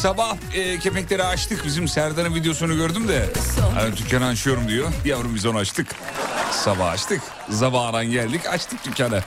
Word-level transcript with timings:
Sabah 0.00 0.36
e, 0.54 0.78
kepekleri 0.78 1.24
açtık. 1.24 1.64
Bizim 1.64 1.88
Serdar'ın 1.88 2.34
videosunu 2.34 2.76
gördüm 2.76 3.08
de. 3.08 3.28
Hani 3.74 3.96
dükkanı 3.96 4.26
açıyorum 4.26 4.68
diyor. 4.68 4.88
Yavrum 5.04 5.34
biz 5.34 5.46
onu 5.46 5.58
açtık. 5.58 5.86
Sabah 6.52 6.90
açtık. 6.90 7.22
Zabaran 7.48 8.06
geldik 8.06 8.46
açtık 8.46 8.84
dükkanı. 8.84 9.22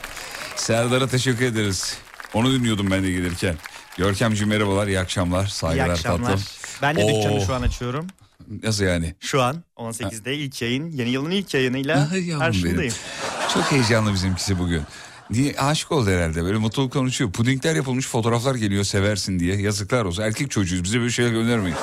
Serdar'a 0.56 1.06
teşekkür 1.06 1.44
ederiz. 1.44 1.98
Onu 2.34 2.52
dinliyordum 2.52 2.90
ben 2.90 3.02
de 3.02 3.10
gelirken. 3.10 3.54
Görkemciğim 3.98 4.48
merhabalar, 4.48 4.86
iyi 4.86 5.00
akşamlar, 5.00 5.44
İyi 5.46 5.50
saygılar 5.50 5.88
akşamlar. 5.88 6.30
tatlım. 6.30 6.44
Ben 6.82 6.96
de 6.96 7.00
dükkanı 7.00 7.34
Oo. 7.34 7.46
şu 7.46 7.54
an 7.54 7.62
açıyorum. 7.62 8.06
Nasıl 8.62 8.84
yani? 8.84 9.14
Şu 9.20 9.42
an 9.42 9.64
18'de 9.76 10.34
ilk 10.34 10.62
yayın. 10.62 10.90
Yeni 10.90 11.10
yılın 11.10 11.30
ilk 11.30 11.54
yayınıyla 11.54 12.08
Ay 12.12 12.24
yavrum 12.28 12.40
karşındayım. 12.46 12.94
Çok 13.54 13.72
heyecanlı 13.72 14.12
bizimkisi 14.12 14.58
bugün. 14.58 14.82
Niye 15.30 15.54
aşık 15.58 15.92
oldu 15.92 16.10
herhalde 16.10 16.44
böyle 16.44 16.58
mutluluk 16.58 16.92
konuşuyor. 16.92 17.32
Pudingler 17.32 17.74
yapılmış 17.74 18.06
fotoğraflar 18.06 18.54
geliyor 18.54 18.84
seversin 18.84 19.38
diye. 19.38 19.56
Yazıklar 19.56 20.04
olsun. 20.04 20.22
Erkek 20.22 20.50
çocuğuyuz 20.50 20.84
bize 20.84 20.98
böyle 20.98 21.10
şeyler 21.10 21.30
göndermeyin. 21.30 21.76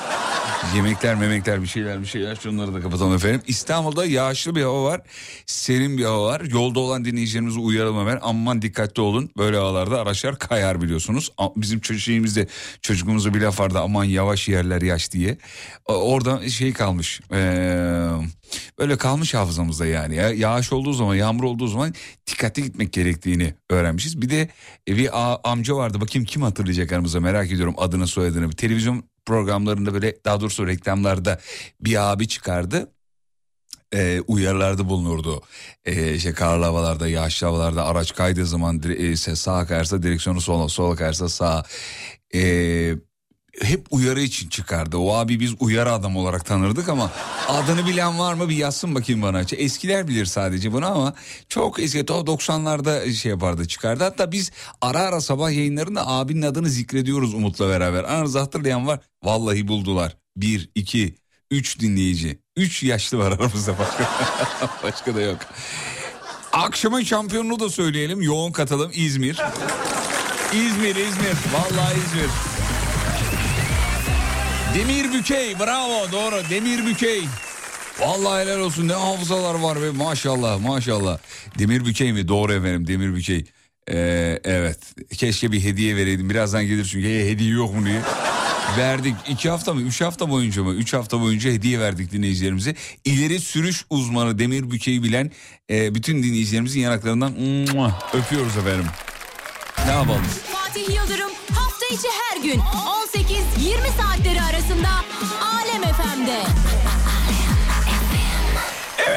Yemekler 0.75 1.16
memekler 1.16 1.61
bir 1.61 1.67
şeyler 1.67 2.01
bir 2.01 2.05
şeyler 2.05 2.35
şunları 2.35 2.73
da 2.73 2.81
kapatalım 2.81 3.13
efendim. 3.16 3.41
İstanbul'da 3.47 4.05
yağışlı 4.05 4.55
bir 4.55 4.61
hava 4.61 4.83
var. 4.83 5.01
Serin 5.45 5.97
bir 5.97 6.03
hava 6.03 6.25
var. 6.25 6.41
Yolda 6.41 6.79
olan 6.79 7.05
dinleyicilerimizi 7.05 7.59
uyaralım 7.59 7.99
hemen. 7.99 8.19
Aman 8.22 8.61
dikkatli 8.61 9.02
olun. 9.02 9.29
Böyle 9.37 9.58
havalarda 9.58 10.02
araçlar 10.02 10.40
kayar 10.40 10.81
biliyorsunuz. 10.81 11.31
Bizim 11.55 11.79
çocuğumuzda 11.79 12.46
çocukluğumuzda 12.81 13.34
bir 13.34 13.41
laf 13.41 13.59
vardı. 13.59 13.79
Aman 13.79 14.03
yavaş 14.03 14.49
yerler 14.49 14.81
yaş 14.81 15.11
diye. 15.11 15.37
Orada 15.85 16.49
şey 16.49 16.73
kalmış. 16.73 17.22
Ee, 17.34 18.09
böyle 18.79 18.97
kalmış 18.97 19.34
hafızamızda 19.34 19.85
yani. 19.85 20.16
Ya, 20.16 20.29
yağış 20.29 20.73
olduğu 20.73 20.93
zaman 20.93 21.16
yağmur 21.16 21.43
olduğu 21.43 21.67
zaman 21.67 21.93
dikkatli 22.28 22.64
gitmek 22.64 22.93
gerektiğini 22.93 23.53
öğrenmişiz. 23.69 24.22
Bir 24.22 24.29
de 24.29 24.49
e, 24.87 24.97
bir 24.97 25.09
amca 25.43 25.75
vardı. 25.75 26.02
Bakayım 26.02 26.25
kim 26.25 26.41
hatırlayacak 26.41 26.91
aramızda 26.91 27.19
merak 27.19 27.52
ediyorum 27.52 27.75
adını 27.78 28.07
soyadını. 28.07 28.52
Televizyon 28.52 29.03
programlarında 29.31 29.93
böyle 29.93 30.16
daha 30.25 30.41
doğrusu 30.41 30.67
reklamlarda 30.67 31.39
bir 31.81 32.11
abi 32.11 32.28
çıkardı. 32.28 32.91
Ee, 33.93 34.22
uyarılarda 34.28 34.89
bulunurdu. 34.89 35.41
Ee, 35.85 36.13
işte 36.13 36.33
karlı 36.33 36.66
havalarda, 36.66 37.07
yağışlı 37.07 37.47
havalarda 37.47 37.85
araç 37.85 38.16
kaydığı 38.16 38.45
zaman 38.45 38.81
e, 38.83 39.16
sağa 39.16 39.66
kayarsa 39.66 40.03
direksiyonu 40.03 40.41
sola, 40.41 40.69
sola 40.69 40.95
kayarsa 40.95 41.29
sağa. 41.29 41.63
Ee, 42.33 42.95
hep 43.62 43.88
uyarı 43.92 44.22
için 44.22 44.50
çıkardı. 44.50 44.98
O 44.98 45.14
abi 45.14 45.40
biz 45.40 45.53
uyarı 45.59 45.94
adam 45.94 46.16
olarak 46.16 46.46
tanırdık 46.46 46.90
ama 46.90 47.12
adını 47.48 47.88
bilen 47.88 48.20
var 48.20 48.34
mı 48.34 48.50
bir 48.50 48.56
yazsın 48.56 48.96
bakayım 48.96 49.22
bana. 49.22 49.42
Eskiler 49.42 50.08
bilir 50.08 50.26
sadece 50.26 50.74
bunu 50.74 50.86
ama 50.86 51.14
çok 51.50 51.80
eski 51.80 52.00
90'larda 52.00 53.14
şey 53.14 53.30
yapardı 53.30 53.68
çıkardı. 53.68 54.03
Hatta 54.03 54.32
biz 54.32 54.52
ara 54.82 55.00
ara 55.00 55.22
sabah 55.22 55.52
yayınlarında 55.52 56.08
abinin 56.08 56.42
adını 56.42 56.70
zikrediyoruz 56.70 57.34
Umut'la 57.34 57.70
beraber. 57.70 58.03
Aranızda 58.03 58.42
hatırlayan 58.42 58.88
var. 58.88 59.00
Vallahi 59.24 59.68
buldular. 59.68 60.18
Bir, 60.38 60.70
iki, 60.76 61.16
üç 61.52 61.80
dinleyici. 61.80 62.40
Üç 62.58 62.84
yaşlı 62.84 63.18
var 63.18 63.32
aramızda 63.32 63.76
başka. 63.80 64.09
başka 64.84 65.16
da 65.16 65.22
yok. 65.22 65.38
Akşamın 66.53 67.03
şampiyonunu 67.03 67.59
da 67.59 67.70
söyleyelim. 67.70 68.22
Yoğun 68.22 68.52
katılım 68.52 68.92
İzmir. 68.94 69.42
İzmir, 70.53 70.96
İzmir. 70.96 71.36
Vallahi 71.53 71.98
İzmir. 71.98 72.51
Demir 74.76 75.14
Bükey 75.14 75.59
bravo 75.59 76.12
doğru 76.12 76.35
Demir 76.50 76.85
Bükey. 76.85 77.22
Vallahi 78.00 78.41
helal 78.46 78.59
olsun 78.59 78.88
ne 78.88 78.94
hafızalar 78.94 79.53
var 79.56 79.82
be 79.82 79.90
maşallah 79.91 80.59
maşallah. 80.59 81.18
Demir 81.59 81.85
Bükey 81.85 82.14
mi? 82.14 82.28
Doğru 82.28 82.53
efendim 82.53 82.88
Demir 82.88 83.16
Bükey. 83.16 83.46
Ee, 83.91 84.40
evet 84.44 84.78
keşke 85.18 85.52
bir 85.52 85.64
hediye 85.64 85.96
vereydim 85.96 86.29
birazdan 86.29 86.64
gelir 86.66 86.85
çünkü 86.85 87.08
"Hey, 87.08 87.29
hediye 87.29 87.50
yok 87.52 87.73
mu 87.76 87.85
diye. 87.85 88.02
Verdik 88.78 89.16
iki 89.29 89.50
hafta 89.50 89.73
mı 89.73 89.82
üç 89.82 90.02
hafta 90.02 90.29
boyunca 90.29 90.64
mı 90.64 90.74
üç 90.74 90.94
hafta 90.94 91.22
boyunca 91.22 91.52
hediye 91.52 91.79
verdik 91.79 92.12
dinleyicilerimize. 92.12 92.76
İleri 93.06 93.40
sürüş 93.40 93.85
uzmanı 93.90 94.40
Demir 94.40 94.72
Bükey'i 94.72 95.03
bilen 95.03 95.32
e, 95.72 95.96
bütün 95.96 96.24
dinleyicilerimizin 96.24 96.79
yanaklarından 96.82 97.34
öpüyoruz 98.14 98.58
efendim. 98.58 98.85
Ne 99.85 99.91
yapalım? 99.91 100.24
Fatih 100.53 100.90
Yıldırım 100.96 101.32
hafta 101.56 101.85
içi 101.85 102.08
her 102.29 102.44
gün 102.44 102.59
18-20 102.59 103.51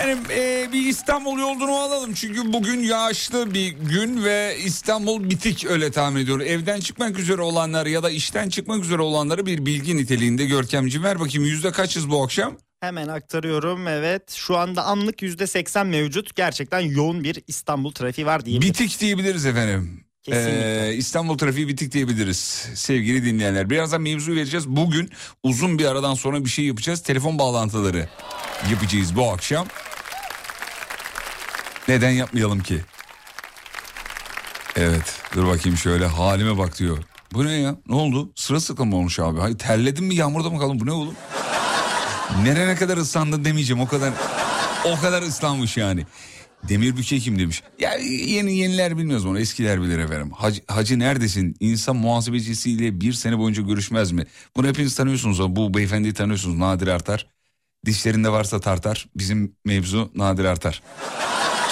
Efendim 0.05 0.25
e, 0.31 0.73
bir 0.73 0.87
İstanbul 0.87 1.39
yolculuğu 1.39 1.79
alalım. 1.79 2.15
Çünkü 2.15 2.53
bugün 2.53 2.83
yağışlı 2.83 3.55
bir 3.55 3.69
gün 3.69 4.25
ve 4.25 4.57
İstanbul 4.65 5.31
bitik 5.31 5.67
öyle 5.67 5.91
tahmin 5.91 6.21
ediyorum. 6.21 6.47
Evden 6.47 6.81
çıkmak 6.81 7.19
üzere 7.19 7.43
olanları 7.43 7.91
ya 7.91 8.03
da 8.03 8.11
işten 8.11 8.49
çıkmak 8.49 8.85
üzere 8.85 9.03
olanları 9.03 9.47
bir 9.47 9.67
bilgi 9.67 9.97
niteliğinde 9.97 10.47
Görkemciğim 10.47 11.05
ver 11.05 11.21
bakayım 11.21 11.45
yüzde 11.45 11.73
kaçız 11.73 12.11
bu 12.11 12.25
akşam? 12.25 12.57
Hemen 12.81 13.09
aktarıyorum 13.09 13.89
evet. 13.89 14.31
Şu 14.31 14.57
anda 14.57 14.85
anlık 14.85 15.23
%80 15.23 15.87
mevcut. 15.87 16.37
Gerçekten 16.37 16.81
yoğun 16.81 17.25
bir 17.25 17.43
İstanbul 17.47 17.93
trafiği 17.93 18.27
var 18.27 18.45
diyebiliriz. 18.45 18.81
Bitik 18.81 19.01
diyebiliriz 19.01 19.47
efendim. 19.47 20.05
Kesinlikle. 20.23 20.89
Ee, 20.89 20.95
İstanbul 20.95 21.39
trafiği 21.39 21.69
bitik 21.69 21.93
diyebiliriz 21.93 22.69
sevgili 22.75 23.25
dinleyenler. 23.25 23.71
Birazdan 23.71 24.03
mevzu 24.03 24.33
vereceğiz. 24.33 24.69
Bugün 24.69 25.11
uzun 25.43 25.79
bir 25.79 25.85
aradan 25.85 26.15
sonra 26.15 26.45
bir 26.45 26.51
şey 26.51 26.65
yapacağız. 26.65 27.03
Telefon 27.03 27.39
bağlantıları 27.39 28.09
yapacağız 28.71 29.17
bu 29.17 29.33
akşam. 29.33 29.67
Neden 31.89 32.11
yapmayalım 32.11 32.61
ki? 32.61 32.81
Evet 34.77 35.21
dur 35.35 35.47
bakayım 35.47 35.79
şöyle 35.79 36.07
halime 36.07 36.59
bak 36.59 36.79
diyor. 36.79 36.99
Bu 37.33 37.45
ne 37.47 37.53
ya? 37.53 37.77
Ne 37.89 37.95
oldu? 37.95 38.33
Sıra 38.35 38.61
sıkım 38.61 38.93
olmuş 38.93 39.19
abi? 39.19 39.41
Hayır 39.41 39.59
terledin 39.59 40.05
mi 40.05 40.15
yağmurda 40.15 40.51
mı 40.51 40.59
kaldın? 40.59 40.81
Bu 40.81 40.87
ne 40.87 40.93
oğlum? 40.93 41.15
Nerene 42.43 42.77
kadar 42.77 42.97
ıslandın 42.97 43.45
demeyeceğim. 43.45 43.83
O 43.83 43.87
kadar 43.87 44.13
o 44.85 45.01
kadar 45.01 45.23
ıslanmış 45.23 45.77
yani. 45.77 46.07
Demir 46.69 46.97
Bükey 46.97 47.21
kim 47.21 47.39
demiş. 47.39 47.63
Ya 47.79 47.95
yeni 48.27 48.57
yeniler 48.57 48.99
bilmez 48.99 49.27
onu 49.27 49.39
eskiler 49.39 49.83
bilir 49.83 49.99
efendim. 49.99 50.31
Hacı, 50.31 50.61
hacı 50.67 50.99
neredesin? 50.99 51.57
İnsan 51.61 51.97
muhasebecisiyle 51.97 53.01
bir 53.01 53.13
sene 53.13 53.39
boyunca 53.39 53.63
görüşmez 53.63 54.13
mi? 54.13 54.27
Bunu 54.57 54.67
hepiniz 54.67 54.95
tanıyorsunuz. 54.95 55.57
Bu 55.57 55.75
beyefendiyi 55.75 56.15
tanıyorsunuz. 56.15 56.57
Nadir 56.59 56.87
Artar. 56.89 57.27
Dişlerinde 57.87 58.33
varsa 58.33 58.61
tartar. 58.61 59.07
Bizim 59.17 59.57
mevzu 59.65 60.13
Nadir 60.15 60.45
Artar. 60.45 60.83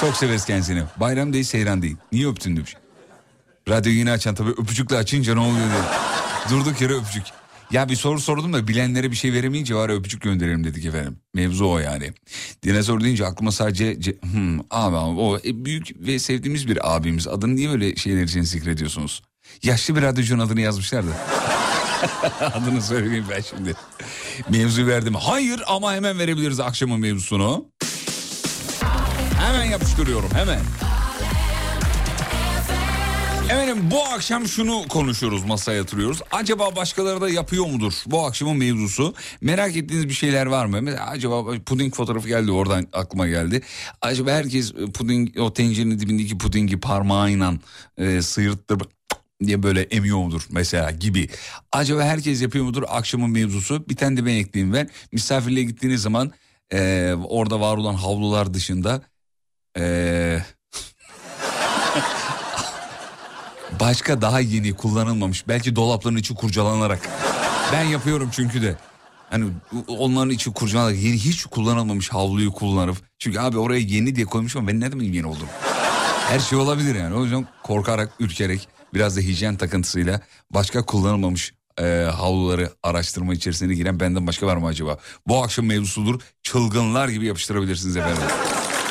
Çok 0.03 0.17
severiz 0.17 0.45
kendisini. 0.45 0.83
Bayram 1.01 1.33
değil 1.33 1.45
seyran 1.45 1.83
değil. 1.83 1.97
Niye 2.13 2.29
öptün 2.29 2.57
demiş. 2.57 2.77
Radyoyu 3.69 3.99
yine 3.99 4.11
açan 4.11 4.35
tabii 4.35 4.51
öpücükle 4.51 4.97
açınca 4.97 5.35
ne 5.35 5.41
oluyor 5.41 5.67
diye. 5.71 5.83
Durduk 6.51 6.81
yere 6.81 6.93
öpücük. 6.95 7.23
Ya 7.71 7.89
bir 7.89 7.97
soru 7.97 8.21
sordum 8.21 8.53
da 8.53 8.69
bilenlere 8.69 9.11
bir 9.11 9.17
şey 9.17 9.33
veremeyince 9.33 9.75
var 9.75 9.89
öpücük 9.89 10.23
gönderelim 10.23 10.65
dedik 10.65 10.85
efendim. 10.85 11.17
Mevzu 11.35 11.67
o 11.71 11.79
yani. 11.79 12.13
Dinozor 12.63 13.01
deyince 13.01 13.27
aklıma 13.27 13.53
sadece... 13.53 13.93
ce- 13.93 14.23
Hmm, 14.33 14.59
abi, 14.61 14.97
abi 14.97 15.21
o 15.21 15.39
e, 15.45 15.65
büyük 15.65 16.07
ve 16.07 16.19
sevdiğimiz 16.19 16.69
bir 16.69 16.95
abimiz. 16.97 17.29
Adını 17.29 17.57
niye 17.57 17.71
böyle 17.71 17.97
şeyler 17.97 18.23
için 18.23 18.43
zikrediyorsunuz? 18.43 19.23
Yaşlı 19.63 19.97
bir 19.97 20.03
radyocunun 20.03 20.47
adını 20.47 20.61
yazmışlar 20.61 21.05
da. 21.07 21.11
adını 22.55 22.83
söyleyeyim 22.83 23.25
ben 23.31 23.41
şimdi. 23.41 23.75
Mevzu 24.51 24.87
verdim. 24.87 25.15
Hayır 25.15 25.63
ama 25.67 25.95
hemen 25.95 26.19
verebiliriz 26.19 26.61
akşamın 26.61 27.01
mevzusunu. 27.01 27.67
Hemen 29.53 29.65
yapıştırıyorum 29.65 30.31
hemen. 30.35 30.61
Efendim 33.45 33.91
bu 33.91 34.05
akşam 34.05 34.47
şunu 34.47 34.89
konuşuyoruz 34.89 35.45
masaya 35.45 35.77
yatırıyoruz. 35.77 36.21
Acaba 36.31 36.77
başkaları 36.77 37.21
da 37.21 37.31
yapıyor 37.31 37.67
mudur 37.67 37.93
bu 38.07 38.27
akşamın 38.27 38.57
mevzusu? 38.57 39.15
Merak 39.41 39.77
ettiğiniz 39.77 40.09
bir 40.09 40.15
şeyler 40.15 40.47
var 40.47 40.67
mı? 40.67 40.91
Acaba 41.07 41.45
puding 41.67 41.95
fotoğrafı 41.95 42.29
geldi 42.29 42.51
oradan 42.51 42.87
aklıma 42.93 43.27
geldi. 43.27 43.63
Acaba 44.01 44.31
herkes 44.31 44.73
puding 44.95 45.39
o 45.39 45.53
tencerenin 45.53 45.99
dibindeki 45.99 46.39
pudingi 46.39 46.81
parmağıyla 46.81 47.55
e, 47.99 48.23
sıyırttırıp 48.23 48.91
diye 49.45 49.63
böyle 49.63 49.83
emiyor 49.83 50.19
mudur 50.19 50.47
mesela 50.51 50.91
gibi. 50.91 51.29
Acaba 51.73 52.03
herkes 52.03 52.43
yapıyor 52.43 52.65
mudur 52.65 52.83
akşamın 52.89 53.31
mevzusu? 53.31 53.89
Bir 53.89 53.97
tane 53.97 54.17
de 54.17 54.27
ben 54.27 54.35
ekleyeyim 54.35 54.75
ben. 54.75 54.91
Misafirliğe 55.13 55.65
gittiğiniz 55.65 56.03
zaman 56.03 56.33
e, 56.73 57.13
orada 57.29 57.61
var 57.61 57.77
olan 57.77 57.95
havlular 57.95 58.55
dışında... 58.55 59.12
E, 59.79 60.39
başka 63.81 64.21
daha 64.23 64.41
yeni 64.41 64.73
kullanılmamış 64.75 65.49
belki 65.49 65.77
dolapların 65.77 66.17
içi 66.17 66.35
kurcalanarak. 66.35 67.09
Ben 67.73 67.85
yapıyorum 67.85 68.29
çünkü 68.33 68.63
de. 68.63 68.77
Hani 69.31 69.45
onların 69.89 70.31
içi 70.31 70.53
kurcalanarak 70.53 70.99
yeni 70.99 71.17
hiç 71.17 71.45
kullanılmamış 71.45 72.09
havluyu 72.09 72.53
kullanıp 72.53 72.97
çünkü 73.19 73.39
abi 73.41 73.59
oraya 73.59 73.81
yeni 73.81 74.17
diye 74.17 74.27
koymuş 74.27 74.57
ama 74.57 74.69
ben 74.69 74.81
ne 74.81 74.93
demek 74.93 75.15
yeni 75.15 75.27
oldum? 75.27 75.49
Her 76.29 76.39
şey 76.39 76.59
olabilir 76.59 76.95
yani. 76.95 77.15
O 77.15 77.23
yüzden 77.23 77.47
korkarak 77.63 78.13
ürkerek 78.21 78.69
biraz 78.95 79.17
da 79.17 79.21
hijyen 79.21 79.57
takıntısıyla 79.57 80.21
başka 80.51 80.83
kullanılmamış 80.83 81.55
e, 81.81 81.85
havluları 82.17 82.71
araştırma 82.83 83.35
içerisine 83.35 83.75
giren 83.75 84.01
benden 84.01 84.27
başka 84.27 84.47
var 84.47 84.57
mı 84.57 84.67
acaba? 84.67 84.99
Bu 85.27 85.43
akşam 85.43 85.67
mevzusudur. 85.67 86.21
Çılgınlar 86.43 87.09
gibi 87.09 87.27
yapıştırabilirsiniz 87.27 87.97
efendim 87.97 88.23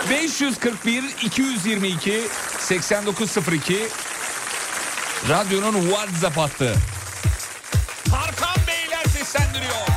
541 0.10 1.04
222 1.22 2.28
8902 2.60 3.88
Radyonun 5.30 5.82
WhatsApp 5.82 6.38
hattı. 6.38 6.76
Tarkan 8.10 8.68
Beyler 8.68 9.04
seslendiriyor. 9.04 9.91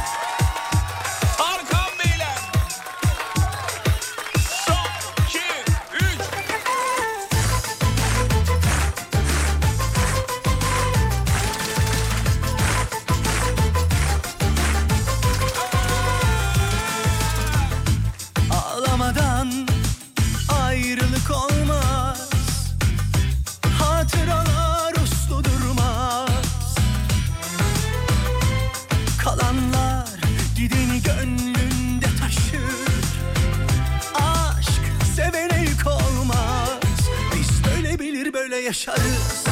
Yaşarız. 38.65 39.45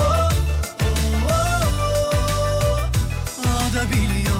Oh, 0.00 0.30
biliyor. 3.90 4.36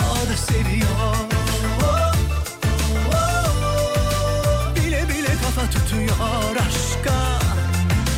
Oh, 0.00 0.36
seviyor. 0.36 1.16
Bile 4.76 5.08
bile 5.08 5.28
kafa 5.42 5.70
tutuyor 5.70 6.56
aşka. 6.56 7.38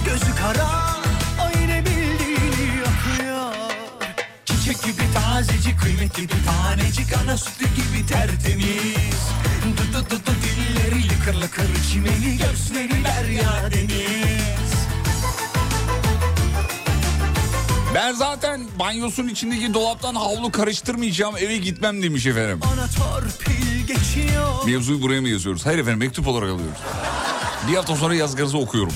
Gözü 0.04 0.34
kara 0.36 0.70
o 1.40 1.60
yine 1.60 1.84
bildiğini 1.84 2.76
yapıyor 2.78 3.52
Çiçek 4.44 4.82
gibi 4.82 5.02
tazecik 5.14 5.80
kıymetli 5.80 6.22
bir 6.22 6.44
tanecik. 6.46 7.16
Ana 7.22 7.36
sütü 7.36 7.64
gibi 7.64 8.06
tertemiz 8.06 8.95
lıkır 11.46 11.68
çimeni 11.92 12.38
Göğsleri 12.38 13.04
ver 13.04 13.24
ya 13.28 13.70
deniz 13.72 14.72
Ben 17.94 18.12
zaten 18.12 18.66
banyosun 18.78 19.28
içindeki 19.28 19.74
dolaptan 19.74 20.14
havlu 20.14 20.50
karıştırmayacağım 20.50 21.36
eve 21.36 21.56
gitmem 21.56 22.02
demiş 22.02 22.26
efendim. 22.26 22.60
Mevzuyu 24.66 25.02
buraya 25.02 25.20
mı 25.20 25.28
yazıyoruz? 25.28 25.66
Hayır 25.66 25.78
efendim 25.78 25.98
mektup 25.98 26.28
olarak 26.28 26.50
alıyoruz. 26.50 26.78
Bir 27.68 27.76
hafta 27.76 27.96
sonra 27.96 28.14
yazgarızı 28.14 28.58
okuyorum. 28.58 28.94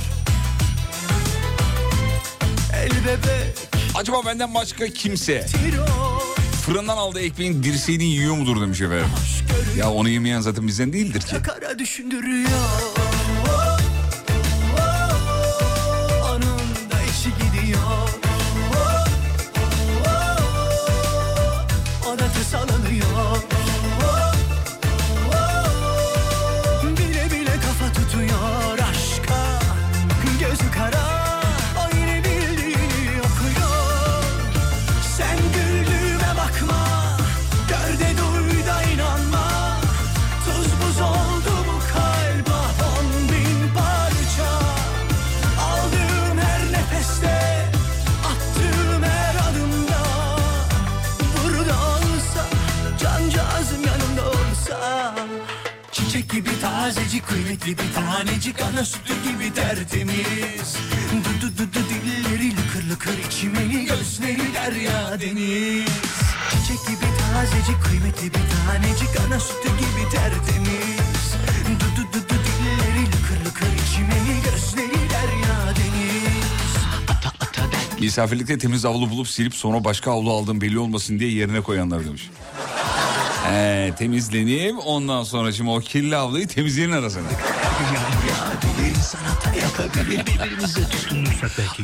Acaba 3.95 4.27
benden 4.27 4.55
başka 4.55 4.89
kimse 4.89 5.47
fırından 6.67 6.97
aldığı 6.97 7.21
ekmeğin 7.21 7.63
dirseğini 7.63 8.05
yiyor 8.05 8.35
mudur 8.35 8.61
demiş 8.61 8.81
efendim. 8.81 9.09
Ya 9.79 9.91
onu 9.91 10.09
yemeyen 10.09 10.41
zaten 10.41 10.67
bizden 10.67 10.93
değildir 10.93 11.21
ki. 11.21 11.37
Düşündürüyor 11.81 13.10
tazecik 56.95 57.27
kıymetli 57.29 57.79
bir 57.79 57.95
tanecik 57.95 58.63
Ana 58.63 58.85
sütü 58.85 59.15
gibi 59.23 59.55
tertemiz. 59.55 60.77
Du 61.13 61.47
du 61.47 61.59
du 61.59 61.73
du 61.75 61.81
dilleri 61.91 62.51
lıkır 62.51 62.91
lıkır 62.91 63.19
içmeli 63.29 63.85
Gözleri 63.85 64.55
derya 64.55 65.21
deniz. 65.21 65.89
Çiçek 66.51 66.87
gibi 66.87 67.11
tazecik 67.21 67.85
kıymetli 67.85 68.27
bir 68.27 68.45
tanecik 68.67 69.21
Ana 69.27 69.41
sütü 69.41 69.69
gibi 69.69 70.11
tertemiz. 70.11 71.35
Du 71.81 71.87
du 71.97 72.13
du 72.13 72.29
du 72.29 72.35
dilleri 72.35 73.07
lıkır 73.07 73.47
lıkır 73.47 73.67
içmeli 73.67 74.43
Gözleri 74.45 75.11
derya 75.11 75.75
deniz. 75.77 76.41
Misafirlikte 78.01 78.59
temiz 78.59 78.85
havlu 78.85 79.11
bulup 79.11 79.29
silip 79.29 79.55
sonra 79.55 79.85
başka 79.85 80.11
havlu 80.11 80.33
aldığım 80.33 80.61
belli 80.61 80.79
olmasın 80.79 81.19
diye 81.19 81.31
yerine 81.33 81.61
koyanlar 81.61 82.05
demiş. 82.05 82.31
He, 83.51 83.93
temizlenip 83.99 84.77
ondan 84.87 85.23
sonra 85.23 85.53
şimdi 85.53 85.71
o 85.71 85.79
kirli 85.79 86.15
havluyu 86.15 86.47
temizleyenin 86.47 86.93
arasına. 86.93 87.29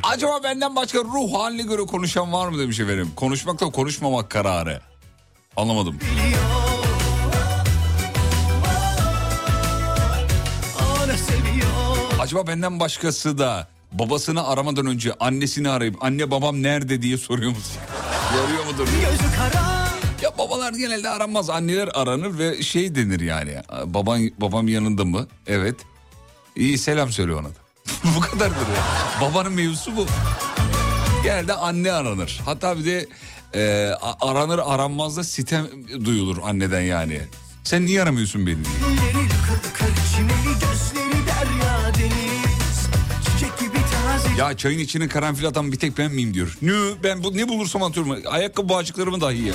Acaba 0.03 0.43
benden 0.45 0.77
başka 0.77 0.99
ruh 0.99 1.35
haline 1.35 1.63
göre 1.63 1.83
konuşan 1.83 2.33
var 2.33 2.49
mı 2.49 2.59
demiş 2.59 2.81
efendim. 2.81 3.11
Konuşmakla 3.17 3.71
konuşmamak 3.71 4.31
kararı. 4.31 4.81
Anlamadım. 5.57 5.99
Acaba 12.21 12.47
benden 12.47 12.81
başkası 12.81 13.39
da 13.39 13.69
babasını 13.93 14.47
aramadan 14.47 14.87
önce 14.87 15.13
annesini 15.21 15.69
arayıp 15.69 16.05
anne 16.05 16.31
babam 16.31 16.63
nerede 16.63 17.03
diye 17.03 17.19
soruyor 17.19 17.51
musun? 17.51 17.77
Soruyor 18.33 18.65
mudur? 18.65 18.89
Gözü 18.93 19.37
kara 19.37 19.67
Ya 19.67 19.75
babalar 20.38 20.73
genelde 20.73 21.09
aranmaz. 21.11 21.50
Anneler 21.50 21.88
aranır 21.95 22.38
ve 22.38 22.62
şey 22.62 22.95
denir 22.95 23.21
yani. 23.21 23.57
Baban 23.85 24.31
babam 24.38 24.69
yanında 24.69 25.05
mı? 25.05 25.26
Evet. 25.47 25.76
İyi 26.57 26.78
selam 26.78 27.12
söyle 27.12 27.35
ona 27.35 27.49
da. 27.49 27.59
bu 28.16 28.21
kadardır 28.21 28.57
ya. 28.57 28.85
Babanın 29.21 29.52
mevzusu 29.52 29.97
bu. 29.97 30.07
Genelde 31.23 31.52
anne 31.52 31.93
aranır. 31.93 32.40
Hatta 32.45 32.78
bir 32.78 32.85
de 32.85 33.07
e, 33.55 33.93
aranır 34.21 34.61
aranmaz 34.64 35.16
da 35.16 35.25
sitem 35.25 35.66
duyulur 36.05 36.37
anneden 36.45 36.81
yani. 36.81 37.21
Sen 37.64 37.87
niye 37.87 38.02
aramıyorsun 38.02 38.47
beni 38.47 38.64
diye. 38.64 38.75
Ya 44.38 44.57
çayın 44.57 44.78
içine 44.78 45.09
karanfil 45.09 45.47
atan 45.47 45.73
bir 45.73 45.78
tek 45.78 45.99
ben 45.99 46.12
miyim 46.12 46.35
diyor. 46.35 46.59
Ne 46.62 46.73
ben 47.02 47.25
bu 47.25 47.37
ne 47.37 47.49
bulursam 47.49 47.83
atıyorum. 47.83 48.23
Ayakkabı 48.26 48.69
bağcıklarımı 48.69 49.21
dahi 49.21 49.43
ya. 49.43 49.55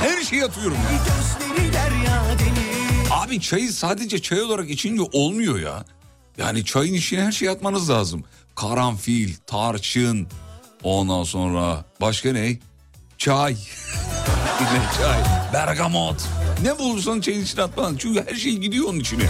Her 0.00 0.22
şeyi 0.22 0.44
atıyorum 0.44 0.74
ya. 0.76 0.90
gözleri 0.90 1.72
derya 1.72 2.24
deniz 2.38 3.10
Abi 3.10 3.40
çayı 3.40 3.72
sadece 3.72 4.22
çay 4.22 4.42
olarak 4.42 4.70
içince 4.70 5.02
olmuyor 5.12 5.58
ya. 5.58 5.84
Yani 6.38 6.64
çayın 6.64 6.94
içine 6.94 7.22
her 7.22 7.32
şeyi 7.32 7.50
atmanız 7.50 7.90
lazım. 7.90 8.24
Karanfil, 8.54 9.34
tarçın, 9.46 10.26
ondan 10.82 11.24
sonra 11.24 11.84
başka 12.00 12.32
ne? 12.32 12.58
Çay. 13.18 13.52
ne 14.60 14.98
çay? 14.98 15.20
Bergamot. 15.52 16.22
Ne 16.62 16.78
bulursan 16.78 17.20
çayın 17.20 17.42
içine 17.42 17.62
atman. 17.62 17.96
Çünkü 17.96 18.24
her 18.30 18.36
şey 18.36 18.56
gidiyor 18.56 18.88
onun 18.88 19.00
içine. 19.00 19.26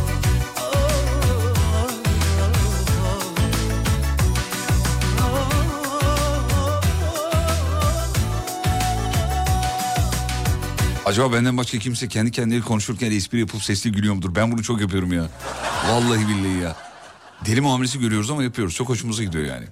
Acaba 11.06 11.32
benden 11.32 11.56
başka 11.56 11.78
kimse 11.78 12.08
kendi 12.08 12.30
kendine 12.30 12.60
konuşurken 12.60 13.10
espri 13.10 13.40
yapıp 13.40 13.62
sesli 13.62 13.92
gülüyor 13.92 14.14
mudur? 14.14 14.34
Ben 14.34 14.52
bunu 14.52 14.62
çok 14.62 14.80
yapıyorum 14.80 15.12
ya. 15.12 15.26
Vallahi 15.90 16.28
billahi 16.28 16.62
ya. 16.62 16.76
Deli 17.46 17.60
muamelesi 17.60 18.00
görüyoruz 18.00 18.30
ama 18.30 18.42
yapıyoruz. 18.42 18.74
Çok 18.74 18.88
hoşumuza 18.88 19.22
gidiyor 19.22 19.44
yani. 19.44 19.66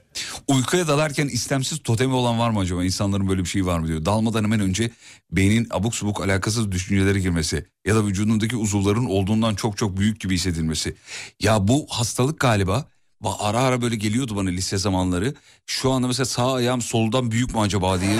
Uykuya 0.49 0.89
dalarken 0.89 1.29
istemsiz 1.29 1.83
totemi 1.83 2.15
olan 2.15 2.39
var 2.39 2.51
mı 2.51 2.59
acaba? 2.59 2.85
İnsanların 2.85 3.29
böyle 3.29 3.41
bir 3.41 3.49
şeyi 3.49 3.67
var 3.67 3.79
mı 3.79 3.87
diyor. 3.87 4.05
Dalmadan 4.05 4.45
hemen 4.45 4.61
önce 4.61 4.91
beynin 5.33 5.67
abuk 5.71 5.95
subuk 5.95 6.21
alakasız 6.21 6.73
düşüncelere 6.73 7.21
girmesi 7.21 7.67
ya 7.87 7.95
da 7.95 8.07
vücudundaki 8.07 8.57
uzuvların 8.57 9.05
olduğundan 9.05 9.55
çok 9.55 9.77
çok 9.79 9.97
büyük 9.97 10.21
gibi 10.21 10.35
hissedilmesi. 10.35 10.95
Ya 11.41 11.69
bu 11.69 11.87
hastalık 11.91 12.41
galiba 12.41 12.85
Ba- 13.23 13.37
Ara 13.39 13.59
ara 13.59 13.83
böyle 13.83 13.97
geliyordu 13.97 14.37
bana 14.37 14.49
lise 14.49 14.79
zamanları. 14.79 15.35
Şu 15.67 15.91
anda 15.93 16.07
mesela 16.07 16.27
sağ 16.27 16.53
ayağım 16.55 16.83
soldan 16.83 17.31
büyük 17.31 17.55
mü 17.55 17.61
acaba 17.61 18.01
diye. 18.01 18.19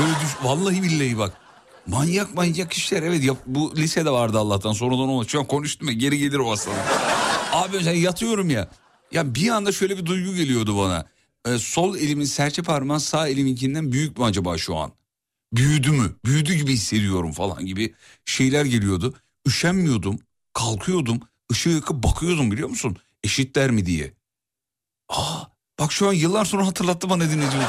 Böyle 0.00 0.12
düş 0.24 0.30
vallahi 0.44 0.82
billahi 0.82 1.18
bak. 1.18 1.45
Manyak 1.86 2.34
manyak 2.34 2.72
işler 2.72 3.02
evet 3.02 3.24
yap, 3.24 3.38
bu 3.46 3.76
lisede 3.76 4.10
vardı 4.10 4.38
Allah'tan 4.38 4.72
sonradan 4.72 5.08
olmadı. 5.08 5.28
Şu 5.28 5.38
an 5.38 5.46
konuştum 5.46 5.88
ya 5.88 5.94
geri 5.94 6.18
gelir 6.18 6.38
o 6.38 6.50
hastalık. 6.50 6.78
Abi 7.52 7.76
mesela 7.76 7.96
yatıyorum 7.96 8.50
ya. 8.50 8.68
Ya 9.12 9.34
bir 9.34 9.48
anda 9.48 9.72
şöyle 9.72 9.98
bir 9.98 10.06
duygu 10.06 10.34
geliyordu 10.34 10.78
bana. 10.78 11.06
Ee, 11.46 11.58
sol 11.58 11.96
elimin 11.96 12.24
serçe 12.24 12.62
parmağı 12.62 13.00
sağ 13.00 13.28
eliminkinden 13.28 13.92
büyük 13.92 14.18
mü 14.18 14.24
acaba 14.24 14.58
şu 14.58 14.76
an? 14.76 14.92
Büyüdü 15.52 15.90
mü? 15.90 16.16
Büyüdü 16.24 16.54
gibi 16.54 16.72
hissediyorum 16.72 17.32
falan 17.32 17.66
gibi 17.66 17.94
şeyler 18.24 18.64
geliyordu. 18.64 19.14
Üşenmiyordum. 19.46 20.18
Kalkıyordum. 20.52 21.20
ışığı 21.52 21.70
yakıp 21.70 22.02
bakıyordum 22.02 22.50
biliyor 22.50 22.68
musun? 22.68 22.96
Eşitler 23.24 23.70
mi 23.70 23.86
diye. 23.86 24.12
Aa, 25.08 25.42
bak 25.78 25.92
şu 25.92 26.08
an 26.08 26.12
yıllar 26.12 26.44
sonra 26.44 26.66
hatırlattı 26.66 27.10
bana 27.10 27.30
dinleyicim. 27.30 27.60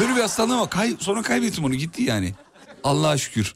Böyle 0.00 0.16
bir 0.16 0.20
hastalığım 0.20 0.60
var. 0.60 0.70
Kay, 0.70 0.96
sonra 1.00 1.22
kaybettim 1.22 1.64
onu 1.64 1.74
gitti 1.74 2.02
yani. 2.02 2.34
Allah'a 2.84 3.18
şükür. 3.18 3.54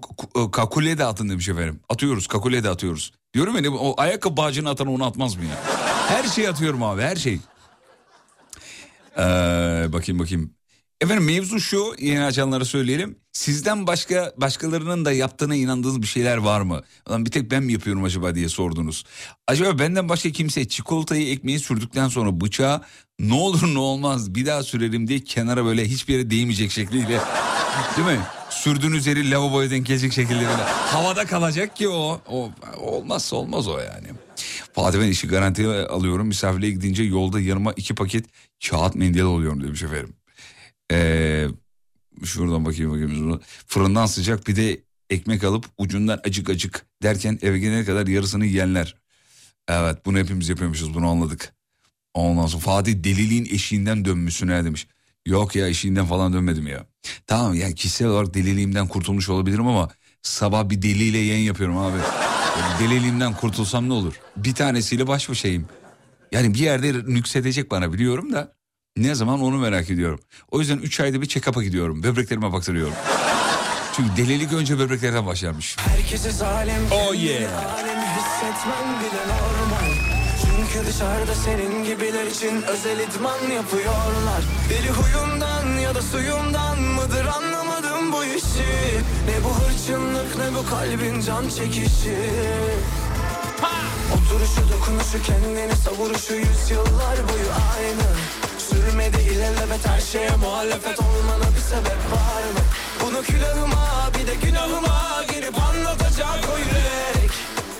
Ku- 0.00 0.16
ku- 0.16 0.50
kakule 0.50 0.98
de 0.98 1.04
atın 1.04 1.28
demiş 1.28 1.48
efendim. 1.48 1.80
Atıyoruz 1.88 2.26
kakule 2.26 2.64
de 2.64 2.68
atıyoruz. 2.68 3.12
Diyorum 3.34 3.64
ya 3.64 3.72
o 3.72 3.94
ayakkabı 4.00 4.36
bağcını 4.36 4.70
atan 4.70 4.86
onu 4.86 5.04
atmaz 5.04 5.36
mı 5.36 5.44
ya? 5.44 5.62
Her 6.08 6.24
şeyi 6.24 6.48
atıyorum 6.48 6.82
abi 6.82 7.02
her 7.02 7.16
şey. 7.16 7.40
Ee, 9.18 9.22
bakayım 9.92 10.18
bakayım. 10.18 10.54
Efendim 11.02 11.24
mevzu 11.24 11.60
şu 11.60 11.94
yeni 11.98 12.24
açanlara 12.24 12.64
söyleyelim. 12.64 13.16
Sizden 13.32 13.86
başka 13.86 14.32
başkalarının 14.36 15.04
da 15.04 15.12
yaptığına 15.12 15.54
inandığınız 15.54 16.02
bir 16.02 16.06
şeyler 16.06 16.36
var 16.36 16.60
mı? 16.60 16.82
Lan 17.10 17.26
bir 17.26 17.30
tek 17.30 17.50
ben 17.50 17.62
mi 17.62 17.72
yapıyorum 17.72 18.04
acaba 18.04 18.34
diye 18.34 18.48
sordunuz. 18.48 19.04
Acaba 19.46 19.78
benden 19.78 20.08
başka 20.08 20.30
kimse 20.30 20.68
çikolatayı 20.68 21.30
ekmeği 21.30 21.58
sürdükten 21.58 22.08
sonra 22.08 22.40
bıçağı 22.40 22.82
ne 23.18 23.34
olur 23.34 23.74
ne 23.74 23.78
olmaz 23.78 24.34
bir 24.34 24.46
daha 24.46 24.62
sürerim 24.62 25.08
diye 25.08 25.24
kenara 25.24 25.64
böyle 25.64 25.84
hiçbir 25.88 26.14
yere 26.14 26.30
değmeyecek 26.30 26.70
şekliyle 26.70 27.08
değil 27.96 28.08
mi? 28.08 28.20
Sürdüğünüz 28.50 29.06
yeri 29.06 29.30
lavaboya 29.30 29.70
denk 29.70 29.86
gelecek 29.86 30.12
şekilde 30.12 30.40
böyle 30.40 30.62
havada 30.66 31.26
kalacak 31.26 31.76
ki 31.76 31.88
o, 31.88 32.20
o 32.28 32.50
olmazsa 32.80 33.36
olmaz 33.36 33.68
o 33.68 33.78
yani. 33.78 34.08
Fatih 34.72 35.00
ben 35.00 35.08
işi 35.08 35.28
garantiye 35.28 35.68
alıyorum. 35.68 36.26
Misafirliğe 36.26 36.72
gidince 36.72 37.02
yolda 37.02 37.40
yanıma 37.40 37.72
iki 37.72 37.94
paket 37.94 38.24
kağıt 38.70 38.94
mendil 38.94 39.24
alıyorum 39.24 39.62
demiş 39.64 39.82
efendim. 39.82 40.14
Ee, 40.92 41.48
şuradan 42.24 42.64
bakayım 42.64 42.90
bakayım. 42.90 43.40
Fırından 43.66 44.06
sıcak 44.06 44.46
bir 44.46 44.56
de 44.56 44.82
ekmek 45.10 45.44
alıp 45.44 45.66
ucundan 45.78 46.20
acık 46.24 46.50
acık 46.50 46.86
derken 47.02 47.38
eve 47.42 47.58
gelene 47.58 47.84
kadar 47.84 48.06
yarısını 48.06 48.46
yiyenler. 48.46 48.96
Evet 49.68 50.06
bunu 50.06 50.18
hepimiz 50.18 50.48
yapıyormuşuz 50.48 50.94
bunu 50.94 51.08
anladık. 51.08 51.54
Ondan 52.14 52.46
sonra 52.46 52.62
Fatih 52.62 53.04
deliliğin 53.04 53.44
eşiğinden 53.44 54.04
dönmüşsün 54.04 54.46
ne 54.46 54.64
demiş. 54.64 54.86
Yok 55.26 55.56
ya 55.56 55.68
işinden 55.68 56.06
falan 56.06 56.32
dönmedim 56.32 56.66
ya. 56.66 56.86
Tamam 57.26 57.54
ya 57.54 57.72
kişisel 57.72 58.08
olarak 58.08 58.34
deliliğimden 58.34 58.88
kurtulmuş 58.88 59.28
olabilirim 59.28 59.66
ama 59.66 59.88
sabah 60.22 60.70
bir 60.70 60.82
deliyle 60.82 61.18
yayın 61.18 61.44
yapıyorum 61.44 61.78
abi. 61.78 61.96
Yani 62.60 62.80
deliliğimden 62.80 63.34
kurtulsam 63.34 63.88
ne 63.88 63.92
olur? 63.92 64.14
Bir 64.36 64.54
tanesiyle 64.54 65.06
baş 65.06 65.28
başayım. 65.28 65.66
Yani 66.32 66.54
bir 66.54 66.58
yerde 66.58 66.92
nüksedecek 66.92 67.70
bana 67.70 67.92
biliyorum 67.92 68.32
da 68.32 68.54
ne 68.96 69.14
zaman 69.14 69.40
onu 69.42 69.58
merak 69.58 69.90
ediyorum. 69.90 70.20
O 70.50 70.60
yüzden 70.60 70.78
3 70.78 71.00
ayda 71.00 71.22
bir 71.22 71.26
check-up'a 71.26 71.62
gidiyorum. 71.62 72.02
Böbreklerime 72.02 72.52
baktırıyorum. 72.52 72.94
Çünkü 73.96 74.16
delilik 74.16 74.52
önce 74.52 74.78
böbreklerden 74.78 75.26
başlarmış. 75.26 75.76
Herkese 75.78 76.30
zalim 76.30 76.82
Oh 76.90 77.14
yeah. 77.14 77.74
Alemi 77.74 78.06
hissetmem 78.06 78.88
bile 79.00 79.22
normal 79.28 79.92
Çünkü 80.42 80.86
dışarıda 80.88 81.34
senin 81.34 81.84
gibiler 81.84 82.26
için 82.26 82.62
özel 82.62 82.98
idman 82.98 83.54
yapıyorlar 83.54 84.42
Deli 84.70 84.90
huyundan 84.90 85.78
ya 85.80 85.94
da 85.94 86.02
suyundan 86.02 86.80
mıdır 86.82 87.24
anlamadım 87.26 88.12
bu 88.12 88.24
işi 88.24 88.72
Ne 89.28 89.44
bu 89.44 89.54
hırçınlık 89.54 90.36
ne 90.36 90.54
bu 90.58 90.70
kalbin 90.70 91.20
can 91.20 91.48
çekişi 91.48 92.16
Oturuşu 94.14 94.72
dokunuşu 94.72 95.22
kendini 95.22 95.76
savuruşu 95.76 96.34
yüzyıllar 96.34 97.16
boyu 97.28 97.50
aynı 97.76 98.08
Sürmedi 98.72 99.20
ilelebet 99.20 99.88
her 99.88 100.00
şeye 100.00 100.30
muhalefet 100.30 101.00
olmana 101.00 101.48
bir 101.56 101.60
sebep 101.60 102.02
var 102.12 102.42
mı? 102.54 102.62
Bunu 103.02 103.22
külahıma 103.22 104.10
bir 104.18 104.26
de 104.26 104.34
günahıma 104.34 105.24
girip 105.32 105.62
anlatacak 105.62 106.38
o 106.54 106.58
yürek. 106.58 107.30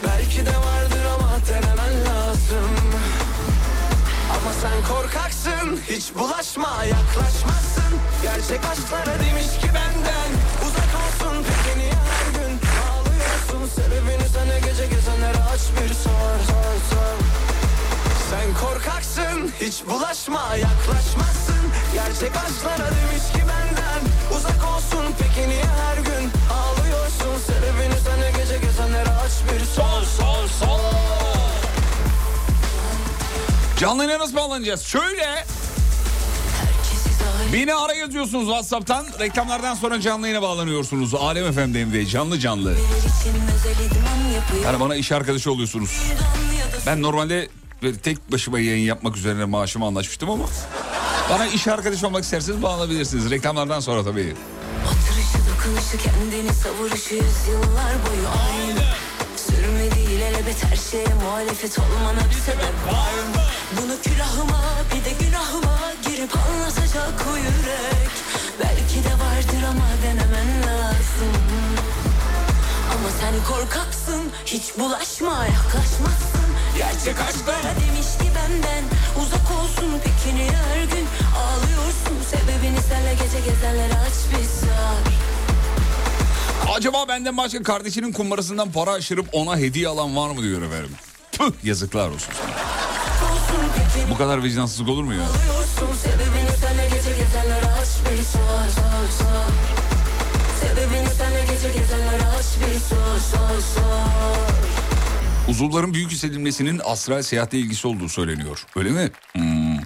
Belki 0.04 0.46
de 0.46 0.50
vardır 0.56 1.04
ama 1.14 1.30
denemen 1.48 1.94
lazım. 2.04 2.70
Ama 4.30 4.52
sen 4.62 4.94
korkaksın 4.94 5.80
hiç 5.88 6.14
bulaşma 6.14 6.84
yaklaşmazsın. 6.84 7.92
Gerçek 8.22 8.60
aşklara 8.72 9.18
demiş 9.20 9.46
ki 9.60 9.68
benden 9.74 10.30
hiç 19.72 19.86
bulaşma 19.86 20.56
yaklaşmazsın 20.56 21.64
Gerçek 21.94 22.36
aşklara 22.36 22.90
demiş 22.90 23.32
ki 23.32 23.38
benden 23.38 24.36
uzak 24.36 24.74
olsun 24.76 25.14
Peki 25.18 25.48
niye 25.48 25.64
her 25.64 25.96
gün 25.96 26.30
ağlıyorsun 26.52 27.44
Sebebini 27.46 28.00
sana 28.04 28.30
gece 28.30 28.58
gezenlere 28.58 29.08
aç 29.08 29.32
bir 29.52 29.64
sor 29.64 30.02
sor 30.18 30.48
sor 30.60 30.80
Canlı 33.78 34.18
nasıl 34.18 34.36
bağlanacağız? 34.36 34.82
Şöyle. 34.82 35.44
Beni 37.52 37.74
ara 37.74 37.94
yazıyorsunuz 37.94 38.44
WhatsApp'tan. 38.46 39.06
Reklamlardan 39.20 39.74
sonra 39.74 40.00
canlı 40.00 40.28
yayına 40.28 40.42
bağlanıyorsunuz. 40.42 41.14
Alem 41.14 41.52
FM'deyim 41.52 41.92
ve 41.92 42.06
canlı 42.06 42.38
canlı. 42.38 42.74
Yani 44.64 44.80
bana 44.80 44.96
iş 44.96 45.12
arkadaşı 45.12 45.52
oluyorsunuz. 45.52 45.90
Ben 46.86 47.02
normalde 47.02 47.48
tek 48.02 48.32
başıma 48.32 48.60
yayın 48.60 48.86
yapmak 48.86 49.16
üzerine 49.16 49.44
maaşımı 49.44 49.86
anlaşmıştım 49.86 50.30
ama... 50.30 50.44
Bana 51.30 51.46
iş 51.46 51.68
arkadaşı 51.68 52.06
olmak 52.06 52.24
isterseniz 52.24 52.62
bağlanabilirsiniz. 52.62 53.30
Reklamlardan 53.30 53.80
sonra 53.80 54.04
tabii. 54.04 54.34
Oturuşu 54.86 55.38
dokunuşu 55.50 55.98
kendini 55.98 56.54
savuruşu 56.54 57.14
yüzyıllar 57.14 57.94
boyu 58.06 58.28
her 60.72 60.76
şeye 60.76 61.14
muhalefet 61.24 61.78
olmana 61.78 62.20
bir 62.30 62.34
sebep 62.34 62.76
var 62.86 63.12
mı? 63.12 63.42
Bunu 63.76 64.02
külahıma 64.02 64.60
bir 64.94 65.04
de 65.04 65.24
günahıma 65.24 65.78
girip 66.06 66.36
anlatacak 66.36 67.26
o 67.32 67.36
yürek 67.36 68.12
Belki 68.60 69.04
de 69.04 69.12
vardır 69.12 69.62
ama 69.70 69.88
denemen 70.02 70.62
lazım 70.66 71.32
Ama 72.92 73.08
sen 73.20 73.54
korkaksın 73.54 74.22
hiç 74.46 74.78
bulaşma 74.78 75.46
yaklaşmazsın 75.46 76.41
Gerçek 76.76 77.20
aşklara 77.20 77.74
demiş 77.80 78.06
ki 78.20 78.28
benden 78.36 78.84
uzak 79.22 79.50
olsun 79.60 80.00
Peki 80.04 80.36
niye 80.36 80.50
her 80.50 80.84
gün 80.84 81.06
ağlıyorsun 81.36 82.16
Sebebini 82.30 82.82
senle 82.88 83.14
gece 83.14 83.40
gezenlere 83.50 83.94
aç 83.94 84.14
bir 84.30 84.44
sor 84.44 85.12
Acaba 86.76 87.08
benden 87.08 87.36
başka 87.36 87.62
kardeşinin 87.62 88.12
kumbarasından 88.12 88.72
para 88.72 88.90
aşırıp 88.90 89.26
ona 89.32 89.56
hediye 89.58 89.88
alan 89.88 90.16
var 90.16 90.30
mı 90.30 90.42
diyor 90.42 90.62
efendim. 90.62 90.90
Püh 91.32 91.52
yazıklar 91.64 92.08
olsun 92.08 92.32
sana. 92.38 92.50
Bu 94.10 94.16
kadar 94.16 94.42
vicdansızlık 94.42 94.88
olur 94.88 95.04
mu 95.04 95.14
ya? 95.14 95.20
Sebebini 96.02 96.56
senle 96.60 96.88
gece 96.88 97.10
gezenlere 101.78 102.26
aç 102.38 102.46
bir 102.60 102.80
sor 102.80 103.18
sor 103.30 103.60
sor 103.74 104.81
Uzuvların 105.48 105.94
büyük 105.94 106.10
hissedilmesinin 106.10 106.80
astral 106.84 107.22
seyahatle 107.22 107.58
ilgisi 107.58 107.88
olduğu 107.88 108.08
söyleniyor. 108.08 108.66
Öyle 108.76 108.90
mi? 108.90 109.10
Hmm. 109.32 109.78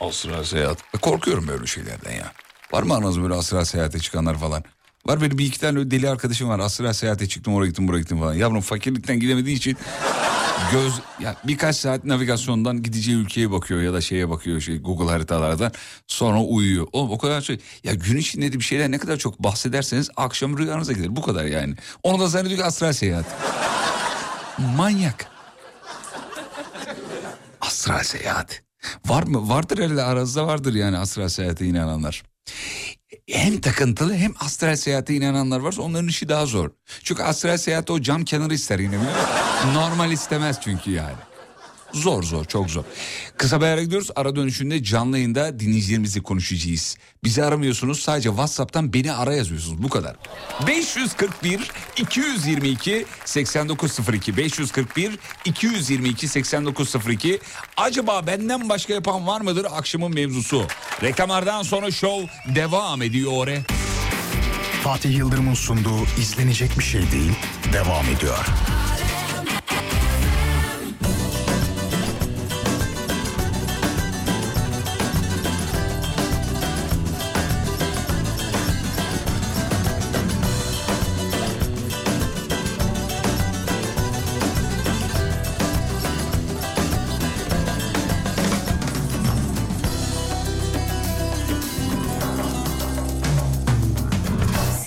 Astral 0.00 0.44
seyahat. 0.44 0.78
E, 0.94 0.98
Korkuyorum 0.98 1.48
böyle 1.48 1.66
şeylerden 1.66 2.12
ya. 2.12 2.32
Var 2.72 2.82
mı 2.82 2.94
aranızda 2.94 3.22
böyle 3.22 3.34
astral 3.34 3.64
seyahate 3.64 3.98
çıkanlar 3.98 4.38
falan? 4.38 4.64
Var 5.06 5.20
benim 5.22 5.38
bir 5.38 5.46
iki 5.46 5.60
tane 5.60 5.90
deli 5.90 6.10
arkadaşım 6.10 6.48
var. 6.48 6.58
Astral 6.58 6.92
seyahate 6.92 7.28
çıktım 7.28 7.54
oraya 7.54 7.66
gittim 7.68 7.88
buraya 7.88 8.00
gittim 8.00 8.18
falan. 8.20 8.34
Yavrum 8.34 8.60
fakirlikten 8.60 9.20
gidemediği 9.20 9.56
için 9.56 9.76
göz 10.72 10.92
ya 11.20 11.36
birkaç 11.44 11.76
saat 11.76 12.04
navigasyondan 12.04 12.82
gideceği 12.82 13.16
ülkeye 13.16 13.50
bakıyor 13.50 13.82
ya 13.82 13.92
da 13.92 14.00
şeye 14.00 14.30
bakıyor 14.30 14.60
şey 14.60 14.78
Google 14.78 15.10
haritalardan 15.10 15.72
sonra 16.06 16.40
uyuyor. 16.40 16.86
Oğlum 16.92 17.10
o 17.10 17.18
kadar 17.18 17.40
şey 17.40 17.58
ya 17.84 17.94
gün 17.94 18.16
içinde 18.16 18.52
de 18.52 18.58
bir 18.58 18.64
şeyler 18.64 18.90
ne 18.90 18.98
kadar 18.98 19.16
çok 19.16 19.38
bahsederseniz 19.38 20.10
akşam 20.16 20.58
rüyanıza 20.58 20.92
gelir 20.92 21.16
bu 21.16 21.22
kadar 21.22 21.44
yani. 21.44 21.74
Onu 22.02 22.20
da 22.20 22.26
zannediyor 22.28 22.58
ki 22.58 22.64
astral 22.64 22.92
seyahat. 22.92 23.26
Manyak. 24.58 25.26
Astral 27.60 28.02
seyahat. 28.02 28.62
Var 29.06 29.22
mı? 29.22 29.48
Vardır 29.48 29.78
herhalde 29.78 30.02
aranızda 30.02 30.46
vardır 30.46 30.74
yani 30.74 30.98
astral 30.98 31.28
seyahate 31.28 31.66
inananlar. 31.66 32.22
Hem 33.26 33.60
takıntılı 33.60 34.14
hem 34.14 34.34
astral 34.40 34.76
seyahate 34.76 35.14
inananlar 35.14 35.60
varsa 35.60 35.82
onların 35.82 36.08
işi 36.08 36.28
daha 36.28 36.46
zor. 36.46 36.70
Çünkü 37.02 37.22
astral 37.22 37.56
seyahatte 37.56 37.92
o 37.92 38.00
cam 38.00 38.24
kenarı 38.24 38.54
ister 38.54 38.78
yine? 38.78 38.98
Normal 39.74 40.12
istemez 40.12 40.58
çünkü 40.60 40.90
yani. 40.90 41.16
Zor 41.92 42.22
zor 42.22 42.44
çok 42.44 42.70
zor. 42.70 42.84
Kısa 43.36 43.60
bir 43.60 43.66
ara 43.66 43.82
gidiyoruz. 43.82 44.10
Ara 44.16 44.36
dönüşünde 44.36 44.82
canlı 44.82 45.16
yayında 45.18 45.60
dinleyicilerimizle 45.60 46.20
konuşacağız. 46.22 46.96
Bizi 47.24 47.44
aramıyorsunuz 47.44 48.00
sadece 48.00 48.28
Whatsapp'tan 48.28 48.92
beni 48.92 49.12
ara 49.12 49.34
yazıyorsunuz 49.34 49.82
bu 49.82 49.88
kadar. 49.88 50.16
541 50.66 51.70
222 51.96 53.06
8902 53.24 54.36
541 54.36 55.18
222 55.44 56.28
8902 56.28 57.40
Acaba 57.76 58.26
benden 58.26 58.68
başka 58.68 58.94
yapan 58.94 59.26
var 59.26 59.40
mıdır 59.40 59.66
akşamın 59.70 60.14
mevzusu? 60.14 60.66
Reklamlardan 61.02 61.62
sonra 61.62 61.90
show 61.90 62.30
devam 62.54 63.02
ediyor. 63.02 63.48
Fatih 64.84 65.16
Yıldırım'ın 65.16 65.54
sunduğu 65.54 66.04
izlenecek 66.20 66.78
bir 66.78 66.84
şey 66.84 67.00
değil 67.12 67.32
devam 67.72 68.04
ediyor. 68.04 68.46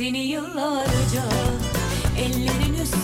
Seni 0.01 0.17
yıllarca 0.17 1.23
ellerin 2.17 2.73
üstünde 2.73 3.00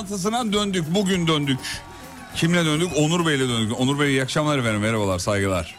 bağlantısına 0.00 0.52
döndük. 0.52 0.84
Bugün 0.94 1.26
döndük. 1.26 1.58
Kimle 2.34 2.64
döndük? 2.64 2.88
Onur 2.96 3.26
Bey'le 3.26 3.48
döndük. 3.48 3.80
Onur 3.80 4.00
Bey 4.00 4.08
iyi 4.08 4.22
akşamlar 4.22 4.58
efendim. 4.58 4.80
Merhabalar, 4.80 5.18
saygılar. 5.18 5.74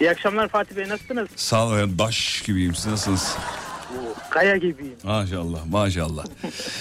İyi 0.00 0.10
akşamlar 0.10 0.48
Fatih 0.48 0.76
Bey 0.76 0.88
nasılsınız? 0.88 1.28
Sağ 1.36 1.66
olun 1.66 1.76
efendim. 1.76 1.98
Baş 1.98 2.42
gibiyim. 2.46 2.74
Siz 2.74 2.86
nasılsınız? 2.86 3.38
Kaya 4.30 4.56
gibiyim. 4.56 4.94
Maşallah, 5.04 5.66
maşallah. 5.66 6.24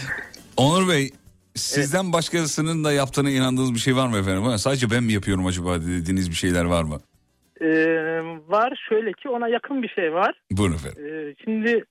Onur 0.58 0.90
Bey, 0.90 1.10
sizden 1.56 2.14
başkasının 2.14 2.84
da 2.84 2.92
yaptığına 2.92 3.30
inandığınız 3.30 3.74
bir 3.74 3.80
şey 3.80 3.96
var 3.96 4.08
mı 4.08 4.18
efendim? 4.18 4.44
Ha, 4.44 4.58
Sadece 4.58 4.92
ben 4.92 5.04
mi 5.04 5.14
yapıyorum 5.14 5.46
acaba 5.46 5.82
dediğiniz 5.82 6.30
bir 6.30 6.36
şeyler 6.36 6.66
var 6.66 6.84
mı? 6.84 7.00
Ee, 7.62 7.68
var 8.48 8.84
şöyle 8.90 9.14
ki 9.14 9.30
ona 9.30 9.48
yakın 9.48 9.84
bir 9.84 9.90
şey 9.90 10.14
var. 10.14 10.36
Buyurun 10.52 10.76
efendim. 10.76 11.06
Ee, 11.06 11.36
şimdi 11.44 11.86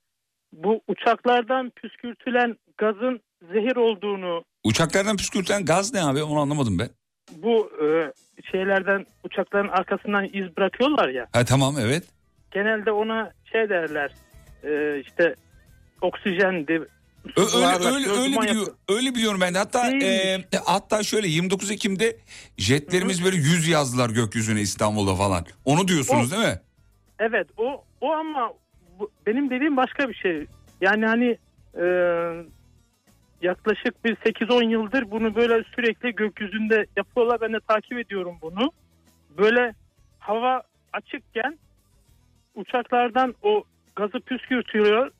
bu 0.52 0.80
uçaklardan 0.88 1.70
püskürtülen 1.70 2.56
gazın 2.78 3.20
zehir 3.52 3.76
olduğunu 3.76 4.44
Uçaklardan 4.64 5.16
püskürten 5.16 5.64
gaz 5.64 5.94
ne 5.94 6.02
abi? 6.02 6.22
Onu 6.22 6.40
anlamadım 6.40 6.78
ben. 6.78 6.88
bu 7.36 7.70
e, 7.84 8.12
şeylerden 8.50 9.06
uçakların 9.24 9.68
arkasından 9.68 10.24
iz 10.32 10.56
bırakıyorlar 10.56 11.08
ya. 11.08 11.26
Ha 11.32 11.44
tamam 11.44 11.74
evet. 11.80 12.04
Genelde 12.50 12.92
ona 12.92 13.32
şey 13.52 13.68
derler 13.68 14.12
e, 14.64 15.00
işte 15.00 15.34
oksijendi. 16.00 16.72
Ö- 17.36 17.42
öyle 17.56 17.66
öyle 17.94 18.10
öyle 18.10 18.30
yapıyor. 18.34 18.42
biliyor, 18.42 18.66
öyle 18.88 19.14
biliyorum 19.14 19.40
ben 19.40 19.54
de. 19.54 19.58
Hatta 19.58 19.92
e, 19.92 20.38
hatta 20.64 21.02
şöyle 21.02 21.28
29 21.28 21.70
Ekim'de 21.70 22.16
jetlerimiz 22.58 23.24
böyle 23.24 23.36
100 23.36 23.68
yazdılar 23.68 24.10
gökyüzüne 24.10 24.60
İstanbul'da 24.60 25.14
falan. 25.14 25.44
Onu 25.64 25.88
diyorsunuz 25.88 26.30
değil 26.32 26.42
mi? 26.42 26.60
Evet 27.18 27.46
o 27.56 27.84
o 28.00 28.12
ama 28.12 28.52
bu- 28.98 29.10
benim 29.26 29.50
dediğim 29.50 29.76
başka 29.76 30.08
bir 30.08 30.14
şey. 30.14 30.46
Yani 30.80 31.06
hani 31.06 31.38
e, 31.74 31.84
yaklaşık 33.42 34.04
bir 34.04 34.16
8-10 34.16 34.70
yıldır 34.70 35.10
bunu 35.10 35.34
böyle 35.34 35.64
sürekli 35.74 36.14
gökyüzünde 36.14 36.86
yapıyorlar. 36.96 37.40
Ben 37.40 37.52
de 37.52 37.60
takip 37.68 37.98
ediyorum 37.98 38.38
bunu. 38.42 38.72
Böyle 39.38 39.74
hava 40.18 40.62
açıkken 40.92 41.58
uçaklardan 42.54 43.34
o 43.42 43.64
gazı 43.96 44.20
püskürtüyor. 44.20 45.10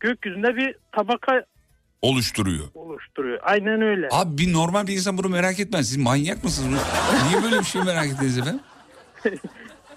Gökyüzünde 0.00 0.56
bir 0.56 0.74
tabaka 0.92 1.44
Oluşturuyor. 2.02 2.64
oluşturuyor. 2.74 3.38
Aynen 3.42 3.82
öyle. 3.82 4.08
Abi 4.10 4.38
bir 4.38 4.52
normal 4.52 4.86
bir 4.86 4.92
insan 4.92 5.18
bunu 5.18 5.28
merak 5.28 5.60
etmez. 5.60 5.88
Siz 5.88 5.96
manyak 5.96 6.44
mısınız? 6.44 6.80
Niye 7.28 7.42
böyle 7.42 7.58
bir 7.58 7.64
şey 7.64 7.82
merak 7.82 8.06
ettiniz 8.06 8.38
efendim? 8.38 8.60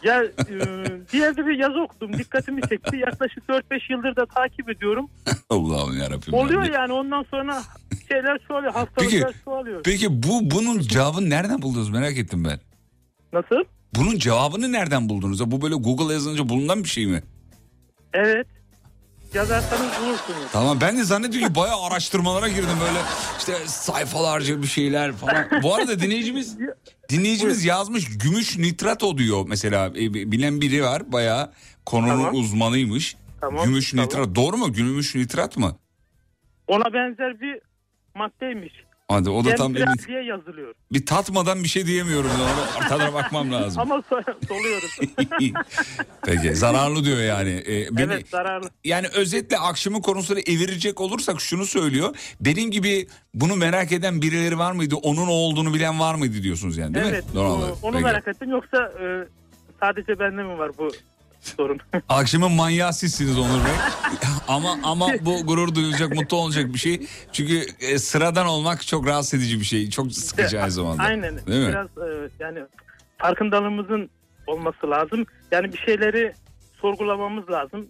Ya 0.03 0.23
e, 0.23 0.29
bir 1.13 1.19
yerde 1.19 1.45
bir 1.45 1.59
yazı 1.59 1.81
okudum. 1.81 2.13
Dikkatimi 2.13 2.61
çekti. 2.61 2.97
Yaklaşık 2.97 3.43
4-5 3.49 3.93
yıldır 3.93 4.15
da 4.15 4.25
takip 4.25 4.69
ediyorum. 4.69 5.09
Allah'ım 5.49 5.97
yarabbim. 5.97 6.33
Oluyor 6.33 6.63
ya. 6.63 6.73
yani 6.73 6.93
ondan 6.93 7.23
sonra 7.31 7.61
şeyler 8.07 8.37
çoğalıyor. 8.47 8.73
Peki, 8.73 9.19
Hastalıklar 9.19 9.43
çoğalıyor. 9.45 9.83
peki 9.83 10.23
bu 10.23 10.51
bunun 10.51 10.79
cevabını 10.79 11.29
nereden 11.29 11.61
buldunuz 11.61 11.89
merak 11.89 12.17
ettim 12.17 12.43
ben. 12.45 12.59
Nasıl? 13.33 13.63
Bunun 13.95 14.17
cevabını 14.17 14.71
nereden 14.71 15.09
buldunuz? 15.09 15.51
Bu 15.51 15.61
böyle 15.61 15.75
Google 15.75 16.13
yazınca 16.13 16.49
bulunan 16.49 16.83
bir 16.83 16.89
şey 16.89 17.05
mi? 17.07 17.23
Evet. 18.13 18.47
Yazarsanız 19.33 19.91
bulursunuz. 20.01 20.51
Tamam 20.51 20.77
ben 20.81 20.97
de 20.97 21.03
zannediyorum 21.03 21.47
ki 21.49 21.55
bayağı 21.55 21.81
araştırmalara 21.83 22.47
girdim 22.47 22.77
böyle 22.81 22.99
işte 23.39 23.53
sayfalarca 23.67 24.61
bir 24.61 24.67
şeyler 24.67 25.11
falan. 25.13 25.45
Bu 25.63 25.75
arada 25.75 25.99
dinleyicimiz 25.99 26.57
dinleyicimiz 27.09 27.65
yazmış 27.65 28.17
gümüş 28.17 28.57
nitrat 28.57 29.03
o 29.03 29.17
diyor 29.17 29.45
mesela 29.47 29.85
E, 29.87 30.13
bilen 30.31 30.61
biri 30.61 30.83
var 30.83 31.11
bayağı 31.11 31.51
konunun 31.85 32.09
Tamam. 32.09 32.35
uzmanıymış. 32.35 33.15
Tamam, 33.41 33.65
Gümüş 33.65 33.91
tamam. 33.91 34.05
nitrat 34.05 34.35
doğru 34.35 34.57
mu? 34.57 34.73
Gümüş 34.73 35.15
nitrat 35.15 35.57
mı? 35.57 35.77
Ona 36.67 36.93
benzer 36.93 37.41
bir 37.41 37.59
maddeymiş. 38.15 38.73
Hadi 39.09 39.29
o 39.29 39.45
da 39.45 39.55
tam 39.55 39.73
Gembiral 39.73 39.93
emin- 39.97 40.07
diye 40.07 40.23
yazılıyor. 40.23 40.73
bir 40.93 41.05
tatmadan 41.05 41.63
bir 41.63 41.67
şey 41.69 41.85
diyemiyorum. 41.87 42.29
Ona 42.41 42.87
tadına 42.87 43.13
bakmam 43.13 43.51
lazım. 43.51 43.81
Ama 43.81 43.95
so- 43.95 44.47
soluyoruz. 44.47 44.97
Peki 46.25 46.55
zararlı 46.55 47.03
diyor 47.05 47.17
yani. 47.21 47.49
Ee, 47.67 47.87
beni- 47.97 48.13
evet 48.13 48.29
zararlı. 48.29 48.69
Yani 48.83 49.07
özetle 49.07 49.57
akşamın 49.57 50.01
konusunu 50.01 50.39
evirecek 50.39 51.01
olursak 51.01 51.41
şunu 51.41 51.65
söylüyor. 51.65 52.15
Benim 52.41 52.71
gibi 52.71 53.07
bunu 53.33 53.55
merak 53.55 53.91
eden 53.91 54.21
birileri 54.21 54.57
var 54.57 54.71
mıydı? 54.71 54.95
Onun 54.95 55.27
o 55.27 55.31
olduğunu 55.31 55.73
bilen 55.73 55.99
var 55.99 56.15
mıydı 56.15 56.43
diyorsunuz 56.43 56.77
yani 56.77 56.93
değil 56.93 57.05
evet. 57.09 57.33
mi? 57.33 57.39
Olarak. 57.39 57.75
onu 57.83 57.91
Peki. 57.91 58.03
merak 58.03 58.27
ettim. 58.27 58.49
Yoksa 58.49 58.77
e, 59.01 59.05
sadece 59.79 60.19
bende 60.19 60.43
mi 60.43 60.57
var 60.57 60.71
bu 60.77 60.91
sorun? 61.57 61.79
Akşamın 62.09 62.51
manyağı 62.51 62.93
sizsiniz 62.93 63.37
Onur 63.37 63.65
Bey. 63.65 63.71
ama 64.47 64.79
ama 64.83 65.07
bu 65.21 65.45
gurur 65.45 65.75
duyulacak, 65.75 66.15
mutlu 66.15 66.37
olacak 66.37 66.73
bir 66.73 66.79
şey. 66.79 67.07
Çünkü 67.31 67.65
e, 67.79 67.99
sıradan 67.99 68.45
olmak 68.45 68.87
çok 68.87 69.07
rahatsız 69.07 69.39
edici 69.39 69.59
bir 69.59 69.65
şey. 69.65 69.89
Çok 69.89 70.11
sıkıcı 70.11 70.61
aynı 70.61 70.71
zamanda. 70.71 71.03
Aynen. 71.03 71.47
Değil 71.47 71.65
mi? 71.65 71.67
Biraz 71.67 71.87
e, 71.87 72.29
yani 72.39 72.59
farkındalığımızın 73.17 74.09
olması 74.47 74.89
lazım. 74.89 75.25
Yani 75.51 75.73
bir 75.73 75.77
şeyleri 75.77 76.33
sorgulamamız 76.81 77.49
lazım 77.49 77.87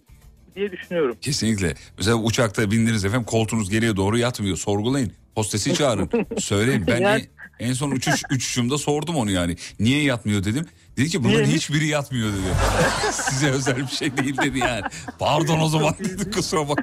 diye 0.56 0.72
düşünüyorum. 0.72 1.16
Kesinlikle. 1.20 1.74
Mesela 1.98 2.16
uçakta 2.16 2.70
bindiniz 2.70 3.04
efendim 3.04 3.24
koltuğunuz 3.26 3.70
geriye 3.70 3.96
doğru 3.96 4.18
yatmıyor. 4.18 4.56
Sorgulayın. 4.56 5.12
Hostesi 5.34 5.74
çağırın. 5.74 6.10
Söyleyin. 6.38 6.86
Ben 6.86 7.00
de 7.04 7.28
en 7.58 7.72
son 7.72 7.90
uçuş 7.90 8.22
uçuşumda 8.32 8.78
sordum 8.78 9.16
onu 9.16 9.30
yani. 9.30 9.56
Niye 9.80 10.02
yatmıyor 10.02 10.44
dedim. 10.44 10.66
Dedi 10.96 11.08
ki 11.08 11.24
bunların 11.24 11.38
Niyeymiş? 11.38 11.56
hiçbiri 11.56 11.86
yatmıyor 11.86 12.28
dedi. 12.32 12.54
Size 13.12 13.50
özel 13.50 13.76
bir 13.76 13.86
şey 13.86 14.16
değil 14.16 14.36
dedi 14.36 14.58
yani. 14.58 14.82
Pardon 15.18 15.60
o 15.60 15.68
zaman 15.68 15.94
dedi 15.98 16.30
kusura 16.30 16.68
bak. 16.68 16.78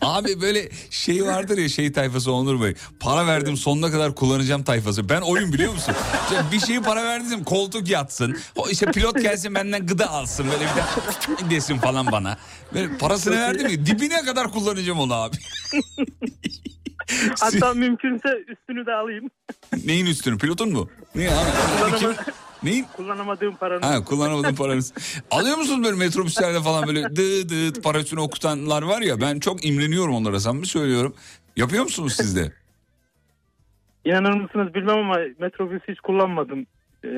Abi 0.00 0.40
böyle 0.40 0.68
şey 0.90 1.24
vardır 1.24 1.58
ya 1.58 1.68
şey 1.68 1.92
tayfası 1.92 2.32
Onur 2.32 2.62
Bey. 2.62 2.74
Para 3.00 3.26
verdim 3.26 3.56
sonuna 3.56 3.90
kadar 3.90 4.14
kullanacağım 4.14 4.62
tayfası. 4.62 5.08
Ben 5.08 5.20
oyun 5.20 5.52
biliyor 5.52 5.72
musun? 5.72 5.94
İşte 6.22 6.44
bir 6.52 6.60
şeyi 6.60 6.82
para 6.82 7.04
verdim 7.04 7.44
koltuk 7.44 7.88
yatsın. 7.88 8.38
O 8.56 8.68
işte 8.68 8.86
pilot 8.86 9.22
gelsin 9.22 9.54
benden 9.54 9.86
gıda 9.86 10.10
alsın. 10.10 10.46
Böyle 10.52 10.64
bir 10.64 11.46
de 11.46 11.50
desin 11.54 11.78
falan 11.78 12.12
bana. 12.12 12.38
Böyle 12.74 12.98
parasını 12.98 13.36
verdim 13.36 13.68
ya 13.68 13.86
dibine 13.86 14.22
kadar 14.22 14.50
kullanacağım 14.52 15.00
onu 15.00 15.14
abi. 15.14 15.36
Hatta 17.40 17.74
mümkünse 17.74 18.28
üstünü 18.48 18.86
de 18.86 18.92
alayım. 18.92 19.30
Neyin 19.84 20.06
üstünü 20.06 20.38
pilotun 20.38 20.72
mu? 20.72 20.88
Ne 21.14 21.30
abi? 21.30 21.50
Neyin? 22.62 22.86
Kullanamadığım 22.96 23.56
paranın. 23.56 23.82
Ha 23.82 24.04
kullanamadığın 24.04 24.54
paranız. 24.54 24.92
Alıyor 25.30 25.56
musunuz 25.56 25.84
böyle 25.84 25.96
metrobüslerde 25.96 26.60
falan 26.60 26.86
böyle 26.86 27.02
dı 27.16 27.48
dı 27.48 27.82
para 27.82 28.00
üstüne 28.00 28.20
okutanlar 28.20 28.82
var 28.82 29.00
ya 29.00 29.20
ben 29.20 29.40
çok 29.40 29.64
imreniyorum 29.66 30.14
onlara 30.14 30.40
samimi 30.40 30.66
söylüyorum. 30.66 31.14
Yapıyor 31.56 31.82
musunuz 31.84 32.12
siz 32.16 32.36
de? 32.36 32.52
İnanır 34.04 34.40
mısınız 34.40 34.74
bilmem 34.74 34.98
ama 34.98 35.16
metrobüs 35.38 35.82
hiç 35.88 36.00
kullanmadım. 36.00 36.66
Ee, 37.04 37.08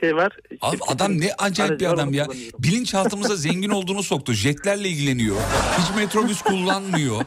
şey 0.00 0.16
var. 0.16 0.36
Abi 0.60 0.76
adam 0.88 1.20
ne 1.20 1.32
acayip 1.38 1.80
bir 1.80 1.86
adam 1.86 2.14
ya. 2.14 2.26
Bilinçaltımıza 2.58 3.36
zengin 3.48 3.70
olduğunu 3.70 4.02
soktu. 4.02 4.32
Jetlerle 4.32 4.88
ilgileniyor. 4.88 5.36
Hiç 5.78 5.96
metrobüs 5.96 6.42
kullanmıyor. 6.42 7.24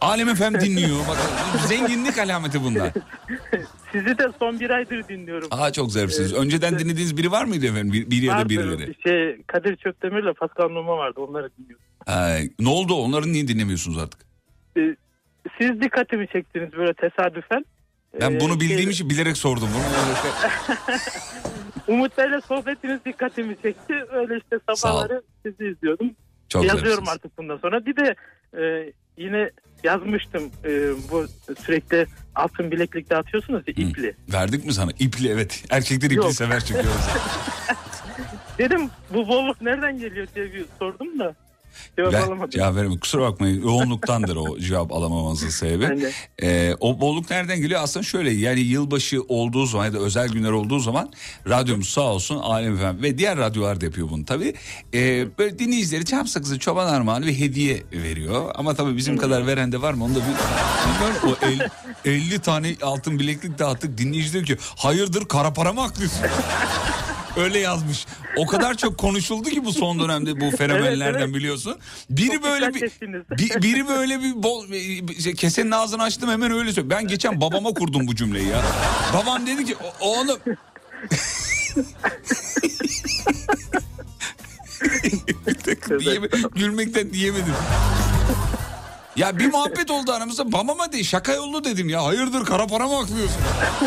Alem 0.00 0.28
efem 0.28 0.60
dinliyor. 0.60 0.98
Bak, 1.08 1.16
zenginlik 1.68 2.18
alameti 2.18 2.64
bunlar. 2.64 2.92
Sizi 3.92 4.18
de 4.18 4.28
son 4.38 4.60
bir 4.60 4.70
aydır 4.70 5.08
dinliyorum. 5.08 5.48
Aa 5.50 5.72
çok 5.72 5.92
zarifsiniz. 5.92 6.34
Önceden 6.34 6.78
dinlediğiniz 6.78 7.16
biri 7.16 7.30
var 7.30 7.44
mıydı 7.44 7.66
efendim? 7.66 7.92
Bir, 7.92 8.10
bir 8.10 8.22
ya 8.22 8.38
da 8.38 8.48
birileri. 8.48 8.94
Şey, 9.02 9.42
Kadir 9.46 9.76
Çöpdemir'le 9.76 10.32
Pascal 10.32 10.68
Numa 10.68 10.96
vardı 10.96 11.20
onları 11.20 11.50
dinliyorum. 11.58 11.84
Ha, 12.06 12.36
ne 12.60 12.68
oldu? 12.68 12.94
Onları 12.94 13.32
niye 13.32 13.48
dinlemiyorsunuz 13.48 13.98
artık? 13.98 14.20
Ee, 14.76 14.96
siz 15.60 15.80
dikkatimi 15.80 16.28
çektiniz 16.28 16.72
böyle 16.72 16.94
tesadüfen. 16.94 17.64
Ben 18.20 18.30
Ee, 18.30 18.40
bunu 18.40 18.60
bildiğim 18.60 18.80
şey, 18.82 18.90
için 18.90 19.10
bilerek 19.10 19.36
sordum. 19.36 19.68
Bunu 19.74 19.82
Umut 21.96 22.18
Bey'le 22.18 22.40
sohbetiniz 22.48 23.04
dikkatimi 23.04 23.56
çekti. 23.62 23.94
Öyle 24.12 24.36
işte 24.36 24.58
sabahları 24.68 25.22
sizi 25.46 25.64
izliyordum. 25.64 26.10
Çok 26.48 26.64
Yazıyorum 26.64 27.08
artık 27.08 27.38
bundan 27.38 27.56
sonra. 27.56 27.86
Bir 27.86 27.96
de 27.96 28.14
e, 28.54 28.92
yine 29.20 29.50
yazmıştım 29.84 30.50
e, 30.64 30.70
bu 31.10 31.26
sürekli 31.66 32.06
altın 32.34 32.70
bileklik 32.70 33.10
dağıtıyorsunuz 33.10 33.62
ya 33.66 33.74
ipli. 33.76 34.16
Verdik 34.32 34.66
mi 34.66 34.72
sana? 34.72 34.90
İpli 34.98 35.28
evet. 35.28 35.64
Erkekler 35.70 36.10
ipli 36.10 36.16
Yok. 36.16 36.32
sever 36.32 36.60
çünkü. 36.64 36.84
Dedim 38.58 38.90
bu 39.14 39.28
bolluk 39.28 39.62
nereden 39.62 39.98
geliyor 39.98 40.26
diye 40.34 40.52
bir 40.52 40.64
sordum 40.78 41.18
da 41.18 41.34
cevap 41.96 42.12
Ben 42.12 42.22
alamadım. 42.22 42.50
cevap 42.50 42.68
veremiyorum. 42.74 43.00
Kusura 43.00 43.22
bakmayın. 43.22 43.62
Yoğunluktandır 43.62 44.36
o 44.36 44.58
cevap 44.58 44.92
alamamamızın 44.92 45.48
sebebi. 45.48 46.12
Ee, 46.42 46.74
o 46.80 47.00
bolluk 47.00 47.30
nereden 47.30 47.60
geliyor? 47.60 47.80
Aslında 47.82 48.04
şöyle 48.04 48.30
yani 48.30 48.60
yılbaşı 48.60 49.22
olduğu 49.28 49.66
zaman 49.66 49.84
ya 49.84 49.92
da 49.92 49.98
özel 49.98 50.28
günler 50.28 50.50
olduğu 50.50 50.78
zaman 50.78 51.12
radyomuz 51.48 51.88
sağ 51.88 52.00
olsun 52.00 52.36
Alem 52.38 52.76
FM 52.76 53.02
ve 53.02 53.18
diğer 53.18 53.38
radyolar 53.38 53.80
da 53.80 53.84
yapıyor 53.84 54.10
bunu 54.10 54.24
tabii. 54.24 54.54
Ee, 54.94 55.26
böyle 55.38 55.58
dinleyicileri 55.58 56.04
çam 56.04 56.26
sakızı 56.26 56.58
çoban 56.58 56.86
armağanı 56.86 57.26
ve 57.26 57.38
hediye 57.38 57.82
veriyor. 57.92 58.50
Ama 58.54 58.74
tabii 58.74 58.96
bizim 58.96 59.16
kadar 59.16 59.46
veren 59.46 59.72
de 59.72 59.82
var 59.82 59.94
mı 59.94 60.04
onu 60.04 60.14
da 60.14 60.18
bir... 60.18 61.30
O 61.30 61.36
el- 61.46 61.68
50 62.04 62.38
tane 62.38 62.74
altın 62.82 63.18
bileklik 63.18 63.58
dağıttık 63.58 63.98
dinleyici 63.98 64.32
diyor 64.32 64.44
ki 64.44 64.56
hayırdır 64.76 65.24
kara 65.24 65.52
para 65.52 65.72
mı 65.72 65.82
aklıyorsun? 65.82 66.20
Öyle 67.36 67.58
yazmış. 67.58 68.06
O 68.36 68.46
kadar 68.46 68.76
çok 68.76 68.98
konuşuldu 68.98 69.48
ki 69.50 69.64
bu 69.64 69.72
son 69.72 69.98
dönemde 70.00 70.40
bu 70.40 70.50
fenomenlerden 70.56 71.10
Evet, 71.14 71.22
evet. 71.24 71.34
biliyorsun. 71.34 71.76
Biri 72.10 72.34
Çok 72.34 72.44
böyle 72.44 72.74
bir, 72.74 72.80
bir- 73.38 73.62
biri 73.62 73.88
böyle 73.88 74.20
bir 74.20 74.42
bol 74.42 74.66
şey, 75.22 75.34
kesenin 75.34 75.70
ağzını 75.70 76.02
açtım 76.02 76.30
hemen 76.30 76.50
öyle 76.52 76.72
söylüyor. 76.72 76.98
Ben 76.98 77.06
geçen 77.08 77.40
babama 77.40 77.70
kurdum 77.74 78.06
bu 78.06 78.14
cümleyi 78.16 78.48
ya. 78.48 78.62
Babam 79.14 79.46
dedi 79.46 79.64
ki 79.64 79.76
"O- 80.00 80.08
oğlum 80.08 80.38
Bir 85.28 85.66
dakika, 85.66 86.00
diyeme- 86.00 86.28
gülmekten 86.54 87.12
diyemedim. 87.12 87.54
Ya 89.20 89.38
bir 89.38 89.46
muhabbet 89.52 89.90
oldu 89.90 90.12
aramızda 90.12 90.52
babama 90.52 90.92
değil 90.92 91.04
şaka 91.04 91.32
yollu 91.32 91.64
dedim 91.64 91.88
ya 91.88 92.04
hayırdır 92.04 92.44
kara 92.44 92.66
para 92.66 92.86
mı 92.86 92.98
aklıyorsun? 92.98 93.42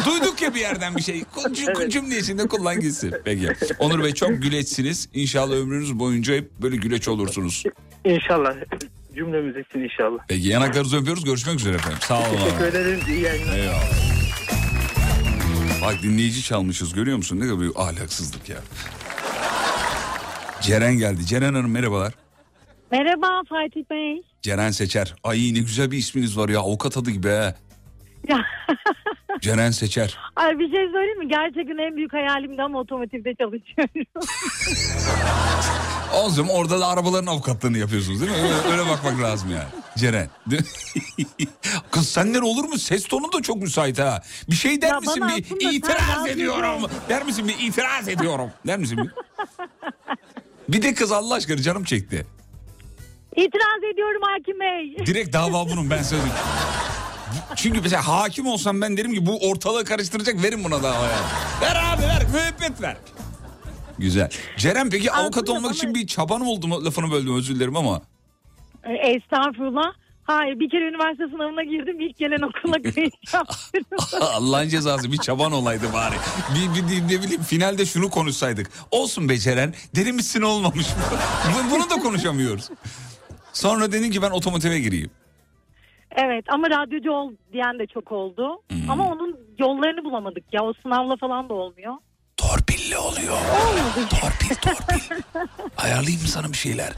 Duyduk 0.06 0.42
ya 0.42 0.56
bir 0.56 0.60
yerden 0.60 0.96
bir 0.96 1.02
şey 1.02 1.24
Cüm- 1.36 1.90
cümle 1.90 2.18
içinde 2.20 2.48
kullan 2.48 2.80
gitsin. 2.80 3.14
Peki 3.26 3.50
Onur 3.80 4.04
Bey 4.04 4.14
çok 4.14 4.42
güleçsiniz 4.42 5.10
İnşallah 5.14 5.56
ömrünüz 5.56 6.00
boyunca 6.00 6.34
hep 6.34 6.52
böyle 6.62 6.76
güleç 6.76 7.08
olursunuz. 7.08 7.64
İnşallah 8.06 8.54
cümlemiz 9.16 9.56
için 9.68 9.80
inşallah. 9.80 10.20
Peki 10.28 10.48
yanaklarınızı 10.48 10.98
öpüyoruz 10.98 11.24
görüşmek 11.24 11.60
üzere 11.60 11.76
efendim 11.76 12.00
sağ 12.02 12.20
olun. 12.20 12.38
Teşekkür 12.44 12.66
ederim. 12.66 13.00
İyi 13.08 13.22
yayınlar. 13.22 13.58
Eyvallah. 13.58 13.94
Bak 15.82 16.04
dinleyici 16.04 16.44
çalmışız 16.44 16.94
görüyor 16.94 17.18
musun 17.18 17.40
ne 17.40 17.44
kadar 17.44 17.60
büyük 17.60 17.80
ahlaksızlık 17.80 18.50
ya. 18.50 18.58
Ceren 20.62 20.94
geldi. 20.98 21.26
Ceren 21.26 21.54
Hanım 21.54 21.72
merhabalar. 21.72 22.14
Merhaba 22.98 23.42
Fatih 23.50 23.84
Bey. 23.90 24.22
Ceren 24.42 24.72
Seçer. 24.72 25.16
Ay 25.24 25.54
ne 25.54 25.60
güzel 25.60 25.92
bir 25.92 25.98
isminiz 25.98 26.38
var 26.38 26.50
ya 26.50 26.60
avukat 26.60 26.98
adı 26.98 27.12
gibi. 27.12 27.28
Ya, 28.28 28.46
Ceren 29.42 29.72
Seçer. 29.72 30.18
ay 30.36 30.60
bir 30.60 30.72
şey 30.72 30.86
söyleyeyim 30.92 31.20
mi? 31.20 31.28
Gerçekten 31.28 31.78
en 31.78 31.96
büyük 31.96 32.14
hayalimdi 32.14 32.62
ama 32.62 32.80
otomotivde 32.80 33.36
çalışıyorum. 33.36 34.06
O 36.26 36.30
zaman 36.30 36.56
orada 36.56 36.80
da 36.80 36.88
arabaların 36.88 37.28
avukatlığını 37.28 37.78
yapıyorsunuz 37.78 38.22
değil 38.22 38.32
mi? 38.32 38.38
Öyle, 38.38 38.54
öyle 38.72 38.90
bakmak 38.90 39.22
lazım 39.22 39.52
yani. 39.52 39.68
Ceren. 39.98 40.30
Kız 41.92 42.10
senden 42.10 42.42
olur 42.42 42.64
mu? 42.64 42.78
Ses 42.78 43.08
tonu 43.08 43.34
da 43.34 43.42
çok 43.42 43.58
müsait 43.58 44.00
ha. 44.00 44.22
Bir 44.50 44.56
şey 44.56 44.82
der 44.82 44.88
Ya 44.88 45.00
misin 45.00 45.24
bir 45.60 45.72
itiraz 45.72 46.28
ediyorum. 46.28 46.92
Der 47.10 47.26
misin 47.26 47.48
bir 47.48 47.56
itiraz 47.60 48.08
ediyorum. 48.08 48.52
Der 48.68 48.80
misin 48.80 48.98
bir? 48.98 49.12
Bir 50.70 50.82
de 50.82 50.94
kız 50.94 51.12
Allah 51.12 51.34
aşkına 51.34 51.58
canım 51.58 51.84
çekti. 51.84 52.26
İtiraz 53.36 53.84
ediyorum 53.94 54.22
Hakim 54.22 54.60
Bey. 54.60 55.06
Direkt 55.06 55.34
dava 55.34 55.70
bunun 55.70 55.90
ben 55.90 56.04
söyleyeyim. 56.04 56.34
Çünkü 57.56 57.82
mesela 57.82 58.08
hakim 58.08 58.48
olsam 58.48 58.82
ben 58.82 58.98
derim 58.98 59.14
ki 59.14 59.26
bu 59.26 59.50
ortalığı 59.50 59.86
karıştıracak 59.86 60.44
verin 60.44 60.64
buna 60.64 60.84
dava 60.84 61.04
ya. 61.06 61.20
Ver 61.62 61.76
abi 61.94 62.02
ver 62.02 62.24
müebbet 62.34 62.82
ver. 62.82 62.98
Güzel. 64.00 64.30
Ceren 64.58 64.90
peki 64.90 65.12
avukat 65.12 65.36
Aslında 65.44 65.52
olmak 65.52 65.64
bana- 65.64 65.74
için 65.74 65.96
bir 65.96 66.08
çaban 66.08 66.42
oldu 66.42 66.68
mu? 66.68 66.86
Lafını 66.86 67.12
böldüm 67.12 67.36
özür 67.36 67.56
dilerim 67.56 67.76
ama. 67.78 68.02
E, 68.84 68.94
Estağfurullah. 68.94 69.94
Hayır 70.24 70.60
bir 70.60 70.70
kere 70.70 70.82
üniversite 70.90 71.28
sınavına 71.28 71.64
girdim. 71.64 72.00
İlk 72.00 72.18
gelen 72.18 72.42
okula. 72.42 72.76
Allah'ın 74.36 74.70
cezası 74.70 75.12
bir 75.12 75.18
çaban 75.18 75.52
olaydı 75.52 75.94
bari. 75.94 76.16
Bir, 76.56 76.88
bir, 76.92 77.02
ne 77.16 77.24
bileyim 77.24 77.44
finalde 77.44 77.86
şunu 77.86 78.10
konuşsaydık. 78.10 78.70
Olsun 78.92 79.30
beceren 79.30 79.74
denemişsin 79.96 80.42
olmamış. 80.42 80.88
Bu- 81.68 81.72
Bunu 81.76 81.90
da 81.90 81.96
konuşamıyoruz. 81.96 82.70
Sonra 83.54 83.92
dedin 83.92 84.12
ki 84.12 84.22
ben 84.22 84.32
otomotive 84.32 84.80
gireyim. 84.80 85.10
evet 86.16 86.46
ama 86.50 86.70
radyocu 86.70 87.12
ol 87.12 87.32
diyen 87.54 87.80
de 87.80 87.88
çok 87.88 88.12
oldu. 88.12 88.62
Hmm. 88.72 88.90
Ama 88.90 89.12
onun 89.12 89.38
yollarını 89.60 90.04
bulamadık 90.06 90.44
ya. 90.54 90.64
O 90.64 90.74
sınavla 90.84 91.16
falan 91.16 91.50
da 91.50 91.54
olmuyor. 91.54 91.94
Torpilli 92.38 92.98
oluyor. 92.98 93.34
Olmadı. 93.38 94.10
Torpil 94.22 94.56
torpil. 94.56 95.22
Ayarlayayım 95.78 96.22
mı 96.22 96.28
sana 96.28 96.48
bir 96.52 96.58
şeyler? 96.58 96.94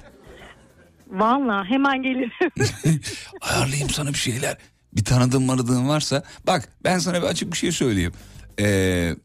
Valla 1.08 1.66
hemen 1.66 2.04
gelirim. 2.04 2.32
Ayarlayayım 3.42 3.90
sana 3.90 4.10
bir 4.10 4.14
şeyler. 4.18 4.58
Bir 4.94 5.06
tanıdığın 5.06 5.44
manıdığın 5.44 5.88
varsa. 5.90 6.24
Bak 6.48 6.70
ben 6.84 6.98
sana 7.00 7.22
bir 7.22 7.28
açık 7.28 7.52
bir 7.52 7.58
şey 7.58 7.72
söyleyeyim. 7.72 8.14
Ee, 8.60 9.16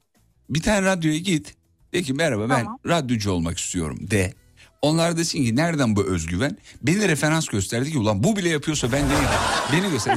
bir 0.51 0.63
tane 0.63 0.87
radyoya 0.87 1.19
git. 1.19 1.55
De 1.95 2.03
ki 2.03 2.13
merhaba 2.13 2.43
ben 2.51 2.65
Tamam. 2.65 2.79
radyocu 2.87 3.31
olmak 3.33 3.59
istiyorum 3.59 3.99
de. 4.11 4.33
Onlar 4.83 5.17
desin 5.17 5.45
ki 5.45 5.57
nereden 5.57 5.97
bu 5.97 6.05
özgüven? 6.05 6.57
Beni 6.83 7.09
referans 7.09 7.47
gösterdi 7.49 7.93
ki 7.93 7.99
ulan 7.99 8.23
bu 8.23 8.37
bile 8.37 8.49
yapıyorsa 8.49 8.93
ben 8.93 9.09
niye 9.09 9.19
Beni 9.73 9.91
göster. 9.91 10.17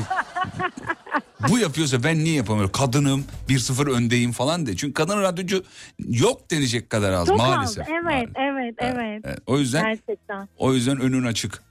bu 1.49 1.60
yapıyorsa 1.60 2.04
ben 2.04 2.23
niye 2.23 2.36
yapamıyorum? 2.36 2.71
Kadınım 2.71 3.26
1-0 3.49 3.91
öndeyim 3.91 4.32
falan 4.32 4.65
de. 4.65 4.76
Çünkü 4.76 4.93
kadın 4.93 5.21
radyocu 5.21 5.63
yok 6.10 6.52
denecek 6.52 6.89
kadar 6.89 7.13
az 7.13 7.28
çok 7.28 7.38
maalesef. 7.38 7.84
az. 7.84 7.89
Evet, 7.91 8.04
Maalesef. 8.04 8.32
evet, 8.36 8.76
evet. 8.80 9.21
Evet, 9.26 9.39
O 9.45 9.58
yüzden 9.60 9.84
Gerçekten. 9.86 10.47
o 10.58 10.73
yüzden 10.73 10.99
önün 10.99 11.23
açık. 11.26 11.63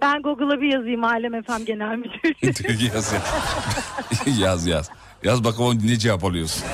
Ben 0.00 0.22
Google'a 0.22 0.60
bir 0.60 0.72
yazayım 0.72 1.04
Alem 1.04 1.42
FM 1.42 1.64
Genel 1.64 1.96
Müdürlüğü. 1.96 2.84
yaz 2.94 3.12
yaz. 3.12 4.38
yaz 4.38 4.66
yaz. 4.66 4.90
Yaz 5.22 5.44
bakalım 5.44 5.78
ne 5.86 5.96
cevap 5.98 6.24
alıyorsun. 6.24 6.64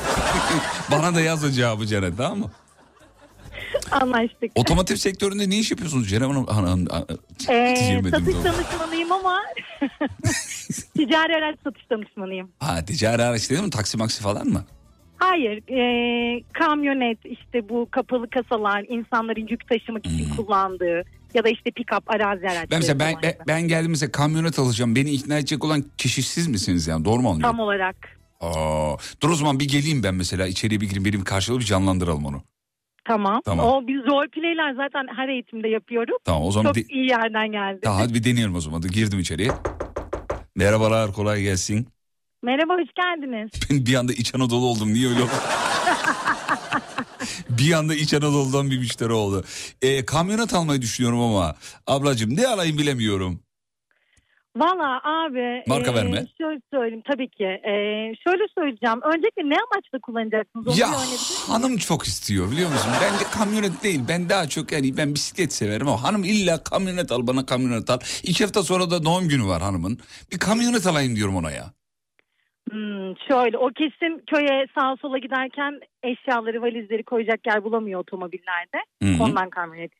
Bana 0.90 1.14
da 1.14 1.21
yaz 1.21 1.45
o 1.45 1.51
cevabı 1.51 1.87
Ceren 1.87 2.17
tamam 2.17 2.38
mı? 2.38 2.51
Anlaştık. 3.90 4.52
Otomotiv 4.54 4.96
sektöründe 4.96 5.50
ne 5.50 5.58
iş 5.58 5.70
yapıyorsunuz 5.70 6.10
Ceren 6.10 6.26
Hanım? 6.26 6.46
Hanım- 6.46 6.87
hanım- 6.87 7.06
Ee, 7.50 8.02
satış 8.10 8.34
doğru. 8.34 8.44
danışmanıyım 8.44 9.12
ama 9.12 9.40
ticari 10.96 11.37
araç 11.37 11.56
satış 11.64 11.90
danışmanıyım. 11.90 12.50
Ha 12.58 12.84
ticari 12.84 13.22
araç 13.22 13.50
değil 13.50 13.62
mi? 13.62 13.70
Taksi 13.70 13.96
maksi 13.98 14.22
falan 14.22 14.46
mı? 14.46 14.64
Hayır, 15.16 15.56
e, 15.70 16.42
kamyonet 16.52 17.18
işte 17.24 17.68
bu 17.68 17.88
kapalı 17.90 18.30
kasalar 18.30 18.84
insanların 18.88 19.46
yük 19.50 19.68
taşımak 19.68 20.06
için 20.06 20.37
kullandığı 20.37 21.02
ya 21.34 21.44
da 21.44 21.48
işte 21.48 21.70
pick-up 21.70 22.02
arazi 22.06 22.46
araçları. 22.46 22.62
Hmm. 22.62 22.70
Ben 22.70 22.78
mesela 22.78 22.98
ben, 22.98 23.14
ben, 23.22 23.34
ben 23.48 23.68
geldim 23.68 23.90
mesela 23.90 24.12
kamyonet 24.12 24.58
alacağım. 24.58 24.96
Beni 24.96 25.10
ikna 25.10 25.38
edecek 25.38 25.64
olan 25.64 25.84
kişi 25.98 26.22
siz 26.22 26.46
misiniz 26.48 26.87
yani? 26.87 27.04
Doğru 27.04 27.22
mu 27.22 27.30
anlıyorum? 27.30 27.56
Tam 27.56 27.60
olarak. 27.60 27.96
Aa, 28.40 28.96
dur 29.22 29.30
o 29.30 29.34
zaman 29.34 29.60
bir 29.60 29.68
geleyim 29.68 30.02
ben 30.02 30.14
mesela 30.14 30.46
içeriye 30.46 30.80
bir 30.80 30.87
gireyim 30.87 31.04
benim 31.04 31.24
karşılığı 31.24 31.58
bir 31.60 31.64
canlandıralım 31.64 32.26
onu. 32.26 32.42
Tamam. 33.05 33.40
Tamam. 33.45 33.67
O 33.67 33.87
biz 33.88 33.97
role 34.07 34.29
play'ler 34.29 34.75
zaten 34.75 35.07
her 35.17 35.29
eğitimde 35.29 35.69
yapıyoruz. 35.69 36.17
Tamam 36.25 36.43
o 36.43 36.53
zaman 36.53 36.73
Çok 36.73 36.77
de- 36.77 36.95
iyi 36.95 37.09
yerden 37.11 37.53
geldi. 37.53 37.81
Tamam, 37.83 37.99
hadi 38.01 38.14
bir 38.14 38.25
deneyelim 38.25 38.55
o 38.55 38.61
zaman. 38.61 38.81
Girdim 38.83 39.19
içeriye. 39.19 39.51
Merhabalar 40.57 41.12
kolay 41.12 41.43
gelsin. 41.43 41.88
Merhaba 42.43 42.73
hoş 42.75 42.88
geldiniz. 42.97 43.51
Ben 43.71 43.87
bir 43.87 43.95
anda 43.95 44.12
İç 44.12 44.35
Anadolu 44.35 44.67
oldum. 44.67 44.95
Niye 44.95 45.09
öyle 45.09 45.23
oldu? 45.23 45.31
bir 47.49 47.73
anda 47.73 47.95
İç 47.95 48.14
Anadolu'dan 48.14 48.71
bir 48.71 48.79
müşteri 48.79 49.12
oldu. 49.12 49.45
Ee, 49.83 50.05
kamyonet 50.05 50.55
almayı 50.55 50.83
düşünüyorum 50.83 51.21
ama 51.21 51.55
ablacığım 51.87 52.37
ne 52.37 52.47
alayım 52.47 52.79
bilemiyorum. 52.79 53.40
Valla 54.57 55.01
abi. 55.05 55.62
Marka 55.67 55.90
e, 55.90 55.95
verme. 55.95 56.27
Şöyle 56.38 56.61
söyleyeyim 56.73 57.03
tabii 57.11 57.29
ki. 57.29 57.45
E, 57.45 57.73
şöyle 58.27 58.45
söyleyeceğim. 58.59 59.01
Öncelikle 59.03 59.43
ne 59.43 59.55
amaçla 59.55 59.99
kullanacaksınız? 60.03 60.67
Onu 60.69 60.79
ya 60.79 60.88
hanım 61.49 61.77
çok 61.77 62.07
istiyor 62.07 62.51
biliyor 62.51 62.71
musun? 62.71 62.90
Ben 63.03 63.12
de 63.21 63.25
kamyonet 63.38 63.83
değil. 63.83 64.01
Ben 64.09 64.29
daha 64.29 64.49
çok 64.49 64.73
yani 64.73 64.97
ben 64.97 65.14
bisiklet 65.14 65.53
severim 65.53 65.88
ama 65.88 66.03
hanım 66.03 66.25
illa 66.25 66.64
kamyonet 66.64 67.12
al 67.12 67.27
bana 67.27 67.47
kamyonet 67.47 67.90
al. 67.90 67.99
İki 68.23 68.45
hafta 68.45 68.62
sonra 68.62 68.90
da 68.90 69.05
doğum 69.05 69.29
günü 69.29 69.47
var 69.47 69.62
hanımın. 69.62 69.99
Bir 70.33 70.38
kamyonet 70.38 70.87
alayım 70.87 71.17
diyorum 71.17 71.37
ona 71.37 71.51
ya. 71.51 71.64
Hmm, 72.71 73.17
şöyle 73.29 73.59
o 73.59 73.69
kesin 73.69 74.23
köye 74.27 74.67
sağa 74.75 74.97
sola 75.03 75.19
giderken 75.19 75.81
eşyaları 76.03 76.62
valizleri 76.62 77.03
koyacak 77.03 77.47
yer 77.47 77.64
bulamıyor 77.64 78.01
otomobillerde. 78.01 78.79
Hı 79.03 79.09
hı. 79.09 79.23
Ondan 79.23 79.51
kamyonet. 79.51 79.93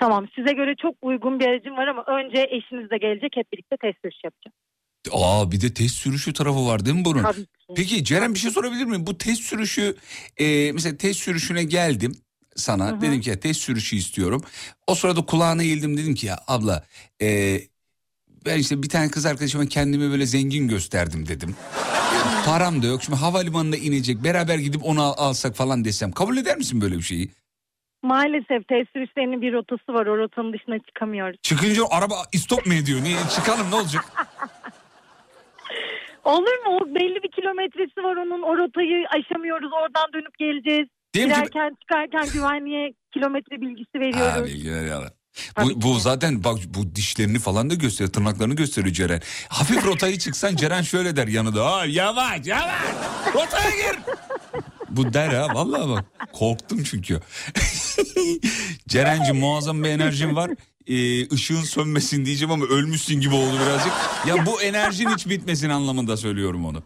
Tamam 0.00 0.26
size 0.36 0.52
göre 0.52 0.74
çok 0.82 0.94
uygun 1.02 1.40
bir 1.40 1.46
aracım 1.46 1.76
var 1.76 1.86
ama 1.86 2.04
önce 2.06 2.42
eşiniz 2.50 2.90
de 2.90 2.98
gelecek 2.98 3.32
hep 3.36 3.52
birlikte 3.52 3.76
test 3.82 3.96
sürüş 4.02 4.16
yapacağız. 4.24 4.54
Aa 5.12 5.52
bir 5.52 5.60
de 5.60 5.74
test 5.74 5.94
sürüşü 5.94 6.32
tarafı 6.32 6.66
var 6.66 6.84
değil 6.86 6.96
mi 6.96 7.04
bunun? 7.04 7.22
Tabii 7.22 7.44
ki. 7.46 7.50
Peki 7.76 8.04
Ceren 8.04 8.34
bir 8.34 8.38
şey 8.38 8.50
sorabilir 8.50 8.84
miyim? 8.84 9.06
Bu 9.06 9.18
test 9.18 9.42
sürüşü 9.42 9.96
e, 10.38 10.72
mesela 10.72 10.96
test 10.96 11.20
sürüşüne 11.20 11.64
geldim 11.64 12.12
sana. 12.56 13.00
Dedim 13.00 13.20
ki 13.20 13.30
ya 13.30 13.40
test 13.40 13.60
sürüşü 13.60 13.96
istiyorum. 13.96 14.42
O 14.86 14.94
sırada 14.94 15.24
kulağına 15.26 15.62
eğildim 15.62 15.96
dedim 15.96 16.14
ki 16.14 16.26
ya 16.26 16.38
abla 16.46 16.84
e, 17.22 17.58
ben 18.46 18.58
işte 18.58 18.82
bir 18.82 18.88
tane 18.88 19.10
kız 19.10 19.26
arkadaşıma 19.26 19.66
kendimi 19.66 20.10
böyle 20.10 20.26
zengin 20.26 20.68
gösterdim 20.68 21.28
dedim. 21.28 21.56
Param 22.44 22.82
da 22.82 22.86
yok 22.86 23.02
şimdi 23.02 23.18
havalimanına 23.18 23.76
inecek 23.76 24.24
beraber 24.24 24.58
gidip 24.58 24.84
onu 24.84 25.02
al- 25.02 25.14
alsak 25.28 25.56
falan 25.56 25.84
desem 25.84 26.12
kabul 26.12 26.36
eder 26.36 26.56
misin 26.56 26.80
böyle 26.80 26.96
bir 26.96 27.02
şeyi? 27.02 27.28
Maalesef 28.02 28.68
test 28.68 28.88
sürüşlerinin 28.92 29.42
bir 29.42 29.52
rotası 29.52 29.94
var. 29.94 30.06
O 30.06 30.18
rotanın 30.18 30.52
dışına 30.52 30.78
çıkamıyoruz. 30.78 31.36
Çıkınca 31.42 31.82
araba 31.90 32.14
istop 32.32 32.66
mu 32.66 32.74
ediyor? 32.74 33.00
Niye 33.02 33.18
çıkalım 33.36 33.70
ne 33.70 33.74
olacak? 33.74 34.04
Olur 36.24 36.58
mu? 36.66 36.78
O 36.80 36.94
belli 36.94 37.22
bir 37.22 37.30
kilometresi 37.30 38.02
var 38.02 38.16
onun. 38.16 38.42
O 38.42 38.56
rotayı 38.58 39.06
aşamıyoruz. 39.08 39.70
Oradan 39.72 40.12
dönüp 40.14 40.38
geleceğiz. 40.38 40.88
Ki- 41.14 41.24
Girerken 41.24 41.76
çıkarken 41.80 42.26
güvenliğe 42.32 42.92
kilometre 43.14 43.60
bilgisi 43.60 43.90
Ha, 43.94 44.00
veriyoruz. 44.00 44.44
bilgiler 44.52 44.86
yalan. 44.86 45.10
Tabii 45.54 45.66
Bu, 45.74 45.82
bu 45.82 45.94
ki. 45.94 46.00
zaten 46.00 46.44
bak 46.44 46.56
bu 46.66 46.94
dişlerini 46.96 47.38
falan 47.38 47.70
da 47.70 47.74
gösteriyor, 47.74 48.12
tırnaklarını 48.12 48.54
gösteriyor 48.56 48.94
Ceren. 48.94 49.20
Hafif 49.48 49.86
rotayı 49.86 50.18
çıksan 50.18 50.56
Ceren 50.56 50.82
şöyle 50.82 51.16
der 51.16 51.28
yanında. 51.28 51.66
Ha, 51.72 51.84
yavaş 51.86 52.46
yavaş 52.46 52.72
rotaya 53.34 53.70
gir. 53.70 53.98
Bu 54.90 55.12
der 55.14 55.28
ha 55.28 55.54
vallahi 55.54 55.88
bak 55.88 56.04
korktum 56.32 56.82
çünkü. 56.82 57.20
Ceren'cim 58.88 59.36
muazzam 59.36 59.84
bir 59.84 59.88
enerjin 59.88 60.36
var. 60.36 60.50
Ee, 60.86 61.28
ışığın 61.34 61.62
sönmesin 61.62 62.24
diyeceğim 62.24 62.52
ama 62.52 62.64
ölmüşsün 62.64 63.20
gibi 63.20 63.34
oldu 63.34 63.54
birazcık. 63.66 63.92
Ya 64.26 64.46
bu 64.46 64.62
enerjin 64.62 65.08
hiç 65.10 65.28
bitmesin 65.28 65.70
anlamında 65.70 66.16
söylüyorum 66.16 66.66
onu. 66.66 66.82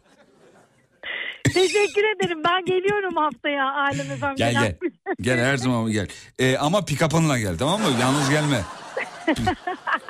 Teşekkür 1.44 2.04
ederim. 2.16 2.38
Ben 2.44 2.64
geliyorum 2.64 3.16
haftaya 3.16 3.64
Alem 3.72 4.10
Efendim. 4.10 4.36
Gel 4.36 4.52
gel. 4.52 4.76
Gel 5.20 5.38
her 5.38 5.56
zaman 5.56 5.92
gel. 5.92 6.08
Ee, 6.38 6.56
ama 6.56 6.78
pick-up'ınla 6.84 7.38
gel 7.38 7.58
tamam 7.58 7.80
mı? 7.80 7.88
Yalnız 8.00 8.30
gelme. 8.30 8.60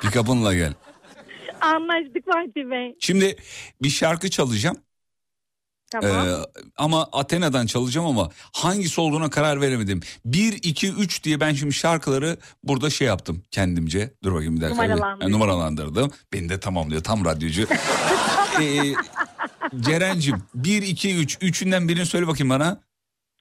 Pick-up'ınla 0.01 0.53
gel. 0.55 0.73
Anlaştık 1.61 2.25
Fatih 2.25 2.71
Bey. 2.71 2.95
Şimdi 2.99 3.35
bir 3.83 3.89
şarkı 3.89 4.29
çalacağım. 4.29 4.77
Tamam. 5.91 6.27
Ee, 6.27 6.33
ama 6.77 7.03
Athena'dan 7.11 7.65
çalacağım 7.65 8.07
ama 8.07 8.29
hangisi 8.53 9.01
olduğuna 9.01 9.29
karar 9.29 9.61
veremedim. 9.61 10.01
1, 10.25 10.53
2, 10.63 10.91
3 10.91 11.23
diye 11.23 11.39
ben 11.39 11.53
şimdi 11.53 11.73
şarkıları 11.73 12.37
burada 12.63 12.89
şey 12.89 13.07
yaptım 13.07 13.43
kendimce. 13.51 14.13
Dur 14.23 14.33
bakayım 14.33 14.55
bir 14.55 14.61
dakika. 14.61 14.83
Numaralandırdın. 14.83 15.25
Ha, 15.25 15.29
numaralandırdım. 15.29 16.11
Beni 16.33 16.49
de 16.49 16.59
tamamlıyor 16.59 17.03
tam 17.03 17.25
radyocu. 17.25 17.67
ee, 18.61 18.93
Ceren'cim 19.79 20.43
1, 20.55 20.81
2, 20.81 21.15
3. 21.15 21.37
Üçünden 21.41 21.87
birini 21.89 22.05
söyle 22.05 22.27
bakayım 22.27 22.49
bana. 22.49 22.79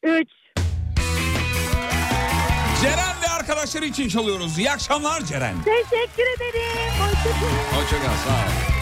Üç. 0.02 0.28
Ceren 2.83 3.22
ve 3.22 3.28
arkadaşları 3.28 3.85
için 3.87 4.09
çalıyoruz. 4.09 4.59
İyi 4.59 4.70
akşamlar 4.70 5.24
Ceren. 5.24 5.54
Teşekkür 5.64 6.22
ederim. 6.37 6.92
Hoşçakalın. 7.00 7.83
Hoşçakal 7.83 8.16
sağ 8.26 8.30
ol. 8.30 8.73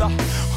Ortasında 0.00 0.49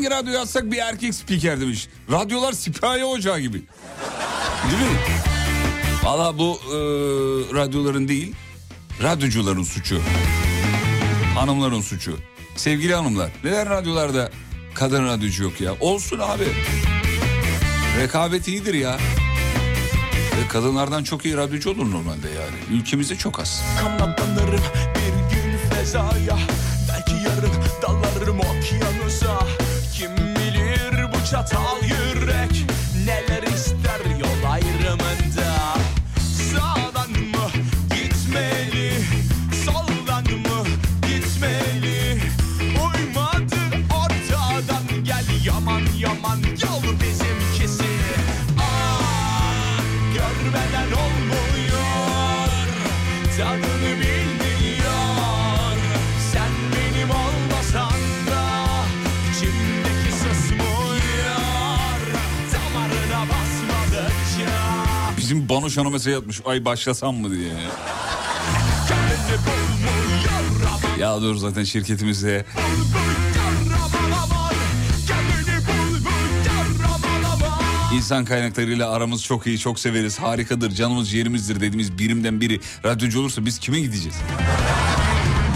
hangi 0.00 0.10
radyo 0.10 0.32
yazsak 0.32 0.72
bir 0.72 0.78
erkek 0.78 1.14
spiker 1.14 1.60
demiş. 1.60 1.88
Radyolar 2.10 2.52
sipahi 2.52 3.04
ocağı 3.04 3.40
gibi. 3.40 3.62
Değil 4.70 4.90
mi? 4.90 4.98
Valla 6.04 6.38
bu 6.38 6.60
e, 6.66 6.76
radyoların 7.54 8.08
değil, 8.08 8.34
radyocuların 9.02 9.62
suçu. 9.62 10.00
Hanımların 11.34 11.80
suçu. 11.80 12.16
Sevgili 12.56 12.94
hanımlar, 12.94 13.30
neden 13.44 13.70
radyolarda 13.70 14.30
kadın 14.74 15.06
radyocu 15.06 15.42
yok 15.42 15.60
ya? 15.60 15.72
Olsun 15.80 16.18
abi. 16.18 16.44
Rekabet 18.00 18.48
iyidir 18.48 18.74
ya. 18.74 18.98
Ve 20.12 20.48
kadınlardan 20.48 21.04
çok 21.04 21.24
iyi 21.24 21.36
radyocu 21.36 21.70
olur 21.70 21.90
normalde 21.90 22.28
yani. 22.28 22.80
Ülkemizde 22.80 23.16
çok 23.16 23.40
az. 23.40 23.62
Kanatlanırım 23.80 24.62
bir 24.94 25.36
gün 25.36 25.58
fezaya 25.70 26.38
Belki 26.88 27.12
yarın 27.12 27.52
dalarım 27.82 28.38
okyanusa 28.40 29.46
Bilir 31.30 31.38
bu 31.38 32.09
Banu 65.50 65.70
Şan'a 65.70 65.90
mesaj 65.90 66.14
atmış. 66.14 66.40
Ay 66.44 66.64
başlasam 66.64 67.16
mı 67.16 67.30
diye. 67.30 67.52
Ya 70.98 71.20
dur 71.20 71.36
zaten 71.36 71.64
şirketimizde 71.64 72.44
İnsan 77.94 78.24
kaynaklarıyla 78.24 78.90
aramız 78.90 79.22
çok 79.22 79.46
iyi, 79.46 79.58
çok 79.58 79.78
severiz, 79.78 80.18
harikadır, 80.18 80.70
canımız 80.70 81.12
yerimizdir 81.12 81.56
dediğimiz 81.56 81.98
birimden 81.98 82.40
biri 82.40 82.60
radyocu 82.84 83.20
olursa 83.20 83.46
biz 83.46 83.58
kime 83.58 83.80
gideceğiz? 83.80 84.16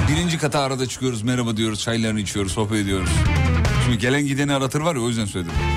Birinci 0.09 0.39
kata 0.39 0.61
arada 0.61 0.87
çıkıyoruz, 0.87 1.23
merhaba 1.23 1.57
diyoruz, 1.57 1.81
çaylarını 1.81 2.21
içiyoruz, 2.21 2.53
sohbet 2.53 2.79
ediyoruz. 2.79 3.11
Şimdi 3.85 3.99
gelen 3.99 4.27
gideni 4.27 4.55
aratır 4.55 4.81
var 4.81 4.97
ya 4.97 5.03
o 5.03 5.09
yüzden 5.09 5.25
söyledim. 5.25 5.74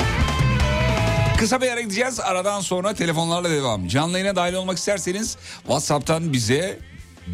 Kısa 1.39 1.61
bir 1.61 1.65
yere 1.65 1.81
gideceğiz. 1.81 2.19
Aradan 2.19 2.61
sonra 2.61 2.93
telefonlarla 2.93 3.49
devam. 3.49 3.87
Canlı 3.87 4.19
yayına 4.19 4.35
dahil 4.35 4.53
olmak 4.53 4.77
isterseniz 4.77 5.37
WhatsApp'tan 5.63 6.33
bize 6.33 6.79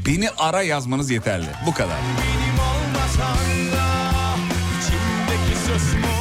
beni 0.05 0.29
ara 0.37 0.61
yazmanız 0.61 1.11
yeterli. 1.11 1.47
Bu 1.67 1.73
kadar. 1.73 1.97
Benim 1.97 2.59
olmasan 2.59 3.37
da 3.71 3.85
içimdeki 4.79 5.59
susmuyor 5.59 6.13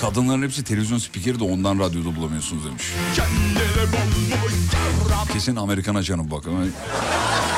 Kadınların 0.00 0.42
hepsi 0.42 0.64
televizyon 0.64 0.98
spikeri 0.98 1.40
de 1.40 1.44
ondan 1.44 1.78
radyoda 1.78 2.16
bulamıyorsunuz 2.16 2.64
demiş. 2.64 2.84
Kesin 5.32 5.56
Amerikan 5.56 5.94
ajanı 5.94 6.30
bak. 6.30 6.44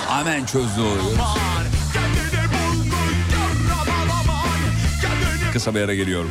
Hemen 0.09 0.47
çözdü 0.47 0.81
oluyor. 0.81 1.19
Kısa 5.53 5.75
bir 5.75 5.81
ara 5.81 5.95
geliyorum. 5.95 6.31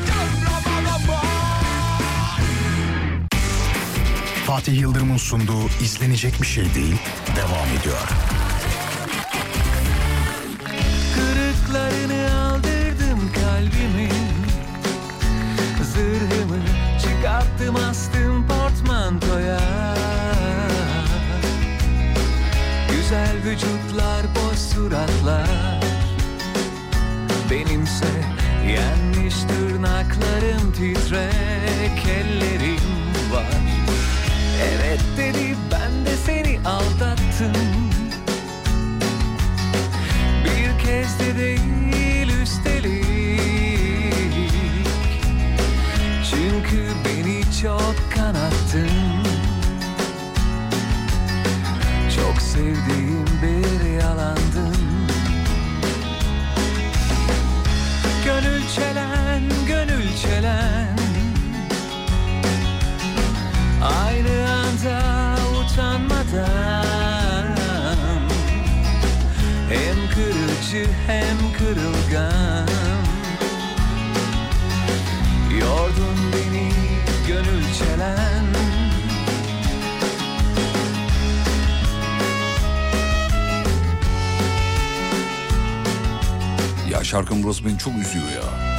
Fatih 4.48 4.80
Yıldırım'ın 4.80 5.18
sunduğu 5.18 5.68
izlenecek 5.82 6.42
bir 6.42 6.48
şey 6.48 6.76
değil 6.76 6.96
devam 7.36 7.68
ediyor. 7.80 8.10
Kırıklarını 11.16 12.42
aldırdım 12.42 13.32
kalbimin 13.34 14.12
Zırhımı 15.84 16.64
çıkarttım 17.02 17.76
astım 17.76 18.48
portmantoya. 18.48 19.60
Güzel 22.92 23.36
vücutlar 23.46 24.26
boş 24.36 24.60
suratlar. 24.60 25.84
Benimse 27.52 28.06
yenmiş 28.68 29.36
tırnaklarım 29.36 30.72
titrek 30.72 32.06
ellerim 32.08 32.93
Evet 34.94 35.06
dedi 35.18 35.56
ben 35.72 36.06
de 36.06 36.18
seni 36.26 36.60
aldattım. 36.68 37.54
Bir 40.46 40.86
kez 40.86 41.20
de 41.20 41.38
değil 41.38 42.42
üstelik. 42.42 43.04
Çünkü 46.30 46.88
beni 47.06 47.42
çok 47.62 47.96
kanattın. 48.16 48.90
Çok 52.16 52.42
sevdiğim 52.42 53.26
bir 53.44 53.90
yalandın. 54.02 54.76
Gönül 58.26 58.68
çelen, 58.76 59.42
gönül 59.68 60.18
çelen. 60.24 60.98
Aynı 63.84 64.63
anda 64.84 65.36
utanmadan 65.62 67.58
hem 69.70 69.96
kırıcı 70.14 70.92
hem 71.08 71.38
kırılgan 71.58 72.68
Yordun 75.60 76.18
beni 76.34 76.72
gönül 77.28 77.64
çelen 77.80 78.46
Ya 86.92 87.04
şarkının 87.04 87.44
burası 87.44 87.66
beni 87.66 87.78
çok 87.78 87.94
üzüyor 87.94 88.26
ya. 88.26 88.74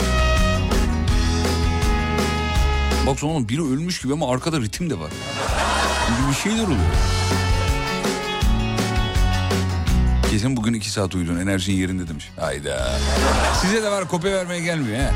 Baksana 3.07 3.31
oğlum 3.31 3.49
biri 3.49 3.63
ölmüş 3.63 4.03
gibi 4.03 4.13
ama 4.13 4.31
arkada 4.31 4.61
ritim 4.61 4.91
de 4.91 4.99
var. 4.99 5.11
Bir- 6.09 6.29
Bir 6.29 6.35
şeyler 6.35 6.65
oluyor. 6.65 6.79
Kesin 10.31 10.57
bugün 10.57 10.75
iki 10.75 10.91
saat 10.91 11.15
uyudun 11.15 11.37
enerjin 11.41 11.73
yerinde 11.75 12.09
demiş. 12.09 12.31
Hayda. 12.41 12.91
Size 13.63 13.83
de 13.83 13.91
var 13.91 14.09
kopya 14.09 14.33
vermeye 14.33 14.61
gelmiyor 14.61 14.99
he. 14.99 15.11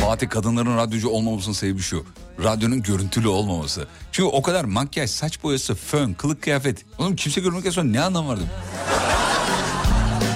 Fatih 0.00 0.28
kadınların 0.28 0.76
radyocu 0.76 1.08
olmamasının 1.08 1.54
sebebi 1.54 1.80
şu. 1.82 2.04
Radyonun 2.44 2.82
görüntülü 2.82 3.28
olmaması. 3.28 3.86
Çünkü 4.12 4.28
o 4.28 4.42
kadar 4.42 4.64
makyaj, 4.64 5.10
saç 5.10 5.42
boyası, 5.42 5.74
fön, 5.74 6.12
kılık 6.12 6.42
kıyafet. 6.42 6.84
Oğlum 6.98 7.16
kimse 7.16 7.40
görmekten 7.40 7.70
sonra 7.70 7.86
ne 7.86 8.00
anlam 8.00 8.28
vardı? 8.28 8.42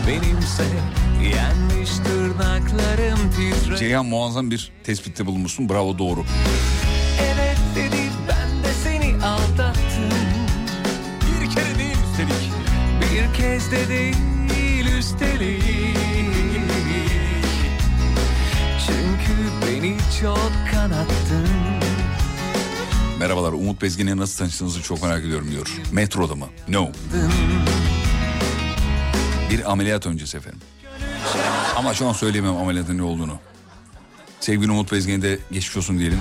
benimse 0.09 0.65
yenmiş 1.23 1.91
tırnaklarım 1.91 3.10
titre 3.71 3.87
Ceyhan 3.87 4.07
muazzam 4.07 4.51
bir 4.51 4.73
tespitte 4.85 5.27
bulunmuşsun. 5.27 5.69
Bravo 5.69 5.99
doğru. 5.99 6.25
Evet 7.35 7.59
dedi 7.77 7.97
ben 8.29 8.65
de 8.65 8.73
seni 8.85 9.25
aldattım 9.25 10.11
Bir 11.43 11.51
kere 11.55 11.79
değil 11.79 11.97
üstelik. 12.11 12.51
Bir 13.01 13.35
kez 13.35 13.71
de 13.73 13.89
değil 13.89 14.87
üstelik 14.99 15.63
Çünkü 18.87 19.51
beni 19.67 19.97
çok 20.21 20.51
kanattın 20.73 21.49
Merhabalar 23.19 23.53
Umut 23.53 23.83
Bezgin'e 23.83 24.17
nasıl 24.17 24.39
tanıştığınızı 24.39 24.83
çok 24.83 25.03
merak 25.03 25.21
ediyorum 25.21 25.51
diyor. 25.51 25.81
Metroda 25.93 26.35
mı? 26.35 26.47
No. 26.69 26.89
Bir 29.51 29.71
ameliyat 29.73 30.07
öncesi 30.07 30.37
efendim. 30.37 30.61
Ama 31.77 31.95
şu 31.95 32.09
an 32.09 32.13
söyleyemem 32.13 32.57
ameliyatın 32.57 32.99
ne 32.99 33.03
olduğunu. 33.03 33.39
Sevgili 34.41 34.71
Umut 34.71 34.93
Bezgin'e 34.93 35.23
de 35.23 35.39
geçmiş 35.53 35.77
olsun 35.77 35.99
diyelim. 35.99 36.21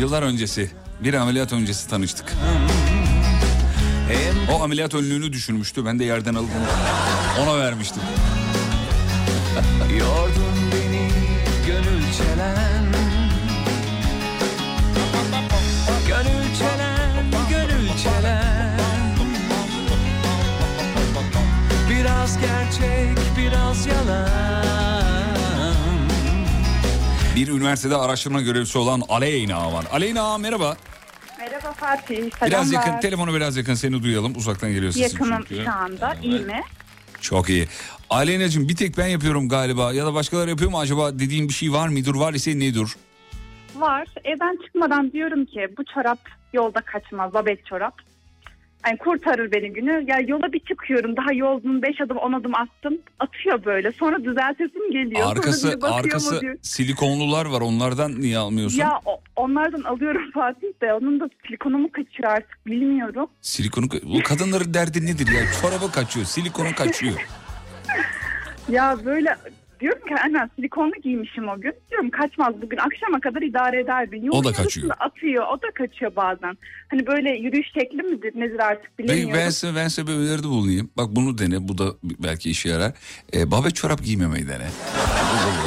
Yıllar 0.00 0.22
öncesi 0.22 0.70
bir 1.00 1.14
ameliyat 1.14 1.52
öncesi 1.52 1.88
tanıştık. 1.88 2.32
O 4.52 4.62
ameliyat 4.62 4.94
önlüğünü 4.94 5.32
düşürmüştü. 5.32 5.84
Ben 5.84 5.98
de 5.98 6.04
yerden 6.04 6.34
alıp 6.34 6.50
ona 7.42 7.58
vermiştim. 7.58 8.02
yordun 9.98 10.72
beni 10.72 11.08
gönül 11.66 12.12
çelen 12.18 12.92
Gönül 16.08 16.56
çelen, 16.58 17.30
gönül 17.50 17.88
çelen 18.02 18.78
Biraz 21.90 22.38
gerçek, 22.38 23.18
biraz 23.38 23.86
yalan 23.86 24.71
Bir 27.36 27.48
üniversitede 27.48 27.96
araştırma 27.96 28.40
görevlisi 28.40 28.78
olan 28.78 29.02
Aleyna 29.08 29.72
var. 29.72 29.84
Aleyna 29.92 30.38
merhaba. 30.38 30.76
Merhaba 31.38 31.72
Fatih. 31.72 32.16
Biraz 32.46 32.68
selamlar. 32.68 32.86
yakın, 32.88 33.00
telefonu 33.00 33.34
biraz 33.34 33.56
yakın 33.56 33.74
seni 33.74 34.02
duyalım. 34.02 34.36
Uzaktan 34.36 34.70
geliyor 34.72 34.92
sesin 34.92 35.02
Yakınım 35.18 35.44
çünkü. 35.48 35.64
şu 35.64 35.72
anda. 35.72 36.16
İyi 36.22 36.40
mi? 36.40 36.60
Çok 37.20 37.48
iyi. 37.48 37.68
Aleyna'cığım 38.10 38.68
bir 38.68 38.76
tek 38.76 38.98
ben 38.98 39.06
yapıyorum 39.06 39.48
galiba 39.48 39.92
ya 39.92 40.06
da 40.06 40.14
başkaları 40.14 40.50
yapıyor 40.50 40.70
mu 40.70 40.78
acaba 40.80 41.18
dediğim 41.18 41.48
bir 41.48 41.52
şey 41.54 41.72
var 41.72 41.88
mıdır? 41.88 42.14
Var 42.14 42.34
ise 42.34 42.58
nedir? 42.58 42.88
Var. 43.76 44.08
Evden 44.24 44.58
çıkmadan 44.66 45.12
diyorum 45.12 45.44
ki 45.44 45.68
bu 45.78 45.82
çorap 45.94 46.18
yolda 46.52 46.80
kaçmaz. 46.80 47.34
Babet 47.34 47.66
çorap. 47.66 47.94
Yani 48.86 48.98
kurtarır 48.98 49.52
beni 49.52 49.72
günü. 49.72 50.04
Ya 50.06 50.18
yola 50.26 50.52
bir 50.52 50.58
çıkıyorum. 50.60 51.16
Daha 51.16 51.32
yolun 51.32 51.82
5 51.82 52.00
adım 52.00 52.16
10 52.16 52.32
adım 52.32 52.54
attım. 52.54 52.98
Atıyor 53.20 53.64
böyle. 53.64 53.92
Sonra 53.92 54.24
düzeltesim 54.24 54.90
geliyor. 54.92 55.20
Sonra 55.20 55.30
Arkası 55.30 55.66
mu 55.78 55.86
arkası 55.86 56.40
silikonlular 56.62 57.46
var 57.46 57.60
onlardan 57.60 58.20
niye 58.20 58.38
almıyorsun? 58.38 58.78
Ya 58.78 59.00
o- 59.04 59.20
onlardan 59.36 59.82
alıyorum 59.82 60.30
Fatih 60.34 60.68
de. 60.82 60.92
Onun 60.94 61.20
da 61.20 61.30
silikonu 61.46 61.78
mu 61.78 61.88
kaçıyor 61.92 62.30
artık 62.30 62.66
bilmiyorum. 62.66 63.26
Silikonu 63.40 63.86
bu 64.02 64.22
kadınların 64.22 64.74
derdi 64.74 65.06
nedir 65.06 65.26
ya? 65.32 65.40
Çorabı 65.62 65.92
kaçıyor, 65.92 66.26
silikonu 66.26 66.74
kaçıyor. 66.76 67.14
Ya 68.68 68.96
böyle 69.04 69.36
diyorum 69.82 70.06
ki 70.08 70.14
aynen 70.24 70.50
silikonlu 70.56 70.92
giymişim 71.02 71.48
o 71.48 71.60
gün. 71.60 71.72
Diyorum 71.90 72.10
kaçmaz 72.10 72.54
bugün 72.62 72.76
akşama 72.76 73.20
kadar 73.20 73.42
idare 73.42 73.80
eder 73.80 74.12
beni. 74.12 74.26
Yolun 74.26 74.38
O 74.38 74.44
da 74.44 74.52
kaçıyor. 74.52 74.90
Atıyor 75.00 75.44
o 75.46 75.62
da 75.62 75.66
kaçıyor 75.74 76.16
bazen. 76.16 76.58
Hani 76.88 77.06
böyle 77.06 77.30
yürüyüş 77.30 77.66
şekli 77.74 78.02
midir 78.02 78.32
nedir 78.40 78.58
artık 78.58 78.98
bilemiyorum. 78.98 79.34
ben 79.34 79.50
size, 79.50 79.74
ben 79.76 79.88
size 79.88 80.06
bir 80.06 80.12
öneride 80.12 80.46
bulunayım. 80.48 80.90
Bak 80.96 81.06
bunu 81.10 81.38
dene 81.38 81.68
bu 81.68 81.78
da 81.78 81.84
belki 82.02 82.50
işe 82.50 82.68
yarar. 82.68 82.92
Ee, 83.34 83.50
babet 83.50 83.74
çorap 83.74 84.02
giymemeyi 84.04 84.48
dene. 84.48 84.66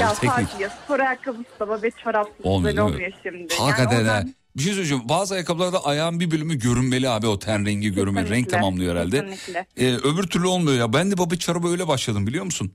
Ya. 0.01 0.07
Fatih 0.07 0.59
ya 0.59 0.70
spor 0.70 0.99
ayakkabısı 0.99 1.59
da 1.59 1.68
babet 1.68 1.97
çorapsız 1.97 2.45
Olmuyor 2.45 2.78
olmuyor 2.78 3.11
şimdi. 3.24 3.47
Hakikaten 3.59 3.97
yani 3.97 4.07
ha. 4.07 4.13
oradan- 4.18 4.34
Bir 4.57 4.61
şey 4.61 4.74
söyleyeceğim. 4.74 5.03
Bazı 5.09 5.34
ayakkabılarda 5.34 5.86
ayağın 5.86 6.20
bir 6.20 6.32
bölümü 6.32 6.59
görünmeli 6.59 7.09
abi. 7.09 7.28
O 7.28 7.39
ten 7.39 7.66
rengi 7.66 7.93
görünmeli. 7.93 8.30
Renk 8.30 8.49
tamamlıyor 8.49 8.95
herhalde. 8.95 9.26
kesinlikle. 9.30 9.66
Ee, 9.78 9.93
öbür 9.95 10.24
türlü 10.24 10.47
olmuyor 10.47 10.78
ya. 10.78 10.93
Ben 10.93 11.11
de 11.11 11.18
babet 11.18 11.39
çorabı 11.39 11.68
öyle 11.68 11.88
başladım 11.88 12.28
biliyor 12.28 12.45
musun? 12.45 12.72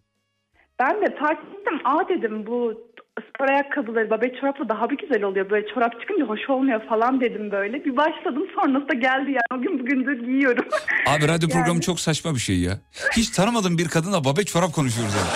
Ben 0.80 1.00
de 1.00 1.16
fark 1.20 1.38
ettim. 1.44 1.80
Aa 1.84 2.08
dedim 2.08 2.46
bu 2.46 2.74
spor 3.28 3.48
ayakkabıları 3.48 4.10
babet 4.10 4.40
çorapla 4.40 4.68
daha 4.68 4.90
bir 4.90 4.98
güzel 4.98 5.22
oluyor. 5.22 5.50
Böyle 5.50 5.66
çorap 5.74 6.00
çıkınca 6.00 6.24
hoş 6.24 6.50
olmuyor 6.50 6.80
falan 6.88 7.20
dedim 7.20 7.50
böyle. 7.50 7.84
Bir 7.84 7.96
başladım 7.96 8.42
sonrası 8.54 8.88
da 8.88 8.94
geldi 8.94 9.30
yani. 9.30 9.60
O 9.60 9.62
gün 9.62 9.78
bugündür 9.80 10.26
giyiyorum. 10.26 10.64
Abi 11.06 11.28
radyo 11.28 11.48
Yani- 11.48 11.52
programı 11.52 11.80
çok 11.80 12.00
saçma 12.00 12.34
bir 12.34 12.40
şey 12.40 12.58
ya. 12.60 12.72
Hiç 13.16 13.30
tanımadığım 13.30 13.78
bir 13.78 13.88
kadınla 13.88 14.24
babet 14.24 14.46
çorap 14.46 14.72
konuşuyoruz 14.72 15.14
yani. 15.14 15.30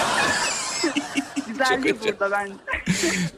Güzelliği 1.48 1.94
burada 2.04 2.30
bence. 2.30 2.52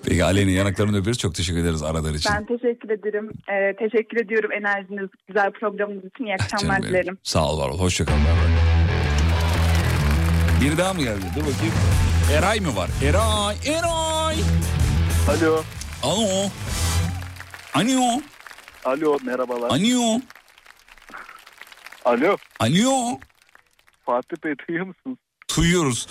Peki 0.08 0.24
Aleyna 0.24 0.50
yanaklarını 0.50 0.98
öperiz. 0.98 1.18
Çok 1.18 1.34
teşekkür 1.34 1.60
ederiz 1.60 1.82
aradığın 1.82 2.14
için. 2.14 2.32
Ben 2.36 2.44
teşekkür 2.46 2.90
ederim. 2.90 3.30
Ee, 3.48 3.76
teşekkür 3.76 4.24
ediyorum 4.24 4.52
enerjiniz, 4.52 5.08
güzel 5.28 5.50
programınız 5.50 6.04
için. 6.04 6.24
İyi 6.24 6.34
akşamlar 6.34 6.82
dilerim. 6.82 7.18
Sağ 7.22 7.52
ol 7.52 7.60
var 7.60 7.68
ol. 7.68 7.78
Hoşça 7.78 8.04
kal. 8.04 8.12
Bay 8.12 8.20
bay. 8.20 8.85
Bir 10.60 10.78
daha 10.78 10.94
mı 10.94 11.00
geldi? 11.02 11.24
Dur 11.36 11.40
bakayım. 11.40 11.74
Eray 12.32 12.60
mı 12.60 12.76
var? 12.76 12.90
Eray, 13.02 13.56
Eray. 13.66 14.36
Alo. 15.28 15.62
Alo. 16.02 16.50
Alo. 17.74 18.20
Alo 18.84 19.18
merhabalar. 19.24 19.70
Alo. 19.70 20.20
Alo. 22.04 22.36
Alo. 22.60 23.18
Fatih 24.06 24.36
Bey 24.44 24.54
duyuyor 24.68 24.86
musunuz? 24.86 25.18
Duyuyoruz. 25.56 26.06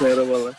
merhabalar. 0.00 0.54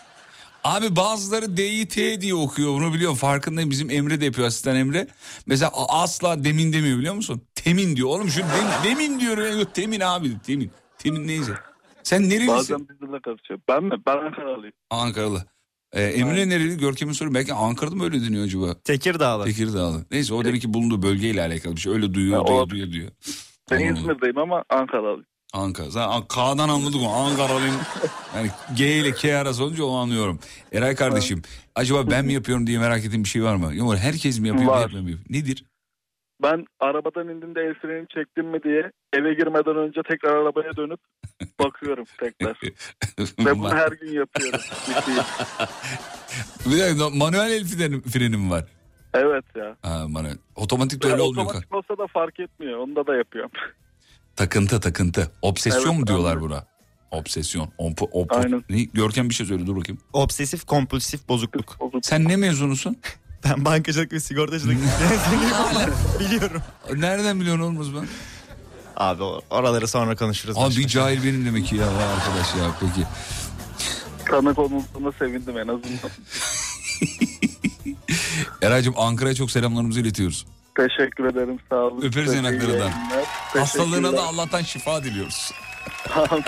Abi 0.63 0.95
bazıları 0.95 1.57
DİT 1.57 1.95
diye 2.21 2.36
okuyor 2.36 2.73
bunu 2.73 2.93
biliyorum 2.93 3.17
farkındayım 3.17 3.71
bizim 3.71 3.89
Emre 3.89 4.21
de 4.21 4.25
yapıyor 4.25 4.47
asistan 4.47 4.75
Emre. 4.75 5.07
Mesela 5.45 5.71
asla 5.89 6.43
demin 6.43 6.73
demiyor 6.73 6.97
biliyor 6.97 7.13
musun? 7.13 7.41
Temin 7.55 7.95
diyor 7.95 8.09
oğlum 8.09 8.29
şu 8.29 8.39
demin, 8.39 9.19
demin 9.19 9.19
yok 9.59 9.75
temin 9.75 9.99
abi 9.99 10.41
temin. 10.41 10.71
Temin 10.97 11.27
neyse. 11.27 11.53
Sen 12.03 12.23
nerelisin? 12.29 12.47
Bazen 12.47 12.87
bizimle 12.89 13.19
karışıyor. 13.21 13.59
Ben 13.67 13.83
mi? 13.83 13.95
Ben 14.07 14.17
Ankaralıyım. 14.17 14.73
Ankaralı. 14.89 15.45
Ee, 15.93 16.03
Emre 16.03 16.49
nereli? 16.49 16.77
Görkem'in 16.77 17.13
soru 17.13 17.33
belki 17.33 17.53
Ankara'da 17.53 17.95
mı 17.95 18.03
öyle 18.03 18.21
deniyor 18.21 18.43
acaba? 18.45 18.75
Tekirdağlı. 18.83 19.45
Tekirdağlı. 19.45 20.05
Neyse 20.11 20.33
o 20.33 20.45
demek 20.45 20.61
ki 20.61 20.73
bulunduğu 20.73 21.01
bölgeyle 21.01 21.41
alakalı 21.41 21.75
bir 21.75 21.81
şey. 21.81 21.93
Öyle 21.93 22.13
duyuyor, 22.13 22.41
Ha, 22.41 22.47
duyuyor, 22.47 22.69
duyuyor, 22.69 22.91
diyor. 22.91 23.11
Ben 23.71 23.77
Anladım. 23.77 23.95
İzmir'deyim 23.95 24.37
ama 24.37 24.63
Ankaralıyım. 24.69 25.25
Ankara. 25.53 25.89
Zaten 25.89 26.27
K'dan 26.27 26.69
anladık 26.69 27.01
o. 27.01 27.09
Ankaralıyım. 27.09 27.75
Yani 28.35 28.49
G 28.77 28.97
ile 28.99 29.11
K 29.11 29.37
arası 29.37 29.63
olunca 29.63 29.83
onu 29.83 29.97
anlıyorum. 29.97 30.39
Eray 30.71 30.95
kardeşim 30.95 31.41
acaba 31.75 32.11
ben 32.11 32.25
mi 32.25 32.33
yapıyorum 32.33 32.67
diye 32.67 32.79
merak 32.79 33.05
ettiğin 33.05 33.23
bir 33.23 33.29
şey 33.29 33.43
var 33.43 33.55
mı? 33.55 33.75
Yok 33.75 33.95
herkes 33.97 34.39
mi 34.39 34.47
yapıyor? 34.47 34.71
Var. 34.71 34.81
yapmıyor 34.81 35.03
mu? 35.03 35.23
Nedir? 35.29 35.65
Ben 36.43 36.65
arabadan 36.79 37.29
indiğimde 37.29 37.61
el 37.61 37.73
freni 37.73 38.07
çektim 38.07 38.47
mi 38.47 38.63
diye 38.63 38.91
eve 39.13 39.33
girmeden 39.33 39.75
önce 39.77 40.01
tekrar 40.09 40.35
arabaya 40.35 40.75
dönüp 40.77 40.99
bakıyorum 41.59 42.05
tekrar. 42.19 42.59
Ve 43.45 43.59
bunu 43.59 43.69
her 43.75 43.91
gün 43.91 44.13
yapıyorum. 44.13 44.59
Bir 46.65 46.79
dakika 46.79 47.09
manuel 47.09 47.51
el 47.51 47.65
freni, 47.65 48.01
frenim 48.01 48.51
var. 48.51 48.65
evet 49.13 49.45
ya. 49.55 49.75
Ha, 49.81 50.05
manuel. 50.07 50.37
Otomatik 50.55 51.03
de 51.03 51.07
öyle 51.07 51.21
olmuyor. 51.21 51.45
otomatik 51.45 51.75
olsa 51.75 51.97
da 51.97 52.07
fark 52.07 52.39
etmiyor. 52.39 52.79
Onda 52.79 53.07
da 53.07 53.15
yapıyorum. 53.15 53.51
Takıntı 54.35 54.79
takıntı. 54.79 55.31
Obsesyon 55.41 55.89
Evet, 55.91 55.99
mu 55.99 56.07
diyorlar 56.07 56.31
anladım. 56.31 56.49
buna? 56.49 56.65
Obsesyon. 57.11 57.69
Ompo, 57.77 58.05
ompo. 58.05 58.35
Aynen. 58.35 58.63
Ne? 58.69 58.83
Görkem 58.83 59.29
bir 59.29 59.33
şey 59.33 59.45
söyle 59.45 59.67
dur 59.67 59.75
bakayım. 59.75 60.01
Obsesif 60.13 60.65
kompulsif 60.65 61.27
bozukluk. 61.29 61.77
Sen 62.01 62.27
ne 62.27 62.35
mezunusun? 62.35 62.97
Ben 63.45 63.65
bankacılık 63.65 64.13
ve 64.13 64.19
sigortacılık 64.19 64.77
biliyorum. 66.19 66.61
Nereden 66.95 67.39
biliyorsun 67.39 67.63
olmaz 67.63 67.87
ben? 67.95 68.07
Abi 68.97 69.23
oraları 69.49 69.87
sonra 69.87 70.15
konuşuruz. 70.15 70.57
Abi 70.57 70.75
bir 70.77 70.87
cahil 70.87 71.23
benim 71.23 71.45
demek 71.45 71.65
ki 71.65 71.75
ya 71.75 71.87
arkadaş 71.87 72.55
ya 72.55 72.75
peki. 72.79 73.07
Tanık 74.25 74.59
olmasına 74.59 75.11
sevindim 75.19 75.57
en 75.57 75.67
azından. 75.67 76.11
Eraycığım 78.61 78.93
Ankara'ya 78.97 79.35
çok 79.35 79.51
selamlarımızı 79.51 79.99
iletiyoruz. 79.99 80.45
Teşekkür 80.77 81.25
ederim. 81.25 81.59
Sağ 81.69 81.75
olun. 81.75 82.01
Öperiz 82.01 82.33
yanaklarından. 82.33 82.89
Hastalığına 83.57 84.13
da. 84.13 84.23
Allah'tan 84.23 84.61
şifa 84.61 85.03
diliyoruz. 85.03 85.51
Amin. 86.15 86.43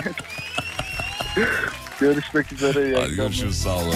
Görüşmek 2.00 2.52
üzere. 2.52 3.00
Hadi 3.00 3.14
görüşürüz 3.14 3.58
sağ 3.62 3.76
olun. 3.76 3.94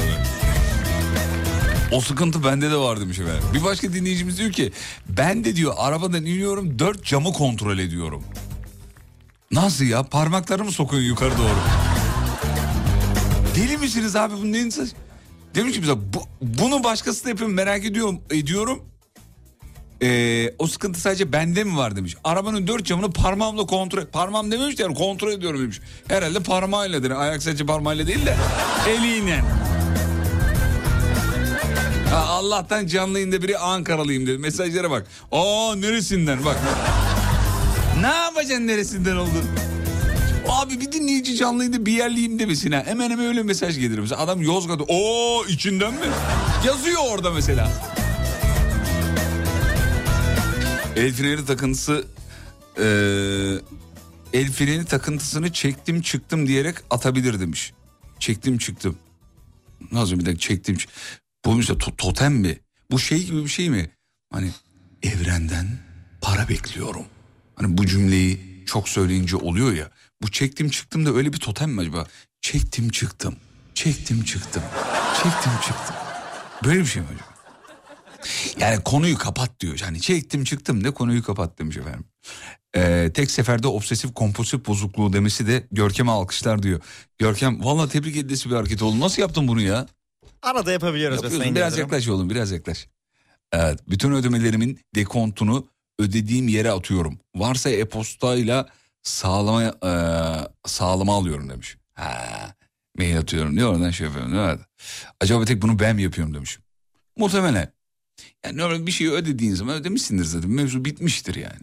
O 1.93 2.01
sıkıntı 2.01 2.45
bende 2.45 2.71
de 2.71 2.77
var 2.77 3.01
demiş 3.01 3.19
efendim. 3.19 3.43
Bir 3.55 3.65
başka 3.65 3.93
dinleyicimiz 3.93 4.39
diyor 4.39 4.53
ki 4.53 4.73
ben 5.09 5.45
de 5.45 5.57
diyor 5.57 5.75
arabadan 5.77 6.25
iniyorum 6.25 6.79
dört 6.79 7.05
camı 7.05 7.33
kontrol 7.33 7.79
ediyorum. 7.79 8.25
Nasıl 9.51 9.85
ya 9.85 10.03
parmaklarımı 10.03 10.73
sokuyor 10.73 11.03
yukarı 11.03 11.39
doğru. 11.39 11.59
Deli 13.57 13.79
misiniz 13.79 14.17
abi 14.17 14.35
bu 14.35 14.53
neyin 14.53 14.71
saç? 14.71 14.89
Demiş 15.55 15.75
ki 15.75 15.83
bize 15.83 15.95
bu, 15.97 16.23
bunu 16.43 16.85
başkası 16.85 17.25
da 17.25 17.29
yapıyor 17.29 17.51
merak 17.51 17.85
ediyorum 17.85 18.21
ediyorum. 18.31 18.83
Ee, 20.03 20.55
o 20.59 20.67
sıkıntı 20.67 21.01
sadece 21.01 21.33
bende 21.33 21.65
mi 21.65 21.77
var 21.77 21.97
demiş. 21.97 22.17
Arabanın 22.25 22.67
dört 22.67 22.85
camını 22.87 23.13
parmağımla 23.13 23.67
kontrol... 23.67 24.07
Parmağım 24.07 24.51
dememiş 24.51 24.79
de 24.79 24.83
yani 24.83 24.95
kontrol 24.95 25.33
ediyorum 25.33 25.61
demiş. 25.63 25.81
Herhalde 26.09 26.41
parmağıyla 26.41 27.03
dedi. 27.03 27.15
Ayak 27.15 27.43
serçe 27.43 27.67
parmağıyla 27.67 28.07
değil 28.07 28.27
de 28.27 28.37
eliyle. 28.89 29.45
Ha, 32.11 32.17
Allah'tan 32.27 32.87
canlı 32.87 33.19
yayında 33.19 33.43
biri 33.43 33.59
Ankaralıyım 33.59 34.27
dedi. 34.27 34.39
Mesajlara 34.39 34.91
bak. 34.91 35.07
Aa 35.33 35.75
neresinden 35.77 36.45
bak. 36.45 36.57
ne 38.01 38.07
yapacaksın 38.07 38.67
neresinden 38.67 39.17
oldun? 39.17 39.45
Abi 40.49 40.81
bir 40.81 40.93
dinleyici 40.93 41.37
canlı 41.37 41.59
yayında 41.63 41.87
bir 41.87 41.93
yerliyim 41.93 42.39
demesin 42.39 42.73
ha. 42.73 42.83
Hemen 42.87 43.11
hemen 43.11 43.27
öyle 43.27 43.43
mesaj 43.43 43.79
gelir. 43.79 43.99
Mesela 43.99 44.21
adam 44.21 44.43
Yozgat'ta. 44.43 44.85
Oo 44.89 45.45
içinden 45.49 45.93
mi? 45.95 46.07
Yazıyor 46.67 47.01
orada 47.11 47.31
mesela. 47.31 47.71
El 50.97 51.13
freni 51.13 51.47
takıntısı 51.47 52.05
eee, 52.79 52.85
el 54.33 54.53
freni 54.53 54.85
takıntısını 54.85 55.53
çektim 55.53 56.03
çıktım 56.03 56.47
diyerek 56.47 56.77
atabilir 56.91 57.41
demiş. 57.41 57.73
Çektim 58.19 58.59
çıktım. 58.59 58.97
Nasıl 59.93 60.19
bir 60.19 60.27
dakika 60.27 60.41
çektim. 60.41 60.77
Bu 61.45 61.61
işte 61.61 61.73
to- 61.73 61.97
totem 61.97 62.35
mi? 62.35 62.59
Bu 62.91 62.99
şey 62.99 63.25
gibi 63.25 63.45
bir 63.45 63.49
şey 63.49 63.71
mi? 63.71 63.91
Hani 64.33 64.51
evrenden 65.03 65.67
para 66.21 66.49
bekliyorum. 66.49 67.05
Hani 67.57 67.79
bu 67.79 67.87
cümleyi 67.87 68.65
çok 68.67 68.89
söyleyince 68.89 69.37
oluyor 69.37 69.73
ya. 69.73 69.91
Bu 70.23 70.31
çektim 70.31 70.71
çıktım 70.71 71.07
da 71.07 71.15
öyle 71.15 71.33
bir 71.33 71.39
totem 71.39 71.71
mi 71.71 71.81
acaba? 71.81 72.07
Çektim 72.41 72.89
çıktım. 72.89 73.37
Çektim 73.75 74.25
çıktım. 74.25 74.63
Çektim 75.23 75.53
çıktım. 75.63 75.97
Böyle 76.65 76.81
bir 76.81 76.87
şey 76.87 77.03
mi 77.03 77.09
acaba? 77.15 77.31
Yani 78.59 78.83
konuyu 78.83 79.19
kapat 79.19 79.61
diyor. 79.61 79.79
Yani 79.83 80.01
çektim 80.01 80.45
çıktım 80.45 80.85
de 80.85 80.91
konuyu 80.91 81.23
kapat 81.23 81.59
demiş 81.59 81.77
efendim. 81.77 82.05
Ee, 82.77 83.11
tek 83.15 83.31
seferde 83.31 83.67
obsesif 83.69 84.15
kompulsif 84.15 84.67
bozukluğu 84.67 85.13
demesi 85.13 85.47
de 85.47 85.67
Görkem'e 85.73 86.11
alkışlar 86.11 86.63
diyor. 86.63 86.81
Görkem 87.19 87.65
valla 87.65 87.89
tebrik 87.89 88.17
edilesi 88.17 88.51
bir 88.51 88.55
hareket 88.55 88.83
oldu. 88.83 89.01
Nasıl 89.01 89.23
yaptın 89.23 89.49
bunu 89.49 89.61
ya? 89.61 89.87
Arada 90.43 90.73
yapabiliyoruz. 90.73 91.23
Yapıyorsun. 91.23 91.55
Biraz 91.55 91.73
Yıldırım. 91.73 91.89
yaklaş 91.89 92.09
oğlum 92.09 92.31
biraz 92.31 92.51
yaklaş. 92.51 92.89
Evet 93.53 93.81
bütün 93.89 94.13
ödemelerimin 94.13 94.81
dekontunu 94.95 95.69
ödediğim 95.99 96.49
yere 96.49 96.71
atıyorum. 96.71 97.19
Varsa 97.35 97.71
e-postayla 97.71 98.69
sağlama, 99.03 99.63
e, 99.65 99.93
sağlama 100.69 101.17
alıyorum 101.17 101.51
demiş. 101.51 101.77
Ha, 101.95 102.55
mail 102.99 103.19
atıyorum 103.19 103.57
diyor 103.57 103.75
oradan 103.75 103.91
şey 103.91 104.07
yapıyorum. 104.07 104.35
Evet. 104.39 104.61
Acaba 105.21 105.45
tek 105.45 105.63
bunu 105.63 105.79
ben 105.79 105.97
mi 105.97 106.03
yapıyorum 106.03 106.35
demiş. 106.35 106.59
Muhtemelen. 107.17 107.73
Yani 108.45 108.57
normal 108.59 108.87
bir 108.87 108.93
şeyi 108.93 109.11
ödediğin 109.11 109.55
zaman 109.55 109.75
ödemişsindir 109.77 110.25
zaten. 110.25 110.51
Mevzu 110.51 110.85
bitmiştir 110.85 111.35
yani. 111.35 111.63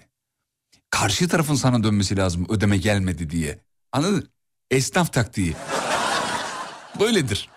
Karşı 0.89 1.27
tarafın 1.27 1.55
sana 1.55 1.83
dönmesi 1.83 2.17
lazım 2.17 2.45
ödeme 2.49 2.77
gelmedi 2.77 3.29
diye. 3.29 3.59
Anladın? 3.91 4.29
Esnaf 4.71 5.13
taktiği. 5.13 5.53
Böyledir. 6.99 7.49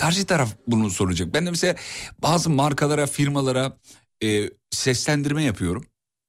Karşı 0.00 0.26
taraf 0.26 0.48
bunu 0.66 0.90
soracak. 0.90 1.34
Ben 1.34 1.46
de 1.46 1.50
mesela 1.50 1.74
bazı 2.22 2.50
markalara, 2.50 3.06
firmalara 3.06 3.76
e, 4.22 4.50
seslendirme 4.70 5.42
yapıyorum. 5.44 5.84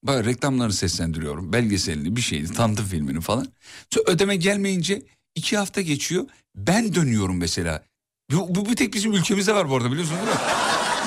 Böyle 0.07 0.29
reklamlarını 0.29 0.73
seslendiriyorum. 0.73 1.53
Belgeselini, 1.53 2.15
bir 2.15 2.21
şeyini, 2.21 2.53
tanıtım 2.53 2.85
filmini 2.85 3.21
falan. 3.21 3.47
Sonra 3.89 4.11
ödeme 4.11 4.35
gelmeyince 4.35 5.01
iki 5.35 5.57
hafta 5.57 5.81
geçiyor. 5.81 6.25
Ben 6.55 6.95
dönüyorum 6.95 7.37
mesela. 7.37 7.83
Bu, 8.31 8.55
bu 8.55 8.69
bir 8.69 8.75
tek 8.75 8.93
bizim 8.93 9.13
ülkemizde 9.13 9.55
var 9.55 9.69
bu 9.69 9.75
arada 9.75 9.91
biliyorsun 9.91 10.15
değil 10.15 10.27
mi? 10.27 10.35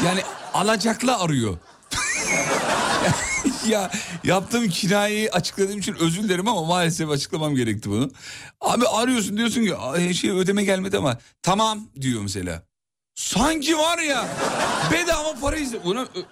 Yani 0.07 0.23
alacaklı 0.55 1.17
arıyor. 1.17 1.59
ya 3.69 3.91
yaptığım 4.25 4.69
kinayeyi 4.69 5.31
açıkladığım 5.31 5.79
için 5.79 5.95
özür 5.95 6.23
dilerim 6.23 6.49
ama 6.49 6.65
maalesef 6.65 7.11
açıklamam 7.11 7.55
gerekti 7.55 7.91
bunu. 7.91 8.11
Abi 8.61 8.87
arıyorsun 8.89 9.37
diyorsun 9.37 9.65
ki 9.65 9.77
"Ay, 9.77 10.15
şey 10.15 10.31
ödeme 10.31 10.65
gelmedi 10.65 10.99
ama 10.99 11.19
tamam 11.43 11.89
diyor 12.01 12.23
mesela. 12.23 12.63
Sanki 13.15 13.79
var 13.79 13.99
ya 13.99 14.29
bedava 14.93 15.35
para 15.41 15.57
iste. 15.57 15.85
Buna 15.85 16.03
ö- 16.03 16.25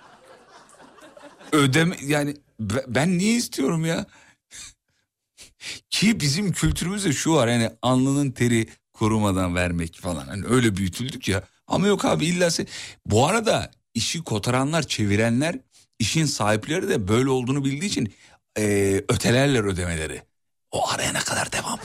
ödeme 1.53 1.97
yani 2.03 2.37
be- 2.61 2.85
ben 2.89 3.19
niye 3.19 3.35
istiyorum 3.37 3.85
ya? 3.85 4.07
Ki 5.91 6.21
bizim 6.21 6.53
kültürümüzde 6.53 7.13
şu 7.13 7.35
var 7.35 7.49
yani 7.49 7.71
alnının 7.83 8.31
teri 8.31 8.67
korumadan 8.93 9.55
vermek 9.55 9.95
falan. 10.01 10.27
Hani 10.27 10.47
öyle 10.47 10.77
büyütüldük 10.77 11.29
ya. 11.29 11.43
Ama 11.67 11.87
yok 11.87 12.05
abi 12.05 12.27
illa 12.27 12.47
se- 12.47 12.67
Bu 13.07 13.27
arada 13.27 13.71
işi 13.95 14.25
kotaranlar, 14.25 14.83
çevirenler, 14.83 15.59
işin 15.99 16.25
sahipleri 16.25 16.89
de 16.89 17.09
böyle 17.09 17.29
olduğunu 17.31 17.65
bildiği 17.65 17.87
için 17.87 18.15
eee, 18.59 18.97
ötelerler 19.09 19.65
ödemeleri. 19.65 20.23
O 20.71 20.89
araya 20.91 21.13
ne 21.13 21.19
kadar 21.19 21.53
devam. 21.53 21.79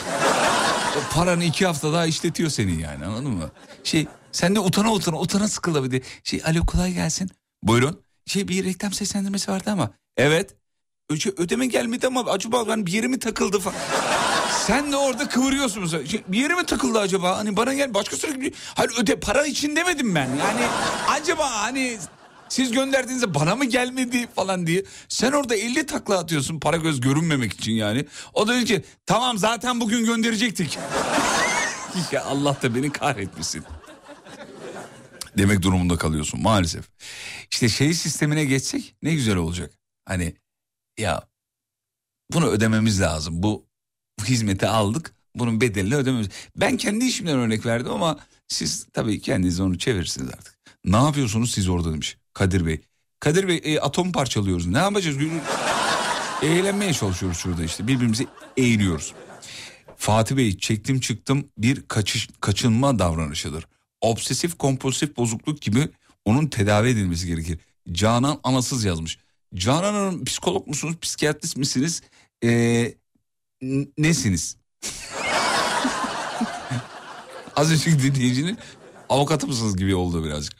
O 0.98 1.14
paranı 1.14 1.44
iki 1.44 1.66
hafta 1.66 1.94
daha 1.94 2.06
işletiyor 2.06 2.50
seni 2.50 2.82
yani 2.82 3.06
anladın 3.06 3.32
mı? 3.32 3.52
Şey 3.84 4.08
sen 4.32 4.56
de 4.56 4.60
utana 4.60 4.94
utana 4.94 5.20
utana 5.20 5.48
sıkıla 5.48 5.84
bir 5.84 5.92
de. 5.92 6.02
Şey 6.24 6.42
alo 6.46 6.66
kolay 6.66 6.94
gelsin. 6.94 7.30
Buyurun. 7.64 8.02
Şey 8.26 8.48
bir 8.48 8.66
reklam 8.66 8.94
seslendirmesi 8.94 9.52
vardı 9.52 9.70
ama. 9.72 9.92
Evet. 10.18 10.56
Öce, 11.10 11.30
ödeme 11.38 11.66
gelmedi 11.68 12.08
ama 12.08 12.22
acaba 12.26 12.68
ben 12.68 12.86
bir 12.86 12.92
yere 12.92 13.08
mi 13.08 13.20
takıldı 13.20 13.60
falan. 13.60 13.80
Sen 14.68 14.92
de 14.92 14.98
orada 14.98 15.30
kıvırıyorsun 15.30 15.84
mesela. 15.84 16.06
Şey, 16.06 16.24
bir 16.28 16.38
yere 16.38 16.56
mi 16.56 16.66
takıldı 16.66 17.00
acaba? 17.00 17.38
Hani 17.38 17.58
bana 17.58 17.74
gel 17.74 17.94
başkasına 17.94 18.42
bir... 18.42 18.54
Hani 18.76 18.88
öde 19.00 19.20
para 19.20 19.46
için 19.46 19.76
demedim 19.76 20.16
ben. 20.16 20.28
Yani 20.28 20.62
acaba 21.10 21.52
hani 21.52 21.98
siz 22.50 22.72
gönderdiğinizde 22.72 23.34
bana 23.34 23.56
mı 23.56 23.66
gelmedi 23.66 24.28
falan 24.36 24.68
diye. 24.68 24.84
Sen 25.10 25.32
orada 25.32 25.56
50 25.56 25.86
takla 25.86 26.18
atıyorsun 26.18 26.60
para 26.60 26.78
göz 26.78 27.02
görünmemek 27.02 27.54
için 27.54 27.72
yani. 27.72 28.06
O 28.34 28.48
da 28.48 28.54
diyor 28.54 28.66
ki 28.66 28.84
tamam 29.06 29.38
zaten 29.38 29.80
bugün 29.80 30.06
gönderecektik. 30.06 30.80
ya 32.12 32.26
Allah 32.26 32.58
da 32.62 32.76
beni 32.76 32.92
kahretmesin. 32.92 33.64
demek 35.38 35.62
durumunda 35.62 35.98
kalıyorsun 35.98 36.42
maalesef. 36.42 36.86
İşte 37.52 37.70
şey 37.70 37.94
sistemine 37.94 38.46
geçsek 38.46 38.96
ne 39.02 39.14
güzel 39.14 39.36
olacak. 39.36 39.74
Hani 40.06 40.36
ya 40.98 41.24
bunu 42.34 42.48
ödememiz 42.48 43.02
lazım. 43.02 43.44
Bu, 43.44 43.67
bu 44.20 44.26
hizmeti 44.26 44.68
aldık. 44.68 45.14
Bunun 45.36 45.62
bedelini 45.62 45.96
ödememiz. 45.96 46.28
Ben 46.56 46.78
kendi 46.78 47.06
işimden 47.06 47.38
örnek 47.38 47.66
verdim 47.66 47.92
ama 47.92 48.20
siz 48.48 48.88
tabii 48.94 49.22
kendiniz 49.22 49.60
onu 49.60 49.78
çevirirsiniz 49.78 50.30
artık. 50.30 50.58
Ne 50.86 50.98
yapıyorsunuz 50.98 51.52
siz 51.52 51.70
orada 51.70 51.92
demiş 51.92 52.18
Kadir 52.34 52.66
Bey. 52.66 52.82
Kadir 53.20 53.48
Bey 53.48 53.62
e, 53.64 53.80
atom 53.80 54.12
parçalıyoruz. 54.12 54.68
Ne 54.68 54.78
yapacağız? 54.78 55.18
Eğlenmeye 56.42 56.94
çalışıyoruz 56.94 57.38
şurada 57.38 57.64
işte. 57.64 57.88
Birbirimizi 57.88 58.28
eğiliyoruz. 58.58 59.14
Fatih 59.98 60.38
Bey 60.38 60.58
çektim 60.58 61.00
çıktım 61.00 61.46
bir 61.58 61.82
kaçış, 61.82 62.30
kaçınma 62.42 63.00
davranışıdır. 63.00 63.68
Obsesif 64.02 64.58
kompulsif 64.58 65.18
bozukluk 65.18 65.62
gibi 65.62 65.90
onun 66.26 66.48
tedavi 66.48 66.90
edilmesi 66.90 67.28
gerekir. 67.28 67.60
Canan 67.92 68.40
Anasız 68.44 68.84
yazmış. 68.84 69.18
Canan 69.56 69.94
Hanım 69.94 70.26
psikolog 70.26 70.68
musunuz, 70.68 70.96
psikiyatrist 71.02 71.58
misiniz, 71.58 72.02
ee, 72.44 72.94
nesiniz? 73.98 74.58
Az 77.56 77.72
önceki 77.72 78.16
dinleyicinin 78.16 78.58
avukatı 79.10 79.48
mısınız 79.48 79.78
gibi 79.78 79.96
oldu 79.96 80.24
birazcık. 80.26 80.54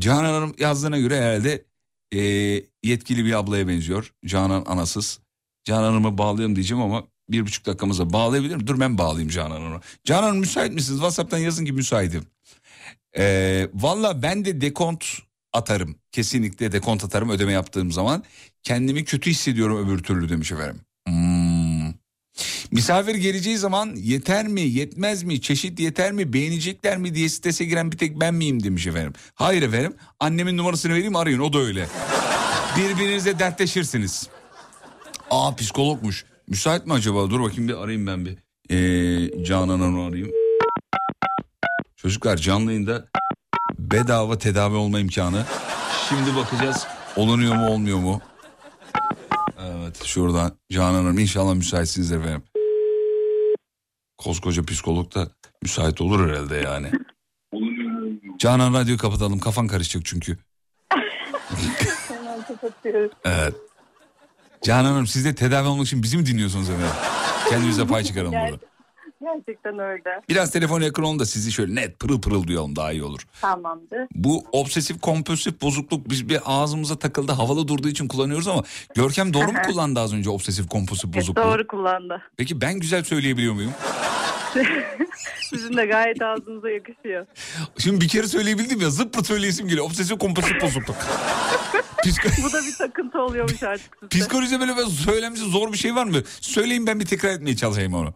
Canan 0.00 0.24
Hanım 0.24 0.54
yazdığına 0.58 0.98
göre 0.98 1.22
herhalde 1.22 1.64
e, 2.14 2.20
yetkili 2.82 3.24
bir 3.24 3.32
ablaya 3.32 3.68
benziyor. 3.68 4.12
Canan 4.26 4.64
Anasız. 4.66 5.20
Canan 5.64 5.82
Hanım'ı 5.82 6.18
bağlayalım 6.18 6.56
diyeceğim 6.56 6.82
ama 6.82 7.04
bir 7.30 7.42
buçuk 7.46 7.66
dakikamıza 7.66 8.12
bağlayabilir 8.12 8.54
miyim? 8.54 8.66
Dur 8.66 8.80
ben 8.80 8.98
bağlayayım 8.98 9.28
Canan 9.28 9.50
Hanım'ı. 9.50 9.80
Canan 10.04 10.22
Hanım 10.22 10.38
müsait 10.38 10.72
misiniz? 10.72 10.98
Whatsapp'tan 10.98 11.38
yazın 11.38 11.64
ki 11.64 11.72
müsaitim. 11.72 12.26
Ee, 13.18 13.68
Valla 13.74 14.22
ben 14.22 14.44
de 14.44 14.60
dekont 14.60 15.04
atarım. 15.52 15.96
Kesinlikle 16.12 16.72
dekont 16.72 17.04
atarım 17.04 17.30
ödeme 17.30 17.52
yaptığım 17.52 17.92
zaman. 17.92 18.24
Kendimi 18.62 19.04
kötü 19.04 19.30
hissediyorum 19.30 19.88
öbür 19.88 20.02
türlü 20.02 20.28
demiş 20.28 20.52
efendim. 20.52 20.80
Misafir 22.70 23.14
geleceği 23.14 23.58
zaman 23.58 23.92
yeter 23.96 24.48
mi 24.48 24.60
yetmez 24.60 25.22
mi 25.22 25.40
çeşit 25.40 25.80
yeter 25.80 26.12
mi 26.12 26.32
beğenecekler 26.32 26.98
mi 26.98 27.14
diye 27.14 27.28
sitese 27.28 27.64
giren 27.64 27.92
bir 27.92 27.98
tek 27.98 28.20
ben 28.20 28.34
miyim 28.34 28.62
demiş 28.62 28.86
efendim. 28.86 29.12
Hayır 29.34 29.62
efendim 29.62 29.94
annemin 30.20 30.56
numarasını 30.56 30.92
vereyim 30.92 31.16
arayın 31.16 31.38
o 31.38 31.52
da 31.52 31.58
öyle. 31.58 31.86
Birbirinizle 32.76 33.38
dertleşirsiniz. 33.38 34.28
Aa 35.30 35.54
psikologmuş. 35.56 36.24
Müsait 36.48 36.86
mi 36.86 36.92
acaba? 36.92 37.30
Dur 37.30 37.40
bakayım 37.42 37.68
bir 37.68 37.74
arayayım 37.74 38.06
ben 38.06 38.26
bir. 38.26 38.38
Ee, 38.70 39.44
Canan 39.44 39.68
Hanım'ı 39.80 40.06
arayayım. 40.06 40.30
Çocuklar 41.96 42.36
canlı 42.36 42.72
yayında 42.72 43.08
bedava 43.78 44.38
tedavi 44.38 44.76
olma 44.76 45.00
imkanı. 45.00 45.44
Şimdi 46.08 46.36
bakacağız 46.36 46.86
olunuyor 47.16 47.54
mu 47.54 47.66
olmuyor 47.68 47.98
mu? 47.98 48.20
Evet 49.58 50.04
şuradan 50.04 50.52
Canan 50.72 50.94
Hanım 50.94 51.18
inşallah 51.18 51.54
müsaitsiniz 51.54 52.12
efendim. 52.12 52.42
Koskoca 54.18 54.62
psikolog 54.64 55.14
da 55.14 55.28
müsait 55.62 56.00
olur 56.00 56.28
herhalde 56.28 56.56
yani. 56.56 56.90
Canan 58.38 58.74
radyoyu 58.74 58.98
kapatalım 58.98 59.38
kafan 59.38 59.66
karışacak 59.66 60.04
çünkü. 60.04 60.38
Evet. 63.24 63.54
Canan 64.62 64.84
Hanım 64.84 65.06
siz 65.06 65.24
de 65.24 65.34
tedavi 65.34 65.68
olmak 65.68 65.86
için 65.86 66.02
bizi 66.02 66.16
mi 66.16 66.26
dinliyorsunuz 66.26 66.70
efendim? 66.70 66.94
Kendimize 67.50 67.86
pay 67.86 68.04
çıkaralım 68.04 68.32
burada. 68.32 68.67
Gerçekten 69.22 69.78
öyle. 69.78 70.20
Biraz 70.28 70.50
telefon 70.50 70.80
yakın 70.80 71.02
olun 71.02 71.18
da 71.18 71.26
sizi 71.26 71.52
şöyle 71.52 71.74
net 71.74 72.00
pırıl 72.00 72.20
pırıl 72.20 72.46
duyalım 72.46 72.76
daha 72.76 72.92
iyi 72.92 73.02
olur. 73.04 73.20
Tamamdır. 73.40 74.06
Bu 74.14 74.44
obsesif 74.52 75.00
kompulsif 75.00 75.62
bozukluk 75.62 76.10
biz 76.10 76.28
bir 76.28 76.40
ağzımıza 76.44 76.98
takıldı 76.98 77.32
havalı 77.32 77.68
durduğu 77.68 77.88
için 77.88 78.08
kullanıyoruz 78.08 78.48
ama 78.48 78.62
Görkem 78.94 79.34
doğru 79.34 79.52
mu 79.52 79.58
kullandı 79.66 80.00
az 80.00 80.14
önce 80.14 80.30
obsesif 80.30 80.68
kompulsif 80.68 81.14
bozukluğu? 81.14 81.42
Doğru 81.42 81.66
kullandı. 81.66 82.22
Peki 82.36 82.60
ben 82.60 82.80
güzel 82.80 83.04
söyleyebiliyor 83.04 83.54
muyum? 83.54 83.72
Sizin 85.50 85.76
de 85.76 85.86
gayet 85.86 86.22
ağzınıza 86.22 86.70
yakışıyor. 86.70 87.26
Şimdi 87.78 88.00
bir 88.00 88.08
kere 88.08 88.26
söyleyebildim 88.26 88.80
ya 88.80 88.90
zıppı 88.90 89.24
söyleyesim 89.24 89.68
geliyor. 89.68 89.86
Obsesif 89.86 90.18
kompulsif 90.18 90.62
bozukluk. 90.62 90.96
Psiko- 92.04 92.42
Bu 92.48 92.52
da 92.52 92.62
bir 92.66 92.74
takıntı 92.78 93.18
oluyormuş 93.22 93.62
artık 93.62 93.96
sizde. 94.00 94.08
Psikolojide 94.18 94.60
böyle 94.60 94.76
böyle 94.76 94.90
söylemesi 94.90 95.44
zor 95.50 95.72
bir 95.72 95.78
şey 95.78 95.94
var 95.94 96.04
mı? 96.06 96.16
Söyleyin 96.40 96.86
ben 96.86 97.00
bir 97.00 97.06
tekrar 97.06 97.30
etmeye 97.30 97.56
çalışayım 97.56 97.94
onu. 97.94 98.14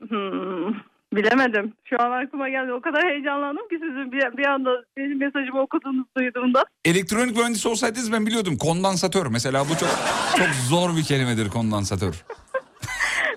Hmm, 0.00 0.74
bilemedim. 1.12 1.72
Şu 1.84 2.02
an 2.02 2.10
aklıma 2.10 2.48
geldi. 2.48 2.72
O 2.72 2.80
kadar 2.80 3.02
heyecanlandım 3.10 3.68
ki 3.68 3.74
sizin 3.74 4.12
bir, 4.12 4.36
bir 4.36 4.46
anda 4.46 4.70
benim 4.96 5.18
mesajımı 5.18 5.60
okuduğunuzu 5.60 6.08
duyduğumda. 6.18 6.64
Elektronik 6.84 7.36
mühendisi 7.36 7.68
olsaydınız 7.68 8.12
ben 8.12 8.26
biliyordum. 8.26 8.56
Kondansatör 8.56 9.26
mesela 9.26 9.64
bu 9.64 9.68
çok 9.68 9.90
çok 10.38 10.48
zor 10.68 10.96
bir 10.96 11.02
kelimedir 11.04 11.50
kondansatör. 11.50 12.24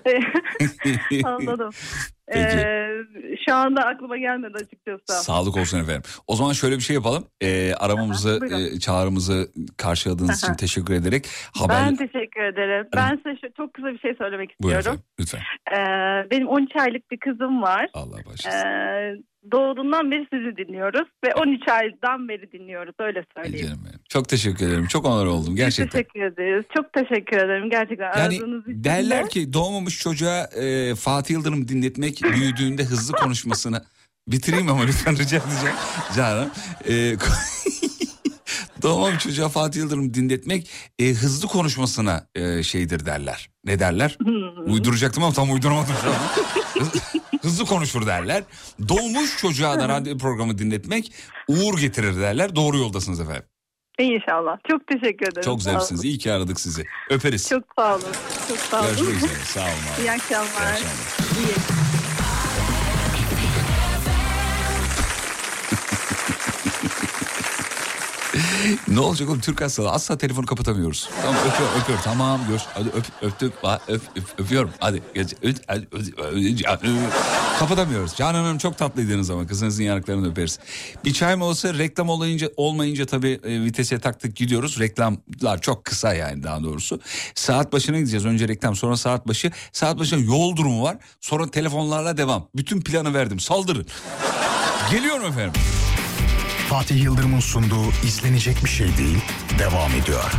Anladım. 1.24 1.70
Peki. 2.32 2.56
Ee, 2.56 2.90
şu 3.46 3.54
anda 3.54 3.80
aklıma 3.82 4.16
gelmedi 4.18 4.52
açıkçası. 4.54 5.24
Sağlık 5.24 5.56
olsun 5.56 5.80
efendim. 5.80 6.02
O 6.26 6.36
zaman 6.36 6.52
şöyle 6.52 6.76
bir 6.76 6.80
şey 6.82 6.94
yapalım. 6.94 7.24
Ee, 7.40 7.74
aramamızı, 7.74 8.40
Buyurun. 8.40 8.76
e, 8.76 8.78
çağrımızı 8.80 9.48
karşıladığınız 9.76 10.42
için 10.44 10.54
teşekkür 10.54 10.94
ederek 10.94 11.26
haber... 11.56 11.76
Ben 11.86 11.96
teşekkür 11.96 12.42
ederim. 12.42 12.86
Ben 12.96 13.16
size 13.16 13.36
şu- 13.40 13.52
çok 13.56 13.74
kısa 13.74 13.88
bir 13.88 13.98
şey 13.98 14.14
söylemek 14.18 14.50
Buyurun 14.62 14.78
istiyorum. 14.78 15.02
efendim 15.18 15.20
lütfen. 15.20 15.40
Ee, 15.72 16.30
benim 16.30 16.48
13 16.48 16.76
aylık 16.76 17.10
bir 17.10 17.18
kızım 17.18 17.62
var. 17.62 17.88
Allah 17.94 18.16
başlasın. 18.26 18.58
Ee, 18.68 19.14
doğduğundan 19.52 20.10
beri 20.10 20.26
sizi 20.32 20.56
dinliyoruz 20.56 21.08
ve 21.24 21.34
13 21.34 21.68
aydan 21.68 22.28
beri 22.28 22.52
dinliyoruz 22.52 22.94
öyle 22.98 23.24
söyleyeyim. 23.36 23.66
Canım 23.66 23.80
benim. 23.88 24.00
Çok 24.08 24.28
teşekkür 24.28 24.68
ederim. 24.68 24.86
Çok 24.86 25.04
onur 25.06 25.26
oldum 25.26 25.56
gerçekten. 25.56 25.90
Teşekkür 26.02 26.20
ederiz. 26.20 26.64
Çok 26.76 26.92
teşekkür 26.92 27.36
ederim 27.36 27.70
gerçekten 27.70 28.04
Yani 28.04 28.20
aradığınız 28.22 28.62
için. 28.68 28.84
derler 28.84 29.24
de. 29.24 29.28
ki 29.28 29.52
doğmamış 29.52 29.98
çocuğa 29.98 30.44
e, 30.62 30.94
Fatih 30.94 31.34
Yıldırım 31.34 31.68
dinletmek 31.68 32.19
büyüdüğünde 32.22 32.84
hızlı 32.84 33.12
konuşmasını 33.12 33.84
bitireyim 34.28 34.68
ama 34.68 34.84
lütfen 34.84 35.12
rica 35.18 35.38
edeceğim. 35.38 35.76
Canım. 36.16 36.50
E, 36.88 37.16
doğmamış 38.82 39.22
çocuğa 39.22 39.48
Fatih 39.48 39.80
Yıldırım 39.80 40.14
dinletmek 40.14 40.70
e, 40.98 41.08
hızlı 41.08 41.48
konuşmasına 41.48 42.26
e, 42.34 42.62
şeydir 42.62 43.06
derler. 43.06 43.50
Ne 43.64 43.78
derler? 43.78 44.18
Uyduracaktım 44.66 45.22
ama 45.22 45.32
tam 45.32 45.52
uyduramadım 45.52 45.94
şu 46.02 46.10
an. 46.10 46.16
hızlı 47.42 47.64
konuşur 47.66 48.06
derler. 48.06 48.44
Doğmuş 48.88 49.36
çocuğa 49.38 49.80
da 49.80 49.88
radyo 49.88 50.18
programı 50.18 50.58
dinletmek 50.58 51.12
uğur 51.48 51.78
getirir 51.78 52.16
derler. 52.20 52.56
Doğru 52.56 52.78
yoldasınız 52.78 53.20
efendim. 53.20 53.44
İnşallah. 53.98 54.56
Çok 54.70 54.86
teşekkür 54.86 55.26
ederim. 55.26 55.42
Çok 55.44 55.62
zarifsiniz. 55.62 56.04
İyi 56.04 56.18
ki 56.18 56.32
aradık 56.32 56.60
sizi. 56.60 56.86
Öperiz. 57.10 57.48
Çok 57.48 57.64
sağ 57.78 57.94
olun. 57.94 58.04
Çok 58.48 58.58
sağ 58.58 58.80
olun. 58.80 58.88
Görüşmek 58.88 59.16
üzere. 59.16 59.44
Sağ 59.44 59.60
olun 59.60 59.70
abi. 59.70 60.02
İyi 60.02 60.10
akşamlar. 60.12 60.46
İyi 60.48 60.80
akşamlar. 60.80 60.80
İyi. 61.38 61.59
ne 68.88 69.00
olacak 69.00 69.28
oğlum 69.28 69.40
Türk 69.40 69.60
hastalığı 69.60 69.90
asla 69.90 70.18
telefonu 70.18 70.46
kapatamıyoruz. 70.46 71.08
Tamam 71.22 71.36
öpüyor 71.36 71.68
öpüyor 71.82 71.98
tamam 72.04 72.40
gör. 72.48 72.60
Hadi 72.74 72.88
öp 72.88 73.04
öptük 73.22 73.52
Ba- 73.62 73.80
öp, 73.88 74.02
öp 74.16 74.24
öpüyorum 74.38 74.70
hadi. 74.80 75.02
Kapatamıyoruz. 77.58 78.14
Canan 78.16 78.44
Hanım 78.44 78.58
çok 78.58 78.78
tatlıydınız 78.78 79.30
ama 79.30 79.46
kızınızın 79.46 79.82
yanaklarını 79.82 80.30
öperiz. 80.30 80.58
Bir 81.04 81.12
çay 81.12 81.36
mı 81.36 81.44
olsa 81.44 81.74
reklam 81.74 82.08
olmayınca, 82.08 82.48
olmayınca 82.56 83.06
tabii 83.06 83.40
e, 83.44 83.64
vitese 83.64 83.98
taktık 83.98 84.36
gidiyoruz. 84.36 84.80
Reklamlar 84.80 85.60
çok 85.60 85.84
kısa 85.84 86.14
yani 86.14 86.42
daha 86.42 86.62
doğrusu. 86.62 87.00
Saat 87.34 87.72
başına 87.72 87.98
gideceğiz. 87.98 88.26
Önce 88.26 88.48
reklam 88.48 88.76
sonra 88.76 88.96
saat 88.96 89.28
başı. 89.28 89.50
Saat 89.72 89.98
başına 89.98 90.20
yol 90.20 90.56
durumu 90.56 90.82
var. 90.82 90.96
Sonra 91.20 91.50
telefonlarla 91.50 92.16
devam. 92.16 92.48
Bütün 92.56 92.80
planı 92.80 93.14
verdim 93.14 93.40
saldırın. 93.40 93.86
Geliyorum 94.90 95.26
efendim. 95.26 95.52
Fatih 96.70 97.02
Yıldırım'ın 97.02 97.40
sunduğu 97.40 97.90
izlenecek 98.04 98.64
bir 98.64 98.70
şey 98.70 98.96
değil 98.96 99.18
devam 99.58 99.90
ediyor. 100.02 100.32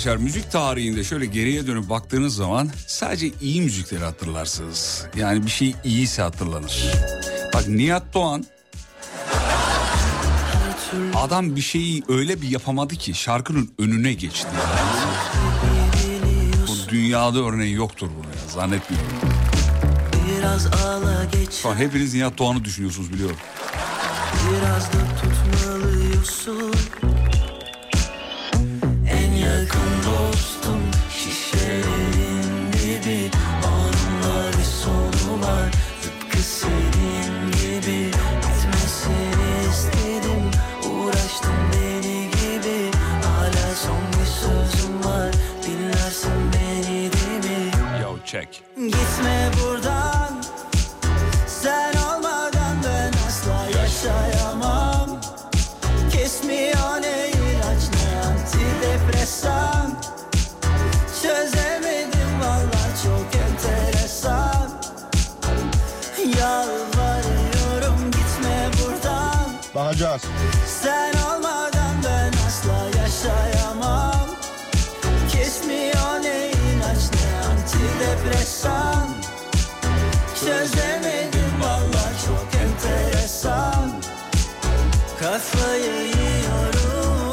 Arkadaşlar 0.00 0.24
müzik 0.24 0.52
tarihinde 0.52 1.04
şöyle 1.04 1.26
geriye 1.26 1.66
dönüp 1.66 1.88
baktığınız 1.88 2.36
zaman 2.36 2.70
sadece 2.86 3.30
iyi 3.40 3.62
müzikleri 3.62 4.04
hatırlarsınız. 4.04 5.06
Yani 5.16 5.46
bir 5.46 5.50
şey 5.50 5.74
iyiyse 5.84 6.22
hatırlanır. 6.22 6.84
Bak 7.54 7.68
Nihat 7.68 8.14
Doğan 8.14 8.44
adam 11.14 11.56
bir 11.56 11.60
şeyi 11.60 12.02
öyle 12.08 12.42
bir 12.42 12.48
yapamadı 12.48 12.94
ki 12.94 13.14
şarkının 13.14 13.70
önüne 13.78 14.12
geçti. 14.12 14.48
Bu 16.68 16.88
dünyada 16.88 17.38
örneği 17.38 17.74
yoktur 17.74 18.08
bunu 18.18 18.52
zannetmiyorum. 18.52 19.08
Biraz 20.28 20.66
ağla 20.66 21.24
geç 21.32 21.52
Şu 21.52 21.68
an 21.68 21.76
hepiniz 21.76 22.14
Nihat 22.14 22.38
Doğan'ı 22.38 22.64
düşünüyorsunuz 22.64 23.12
biliyorum. 23.12 23.36
Biraz 24.50 24.86
da 24.92 24.98
tutmalıyorsun 25.20 27.09
Check. 48.30 48.62
Gitme 48.76 49.50
buradan 49.60 50.42
Sen 51.46 51.92
olmadan 51.96 52.76
ben 52.84 53.12
asla 53.28 53.80
yaşayamam. 53.80 55.20
Kesmiyor 56.12 57.02
ne 57.02 57.28
ilaç 57.28 57.82
ne 57.92 58.20
antidepresan? 58.20 59.98
Çözemedim 61.22 62.40
valla 62.40 62.82
çok 63.02 63.40
enteresan. 63.42 64.70
Yalvarıyorum 66.38 68.10
gitme 68.10 68.70
buradan. 68.82 69.50
Bakacağız. 69.74 70.22
Sen 70.82 71.12
olmadan 71.12 71.96
ben 72.04 72.32
asla 72.46 73.00
yaşayamam 73.00 73.59
antidepresan 78.00 79.08
Çözemedim 80.40 81.60
valla 81.60 82.12
çok 82.26 82.60
enteresan 82.60 83.92
Kafayı 85.20 86.06
yiyorum 86.06 87.32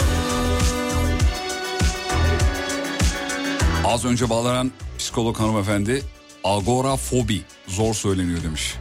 Az 3.86 4.06
önce 4.06 4.30
bağlanan 4.30 4.72
psikolog 4.98 5.40
hanımefendi 5.40 6.04
agorafobi 6.44 7.42
zor 7.68 7.94
söyleniyor 7.94 8.44
demiş. 8.44 8.76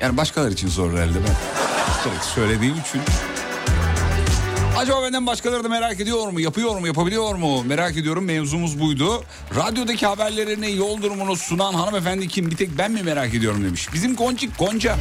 Yani 0.00 0.16
başkaları 0.16 0.52
için 0.52 0.68
zor 0.68 0.92
herhalde 0.92 1.18
ben. 1.18 2.20
Söylediğim 2.34 2.74
için. 2.80 3.00
Acaba 4.76 5.02
benden 5.02 5.26
başkaları 5.26 5.64
da 5.64 5.68
merak 5.68 6.00
ediyor 6.00 6.28
mu? 6.28 6.40
Yapıyor 6.40 6.78
mu? 6.80 6.86
Yapabiliyor 6.86 7.34
mu? 7.34 7.64
Merak 7.64 7.96
ediyorum. 7.96 8.24
Mevzumuz 8.24 8.80
buydu. 8.80 9.24
Radyodaki 9.56 10.06
haberlerini, 10.06 10.76
yol 10.76 11.02
durumunu 11.02 11.36
sunan 11.36 11.74
hanımefendi 11.74 12.28
kim? 12.28 12.50
Bir 12.50 12.56
tek 12.56 12.78
ben 12.78 12.92
mi 12.92 13.02
merak 13.02 13.34
ediyorum 13.34 13.64
demiş. 13.64 13.88
Bizim 13.94 14.16
Goncik 14.16 14.58
Gonca. 14.58 14.96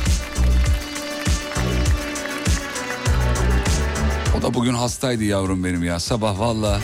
O 4.39 4.41
da 4.41 4.53
bugün 4.53 4.74
hastaydı 4.74 5.24
yavrum 5.24 5.63
benim 5.63 5.84
ya. 5.84 5.99
Sabah 5.99 6.39
valla. 6.39 6.80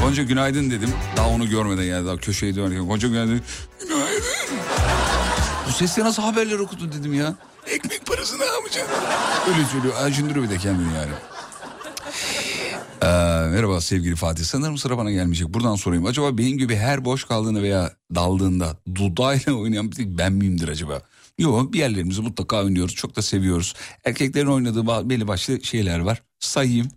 Gonca 0.00 0.22
günaydın 0.22 0.70
dedim. 0.70 0.90
Daha 1.16 1.28
onu 1.28 1.48
görmeden 1.50 1.82
yani 1.82 2.06
daha 2.06 2.16
köşeyi 2.16 2.56
dönerken. 2.56 2.86
Gonca 2.86 3.08
günaydın. 3.08 3.42
Günaydın. 3.80 4.22
Bu 5.68 5.72
sesle 5.72 6.04
nasıl 6.04 6.22
haberler 6.22 6.58
okudun 6.58 6.92
dedim 6.92 7.14
ya. 7.14 7.34
Ekmek 7.66 8.06
parası 8.06 8.38
ne 8.40 8.44
yapacaksın? 8.44 8.94
Öyle 9.48 9.64
söylüyor. 9.72 9.94
Acındırıyor 10.02 10.44
bir 10.44 10.50
de 10.50 10.58
kendini 10.58 10.94
yani. 10.94 11.12
Ee, 13.04 13.06
merhaba 13.48 13.80
sevgili 13.80 14.16
Fatih. 14.16 14.44
Sanırım 14.44 14.78
sıra 14.78 14.98
bana 14.98 15.10
gelmeyecek. 15.10 15.48
Buradan 15.48 15.74
sorayım. 15.74 16.06
Acaba 16.06 16.38
benim 16.38 16.58
gibi 16.58 16.76
her 16.76 17.04
boş 17.04 17.24
kaldığında 17.24 17.62
veya 17.62 17.92
daldığında 18.14 18.76
dudağıyla 18.94 19.52
oynayan 19.60 19.90
bir 19.90 19.96
tek 19.96 20.06
ben 20.18 20.32
miyimdir 20.32 20.68
acaba? 20.68 21.02
Yok 21.38 21.72
bir 21.72 21.78
yerlerimizi 21.78 22.22
mutlaka 22.22 22.64
oynuyoruz. 22.64 22.94
Çok 22.94 23.16
da 23.16 23.22
seviyoruz. 23.22 23.74
Erkeklerin 24.04 24.46
oynadığı 24.46 25.10
belli 25.10 25.28
başlı 25.28 25.64
şeyler 25.64 25.98
var. 25.98 26.22
Sayayım. 26.40 26.88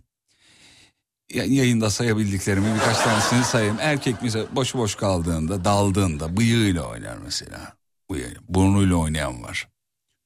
Ya- 1.34 1.44
Yayında 1.44 1.90
sayabildiklerimi 1.90 2.74
birkaç 2.74 2.96
tanesini 2.98 3.44
sayayım. 3.44 3.76
Erkek 3.80 4.16
mesela 4.22 4.44
boş 4.52 4.74
boş 4.74 4.94
kaldığında, 4.94 5.64
daldığında 5.64 6.36
bıyığıyla 6.36 6.82
oynar 6.82 7.16
mesela. 7.24 7.72
Bıyığı, 8.10 8.34
burnuyla 8.48 8.96
oynayan 8.96 9.42
var. 9.42 9.68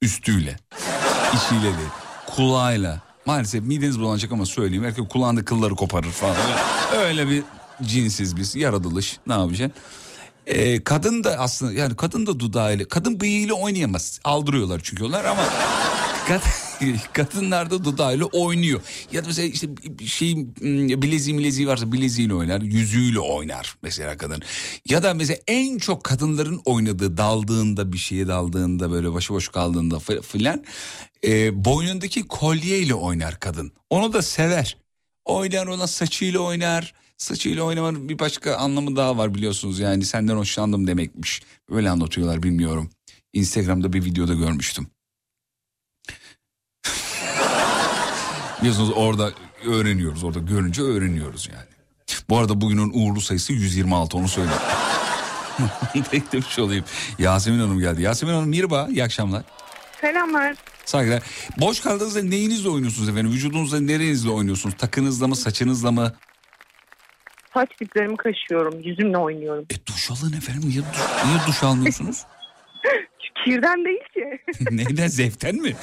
Üstüyle. 0.02 0.56
içiyle 1.36 1.62
değil. 1.62 1.90
Kulağıyla. 2.26 3.11
Maalesef 3.26 3.62
mideniz 3.64 4.00
bulanacak 4.00 4.32
ama 4.32 4.46
söyleyeyim. 4.46 4.84
Erkek 4.84 5.10
kulağında 5.10 5.44
kılları 5.44 5.74
koparır 5.74 6.10
falan. 6.10 6.36
Öyle, 6.96 7.28
bir 7.28 7.42
cinsiz 7.82 8.36
biz. 8.36 8.56
Yaratılış. 8.56 9.18
Ne 9.26 9.32
yapacaksın? 9.32 9.72
Ee, 10.46 10.84
kadın 10.84 11.24
da 11.24 11.36
aslında 11.38 11.72
yani 11.72 11.96
kadın 11.96 12.26
da 12.26 12.40
dudağıyla 12.40 12.88
kadın 12.88 13.20
bıyığıyla 13.20 13.54
oynayamaz. 13.54 14.20
Aldırıyorlar 14.24 14.80
çünkü 14.84 15.04
onlar 15.04 15.24
ama 15.24 15.42
kad- 16.28 16.61
kadınlar 17.12 17.70
da 17.70 17.84
dudağıyla 17.84 18.24
oynuyor. 18.26 18.80
Ya 19.12 19.22
da 19.22 19.26
mesela 19.26 19.48
işte 19.48 19.68
şey 20.06 20.36
bileziği 21.02 21.38
bileziği 21.38 21.68
varsa 21.68 21.92
bileziğiyle 21.92 22.34
oynar, 22.34 22.60
yüzüğüyle 22.60 23.20
oynar 23.20 23.76
mesela 23.82 24.16
kadın. 24.16 24.42
Ya 24.88 25.02
da 25.02 25.14
mesela 25.14 25.38
en 25.46 25.78
çok 25.78 26.04
kadınların 26.04 26.62
oynadığı 26.64 27.16
daldığında 27.16 27.92
bir 27.92 27.98
şeye 27.98 28.28
daldığında 28.28 28.90
böyle 28.90 29.12
başıboş 29.12 29.48
kaldığında 29.48 29.98
filan 30.22 30.64
e, 31.24 31.64
boynundaki 31.64 32.22
kolyeyle 32.22 32.94
oynar 32.94 33.40
kadın. 33.40 33.72
Onu 33.90 34.12
da 34.12 34.22
sever. 34.22 34.76
Oynar 35.24 35.66
ona 35.66 35.86
saçıyla 35.86 36.40
oynar. 36.40 36.94
Saçıyla 37.16 37.62
oynamanın 37.62 38.08
bir 38.08 38.18
başka 38.18 38.56
anlamı 38.56 38.96
daha 38.96 39.18
var 39.18 39.34
biliyorsunuz 39.34 39.78
yani 39.78 40.04
senden 40.04 40.36
hoşlandım 40.36 40.86
demekmiş. 40.86 41.42
Böyle 41.70 41.90
anlatıyorlar 41.90 42.42
bilmiyorum. 42.42 42.90
Instagram'da 43.32 43.92
bir 43.92 44.04
videoda 44.04 44.34
görmüştüm. 44.34 44.86
Biliyorsunuz 48.62 48.90
orada 48.96 49.30
öğreniyoruz 49.66 50.24
orada 50.24 50.38
görünce 50.38 50.82
öğreniyoruz 50.82 51.48
yani. 51.52 51.66
Bu 52.28 52.38
arada 52.38 52.60
bugünün 52.60 52.90
uğurlu 52.94 53.20
sayısı 53.20 53.52
126 53.52 54.16
onu 54.16 54.28
söyleyeyim. 54.28 54.60
Tek 56.10 56.32
demiş 56.32 56.58
olayım. 56.58 56.84
Yasemin 57.18 57.58
Hanım 57.58 57.78
geldi. 57.80 58.02
Yasemin 58.02 58.32
Hanım 58.32 58.48
merhaba 58.50 58.86
iyi 58.90 59.04
akşamlar. 59.04 59.42
Selamlar. 60.00 60.56
Saygılar. 60.84 61.22
Boş 61.60 61.80
kaldığınızda 61.80 62.22
neyinizle 62.22 62.68
oynuyorsunuz 62.68 63.08
efendim? 63.08 63.32
Vücudunuzda 63.32 63.80
nerenizle 63.80 64.30
oynuyorsunuz? 64.30 64.74
Takınızla 64.78 65.28
mı 65.28 65.36
saçınızla 65.36 65.92
mı? 65.92 66.12
Saç 67.54 67.68
diplerimi 67.80 68.16
kaşıyorum. 68.16 68.80
Yüzümle 68.80 69.18
oynuyorum. 69.18 69.66
E 69.70 69.86
duş 69.86 70.10
alın 70.10 70.32
efendim. 70.32 70.62
Niye 70.68 70.80
duş, 70.82 70.98
niye 71.26 71.38
duş 71.46 71.62
almıyorsunuz? 71.62 72.22
Kirden 73.44 73.84
değil 73.84 74.04
ki. 74.14 74.40
Neyden 74.70 75.08
zevkten 75.08 75.54
mi? 75.54 75.76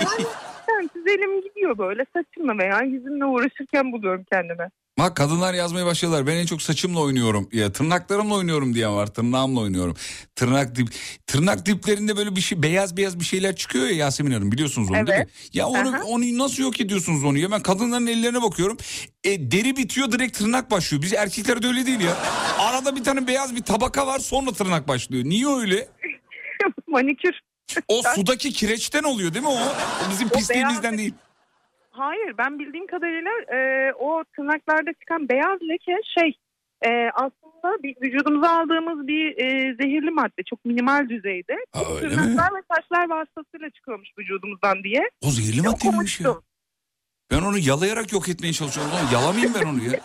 Yani 0.00 0.26
siz 0.92 1.06
elim 1.06 1.40
gidiyor 1.40 1.78
böyle 1.78 2.04
saçımla 2.16 2.58
veya 2.58 2.80
yüzümle 2.80 3.24
uğraşırken 3.24 3.92
buluyorum 3.92 4.24
kendime. 4.32 4.70
Bak 4.98 5.16
kadınlar 5.16 5.54
yazmaya 5.54 5.86
başlıyorlar. 5.86 6.26
Ben 6.26 6.36
en 6.36 6.46
çok 6.46 6.62
saçımla 6.62 7.00
oynuyorum. 7.00 7.48
Ya 7.52 7.72
tırnaklarımla 7.72 8.34
oynuyorum 8.34 8.74
diyen 8.74 8.96
var. 8.96 9.06
Tırnağımla 9.06 9.60
oynuyorum. 9.60 9.96
Tırnak 10.36 10.76
dip 10.76 10.88
tırnak 11.26 11.66
diplerinde 11.66 12.16
böyle 12.16 12.36
bir 12.36 12.40
şey 12.40 12.62
beyaz 12.62 12.96
beyaz 12.96 13.20
bir 13.20 13.24
şeyler 13.24 13.56
çıkıyor 13.56 13.86
ya 13.86 13.94
Yasemin 13.94 14.30
Hanım 14.30 14.52
biliyorsunuz 14.52 14.90
onu 14.90 14.96
değil 14.96 15.08
mi? 15.08 15.14
Evet. 15.16 15.54
Ya 15.54 15.66
onu 15.66 15.88
Aha. 15.88 16.02
onu 16.04 16.38
nasıl 16.38 16.62
yok 16.62 16.80
ediyorsunuz 16.80 17.24
onu 17.24 17.38
ya? 17.38 17.50
Ben 17.50 17.60
kadınların 17.62 18.06
ellerine 18.06 18.42
bakıyorum. 18.42 18.76
E, 19.24 19.50
deri 19.50 19.76
bitiyor 19.76 20.12
direkt 20.12 20.38
tırnak 20.38 20.70
başlıyor. 20.70 21.02
Biz 21.02 21.12
erkeklerde 21.12 21.66
öyle 21.66 21.86
değil 21.86 22.00
ya. 22.00 22.16
Arada 22.58 22.96
bir 22.96 23.04
tane 23.04 23.26
beyaz 23.26 23.56
bir 23.56 23.62
tabaka 23.62 24.06
var 24.06 24.18
sonra 24.18 24.52
tırnak 24.52 24.88
başlıyor. 24.88 25.24
Niye 25.24 25.48
öyle? 25.48 25.88
Manikür. 26.86 27.40
O 27.88 28.02
sudaki 28.14 28.52
kireçten 28.52 29.02
oluyor 29.02 29.34
değil 29.34 29.44
mi 29.44 29.50
o? 29.50 29.54
O 30.06 30.10
bizim 30.10 30.28
O 30.28 30.30
pisliğimizden 30.30 30.92
beyaz- 30.92 30.98
değil. 30.98 31.14
Hayır 31.90 32.34
ben 32.38 32.58
bildiğim 32.58 32.86
kadarıyla 32.86 33.30
e, 33.56 33.92
o 33.92 34.24
tırnaklarda 34.36 34.92
çıkan 35.00 35.28
beyaz 35.28 35.58
leke 35.62 35.96
şey 36.18 36.32
e, 36.86 37.10
aslında 37.14 37.82
bir, 37.82 37.96
vücudumuza 38.02 38.50
aldığımız 38.50 39.06
bir 39.06 39.26
e, 39.38 39.74
zehirli 39.74 40.10
madde 40.10 40.42
çok 40.50 40.64
minimal 40.64 41.08
düzeyde. 41.08 41.52
mi? 41.54 42.00
Tırnaklar 42.00 42.58
ve 42.58 42.62
saçlar 42.74 43.08
vasıtasıyla 43.08 43.70
çıkıyormuş 43.70 44.08
vücudumuzdan 44.18 44.84
diye. 44.84 45.10
O 45.22 45.30
zehirli 45.30 45.66
Yok, 45.66 45.66
madde 45.84 45.88
miymiş 45.88 46.20
ya? 46.20 46.34
Ben 47.30 47.42
onu 47.42 47.58
yalayarak 47.58 48.12
yok 48.12 48.28
etmeye 48.28 48.52
çalışıyorum. 48.52 48.92
Ulan 48.92 49.12
Yalamayayım 49.12 49.54
ben 49.54 49.66
onu 49.66 49.84
ya. 49.84 50.00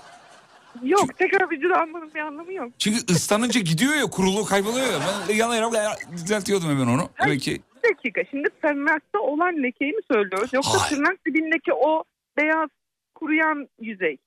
Yok 0.83 1.17
tekrar 1.17 1.51
vücuda 1.51 1.81
almanın 1.81 2.13
bir 2.13 2.19
anlamı 2.19 2.53
yok. 2.53 2.71
Çünkü 2.79 2.97
ıslanınca 3.13 3.61
gidiyor 3.61 3.93
ya 3.95 4.03
kuruluğu 4.05 4.45
kayboluyor 4.45 4.87
ya. 4.87 4.99
Ben 5.29 5.35
yana 5.35 5.55
yana 5.55 5.95
düzeltiyordum 6.11 6.69
hemen 6.69 6.87
onu. 6.87 7.09
Demek 7.25 7.41
ki 7.41 7.61
Bir 7.83 7.89
dakika 7.95 8.21
şimdi 8.31 8.47
tırnakta 8.61 9.19
olan 9.19 9.63
lekeyi 9.63 9.91
mi 9.91 10.01
söylüyoruz 10.11 10.53
yoksa 10.53 10.81
Hayır. 10.81 10.95
tırnak 10.95 11.25
dibindeki 11.25 11.73
o 11.73 12.03
beyaz 12.37 12.69
kuruyan 13.15 13.69
yüzey? 13.81 14.17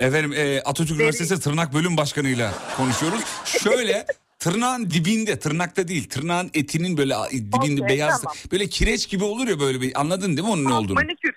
efendim 0.00 0.32
e, 0.36 0.60
Atatürk 0.60 0.88
Deri- 0.90 0.96
Üniversitesi 1.02 1.40
Tırnak 1.40 1.74
Bölüm 1.74 1.96
Başkanı'yla 1.96 2.52
konuşuyoruz. 2.76 3.20
Şöyle 3.44 4.06
tırnağın 4.38 4.90
dibinde 4.90 5.38
tırnakta 5.38 5.88
değil 5.88 6.08
tırnağın 6.08 6.50
etinin 6.54 6.96
böyle 6.98 7.14
dibinde 7.32 7.82
Okey, 7.82 7.88
beyaz 7.96 8.22
tamam. 8.22 8.36
böyle 8.52 8.66
kireç 8.66 9.08
gibi 9.08 9.24
olur 9.24 9.48
ya 9.48 9.60
böyle 9.60 9.80
bir 9.80 10.00
anladın 10.00 10.36
değil 10.36 10.48
mi 10.48 10.52
onun 10.52 10.64
ne 10.64 10.72
olduğunu? 10.72 10.94
Manikür. 10.94 11.34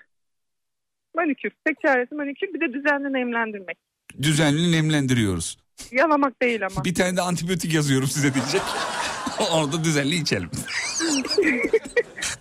Manikür. 1.14 1.50
Tek 1.66 1.80
çaresi 1.80 2.14
manikür 2.14 2.46
bir 2.54 2.60
de 2.60 2.72
düzenli 2.74 3.12
nemlendirmek. 3.12 3.78
Düzenli 4.22 4.72
nemlendiriyoruz. 4.72 5.58
Yalamak 5.92 6.42
değil 6.42 6.66
ama. 6.66 6.84
Bir 6.84 6.94
tane 6.94 7.16
de 7.16 7.22
antibiyotik 7.22 7.74
yazıyorum 7.74 8.08
size 8.08 8.34
diyecek. 8.34 8.62
Onu 9.52 9.72
da 9.72 9.84
düzenli 9.84 10.14
içelim. 10.14 10.50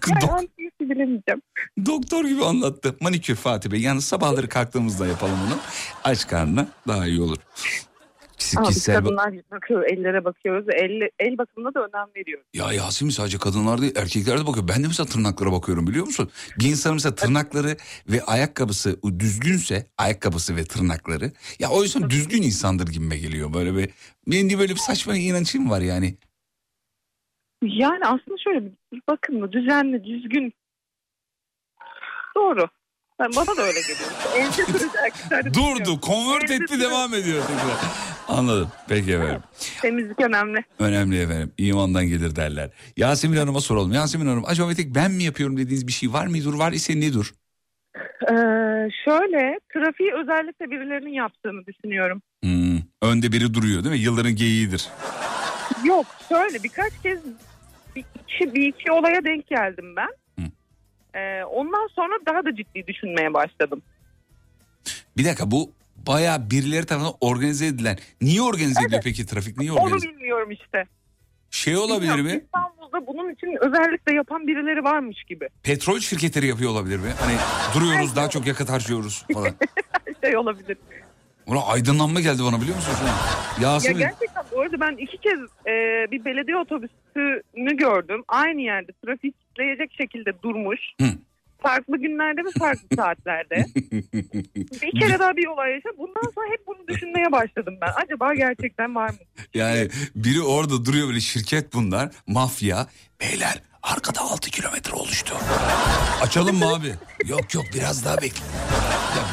Yani 0.09 0.21
dok- 0.23 0.47
bilemeyeceğim. 0.81 1.41
doktor 1.85 2.25
gibi 2.25 2.45
anlattı. 2.45 2.95
Manikür 3.01 3.35
Fatih 3.35 3.71
Bey. 3.71 3.81
Yani 3.81 4.01
sabahları 4.01 4.49
kalktığımızda 4.49 5.07
yapalım 5.07 5.39
onu. 5.47 5.57
Aç 6.03 6.27
karnına 6.27 6.67
daha 6.87 7.07
iyi 7.07 7.21
olur. 7.21 7.37
Biz 8.41 8.67
kişisel 8.67 8.95
bak- 8.95 9.03
kadınlar 9.03 9.33
bakıyor, 9.51 9.83
ellere 9.83 10.25
bakıyoruz. 10.25 10.65
El, 10.69 11.09
el 11.19 11.37
bakımına 11.37 11.73
da 11.73 11.79
önem 11.79 12.07
veriyoruz. 12.15 12.45
Ya 12.53 12.73
Yasemin 12.73 13.11
sadece 13.11 13.37
kadınlar 13.37 13.81
değil 13.81 13.93
erkekler 13.95 14.39
de 14.39 14.47
bakıyor. 14.47 14.67
Ben 14.67 14.83
de 14.83 14.87
mesela 14.87 15.07
tırnaklara 15.07 15.51
bakıyorum 15.51 15.87
biliyor 15.87 16.05
musun? 16.05 16.29
Bir 16.59 16.65
insanın 16.65 16.95
mesela 16.95 17.15
tırnakları 17.15 17.77
ve 18.09 18.23
ayakkabısı 18.23 18.99
düzgünse 19.19 19.85
ayakkabısı 19.97 20.55
ve 20.55 20.63
tırnakları. 20.63 21.31
Ya 21.59 21.69
o 21.69 21.83
yüzden 21.83 22.09
düzgün 22.09 22.41
insandır 22.41 22.87
gibime 22.87 23.17
geliyor. 23.17 23.53
Böyle 23.53 23.75
bir 23.75 23.89
benim 24.27 24.49
de 24.49 24.59
böyle 24.59 24.73
bir 24.73 24.79
saçma 24.79 25.17
inançım 25.17 25.69
var 25.69 25.81
yani. 25.81 26.15
Yani 27.63 28.05
aslında 28.05 28.37
şöyle 28.43 28.65
bir 28.65 29.01
bakımlı, 29.09 29.51
düzenli, 29.51 30.03
düzgün. 30.03 30.53
Doğru. 32.35 32.67
Yani 33.19 33.35
bana 33.35 33.57
da 33.57 33.61
öyle 33.61 33.79
geliyor. 33.81 34.09
Durdu 35.53 35.99
Ense 36.01 36.51
etti 36.51 36.79
devam 36.79 37.13
ediyor 37.13 37.43
tekrar. 37.47 38.10
Anladım. 38.31 38.71
Peki 38.89 39.13
efendim. 39.13 39.41
Temizlik 39.81 40.19
önemli. 40.21 40.63
Önemli 40.79 41.21
efendim. 41.21 41.51
İmandan 41.57 42.05
gelir 42.05 42.35
derler. 42.35 42.69
Yasemin 42.97 43.37
Hanım'a 43.37 43.61
soralım. 43.61 43.91
Yasemin 43.93 44.25
Hanım 44.27 44.43
acaba 44.45 44.69
bir 44.69 44.75
tek 44.75 44.95
ben 44.95 45.11
mi 45.11 45.23
yapıyorum 45.23 45.57
dediğiniz 45.57 45.87
bir 45.87 45.91
şey 45.91 46.13
var 46.13 46.27
mıdır? 46.27 46.53
Var 46.53 46.71
ise 46.71 46.99
nedir? 46.99 47.33
Ee, 48.21 48.33
şöyle 49.05 49.59
trafiği 49.73 50.13
özellikle 50.21 50.71
birilerinin 50.71 51.13
yaptığını 51.13 51.65
düşünüyorum. 51.65 52.21
Hmm, 52.43 52.79
önde 53.01 53.31
biri 53.31 53.53
duruyor 53.53 53.83
değil 53.83 53.95
mi? 53.95 54.01
Yılların 54.01 54.35
geyiğidir. 54.35 54.87
Yok 55.85 56.05
şöyle 56.29 56.63
birkaç 56.63 56.93
kez 57.03 57.19
bir 57.95 58.03
iki, 58.23 58.53
bir 58.53 58.67
iki 58.67 58.91
olaya 58.91 59.23
denk 59.23 59.47
geldim 59.47 59.95
ben. 59.95 60.09
Ee, 61.15 61.43
ondan 61.43 61.87
sonra 61.87 62.13
daha 62.25 62.45
da 62.45 62.55
ciddi 62.55 62.87
düşünmeye 62.87 63.33
başladım. 63.33 63.81
Bir 65.17 65.25
dakika 65.25 65.51
bu 65.51 65.71
bayağı 66.07 66.51
birileri 66.51 66.85
tarafından 66.85 67.13
organize 67.21 67.65
edilen. 67.65 67.97
Niye 68.21 68.41
organize 68.41 68.81
ediliyor 68.83 69.01
peki 69.03 69.25
trafik? 69.25 69.57
Niye 69.57 69.71
Onu 69.71 69.79
organize? 69.81 70.07
bilmiyorum 70.07 70.51
işte. 70.51 70.85
Şey 71.51 71.77
olabilir 71.77 72.11
Bilmiyorum, 72.17 72.25
mi? 72.25 72.41
İstanbul'da 72.45 73.07
bunun 73.07 73.33
için 73.33 73.57
özellikle 73.61 74.13
yapan 74.13 74.47
birileri 74.47 74.83
varmış 74.83 75.23
gibi. 75.23 75.49
Petrol 75.63 75.99
şirketleri 75.99 76.47
yapıyor 76.47 76.71
olabilir 76.71 76.97
mi? 76.97 77.09
Hani 77.19 77.35
duruyoruz 77.75 78.15
daha 78.15 78.29
çok 78.29 78.47
yakıt 78.47 78.69
harcıyoruz 78.69 79.25
falan. 79.33 79.51
şey 80.23 80.37
olabilir. 80.37 80.77
Ulan 81.47 81.61
aydınlanma 81.67 82.19
geldi 82.21 82.41
bana 82.43 82.61
biliyor 82.61 82.75
musun 82.75 82.91
an? 83.03 83.61
Ya 83.63 83.71
Yasemin. 83.71 83.99
gerçekten 83.99 84.43
bu 84.51 84.61
arada 84.61 84.79
ben 84.79 84.97
iki 84.97 85.17
kez 85.17 85.39
e, 85.67 85.71
bir 86.11 86.25
belediye 86.25 86.57
otobüsünü 86.57 87.77
gördüm. 87.77 88.23
Aynı 88.27 88.61
yerde 88.61 88.91
trafik 89.05 89.35
kitleyecek 89.41 89.91
şekilde 89.97 90.31
durmuş. 90.43 90.79
Hı. 91.01 91.07
Farklı 91.63 91.97
günlerde 91.97 92.41
ve 92.45 92.49
farklı 92.59 92.87
saatlerde. 92.95 93.65
bir 94.81 94.99
kere 94.99 95.19
daha 95.19 95.37
bir 95.37 95.47
olay 95.47 95.71
yaşadım. 95.71 95.95
Bundan 95.97 96.31
sonra 96.35 96.47
hep 96.51 96.67
bunu 96.67 96.87
düşünmeye 96.87 97.31
başladım 97.31 97.73
ben. 97.81 97.91
Acaba 98.05 98.33
gerçekten 98.33 98.95
var 98.95 99.09
mı? 99.09 99.17
Yani 99.53 99.89
biri 100.15 100.41
orada 100.41 100.85
duruyor 100.85 101.07
böyle 101.07 101.19
şirket 101.19 101.73
bunlar. 101.73 102.11
Mafya. 102.27 102.87
Beyler 103.21 103.61
arkada 103.83 104.21
6 104.21 104.51
kilometre 104.51 104.93
oluştu. 104.93 105.35
Açalım 106.21 106.55
mı 106.57 106.73
abi? 106.75 106.93
yok 107.27 107.53
yok 107.53 107.65
biraz 107.73 108.05
daha 108.05 108.17
bekle. 108.17 108.39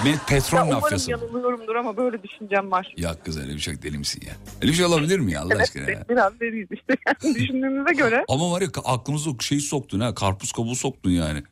Ya 0.07 0.15
petrol 0.29 0.59
Ya 0.59 0.65
umarım 0.65 0.81
mafyası. 0.81 1.11
yanılıyorumdur 1.11 1.75
ama 1.77 1.97
böyle 1.97 2.23
düşüncem 2.23 2.71
var. 2.71 2.95
Ya 2.97 3.15
kız 3.25 3.39
öyle 3.41 3.55
bir 3.55 3.59
şey 3.59 3.83
deli 3.83 3.99
misin 3.99 4.23
ya? 4.27 4.33
Öyle 4.63 4.73
bir 4.73 4.77
şey 4.77 4.85
olabilir 4.87 5.19
mi 5.19 5.33
ya 5.33 5.41
Allah 5.43 5.57
aşkına 5.63 5.91
ya? 5.91 6.05
Biraz 6.09 6.41
deriyiz 6.41 6.69
işte. 6.73 6.97
Yani 7.07 7.35
düşündüğümüze 7.35 7.93
göre. 7.95 8.25
Ama 8.29 8.51
var 8.51 8.61
ya 8.61 8.69
aklımıza 8.85 9.31
şeyi 9.41 9.61
soktun 9.61 10.01
ha 10.01 10.15
karpuz 10.15 10.53
kabuğu 10.53 10.75
soktun 10.77 11.11
yani. 11.11 11.43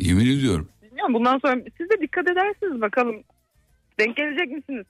Yemin 0.00 0.26
ediyorum. 0.26 0.68
Bilmiyorum 0.82 1.14
bundan 1.14 1.38
sonra 1.38 1.56
siz 1.78 1.90
de 1.90 2.00
dikkat 2.02 2.28
edersiniz 2.28 2.80
bakalım. 2.80 3.16
Denk 4.00 4.16
gelecek 4.16 4.50
misiniz? 4.50 4.86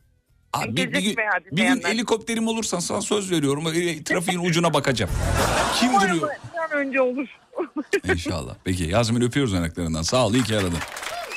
Abi 0.52 0.76
Denk 0.76 0.88
bir, 0.88 0.98
bir 0.98 1.02
gün, 1.04 1.16
bir 1.52 1.62
gün 1.62 1.82
helikopterim 1.82 2.48
olursan 2.48 2.78
sana 2.78 3.00
söz 3.00 3.30
veriyorum. 3.30 3.66
e, 3.66 4.04
Trafiğin 4.04 4.38
ucuna 4.44 4.74
bakacağım. 4.74 5.10
Kim 5.80 5.90
Umarım 5.90 6.16
duruyor? 6.16 6.34
önce 6.74 7.00
olur. 7.00 7.28
İnşallah. 8.12 8.54
Peki 8.64 8.84
Yasemin 8.84 9.20
öpüyoruz 9.20 9.52
yanaklarından. 9.52 10.02
Sağ 10.02 10.26
ol 10.26 10.34
iyi 10.34 10.42
ki 10.44 10.56
aradın. 10.56 10.78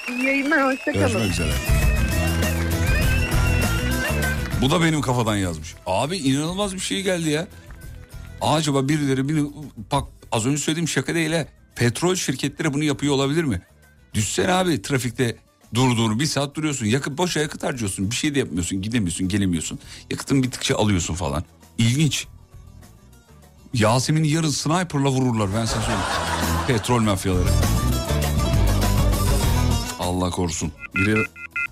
İyi 0.09 0.25
yayınlar 0.25 0.65
hoşçakalın. 0.65 0.99
Görüşmek 1.07 1.31
üzere. 1.31 1.51
Bu 4.61 4.71
da 4.71 4.81
benim 4.81 5.01
kafadan 5.01 5.35
yazmış. 5.35 5.75
Abi 5.85 6.17
inanılmaz 6.17 6.73
bir 6.75 6.79
şey 6.79 7.01
geldi 7.01 7.29
ya. 7.29 7.47
Acaba 8.41 8.89
birileri 8.89 9.29
bir 9.29 9.43
bak 9.91 10.03
az 10.31 10.45
önce 10.45 10.57
söylediğim 10.57 10.87
şaka 10.87 11.15
değil 11.15 11.31
ha. 11.33 11.45
Petrol 11.75 12.15
şirketleri 12.15 12.73
bunu 12.73 12.83
yapıyor 12.83 13.13
olabilir 13.13 13.43
mi? 13.43 13.61
Düşsene 14.13 14.53
abi 14.53 14.81
trafikte 14.81 15.37
durduğunu 15.73 16.19
bir 16.19 16.25
saat 16.25 16.55
duruyorsun. 16.55 16.85
Yakıt 16.85 17.17
boşa 17.17 17.39
yakıt 17.39 17.63
harcıyorsun. 17.63 18.11
Bir 18.11 18.15
şey 18.15 18.35
de 18.35 18.39
yapmıyorsun. 18.39 18.81
Gidemiyorsun, 18.81 19.27
gelemiyorsun. 19.27 19.79
Yakıtın 20.11 20.43
bittikçe 20.43 20.75
alıyorsun 20.75 21.13
falan. 21.13 21.43
İlginç. 21.77 22.27
Yasemin'i 23.73 24.27
yarın 24.27 24.49
sniperla 24.49 25.09
vururlar 25.09 25.49
ben 25.55 25.65
sana 25.65 25.81
söyleyeyim. 25.81 26.05
Petrol 26.67 26.99
mafyaları. 27.01 27.49
Allah 29.99 30.29
korusun. 30.29 30.71
Biri 30.95 31.25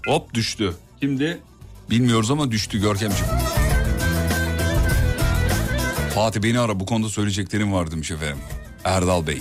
hop 0.07 0.33
düştü. 0.33 0.73
Kimdi? 0.99 1.41
Bilmiyoruz 1.89 2.31
ama 2.31 2.51
düştü 2.51 2.81
Görkemciğim. 2.81 3.33
Fatih 6.15 6.43
beni 6.43 6.59
ara 6.59 6.79
bu 6.79 6.85
konuda 6.85 7.09
söyleyeceklerim 7.09 7.73
var 7.73 7.91
demiş 7.91 8.11
efendim. 8.11 8.37
Erdal 8.85 9.27
Bey. 9.27 9.39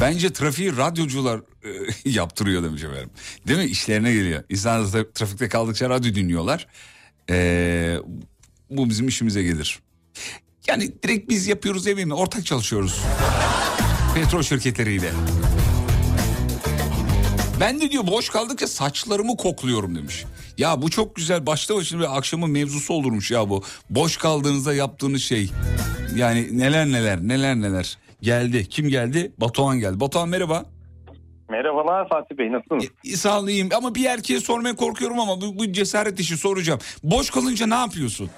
Bence 0.00 0.32
trafiği 0.32 0.76
radyocular 0.76 1.40
e, 1.64 1.70
yaptırıyor 2.10 2.62
demiş 2.62 2.84
efendim. 2.84 3.10
Değil 3.48 3.58
mi? 3.58 3.64
İşlerine 3.64 4.12
geliyor. 4.12 4.42
İnsanlar 4.48 5.02
trafikte 5.14 5.48
kaldıkça 5.48 5.90
radyo 5.90 6.14
dinliyorlar. 6.14 6.66
E, 7.30 7.96
bu 8.70 8.90
bizim 8.90 9.08
işimize 9.08 9.42
gelir. 9.42 9.78
Yani 10.66 10.92
direkt 11.02 11.28
biz 11.28 11.46
yapıyoruz 11.46 11.86
demeyeyim 11.86 12.08
mi? 12.08 12.14
Ortak 12.14 12.46
çalışıyoruz. 12.46 13.00
Petrol 14.14 14.42
şirketleriyle. 14.42 15.10
Ben 17.60 17.80
de 17.80 17.90
diyor 17.90 18.06
boş 18.06 18.28
kaldıkça 18.28 18.66
saçlarımı 18.66 19.36
kokluyorum 19.36 19.94
demiş. 19.96 20.24
Ya 20.58 20.82
bu 20.82 20.90
çok 20.90 21.16
güzel 21.16 21.46
başta 21.46 21.76
başına 21.76 22.00
bir 22.00 22.16
akşamın 22.18 22.50
mevzusu 22.50 22.94
olurmuş 22.94 23.30
ya 23.30 23.48
bu. 23.48 23.62
Boş 23.90 24.16
kaldığınızda 24.16 24.74
yaptığınız 24.74 25.22
şey. 25.22 25.50
Yani 26.16 26.58
neler 26.58 26.86
neler 26.86 27.18
neler 27.20 27.56
neler. 27.56 27.98
Geldi. 28.22 28.68
Kim 28.68 28.88
geldi? 28.88 29.32
Batuhan 29.38 29.78
geldi. 29.78 30.00
Batuhan 30.00 30.28
merhaba. 30.28 30.64
Merhabalar 31.50 32.08
Fatih 32.08 32.38
Bey 32.38 32.52
nasılsınız? 32.52 32.84
E, 33.04 33.16
Sağ 33.16 33.40
ol, 33.40 33.48
iyiyim 33.48 33.68
ama 33.76 33.94
bir 33.94 34.04
erkeğe 34.04 34.40
sormaya 34.40 34.76
korkuyorum 34.76 35.20
ama 35.20 35.40
bu, 35.40 35.58
bu 35.58 35.72
cesaret 35.72 36.20
işi 36.20 36.36
soracağım. 36.36 36.80
Boş 37.02 37.30
kalınca 37.30 37.66
ne 37.66 37.74
yapıyorsun? 37.74 38.30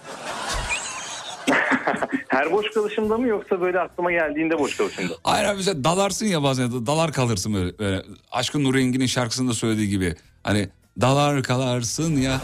Her 2.29 2.53
boş 2.53 2.71
kalışımda 2.71 3.19
mı 3.19 3.29
yoksa 3.29 3.61
böyle 3.61 3.81
aklıma 3.81 4.13
geldiğinde 4.13 4.59
boş 4.59 4.77
kalışımda? 4.77 5.15
Hayır 5.25 5.49
abi 5.49 5.63
sen 5.63 5.85
dalarsın 5.85 6.27
ya 6.27 6.43
bazen 6.43 6.87
dalar 6.87 7.13
kalırsın 7.13 7.55
böyle. 7.55 7.79
böyle. 7.79 8.03
Aşkın 8.33 8.65
Nur 8.65 8.75
Engin'in 8.75 9.07
şarkısında 9.07 9.53
söylediği 9.53 9.89
gibi. 9.89 10.15
Hani 10.45 10.69
dalar 11.01 11.43
kalarsın 11.43 12.17
ya. 12.17 12.41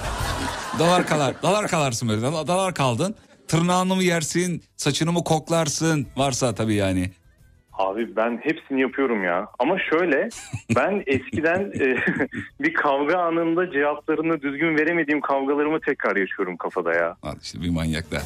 Dalar 0.78 1.06
kalar, 1.06 1.34
dalar 1.42 1.68
kalarsın 1.68 2.08
böyle. 2.08 2.22
Dalar, 2.22 2.46
dalar 2.46 2.74
kaldın. 2.74 3.14
Tırnağını 3.48 3.96
mı 3.96 4.02
yersin, 4.02 4.62
saçını 4.76 5.12
mı 5.12 5.24
koklarsın? 5.24 6.06
Varsa 6.16 6.54
tabii 6.54 6.74
yani. 6.74 7.10
Abi 7.72 8.16
ben 8.16 8.40
hepsini 8.42 8.80
yapıyorum 8.80 9.24
ya. 9.24 9.46
Ama 9.58 9.76
şöyle 9.90 10.28
ben 10.76 11.02
eskiden 11.06 11.60
e, 11.60 11.96
bir 12.60 12.74
kavga 12.74 13.18
anında 13.18 13.72
cevaplarını 13.72 14.42
düzgün 14.42 14.76
veremediğim 14.78 15.20
kavgalarımı 15.20 15.80
tekrar 15.80 16.16
yaşıyorum 16.16 16.56
kafada 16.56 16.94
ya. 16.94 17.16
Al 17.22 17.34
işte 17.42 17.62
bir 17.62 17.70
manyaklar. 17.70 18.22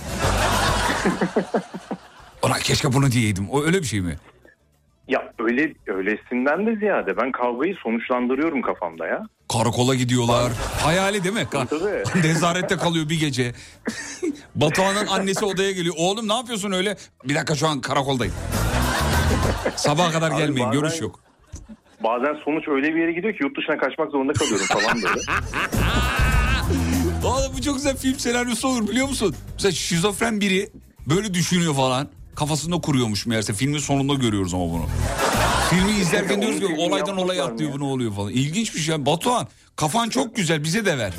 Ona 2.43 2.55
keşke 2.55 2.93
bunu 2.93 3.11
diyeydim. 3.13 3.51
O 3.51 3.63
öyle 3.63 3.79
bir 3.79 3.87
şey 3.87 4.01
mi? 4.01 4.17
Ya 5.09 5.33
öyle 5.39 5.75
öylesinden 5.87 6.67
de 6.67 6.77
ziyade 6.77 7.17
ben 7.17 7.33
kavgayı 7.33 7.75
sonuçlandırıyorum 7.83 8.63
kafamda 8.63 9.07
ya. 9.07 9.27
Karakola 9.53 9.95
gidiyorlar. 9.95 10.53
Hayali 10.83 11.25
değil 11.25 11.35
mi? 11.35 11.47
Tabii. 11.51 12.25
Nezarette 12.27 12.77
kalıyor 12.77 13.09
bir 13.09 13.21
gece. 13.21 13.53
Batuhan'ın 14.55 15.07
annesi 15.07 15.45
odaya 15.45 15.73
geliyor. 15.73 15.95
Oğlum 15.99 16.29
ne 16.29 16.35
yapıyorsun 16.35 16.73
öyle? 16.73 16.97
Bir 17.25 17.35
dakika 17.35 17.55
şu 17.55 17.69
an 17.69 17.81
karakoldayım. 17.81 18.35
Sabaha 19.77 20.13
kadar 20.13 20.31
Abi 20.31 20.37
gelmeyin 20.39 20.69
bazen- 20.69 20.81
görüş 20.81 21.01
yok. 21.01 21.21
Bazen 22.05 22.35
sonuç 22.45 22.69
öyle 22.69 22.95
bir 22.95 23.01
yere 23.01 23.13
gidiyor 23.13 23.33
ki 23.35 23.39
yurt 23.43 23.57
dışına 23.59 23.79
kaçmak 23.79 24.11
zorunda 24.11 24.33
kalıyorum 24.33 24.67
falan 24.67 25.03
böyle. 25.03 25.21
Oğlum 27.25 27.53
bu 27.57 27.63
çok 27.63 27.75
güzel 27.75 27.97
film 27.97 28.19
senaryosu 28.19 28.69
olur 28.69 28.89
biliyor 28.89 29.09
musun? 29.09 29.35
Mesela 29.55 29.73
şizofren 29.73 30.41
biri 30.41 30.69
böyle 31.07 31.35
düşünüyor 31.35 31.75
falan. 31.75 32.09
Kafasında 32.35 32.81
kuruyormuş 32.81 33.27
meğerse. 33.27 33.53
Filmin 33.53 33.79
sonunda 33.79 34.15
görüyoruz 34.15 34.55
ama 34.55 34.65
bunu. 34.65 34.85
Filmi 35.71 35.91
izlerken 35.91 36.43
diyoruz 36.43 36.61
ki 36.61 36.77
olaydan 36.79 37.17
olaya 37.17 37.45
atlıyor 37.45 37.73
bu 37.73 37.81
ne 37.81 37.85
oluyor 37.85 38.13
falan. 38.13 38.31
İlginç 38.31 38.75
bir 38.75 38.81
şey. 38.81 39.07
Batuhan 39.07 39.47
kafan 39.77 40.09
çok 40.09 40.37
güzel 40.37 40.65
bize 40.65 40.85
de 40.85 40.99
ver. 40.99 41.13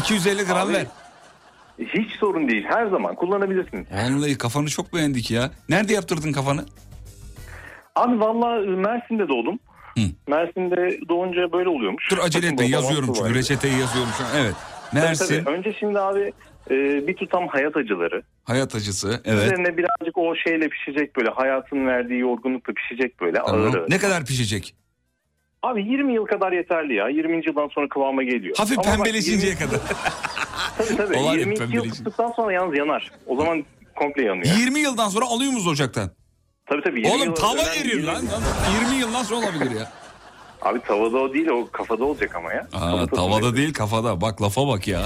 250 0.00 0.44
gram 0.44 0.68
Abi, 0.68 0.72
ver. 0.72 0.86
Hiç 1.78 2.12
sorun 2.20 2.48
değil 2.48 2.64
her 2.68 2.86
zaman 2.86 3.14
kullanabilirsiniz. 3.14 3.86
Vallahi 3.92 4.38
kafanı 4.38 4.68
çok 4.68 4.94
beğendik 4.94 5.30
ya. 5.30 5.50
Nerede 5.68 5.92
yaptırdın 5.92 6.32
kafanı? 6.32 6.64
Abi 7.94 8.20
valla 8.20 8.60
Mersin'de 8.76 9.28
doğdum. 9.28 9.58
Mersin'de 10.26 11.08
doğunca 11.08 11.52
böyle 11.52 11.68
oluyormuş. 11.68 12.10
Dur 12.10 12.18
acele 12.18 12.46
etme 12.46 12.66
yazıyorum 12.66 13.12
çünkü 13.14 13.34
reçeteyi 13.34 13.78
yazıyorum 13.78 14.10
şu 14.18 14.24
an. 14.24 14.30
Evet. 14.36 14.54
Tabii, 14.90 15.00
Mersin 15.00 15.44
tabii. 15.44 15.56
Önce 15.56 15.72
şimdi 15.80 16.00
abi 16.00 16.32
e, 16.70 17.06
bir 17.06 17.16
tutam 17.16 17.48
hayat 17.48 17.76
acıları. 17.76 18.22
hayat 18.44 18.74
acısı. 18.74 19.20
Evet. 19.24 19.44
Üzerine 19.44 19.76
birazcık 19.76 20.18
o 20.18 20.34
şeyle 20.36 20.68
pişecek 20.68 21.16
böyle 21.16 21.30
hayatın 21.30 21.86
verdiği 21.86 22.20
yorgunlukla 22.20 22.72
pişecek 22.72 23.20
böyle 23.20 23.38
Tamam. 23.46 23.60
ağır 23.62 23.74
ağır. 23.74 23.90
Ne 23.90 23.98
kadar 23.98 24.24
pişecek? 24.24 24.74
Abi 25.62 25.82
20 25.82 26.14
yıl 26.14 26.24
kadar 26.24 26.52
yeterli 26.52 26.94
ya. 26.94 27.08
20. 27.08 27.46
yıldan 27.46 27.68
sonra 27.68 27.88
kıvama 27.88 28.22
geliyor. 28.22 28.56
Hafif 28.58 28.78
Ama 28.78 28.90
pembeleşinceye 28.90 29.52
20 29.52 29.58
kadar. 29.66 29.80
Tabii 30.78 30.96
tabii. 30.96 31.16
O 31.16 31.24
var 31.24 31.34
ya, 31.34 31.40
22 31.40 31.76
yıl 31.76 31.84
tuttuktan 31.90 32.32
sonra 32.36 32.52
yalnız 32.52 32.78
yanar. 32.78 33.12
O 33.26 33.36
zaman 33.36 33.64
komple 33.96 34.22
yanıyor. 34.24 34.56
20 34.58 34.80
yıldan 34.80 35.08
sonra 35.08 35.24
alıyor 35.24 35.52
muyuz 35.52 35.66
ocaktan? 35.66 36.10
Tabii 36.66 36.82
tabii. 36.82 37.00
20 37.00 37.12
Oğlum 37.12 37.34
tava 37.34 37.62
eriyor 37.62 38.02
lan. 38.02 38.22
20 38.90 39.00
yıl 39.00 39.12
nasıl 39.12 39.36
olabilir 39.36 39.70
ya? 39.70 39.92
Abi 40.62 40.80
tavada 40.80 41.16
o 41.18 41.34
değil 41.34 41.48
o 41.48 41.68
kafada 41.72 42.04
olacak 42.04 42.36
ama 42.36 42.52
ya. 42.52 42.66
Aa, 42.74 43.06
tavada 43.06 43.22
olacak. 43.34 43.56
değil 43.56 43.72
kafada. 43.74 44.20
Bak 44.20 44.42
lafa 44.42 44.66
bak 44.68 44.88
ya. 44.88 45.02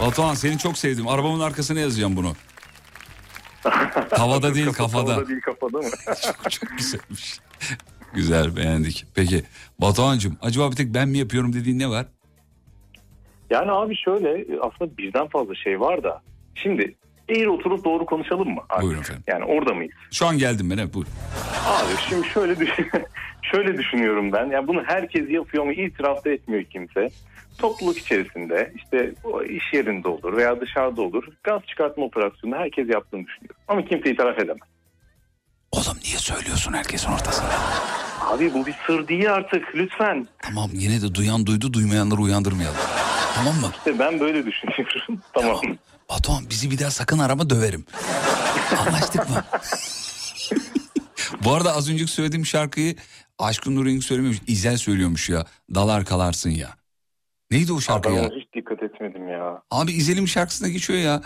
Batuhan 0.00 0.34
seni 0.34 0.58
çok 0.58 0.78
sevdim. 0.78 1.08
Arabamın 1.08 1.40
arkasına 1.40 1.80
yazacağım 1.80 2.16
bunu. 2.16 2.32
Tavada 4.10 4.54
değil 4.54 4.66
Kafa- 4.66 4.76
kafada. 4.76 5.06
Tavada 5.14 5.28
değil 5.28 5.40
kafada 5.40 5.78
mı? 5.78 5.84
çok, 6.22 6.50
çok 6.50 6.70
güzelmiş. 6.78 7.40
Güzel 8.14 8.56
beğendik. 8.56 9.04
Peki 9.14 9.42
Batuhan'cığım 9.80 10.36
acaba 10.42 10.70
bir 10.70 10.76
tek 10.76 10.94
ben 10.94 11.08
mi 11.08 11.18
yapıyorum 11.18 11.52
dediğin 11.52 11.78
ne 11.78 11.88
var? 11.90 12.06
Yani 13.50 13.70
abi 13.72 13.96
şöyle 13.96 14.46
aslında 14.60 14.96
birden 14.98 15.28
fazla 15.28 15.54
şey 15.54 15.80
var 15.80 16.02
da. 16.04 16.22
Şimdi 16.54 16.94
eğri 17.28 17.48
oturup 17.50 17.84
doğru 17.84 18.06
konuşalım 18.06 18.48
mı? 18.54 18.60
Abi? 18.70 18.82
Buyurun 18.82 19.00
efendim. 19.00 19.24
Yani 19.26 19.44
orada 19.44 19.74
mıyız? 19.74 19.92
Şu 20.12 20.26
an 20.26 20.38
geldim 20.38 20.70
ben 20.70 20.78
evet 20.78 20.94
buyur. 20.94 21.06
Abi 21.66 21.92
şimdi 22.08 22.28
şöyle 22.28 22.58
düşün 22.58 22.90
şöyle 23.42 23.78
düşünüyorum 23.78 24.32
ben. 24.32 24.46
Yani 24.50 24.68
bunu 24.68 24.82
herkes 24.86 25.30
yapıyor 25.30 25.62
ama 25.64 25.72
itiraf 25.72 26.24
da 26.24 26.30
etmiyor 26.30 26.64
kimse. 26.64 27.10
Topluluk 27.58 27.98
içerisinde 27.98 28.72
işte 28.76 29.14
o 29.24 29.42
iş 29.42 29.64
yerinde 29.72 30.08
olur 30.08 30.36
veya 30.36 30.60
dışarıda 30.60 31.02
olur. 31.02 31.24
Gaz 31.44 31.62
çıkartma 31.66 32.04
operasyonunu 32.04 32.56
herkes 32.58 32.88
yaptığını 32.88 33.26
düşünüyorum. 33.26 33.60
Ama 33.68 33.84
kimse 33.84 34.10
itiraf 34.10 34.38
edemez. 34.38 34.68
Oğlum 35.72 35.98
niye 36.04 36.18
söylüyorsun 36.18 36.72
herkesin 36.72 37.12
ortasında? 37.12 37.48
Abi 38.20 38.54
bu 38.54 38.66
bir 38.66 38.74
sır 38.86 39.08
değil 39.08 39.32
artık 39.34 39.64
lütfen. 39.74 40.26
Tamam 40.42 40.70
yine 40.74 41.02
de 41.02 41.14
duyan 41.14 41.46
duydu 41.46 41.72
duymayanları 41.72 42.20
uyandırmayalım. 42.20 42.78
Tamam 43.34 43.54
mı? 43.54 43.70
İşte 43.78 43.98
ben 43.98 44.20
böyle 44.20 44.46
düşünüyorum. 44.46 45.20
tamam. 45.34 45.60
Batuhan 46.10 46.44
bizi 46.50 46.70
bir 46.70 46.78
daha 46.78 46.90
sakın 46.90 47.18
arama 47.18 47.50
döverim. 47.50 47.84
Anlaştık 48.78 49.30
mı? 49.30 49.44
Bu 51.44 51.54
arada 51.54 51.72
az 51.72 51.90
önceki 51.90 52.10
söylediğim 52.10 52.46
şarkıyı 52.46 52.96
Aşkın 53.38 53.76
Nur 53.76 53.86
Rengi 53.86 54.02
söylemiyormuş. 54.02 54.42
İzel 54.46 54.76
söylüyormuş 54.76 55.28
ya. 55.30 55.44
Dalar 55.74 56.04
kalarsın 56.04 56.50
ya. 56.50 56.68
Neydi 57.56 57.72
o 57.72 57.80
şarkı 57.80 58.08
Ben 58.08 58.14
ya? 58.14 58.20
ona 58.22 58.28
hiç 58.34 58.52
dikkat 58.54 58.82
etmedim 58.82 59.28
ya. 59.28 59.62
Abi 59.70 59.92
İzel'in 59.92 60.26
şarkısında 60.26 60.68
geçiyor 60.68 60.98
ya. 60.98 61.22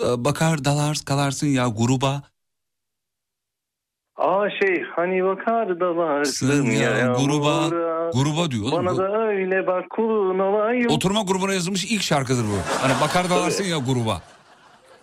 Ee, 0.00 0.24
Bakar 0.24 0.64
dalar 0.64 0.98
kalarsın 1.06 1.46
ya 1.46 1.68
gruba. 1.68 2.22
Aa 4.16 4.48
şey 4.62 4.82
hani 4.96 5.24
bakar 5.24 5.80
da 5.80 5.96
varsın 5.96 6.46
Sın 6.50 6.64
ya, 6.64 6.90
ya, 6.90 7.06
gruba. 7.06 7.48
yağmura. 7.62 8.10
Gruba 8.10 8.50
diyor. 8.50 8.72
Bana 8.72 8.96
da 8.96 9.18
öyle 9.28 9.66
bak 9.66 9.90
kulun 9.90 10.38
olayım. 10.38 10.90
Oturma 10.90 11.22
grubuna 11.22 11.54
yazılmış 11.54 11.84
ilk 11.84 12.02
şarkıdır 12.02 12.44
bu. 12.44 12.58
Hani 12.82 13.00
bakar 13.00 13.30
dalarsın 13.30 13.64
ya 13.64 13.78
gruba. 13.78 14.22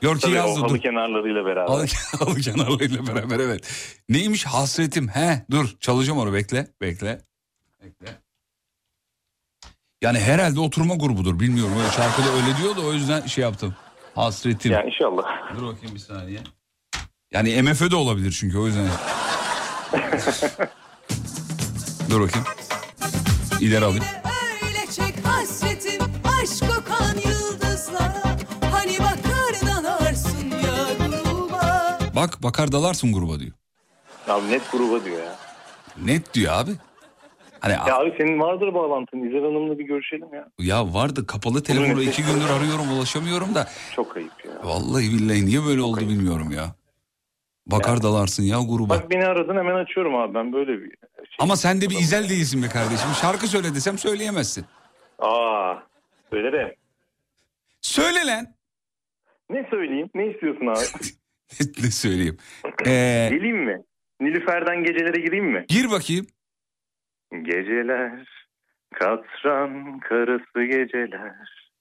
Yorki 0.01 0.32
yazdı 0.32 0.61
halı 0.61 0.69
dur. 0.69 0.78
kenarlarıyla 0.82 1.45
beraber. 1.45 1.67
Halı, 1.67 1.86
halı 2.19 2.39
kenarlarıyla 2.39 3.07
beraber 3.07 3.39
evet. 3.39 3.67
Neymiş 4.09 4.45
hasretim? 4.45 5.07
He 5.07 5.45
dur 5.51 5.75
çalacağım 5.80 6.19
onu 6.19 6.34
bekle 6.34 6.67
bekle. 6.82 7.21
Bekle. 7.84 8.26
Yani 10.02 10.20
herhalde 10.20 10.60
oturma 10.60 10.95
grubudur 10.95 11.39
bilmiyorum. 11.39 11.74
Öyle 11.80 11.91
şarkıda 11.91 12.28
öyle 12.30 12.58
diyor 12.58 12.76
da 12.76 12.82
o 12.82 12.93
yüzden 12.93 13.28
şey 13.28 13.41
yaptım. 13.41 13.76
Hasretim. 14.16 14.72
Yani 14.72 14.88
inşallah. 14.88 15.24
Dur 15.58 15.68
bakayım 15.68 15.95
bir 15.95 16.00
saniye. 16.00 16.39
Yani 17.32 17.62
MFÖ 17.62 17.91
de 17.91 17.95
olabilir 17.95 18.38
çünkü 18.39 18.58
o 18.58 18.68
yüzden. 18.68 18.88
dur 22.10 22.22
bakayım. 22.22 22.48
İleri 23.62 23.86
alayım. 23.86 24.04
Öyle 24.64 24.91
çek 24.91 25.26
hasretim 25.26 26.02
aşk 26.41 26.60
kokan 26.60 27.16
yıldızlara 27.16 28.38
Hani 28.72 29.00
bakar 29.00 29.68
dalarsın 29.68 30.50
ya 30.50 31.08
gruba 31.08 32.00
Bak 32.16 32.43
bakar 32.43 32.72
dalarsın 32.72 33.14
gruba 33.14 33.39
diyor. 33.39 33.52
Abi 34.28 34.52
net 34.52 34.72
gruba 34.72 35.06
diyor 35.06 35.24
ya. 35.24 35.36
Net 36.06 36.34
diyor 36.34 36.54
abi. 36.54 36.72
Hani 37.60 37.74
Ya 37.74 37.97
abi 37.97 38.14
senin 38.18 38.39
vardır 38.39 38.74
bağlantın. 38.74 39.28
İzel 39.28 39.41
Hanım'la 39.41 39.80
bir 39.80 39.84
görüşelim 39.84 40.34
ya. 40.34 40.47
ya 40.60 40.93
vardı 40.93 41.28
kapalı 41.28 41.64
telefonu 41.64 41.95
Buyurun, 41.95 42.12
iki 42.12 42.24
gündür 42.24 42.49
arıyorum 42.49 42.91
ulaşamıyorum 42.97 43.55
da. 43.55 43.68
Çok 43.95 44.18
ayıp 44.18 44.45
ya. 44.45 44.51
Vallahi 44.64 45.03
billahi 45.12 45.45
niye 45.45 45.66
böyle 45.66 45.82
oldu 45.82 45.99
bilmiyorum 46.01 46.51
ya. 46.51 46.76
Bakar 47.68 48.03
dalarsın 48.03 48.43
ya 48.43 48.58
gruba. 48.70 48.89
Bak 48.89 49.12
beni 49.12 49.26
aradın 49.26 49.55
hemen 49.58 49.76
açıyorum 49.76 50.16
abi 50.16 50.34
ben 50.34 50.53
böyle 50.53 50.82
bir... 50.82 50.91
Ama 51.39 51.55
sen 51.55 51.82
de 51.82 51.89
bir 51.89 51.95
izel 51.99 52.30
değilsin 52.30 52.64
be 52.64 52.68
kardeşim. 52.68 53.10
Şarkı 53.22 53.47
söyle 53.47 53.76
desem 53.76 53.97
söyleyemezsin. 53.97 54.66
Aa 55.20 55.74
söylerim. 56.30 56.74
Söyle 57.82 58.26
lan. 58.28 58.47
Ne 59.49 59.68
söyleyeyim? 59.72 60.10
Ne 60.16 60.28
istiyorsun 60.28 60.68
abi? 60.68 60.80
ne 61.84 61.91
söyleyeyim? 61.91 62.38
Ee, 62.86 63.30
Geleyim 63.32 63.58
mi? 63.66 63.82
Nilüfer'den 64.22 64.84
gecelere 64.84 65.22
gireyim 65.22 65.45
mi? 65.45 65.66
gir 65.68 65.91
bakayım. 65.91 66.28
Geceler, 67.32 68.47
katran 68.93 69.99
karası 69.99 70.63
geceler. 70.63 71.71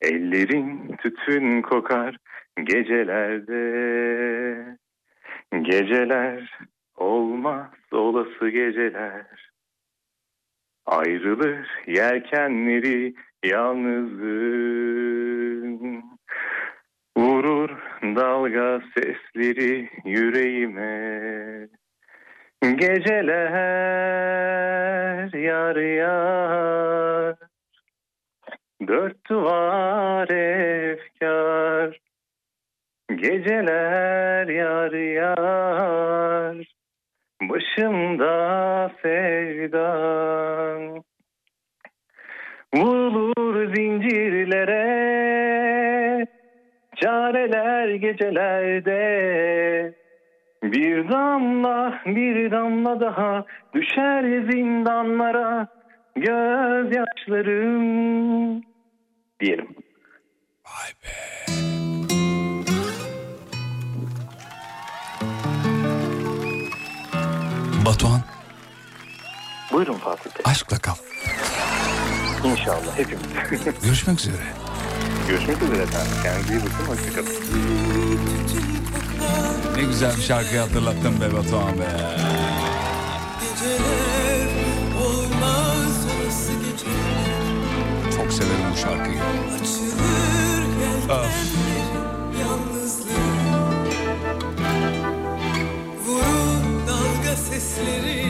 Ellerin 0.00 0.96
tütün 0.96 1.62
kokar 1.62 2.16
gecelerde. 2.64 3.60
Geceler 5.62 6.58
olmaz 6.96 7.70
olası 7.92 8.48
geceler. 8.48 9.50
Ayrılır 10.86 11.68
yelkenleri 11.86 13.14
yalnızım. 13.44 14.90
Vurur 17.16 17.70
dalga 18.02 18.82
sesleri 18.94 19.90
yüreğime. 20.04 21.68
Geceler 22.62 23.50
yar 25.34 25.76
yar 25.76 27.36
Dört 28.86 29.16
duvar 29.30 30.28
efkar. 30.28 32.00
Geceler 33.08 34.48
yar 34.48 34.92
yar 34.92 36.56
Başımda 37.42 38.90
sevdan. 39.02 41.04
Vurulur 42.74 43.74
zincirlere 43.74 45.00
Çareler 46.96 47.88
gecelerde 47.88 49.00
bir 50.62 51.08
damla 51.08 52.00
bir 52.06 52.50
damla 52.50 53.00
daha 53.00 53.44
düşer 53.74 54.22
zindanlara 54.50 55.68
gözyaşlarım 56.16 57.80
diyelim. 59.40 59.76
Batuhan 67.86 68.20
Buyurun 69.72 69.94
Fatih 69.94 70.24
Bey. 70.24 70.42
aşkla 70.44 70.78
kal. 70.78 70.94
İnşallah 72.44 72.98
hepimiz. 72.98 73.22
Görüşmek 73.84 74.18
üzere. 74.18 74.42
Görüşmek 75.28 75.62
üzere 75.62 75.82
efendim. 75.82 76.12
Kendinize 76.22 76.54
iyi 76.54 76.60
bakın. 76.60 76.86
Hoşçakalın. 76.86 77.89
Ne 79.80 79.86
güzel 79.86 80.16
bir 80.16 80.22
şarkıyı 80.22 80.60
hatırlattın 80.60 81.20
be 81.20 81.36
Batuhan 81.36 81.78
be. 81.78 81.88
Çok 88.16 88.32
severim 88.32 88.64
bu 88.72 88.76
şarkıyı. 88.76 89.20
Of. 91.10 91.50
dalga 96.86 97.36
sesleri 97.36 98.26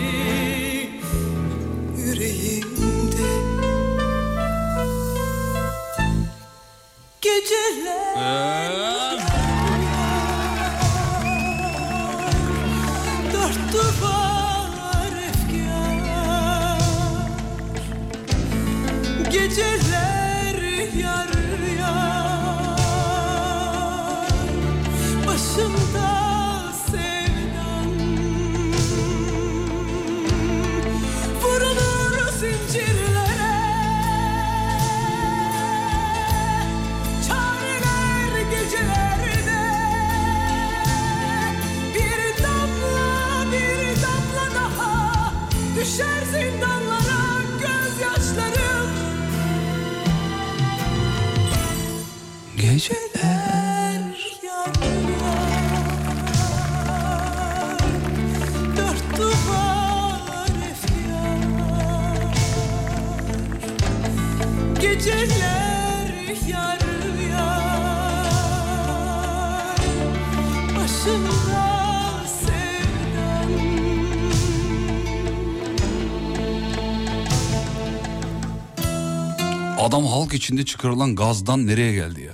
yüreğimde 1.97 3.31
Geceler 7.21 9.30
duvar 13.73 15.13
efkar. 15.29 16.81
Geceler 19.31 20.59
yar 20.97 21.31
yar. 21.79 22.71
Başımda 25.27 25.90
Geceler 65.05 66.13
yar 66.49 66.79
yar 67.33 67.99
Başımda 70.77 72.25
sevdan 72.27 73.51
Adam 79.79 80.07
halk 80.07 80.35
içinde 80.35 80.65
çıkarılan 80.65 81.17
gazdan 81.17 81.67
nereye 81.67 81.93
geldi 81.93 82.21
ya? 82.23 82.33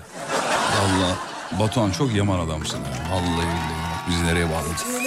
Vallahi 0.81 1.17
Batuhan 1.61 1.91
çok 1.91 2.15
yaman 2.15 2.39
adamsın 2.39 2.79
ya. 2.79 3.13
Vallahi 3.13 3.47
billahi. 3.47 4.11
Bizi 4.11 4.25
nereye 4.25 4.47
bağladın? 4.51 5.06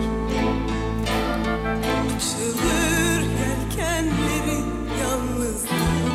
Açılır 2.17 3.23
yelkenlerin 3.23 4.67
yalnızlığı 5.03 6.11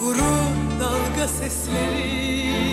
Vurur 0.00 0.80
dalga 0.80 1.28
sesleri 1.28 2.67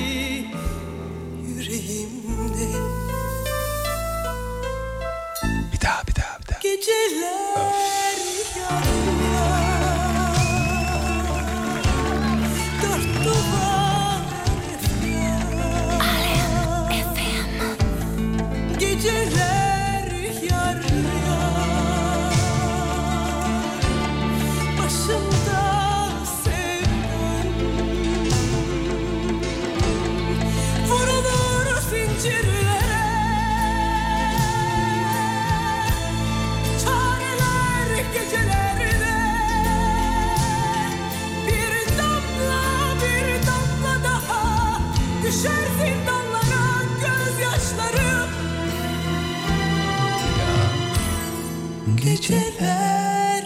Yar 52.30 53.44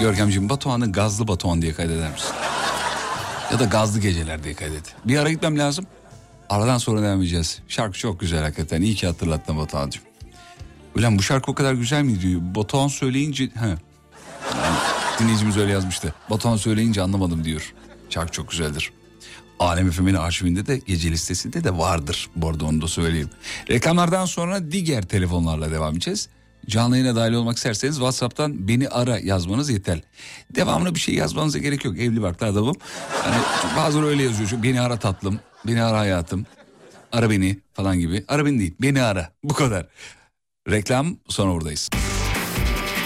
Görkemciğim 0.00 0.48
Batuhan'ı 0.48 0.92
gazlı 0.92 1.28
Batuhan 1.28 1.62
diye 1.62 1.72
kaydeder 1.72 2.10
misin? 2.10 2.30
Ya 3.52 3.58
da 3.58 3.64
gazlı 3.64 4.00
geceler 4.00 4.44
diye 4.44 4.54
kaydet. 4.54 4.94
Bir 5.04 5.18
ara 5.18 5.30
gitmem 5.30 5.58
lazım. 5.58 5.86
Aradan 6.48 6.78
sonra 6.78 7.02
devam 7.02 7.20
edeceğiz. 7.20 7.58
Şarkı 7.68 7.98
çok 7.98 8.20
güzel 8.20 8.42
hakikaten. 8.42 8.82
İyi 8.82 8.94
ki 8.94 9.06
hatırlattın 9.06 9.58
Batuhan'cığım. 9.58 10.02
Ulan 10.98 11.18
bu 11.18 11.22
şarkı 11.22 11.50
o 11.50 11.54
kadar 11.54 11.74
güzel 11.74 12.02
mi 12.02 12.20
diyor. 12.20 12.40
Batuhan 12.54 12.88
söyleyince... 12.88 13.44
He. 13.44 13.76
Dinleyicimiz 15.18 15.56
öyle 15.56 15.72
yazmıştı. 15.72 16.14
Batuhan 16.30 16.56
söyleyince 16.56 17.02
anlamadım 17.02 17.44
diyor. 17.44 17.74
Şarkı 18.10 18.32
çok 18.32 18.50
güzeldir. 18.50 18.92
Alem 19.58 19.90
FM'in 19.90 20.14
arşivinde 20.14 20.66
de 20.66 20.78
gece 20.78 21.10
listesinde 21.10 21.64
de 21.64 21.78
vardır. 21.78 22.30
Bu 22.36 22.48
arada 22.48 22.64
onu 22.64 22.80
da 22.82 22.88
söyleyeyim. 22.88 23.30
Reklamlardan 23.70 24.26
sonra 24.26 24.72
diğer 24.72 25.02
telefonlarla 25.02 25.70
devam 25.70 25.92
edeceğiz. 25.92 26.28
Canlı 26.68 26.96
yayına 26.96 27.16
dahil 27.16 27.32
olmak 27.32 27.56
isterseniz 27.56 27.94
WhatsApp'tan 27.94 28.68
beni 28.68 28.88
ara 28.88 29.18
yazmanız 29.18 29.70
yeter. 29.70 30.00
Devamlı 30.54 30.94
bir 30.94 31.00
şey 31.00 31.14
yazmanıza 31.14 31.58
gerek 31.58 31.84
yok. 31.84 31.98
Evli 31.98 32.22
barklı 32.22 32.46
adamım. 32.46 32.76
Hani 33.22 33.36
bazıları 33.76 34.06
öyle 34.06 34.22
yazıyor. 34.22 34.48
Şu, 34.48 34.62
Beni 34.62 34.80
ara 34.80 34.96
tatlım, 34.96 35.40
beni 35.66 35.82
ara 35.82 35.98
hayatım, 35.98 36.46
ara 37.12 37.30
beni 37.30 37.58
falan 37.72 37.98
gibi. 38.00 38.24
Ara 38.28 38.46
beni 38.46 38.58
değil, 38.58 38.74
beni 38.82 39.02
ara. 39.02 39.32
Bu 39.44 39.54
kadar. 39.54 39.86
Reklam 40.70 41.16
sonra 41.28 41.52
buradayız. 41.52 41.90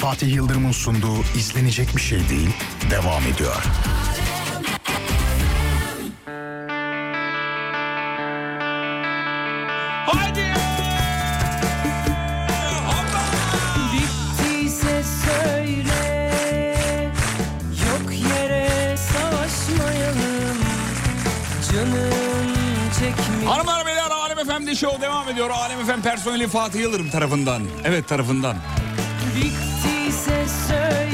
Fatih 0.01 0.35
Yıldırım'ın 0.35 0.73
sunduğu 0.73 1.17
izlenecek 1.39 1.97
bir 1.97 2.01
şey 2.01 2.29
değil 2.29 2.51
devam 2.91 3.23
ediyor. 3.23 3.65
Efendi 24.75 24.93
Show 24.93 25.03
devam 25.03 25.29
ediyor. 25.29 25.51
Alem 25.51 25.81
Efendi 25.81 26.03
personeli 26.03 26.49
Fatih 26.49 26.81
Yıldırım 26.81 27.11
tarafından. 27.11 27.63
Evet 27.85 28.09
tarafından. 28.09 28.57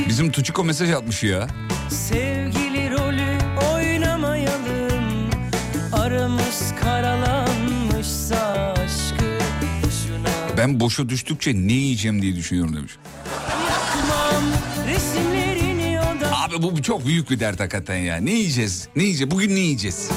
Bizim 0.09 0.33
Tuçiko 0.33 0.65
mesaj 0.65 0.91
atmış 0.91 1.23
ya. 1.23 1.49
Sevgili 1.91 2.91
rolü 2.91 3.39
oynamayalım 3.75 5.31
Aramız 5.93 6.75
karalanmışsa 6.83 8.75
aşkı 8.77 9.39
boşuna 9.83 10.57
Ben 10.57 10.81
boşa 10.81 11.09
düştükçe 11.09 11.55
ne 11.55 11.73
yiyeceğim 11.73 12.23
diye 12.23 12.37
düşünüyorum 12.37 12.77
demiş. 12.77 12.93
Abi 16.33 16.63
bu 16.63 16.83
çok 16.83 17.07
büyük 17.07 17.31
bir 17.31 17.41
dert 17.41 17.61
hakikaten 17.61 17.97
ya. 17.97 18.17
Ne 18.17 18.31
yiyeceğiz? 18.31 18.89
Ne 18.97 19.03
yiyeceğiz? 19.03 19.31
Bugün 19.31 19.57
ne 19.57 19.61
yiyeceğiz? 19.61 20.11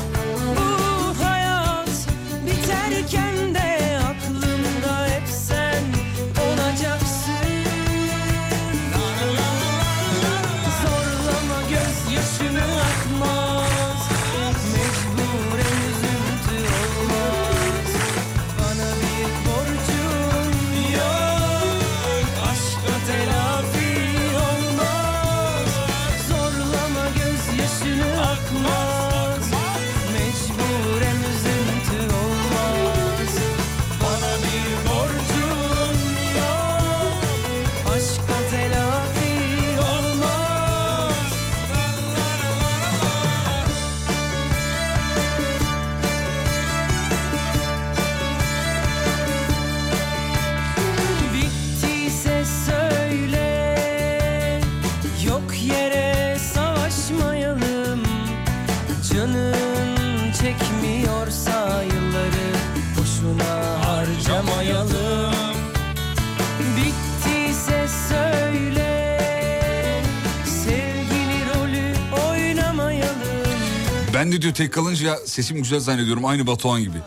Ben 74.24 74.32
de 74.32 74.42
diyor 74.42 74.54
tek 74.54 74.74
kalınca 74.74 75.08
ya 75.08 75.18
sesim 75.26 75.58
güzel 75.58 75.80
zannediyorum 75.80 76.26
aynı 76.26 76.48
Batuhan 76.48 76.82
gibi. 76.82 76.98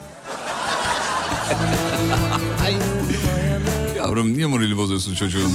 Yavrum 3.96 4.34
niye 4.34 4.46
morali 4.46 4.76
bozuyorsun 4.76 5.14
çocuğun? 5.14 5.52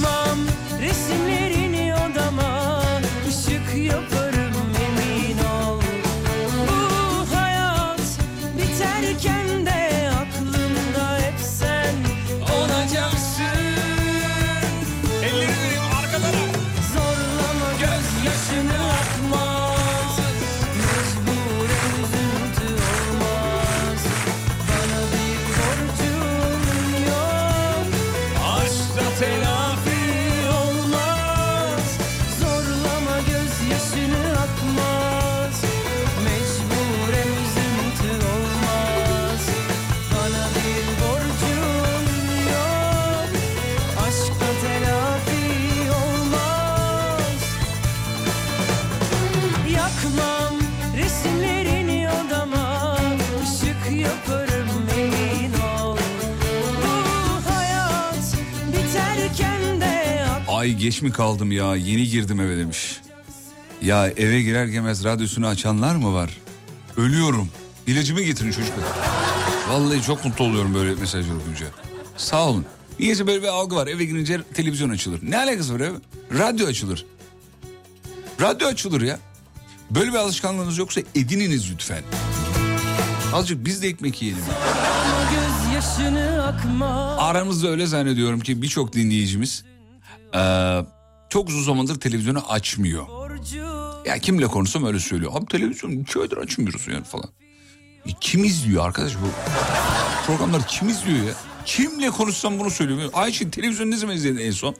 Ay 60.62 60.74
geç 60.76 61.02
mi 61.02 61.12
kaldım 61.12 61.52
ya 61.52 61.76
yeni 61.76 62.08
girdim 62.08 62.40
eve 62.40 62.56
demiş. 62.56 63.00
Ya 63.82 64.08
eve 64.08 64.42
girer 64.42 64.66
girmez 64.66 65.04
radyosunu 65.04 65.46
açanlar 65.46 65.96
mı 65.96 66.14
var? 66.14 66.30
Ölüyorum. 66.96 67.48
İlacımı 67.86 68.22
getirin 68.22 68.50
çocuklar. 68.50 68.84
Vallahi 69.68 70.02
çok 70.02 70.24
mutlu 70.24 70.44
oluyorum 70.44 70.74
böyle 70.74 70.94
mesajlar 70.94 71.34
okuyunca. 71.34 71.66
Sağ 72.16 72.48
olun. 72.48 72.64
Niyeyse 73.00 73.26
böyle 73.26 73.42
bir 73.42 73.48
algı 73.48 73.76
var. 73.76 73.86
Eve 73.86 74.04
girince 74.04 74.42
televizyon 74.54 74.90
açılır. 74.90 75.20
Ne 75.22 75.38
alakası 75.38 75.74
var 75.74 75.80
eve? 75.80 75.96
Radyo 76.38 76.66
açılır. 76.66 77.06
Radyo 78.40 78.68
açılır 78.68 79.00
ya. 79.00 79.18
Böyle 79.90 80.10
bir 80.12 80.18
alışkanlığınız 80.18 80.78
yoksa 80.78 81.00
edininiz 81.14 81.72
lütfen. 81.72 82.02
Azıcık 83.32 83.64
biz 83.64 83.82
de 83.82 83.88
ekmek 83.88 84.22
yiyelim. 84.22 84.44
Aramızda 87.18 87.68
öyle 87.68 87.86
zannediyorum 87.86 88.40
ki 88.40 88.62
birçok 88.62 88.92
dinleyicimiz 88.92 89.64
eee, 90.34 90.84
çok 91.28 91.48
uzun 91.48 91.62
zamandır 91.62 92.00
televizyonu 92.00 92.52
açmıyor. 92.52 93.06
Ya 94.06 94.18
kimle 94.18 94.46
konuşsam 94.46 94.84
öyle 94.86 94.98
söylüyor. 94.98 95.32
Abi 95.34 95.46
televizyon 95.46 95.90
iki 95.90 96.18
aydır 96.20 96.36
açmıyoruz 96.36 96.88
yani 96.88 97.04
falan. 97.04 97.28
E, 98.06 98.10
kim 98.20 98.44
izliyor 98.44 98.86
arkadaş 98.86 99.14
bu 99.14 99.26
programları 100.26 100.62
kim 100.68 100.88
izliyor 100.88 101.18
ya? 101.26 101.34
Kimle 101.64 102.10
konuşsam 102.10 102.58
bunu 102.58 102.70
söylüyor. 102.70 103.10
Ayşe 103.12 103.50
televizyon 103.50 103.90
ne 103.90 103.96
zaman 103.96 104.16
izledin 104.16 104.46
en 104.46 104.50
son? 104.50 104.74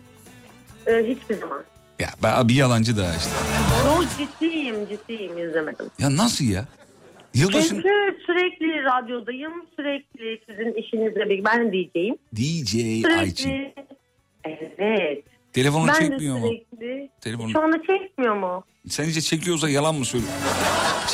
Ee, 0.86 1.04
hiçbir 1.06 1.34
zaman. 1.40 1.64
Ya 1.98 2.08
ben 2.22 2.48
bir 2.48 2.54
yalancı 2.54 2.96
daha 2.96 3.16
işte. 3.16 3.30
Yok 3.86 4.04
ciddiyim 4.18 4.76
ciddiyim 4.88 5.38
izlemedim. 5.38 5.86
Ya 5.98 6.16
nasıl 6.16 6.44
ya? 6.44 6.64
Yılbaşın 7.34 7.68
Çünkü 7.68 8.18
sürekli 8.26 8.84
radyodayım. 8.84 9.52
Sürekli 9.76 10.40
sizin 10.48 10.72
işinizle 10.82 11.44
ben 11.44 11.72
diyeceğim. 11.72 12.16
DJ. 12.36 12.70
Sürekli. 12.70 13.74
Evet. 14.78 15.24
Telefonu 15.52 15.88
ben 15.88 15.94
çekmiyor 15.94 16.36
de 16.36 16.40
mu? 16.40 16.50
Telefonu. 17.20 17.50
Şu 17.50 17.62
anda 17.62 17.76
çekmiyor 17.78 18.34
mu? 18.36 18.64
Sen 18.88 19.04
iyice 19.04 19.20
çekiyorsa 19.20 19.68
yalan 19.68 19.94
mı 19.94 20.04
söylüyor? 20.04 20.32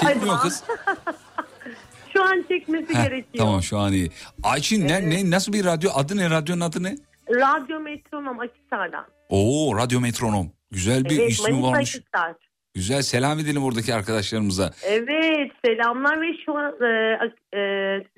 Çekmiyor 0.01 0.35
Hadi 0.35 0.43
kız. 0.49 0.65
Şu 2.13 2.25
an 2.25 2.45
çekmesi 2.49 2.95
Heh, 2.95 3.05
gerekiyor. 3.05 3.45
tamam 3.45 3.63
şu 3.63 3.79
an 3.79 3.93
iyi. 3.93 4.11
Ayçin 4.43 4.89
ne, 4.89 5.11
ne, 5.11 5.31
nasıl 5.31 5.53
bir 5.53 5.65
radyo? 5.65 5.91
Adı 5.95 6.17
ne? 6.17 6.31
Radyonun 6.31 6.61
adı 6.61 6.83
ne? 6.83 6.97
Radyo 7.29 7.81
metronom 7.81 8.41
Akisar'dan. 8.41 9.05
Oo 9.29 9.77
radyo 9.77 10.01
metronom. 10.01 10.53
Güzel 10.71 11.05
bir 11.05 11.19
evet, 11.19 11.31
ismi 11.31 11.53
Manisa 11.53 11.73
varmış. 11.73 11.97
Akisar. 11.97 12.35
Güzel 12.75 13.03
selam 13.03 13.39
edelim 13.39 13.65
oradaki 13.65 13.95
arkadaşlarımıza. 13.95 14.71
Evet 14.83 15.53
selamlar 15.65 16.21
ve 16.21 16.27
şu 16.47 16.57
an 16.57 16.75
e, 16.83 17.19
e, 17.59 17.61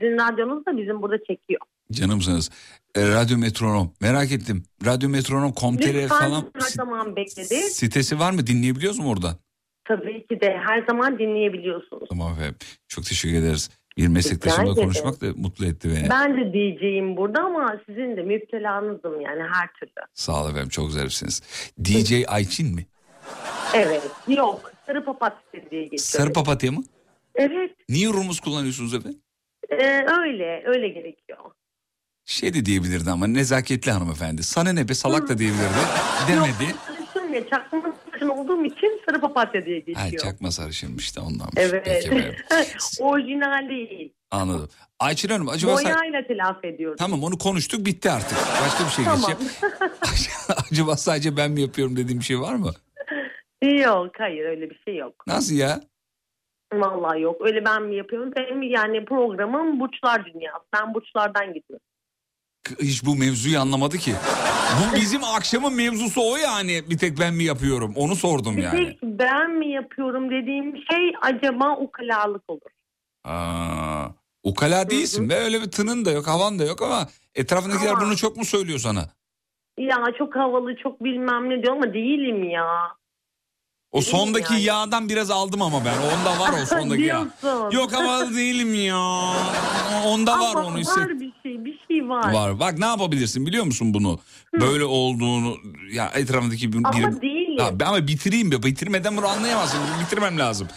sizin 0.00 0.18
radyonuz 0.18 0.66
da 0.66 0.76
bizim 0.76 1.02
burada 1.02 1.18
çekiyor. 1.18 1.60
Canımsınız. 1.92 2.50
E, 2.96 3.08
radyo 3.08 3.38
metronom. 3.38 3.94
Merak 4.00 4.32
ettim. 4.32 4.62
Radyo 4.84 5.08
metronom 5.08 5.52
komtere 5.52 6.02
Lütfen 6.02 6.18
falan 6.18 6.50
her 6.54 6.60
zaman 6.68 7.16
bekledi. 7.16 7.54
sitesi 7.54 8.18
var 8.18 8.30
mı? 8.32 8.46
Dinleyebiliyoruz 8.46 8.98
mu 8.98 9.10
oradan? 9.10 9.36
Tabii 9.84 10.26
ki 10.26 10.40
de 10.40 10.58
her 10.66 10.84
zaman 10.86 11.18
dinleyebiliyorsunuz. 11.18 12.08
Tamam 12.08 12.32
efendim. 12.32 12.56
Çok 12.88 13.04
teşekkür 13.06 13.36
ederiz. 13.36 13.70
Bir 13.96 14.08
meslektaşımla 14.08 14.74
konuşmak 14.74 15.20
da 15.20 15.26
mutlu 15.36 15.66
etti 15.66 15.88
beni. 15.96 16.10
Ben 16.10 16.36
de 16.40 16.52
diyeceğim 16.52 17.16
burada 17.16 17.40
ama 17.40 17.76
sizin 17.86 18.16
de 18.16 18.22
müptelanızım 18.22 19.20
yani 19.20 19.42
her 19.52 19.72
türlü. 19.80 19.92
Sağ 20.14 20.42
olun 20.42 20.50
efendim 20.50 20.68
çok 20.68 20.90
zarifsiniz. 20.90 21.42
DJ 21.84 22.12
Ayçin 22.28 22.74
mi? 22.74 22.86
Evet 23.74 24.02
yok 24.28 24.72
sarı 24.86 25.04
papatya 25.04 25.70
diye 25.70 25.82
geçiyor. 25.82 26.00
Sarı 26.00 26.32
papatya 26.32 26.72
mı? 26.72 26.82
Evet 27.34 27.70
Niye 27.88 28.08
rumuz 28.08 28.40
kullanıyorsunuz 28.40 28.94
efendim? 28.94 29.20
e, 29.68 29.84
öyle 30.20 30.62
öyle 30.66 30.88
gerekiyor. 30.88 31.38
Şey 32.30 32.54
de 32.54 32.64
diyebilirdi 32.66 33.10
ama 33.10 33.26
nezaketli 33.26 33.90
hanımefendi. 33.92 34.42
Sana 34.42 34.72
ne 34.72 34.88
be 34.88 34.94
salak 34.94 35.28
da 35.28 35.38
diyebilirdi. 35.38 35.82
Demedi. 36.28 36.74
Sarışın 36.86 37.32
ya 37.32 37.48
çakma 37.48 37.92
sarışın 38.04 38.28
olduğum 38.28 38.64
için 38.64 39.00
sarı 39.06 39.20
papatya 39.20 39.66
diye 39.66 39.82
Ha, 39.94 40.04
geçiyor. 40.08 40.22
çakma 40.22 40.50
sarışınmış 40.50 41.04
işte 41.04 41.20
ondan. 41.20 41.48
Evet. 41.56 41.84
Peki. 41.84 42.36
Orijinal 43.00 43.68
değil. 43.68 44.12
Anladım. 44.30 44.68
Ayçin 44.98 45.28
Hanım 45.28 45.48
acaba. 45.48 45.72
Boyayla 45.72 46.26
telafi 46.26 46.66
ediyorum. 46.66 46.96
Tamam 46.98 47.24
onu 47.24 47.38
konuştuk 47.38 47.86
bitti 47.86 48.10
artık. 48.10 48.38
Başka 48.64 48.84
bir 48.84 48.90
şey 48.90 49.04
Tamam. 49.04 49.20
geçeceğim. 49.20 49.52
acaba 50.72 50.96
sadece 50.96 51.36
ben 51.36 51.50
mi 51.50 51.60
yapıyorum 51.60 51.96
dediğim 51.96 52.20
bir 52.20 52.24
şey 52.24 52.40
var 52.40 52.54
mı? 52.54 52.70
yok 53.62 54.10
hayır 54.18 54.44
öyle 54.44 54.70
bir 54.70 54.80
şey 54.84 54.96
yok. 54.96 55.24
Nasıl 55.26 55.54
ya? 55.54 55.80
Vallahi 56.74 57.20
yok 57.20 57.36
öyle 57.40 57.64
ben 57.64 57.82
mi 57.82 57.96
yapıyorum? 57.96 58.32
Benim 58.36 58.62
yani 58.62 59.04
programım 59.04 59.80
burçlar 59.80 60.24
dünyası. 60.24 60.64
Ben 60.72 60.94
burçlardan 60.94 61.46
gidiyorum. 61.54 61.86
Hiç 62.82 63.04
bu 63.06 63.16
mevzuyu 63.16 63.60
anlamadı 63.60 63.98
ki. 63.98 64.14
Bu 64.78 64.96
bizim 64.96 65.24
akşamın 65.24 65.74
mevzusu 65.74 66.20
o 66.32 66.36
yani. 66.36 66.82
Bir 66.90 66.98
tek 66.98 67.18
ben 67.18 67.34
mi 67.34 67.44
yapıyorum? 67.44 67.92
Onu 67.96 68.16
sordum 68.16 68.56
Bir 68.56 68.62
yani. 68.62 68.86
tek 68.86 69.02
ben 69.02 69.50
mi 69.50 69.72
yapıyorum 69.72 70.30
dediğim 70.30 70.76
şey 70.76 71.12
acaba 71.22 71.76
ukalalık 71.76 72.42
olur. 72.48 72.60
Aa, 73.24 74.06
ukala 74.42 74.90
değilsin 74.90 75.28
be 75.28 75.34
öyle 75.34 75.62
bir 75.62 75.70
tının 75.70 76.04
da 76.04 76.10
yok 76.10 76.26
havan 76.26 76.58
da 76.58 76.64
yok 76.64 76.82
ama 76.82 77.06
etrafındakiler 77.34 77.90
Ama- 77.92 78.00
bunu 78.00 78.16
çok 78.16 78.36
mu 78.36 78.44
söylüyor 78.44 78.78
sana? 78.78 79.08
Ya 79.78 79.96
çok 80.18 80.36
havalı 80.36 80.76
çok 80.76 81.04
bilmem 81.04 81.50
ne 81.50 81.62
diyor 81.62 81.76
ama 81.76 81.94
değilim 81.94 82.50
ya. 82.50 82.66
O 83.92 84.00
sondaki 84.00 84.54
yağdan 84.54 85.08
biraz 85.08 85.30
aldım 85.30 85.62
ama 85.62 85.84
ben. 85.84 85.96
Onda 85.98 86.40
var 86.40 86.62
o 86.62 86.66
sondaki 86.80 87.02
yağ. 87.02 87.26
Yok 87.72 87.92
havalı 87.92 88.36
değilim 88.36 88.74
ya. 88.74 88.98
Onda 90.06 90.40
var 90.40 90.50
Ama 90.56 90.64
onu 90.64 90.78
hisset. 90.78 90.96
var 90.98 91.20
bir 91.20 91.32
şey 91.42 91.64
bir 91.64 91.80
şey 91.88 92.08
var. 92.08 92.32
Var. 92.32 92.60
Bak 92.60 92.78
ne 92.78 92.84
yapabilirsin 92.86 93.46
biliyor 93.46 93.64
musun 93.64 93.94
bunu? 93.94 94.20
Böyle 94.60 94.84
olduğunu 94.84 95.56
ya 95.92 96.10
etrafındaki 96.14 96.72
bir, 96.72 96.78
Ama 96.78 96.92
biri-. 96.92 97.60
Ya 97.60 97.80
ben 97.80 97.86
ama 97.86 98.06
bitireyim 98.06 98.50
be. 98.52 98.62
Bitirmeden 98.62 99.16
bunu 99.16 99.26
anlayamazsın. 99.28 99.80
Bunu 99.80 100.04
bitirmem 100.04 100.38
lazım. 100.38 100.68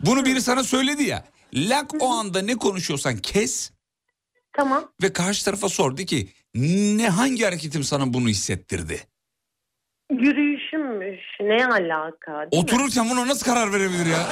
Bunu 0.00 0.24
biri 0.24 0.42
sana 0.42 0.64
söyledi 0.64 1.02
ya. 1.02 1.24
Lak 1.54 1.90
o 2.00 2.08
anda 2.10 2.42
ne 2.42 2.56
konuşuyorsan 2.56 3.16
kes. 3.16 3.70
Tamam. 4.56 4.84
Ve 5.02 5.12
karşı 5.12 5.44
tarafa 5.44 5.68
sor. 5.68 5.96
De 5.96 6.04
ki 6.04 6.28
ne 6.54 7.08
hangi 7.08 7.44
hareketim 7.44 7.84
sana 7.84 8.12
bunu 8.12 8.28
hissettirdi? 8.28 9.00
Yürüyüşümmüş. 10.90 11.20
Ne 11.40 11.66
alaka? 11.66 12.48
Otururken 12.50 13.10
buna 13.10 13.28
nasıl 13.28 13.46
karar 13.52 13.72
verebilir 13.72 14.06
ya? 14.06 14.26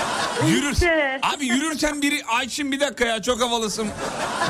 Yürür. 0.49 0.73
İşte. 0.73 1.21
Abi 1.23 1.47
yürürken 1.47 2.03
biri 2.03 2.25
Ayçin 2.39 2.73
bir 2.73 2.81
dakika 2.81 3.05
ya 3.05 3.23
çok 3.23 3.41
havalısın. 3.41 3.89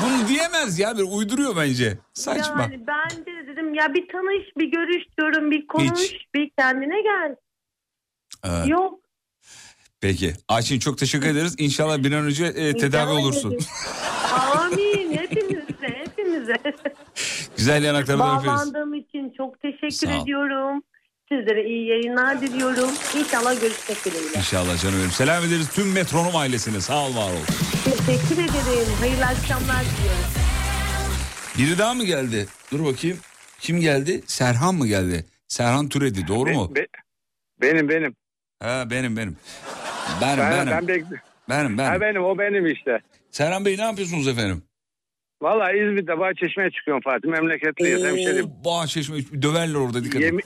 Bunu 0.03 0.27
diyemez 0.27 0.79
ya. 0.79 0.97
Bir 0.97 1.03
uyduruyor 1.03 1.55
bence. 1.55 1.97
Saçma. 2.13 2.61
Yani 2.61 2.87
ben 2.87 3.25
de 3.25 3.47
dedim 3.47 3.73
ya 3.73 3.93
bir 3.93 4.07
tanış 4.07 4.45
bir 4.57 4.71
görüş 4.71 5.03
diyorum 5.17 5.51
bir 5.51 5.67
konuş 5.67 6.01
Hiç. 6.01 6.27
bir 6.35 6.51
kendine 6.59 7.01
gel. 7.01 7.35
Evet. 8.45 8.67
Yok. 8.67 8.99
Peki. 10.01 10.33
Ayşin 10.47 10.79
çok 10.79 10.97
teşekkür 10.97 11.27
ederiz. 11.27 11.55
İnşallah 11.57 12.03
bir 12.03 12.11
an 12.11 12.25
önce 12.25 12.45
e, 12.45 12.77
tedavi 12.77 13.11
olursun. 13.11 13.57
Amin. 14.55 15.17
Hepimize, 15.17 15.87
hepimize. 16.05 16.55
Güzel 17.57 17.83
yanaklarından 17.83 18.39
öperiz. 18.39 18.47
Bağlandığım 18.47 18.93
için 18.93 19.33
çok 19.37 19.61
teşekkür 19.61 20.21
ediyorum. 20.21 20.83
Sizlere 21.31 21.63
iyi 21.65 21.87
yayınlar 21.87 22.41
diliyorum. 22.41 22.89
İnşallah 23.19 23.61
görüşmek 23.61 24.05
dileğiyle. 24.05 24.37
İnşallah 24.37 24.81
canım 24.83 24.95
benim. 24.99 25.11
Selam 25.11 25.43
ederiz 25.43 25.69
tüm 25.69 25.91
metronom 25.93 26.35
ailesine. 26.35 26.81
Sağ 26.81 27.05
ol 27.05 27.15
var 27.15 27.31
ol. 27.31 27.43
Teşekkür 27.85 28.43
ederim. 28.43 28.87
Hayırlı 28.99 29.25
akşamlar 29.25 29.83
diliyorum. 29.83 30.29
Biri 31.57 31.77
daha 31.77 31.93
mı 31.93 32.03
geldi? 32.03 32.47
Dur 32.71 32.85
bakayım. 32.85 33.17
Kim 33.59 33.79
geldi? 33.81 34.21
Serhan 34.25 34.75
mı 34.75 34.87
geldi? 34.87 35.25
Serhan 35.47 35.89
Türedi 35.89 36.27
doğru 36.27 36.49
mu? 36.53 36.73
Benim 37.61 37.89
benim. 37.89 38.15
Ha 38.63 38.83
benim 38.89 39.17
benim. 39.17 39.37
Benim 40.21 40.37
Ben, 40.37 40.67
benim. 40.67 40.71
ben 40.71 40.87
Benim 41.49 41.77
benim. 41.77 41.89
Ha 41.91 42.01
benim 42.01 42.23
o 42.23 42.37
benim 42.37 42.65
işte. 42.67 42.99
Serhan 43.31 43.65
Bey 43.65 43.77
ne 43.77 43.81
yapıyorsunuz 43.81 44.27
efendim? 44.27 44.63
Valla 45.41 45.71
İzmir'de 45.71 46.19
Bahçeşme'ye 46.19 46.69
çıkıyorum 46.71 47.01
Fatih. 47.03 47.29
Memleketliyiz 47.29 48.03
hemşerim. 48.03 48.45
Bahçeşme 48.65 49.17
döverler 49.41 49.75
orada 49.75 50.03
dikkat 50.03 50.15
edin. 50.15 50.25
Yemi, 50.25 50.41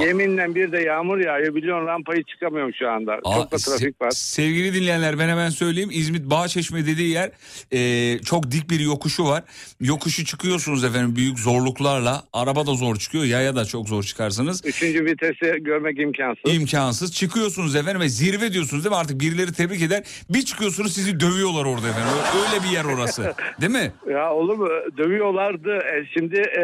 yeminle 0.00 0.54
bir 0.54 0.72
de 0.72 0.78
yağmur 0.80 1.18
yağıyor. 1.18 1.54
Biliyorsun 1.54 1.86
rampayı 1.86 2.22
çıkamıyorum 2.24 2.72
şu 2.78 2.90
anda. 2.90 3.12
Aa, 3.24 3.34
Çok 3.34 3.52
da 3.52 3.56
trafik 3.56 4.00
var. 4.02 4.10
Sevgili 4.10 4.74
dinleyenler 4.74 5.18
ben 5.18 5.28
hemen 5.28 5.50
söyleyeyim. 5.50 5.90
İzmit 5.92 6.30
Bağçeşme 6.30 6.86
dediği 6.86 7.10
yer 7.12 7.30
e, 7.72 8.18
çok 8.18 8.50
dik 8.50 8.70
bir 8.70 8.80
yokuşu 8.80 9.24
var. 9.24 9.42
Yokuşu 9.80 10.24
çıkıyorsunuz 10.24 10.84
efendim 10.84 11.16
büyük 11.16 11.38
zorluklarla. 11.38 12.22
Araba 12.32 12.66
da 12.66 12.74
zor 12.74 12.96
çıkıyor. 12.96 13.24
Yaya 13.24 13.56
da 13.56 13.64
çok 13.64 13.88
zor 13.88 14.02
çıkarsınız. 14.02 14.62
Üçüncü 14.66 15.04
vitesi 15.04 15.62
görmek 15.62 15.98
imkansız. 16.00 16.54
İmkansız. 16.54 17.12
Çıkıyorsunuz 17.14 17.76
efendim 17.76 18.00
ve 18.00 18.08
zirve 18.08 18.52
diyorsunuz 18.52 18.84
değil 18.84 18.90
mi? 18.92 18.96
Artık 18.96 19.20
birileri 19.20 19.52
tebrik 19.52 19.82
eder. 19.82 20.02
Bir 20.30 20.42
çıkıyorsunuz 20.42 20.94
sizi 20.94 21.20
dövüyorlar 21.20 21.64
orada 21.64 21.88
efendim. 21.88 22.12
Öyle 22.36 22.64
bir 22.64 22.68
yer 22.76 22.84
orası. 22.84 23.34
Değil 23.60 23.72
mi? 23.72 23.92
Ya 24.10 24.32
olur 24.32 24.54
mu? 24.58 24.68
Dövüyorlardı. 24.98 25.76
E, 25.76 26.06
şimdi 26.18 26.42
e, 26.58 26.60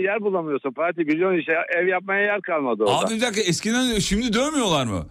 yer 0.00 0.20
bulamıyorsun 0.20 0.70
Fatih. 0.72 1.06
Biliyorsun 1.06 1.38
işte 1.38 1.52
ev 1.78 1.86
yapmaya 1.86 2.22
yer 2.22 2.40
kalmadı 2.58 2.84
orada. 2.84 2.98
Abi 2.98 3.14
bir 3.14 3.20
dakika 3.20 3.40
eskiden 3.40 3.98
şimdi 3.98 4.32
dövmüyorlar 4.32 4.86
mı? 4.86 5.06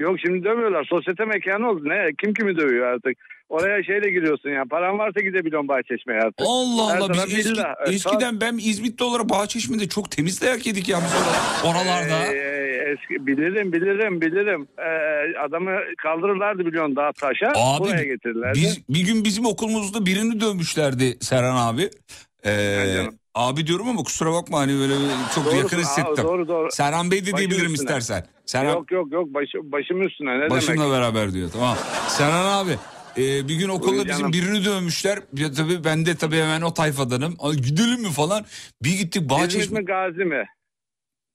Yok 0.00 0.16
şimdi 0.26 0.44
dövmüyorlar. 0.44 0.84
Sosyete 0.90 1.24
mekanı 1.24 1.70
oldu. 1.70 1.80
Ne? 1.84 2.06
Kim 2.18 2.34
kimi 2.34 2.56
dövüyor 2.56 2.86
artık? 2.86 3.18
Oraya 3.48 3.82
şeyle 3.82 4.10
giriyorsun 4.10 4.50
ya. 4.50 4.64
Paran 4.70 4.98
varsa 4.98 5.20
gidebiliyorsun 5.20 5.68
Bahçeşme'ye 5.68 6.20
artık. 6.20 6.46
Allah 6.46 6.94
Her 6.94 6.98
Allah 6.98 7.12
biz 7.12 7.34
eski- 7.38 7.50
villa. 7.52 7.74
E, 7.86 7.92
eskiden 7.92 8.40
ben 8.40 8.58
İzmit'te 8.62 9.04
olarak 9.04 9.28
Bahçeşme'de 9.28 9.88
çok 9.88 10.10
temiz 10.10 10.42
dayak 10.42 10.66
yedik 10.66 10.88
ya 10.88 10.98
biz 11.04 11.12
or- 11.12 11.70
oralarda. 11.72 12.26
Ee, 12.26 12.92
eski, 12.92 13.26
bilirim 13.26 13.72
bilirim 13.72 14.20
bilirim. 14.20 14.68
Ee, 14.78 15.38
adamı 15.38 15.70
kaldırırlardı 16.02 16.66
biliyorsun 16.66 16.96
dağ 16.96 17.12
taşa. 17.12 17.52
Abi, 17.56 17.84
buraya 17.84 18.04
getirirlerdi. 18.04 18.58
Biz 18.60 18.88
bir 18.88 19.06
gün 19.06 19.24
bizim 19.24 19.46
okulumuzda 19.46 20.06
birini 20.06 20.40
dövmüşlerdi 20.40 21.16
Serhan 21.20 21.72
abi. 21.74 21.90
Ee, 22.46 23.06
abi 23.48 23.66
diyorum 23.66 23.88
ama 23.88 24.02
kusura 24.02 24.32
bakma 24.32 24.58
hani 24.58 24.78
böyle 24.78 24.94
çok 25.34 25.46
Doğru, 25.46 25.56
yakın 25.56 25.76
aa, 25.76 25.80
hissettim. 25.80 26.24
doğru, 26.24 26.48
doğru. 26.48 26.68
Serhan 26.70 27.10
Bey 27.10 27.18
de 27.18 27.32
Başım 27.32 27.38
diyebilirim 27.38 27.74
üstüne. 27.74 27.88
istersen. 27.98 28.26
Serhan 28.46 28.72
Yok 28.72 28.92
yok 28.92 29.12
yok 29.12 29.34
başı, 29.34 29.58
başım 29.72 30.02
üstüne 30.02 30.40
ne 30.40 30.50
başımla 30.50 30.82
demek? 30.84 30.92
beraber 30.92 31.32
diyor 31.32 31.50
tamam. 31.52 31.76
Serhan 32.08 32.64
abi 32.64 32.72
e, 33.16 33.48
bir 33.48 33.54
gün 33.54 33.68
okulda 33.68 33.98
bizim 34.06 34.18
canım. 34.18 34.32
birini 34.32 34.64
dövmüşler. 34.64 35.18
Ya, 35.34 35.52
tabii 35.52 35.84
ben 35.84 36.06
de 36.06 36.14
tabii 36.16 36.36
hemen 36.36 36.60
o 36.62 36.74
tayfadanım. 36.74 37.36
Ay, 37.38 37.52
gidelim 37.56 38.00
mi 38.02 38.08
falan. 38.10 38.44
Bir 38.82 38.90
gittik 38.90 39.22
İzmit 39.22 39.30
Bahçeşme. 39.30 39.80
mi 39.80 39.84
Gazi 39.86 40.24
mi? 40.24 40.44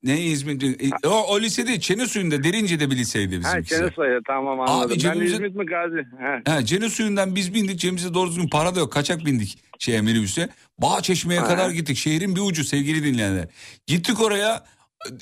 Ne 0.05 0.21
İzmit? 0.21 0.63
E, 0.63 1.07
O, 1.07 1.09
o 1.09 1.39
lisede 1.41 1.79
Çene 1.79 2.05
suyunda 2.07 2.43
Derince'de 2.43 2.91
bir 2.91 2.95
liseydi 2.95 3.35
Ha 3.35 3.39
bizimkisi. 3.41 3.75
Çene 3.75 3.89
sayı 3.95 4.19
tamam 4.27 4.59
anladım. 4.59 4.89
ben 4.91 4.99
cebimize- 4.99 5.33
İzmit 5.35 5.55
mi 5.55 5.65
Gazi? 5.65 6.05
Ha. 6.21 6.53
Ha, 6.53 6.65
Cene 6.65 6.89
suyundan 6.89 7.35
biz 7.35 7.53
bindik. 7.53 7.79
Cebimizde 7.79 8.13
doğru 8.13 8.29
düzgün 8.29 8.47
para 8.49 8.75
da 8.75 8.79
yok. 8.79 8.91
Kaçak 8.93 9.25
bindik 9.25 9.57
şeye 9.79 10.01
minibüse. 10.01 10.49
Bağçeşme'ye 10.81 11.39
Ha. 11.39 11.47
kadar 11.47 11.69
gittik. 11.69 11.97
Şehrin 11.97 12.35
bir 12.35 12.41
ucu 12.41 12.63
sevgili 12.63 13.03
dinleyenler. 13.03 13.47
Gittik 13.87 14.21
oraya. 14.21 14.63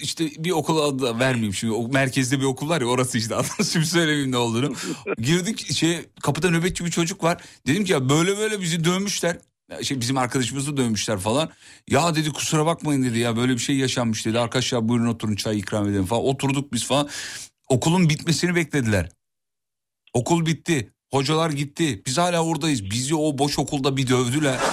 işte 0.01 0.26
bir 0.38 0.51
okul 0.51 0.80
adı 0.80 1.01
da 1.03 1.19
vermeyeyim 1.19 1.53
şimdi. 1.53 1.73
O 1.73 1.88
merkezde 1.88 2.39
bir 2.39 2.45
okul 2.45 2.69
var 2.69 2.81
ya 2.81 2.88
orası 2.88 3.18
işte. 3.18 3.35
Şimdi 3.72 3.85
söylemeyeyim 3.85 4.31
ne 4.31 4.38
olduğunu. 4.38 4.73
Girdik 5.18 5.73
şey 5.73 5.97
kapıda 6.23 6.49
nöbetçi 6.49 6.85
bir 6.85 6.91
çocuk 6.91 7.23
var. 7.23 7.41
Dedim 7.68 7.84
ki 7.85 7.91
ya 7.91 8.10
böyle 8.10 8.38
böyle 8.38 8.61
bizi 8.61 8.84
dövmüşler. 8.84 9.38
Şey, 9.82 10.02
bizim 10.02 10.18
arkadaşımızı 10.18 10.78
dövmüşler 10.78 11.20
falan. 11.20 11.50
Ya 11.88 12.16
dedi 12.16 12.34
kusura 12.34 12.66
bakmayın 12.66 13.04
dedi 13.04 13.20
ya 13.20 13.38
böyle 13.38 13.54
bir 13.54 13.60
şey 13.60 13.76
yaşanmış 13.76 14.26
dedi. 14.26 14.40
Arkadaşlar 14.40 14.88
buyurun 14.88 15.08
oturun 15.08 15.36
çay 15.36 15.60
ikram 15.60 15.90
edelim 15.90 16.06
falan. 16.06 16.24
Oturduk 16.24 16.74
biz 16.74 16.86
falan. 16.86 17.10
Okulun 17.70 18.10
bitmesini 18.10 18.56
beklediler. 18.56 19.10
Okul 20.14 20.45
bitti. 20.45 20.94
Hocalar 21.12 21.50
gitti. 21.50 22.02
Biz 22.06 22.18
hala 22.18 22.45
oradayız. 22.45 22.91
Bizi 22.91 23.16
o 23.16 23.38
boş 23.38 23.60
okulda 23.60 23.98
bir 23.98 24.08
dövdüler. 24.08 24.60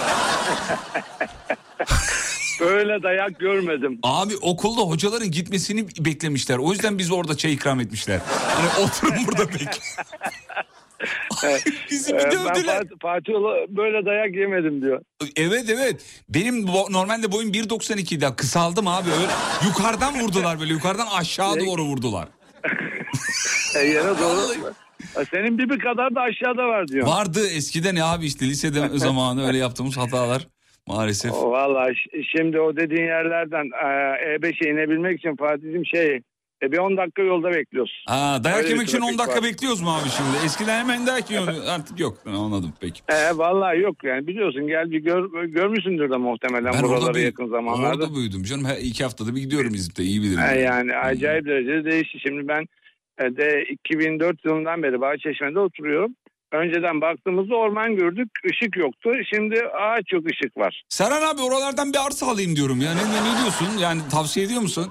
Böyle 2.60 3.02
dayak 3.02 3.40
görmedim. 3.40 3.98
Abi 4.02 4.36
okulda 4.36 4.80
hocaların 4.80 5.30
gitmesini 5.30 5.88
beklemişler. 5.88 6.58
O 6.58 6.72
yüzden 6.72 6.98
bizi 6.98 7.14
orada 7.14 7.36
çay 7.36 7.52
ikram 7.52 7.80
etmişler. 7.80 8.20
Hani 8.28 8.86
oturun 8.86 9.26
burada 9.26 9.48
bekle. 9.48 9.66
Bizi 11.90 12.12
bir 12.12 12.18
Ee, 12.18 12.24
ben 12.24 12.30
dövdüler. 12.30 12.76
Fatih, 12.76 12.96
Fatih 13.02 13.32
böyle 13.68 14.06
dayak 14.06 14.36
yemedim 14.36 14.82
diyor. 14.82 15.00
Evet 15.36 15.64
evet. 15.70 16.22
Benim 16.28 16.66
normalde 16.66 17.32
boyum 17.32 17.52
1.92'de 17.52 18.36
kısaldım 18.36 18.88
abi. 18.88 19.10
Öyle 19.10 19.32
yukarıdan 19.68 20.20
vurdular 20.20 20.60
böyle. 20.60 20.72
Yukarıdan 20.72 21.06
aşağı 21.06 21.60
doğru 21.60 21.82
vurdular. 21.82 22.28
E, 23.76 23.78
yere 23.78 24.04
doğru. 24.08 24.72
E, 25.20 25.24
Senin 25.24 25.58
bir 25.58 25.78
kadar 25.78 26.14
da 26.14 26.20
aşağıda 26.20 26.68
var 26.68 26.88
diyor. 26.88 27.06
Vardı 27.06 27.40
eskiden 27.56 27.96
ya 27.96 28.06
abi 28.06 28.26
işte 28.26 28.46
lisede 28.46 28.88
zamanı 28.98 29.46
öyle 29.46 29.58
yaptığımız 29.58 29.96
hatalar 29.96 30.46
maalesef. 30.86 31.32
Valla 31.32 31.88
şimdi 32.36 32.60
o 32.60 32.76
dediğin 32.76 33.02
yerlerden 33.06 33.64
e, 33.64 33.86
E5'e 34.36 34.70
inebilmek 34.70 35.18
için 35.18 35.36
Fatih'im 35.36 35.86
şey 35.86 36.20
e, 36.62 36.72
bir 36.72 36.78
10 36.78 36.96
dakika 36.96 37.22
yolda 37.22 37.50
bekliyoruz. 37.52 38.04
Ha, 38.08 38.40
dayak 38.44 38.58
Öyle 38.58 38.68
yemek 38.68 38.88
için 38.88 38.98
10 39.00 39.02
trafik 39.02 39.18
dakika 39.18 39.36
var. 39.36 39.44
bekliyoruz 39.44 39.80
mu 39.80 39.90
abi 39.90 40.08
şimdi? 40.08 40.44
Eskiden 40.44 40.78
hemen 40.80 41.06
dayak 41.06 41.30
yiyordu. 41.30 41.54
Artık 41.68 42.00
yok. 42.00 42.18
Anladım 42.26 42.72
peki. 42.80 43.00
E, 43.08 43.38
vallahi 43.38 43.78
yok 43.80 44.04
yani 44.04 44.26
biliyorsun 44.26 44.66
gel 44.66 44.90
bir 44.90 44.98
gör, 44.98 45.44
görmüşsündür 45.44 46.10
de 46.10 46.16
muhtemelen 46.16 46.72
Ben 46.72 46.82
buraları 46.82 47.14
büyüdüm. 47.14 47.22
yakın 47.30 47.48
zamanlarda. 47.48 48.04
Orada 48.04 48.14
büyüdüm 48.14 48.42
canım. 48.42 48.64
Her 48.64 48.76
iki 48.76 49.04
haftada 49.04 49.34
bir 49.34 49.40
gidiyorum 49.40 49.74
İzmit'e 49.74 50.02
iyi 50.02 50.20
bilirim. 50.22 50.40
E, 50.52 50.58
yani 50.60 50.96
acayip 50.96 51.46
derecede 51.46 51.90
değişti. 51.90 52.18
Şimdi 52.26 52.48
ben 52.48 52.62
e, 53.18 53.36
de 53.36 53.64
2004 53.70 54.44
yılından 54.44 54.82
beri 54.82 55.00
Bahçeşme'de 55.00 55.58
oturuyorum. 55.58 56.10
Önceden 56.52 57.00
baktığımızda 57.00 57.54
orman 57.56 57.96
gördük, 57.96 58.28
ışık 58.50 58.76
yoktu. 58.76 59.10
Şimdi 59.34 59.60
ağaç 59.66 60.12
yok, 60.12 60.24
ışık 60.32 60.56
var. 60.56 60.82
Serhan 60.88 61.34
abi 61.34 61.42
oralardan 61.42 61.92
bir 61.92 62.06
arsa 62.06 62.26
alayım 62.26 62.56
diyorum. 62.56 62.80
Ya 62.80 62.94
ne, 62.94 63.00
ne, 63.00 63.20
ne 63.34 63.40
diyorsun? 63.40 63.66
Yani 63.80 64.00
tavsiye 64.10 64.46
ediyor 64.46 64.60
musun? 64.60 64.86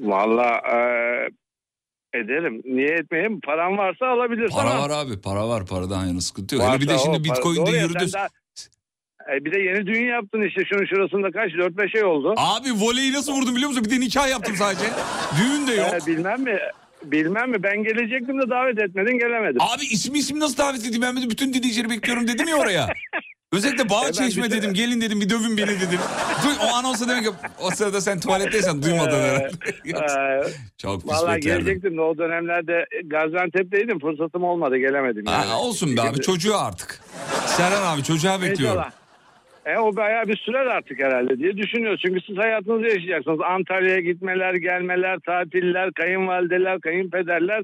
Valla 0.00 0.62
e, 0.72 0.78
ederim. 2.18 2.62
Niye 2.64 2.88
etmeyeyim? 2.88 3.40
Param 3.40 3.78
varsa 3.78 4.06
alabilirsin. 4.06 4.56
Para 4.56 4.78
var 4.78 4.90
abi. 4.90 5.20
Para 5.20 5.48
var. 5.48 5.66
Paradan 5.66 6.06
yana 6.06 6.20
sıkıntı 6.20 6.54
yok. 6.54 6.64
Hele 6.64 6.68
varsa 6.70 6.80
bir 6.80 6.88
de 6.88 6.94
o 6.94 6.98
şimdi 6.98 7.16
para- 7.28 7.36
Bitcoin'de 7.36 7.70
ya, 7.70 7.82
yürüdü. 7.82 8.12
daha- 8.12 8.28
E, 9.36 9.44
bir 9.44 9.52
de 9.52 9.60
yeni 9.60 9.86
düğün 9.86 10.04
yaptın 10.06 10.42
işte 10.48 10.62
şunun 10.64 10.84
şurasında 10.86 11.30
kaç 11.30 11.52
4-5 11.52 11.94
ay 11.96 12.04
oldu. 12.04 12.34
Abi 12.36 12.68
voleyi 12.72 13.12
nasıl 13.12 13.32
vurdum 13.32 13.54
biliyor 13.54 13.68
musun? 13.70 13.84
Bir 13.84 13.90
de 13.90 14.00
nikah 14.00 14.28
yaptım 14.30 14.56
sadece. 14.56 14.84
Düğün 15.40 15.66
de 15.66 15.72
yok. 15.72 15.88
E, 16.02 16.06
bilmem 16.06 16.40
mi? 16.42 16.58
Bilmem 17.04 17.50
mi? 17.50 17.62
Ben 17.62 17.82
gelecektim 17.84 18.42
de 18.42 18.50
davet 18.50 18.78
etmedin 18.82 19.18
gelemedim. 19.18 19.60
Abi 19.60 19.84
ismi 19.84 20.18
ismi 20.18 20.40
nasıl 20.40 20.56
davet 20.56 20.80
edeyim? 20.80 21.02
Ben 21.02 21.16
bütün 21.30 21.52
dinleyicileri 21.52 21.90
bekliyorum 21.90 22.28
dedim 22.28 22.48
ya 22.48 22.56
oraya. 22.56 22.86
Özellikle 23.52 23.90
Bağçeşme 23.90 24.46
E, 24.46 24.50
dedim. 24.50 24.74
Gelin 24.74 25.00
dedim 25.00 25.20
bir 25.20 25.30
dövün 25.30 25.56
beni 25.56 25.66
dedim. 25.66 26.00
Duy, 26.44 26.52
o 26.70 26.74
anonsa 26.74 27.08
demek 27.08 27.24
ki 27.24 27.30
o 27.62 27.70
sırada 27.70 28.00
sen 28.00 28.20
tuvaletteysen 28.20 28.82
duymadın 28.82 29.20
herhalde. 29.20 29.50
Çok 30.78 31.02
pis 31.02 31.10
Vallahi 31.12 31.36
beklerdim. 31.36 31.64
gelecektim 31.64 31.96
de 31.96 32.00
o 32.00 32.18
dönemlerde 32.18 32.86
Gaziantep'teydim 33.04 33.98
fırsatım 34.00 34.44
olmadı 34.44 34.76
gelemedim 34.76 35.24
yani. 35.26 35.44
Ha, 35.46 35.60
olsun 35.60 35.96
be 35.96 36.00
abi 36.02 36.20
çocuğu 36.20 36.58
artık. 36.58 37.00
Serhan 37.46 37.94
abi 37.96 38.02
çocuğa 38.02 38.42
bekliyorum. 38.42 38.78
İnşallah. 38.78 38.92
E, 39.66 39.78
o 39.78 39.96
bayağı 39.96 40.26
bir 40.28 40.36
sürer 40.36 40.66
artık 40.66 40.98
herhalde 41.02 41.38
diye 41.38 41.56
düşünüyoruz. 41.56 42.00
Çünkü 42.06 42.20
siz 42.26 42.36
hayatınızı 42.38 42.84
yaşayacaksınız. 42.84 43.40
Antalya'ya 43.40 44.00
gitmeler, 44.00 44.54
gelmeler, 44.54 45.18
tatiller, 45.26 45.92
kayınvalideler, 45.92 46.80
kayınpederler. 46.80 47.62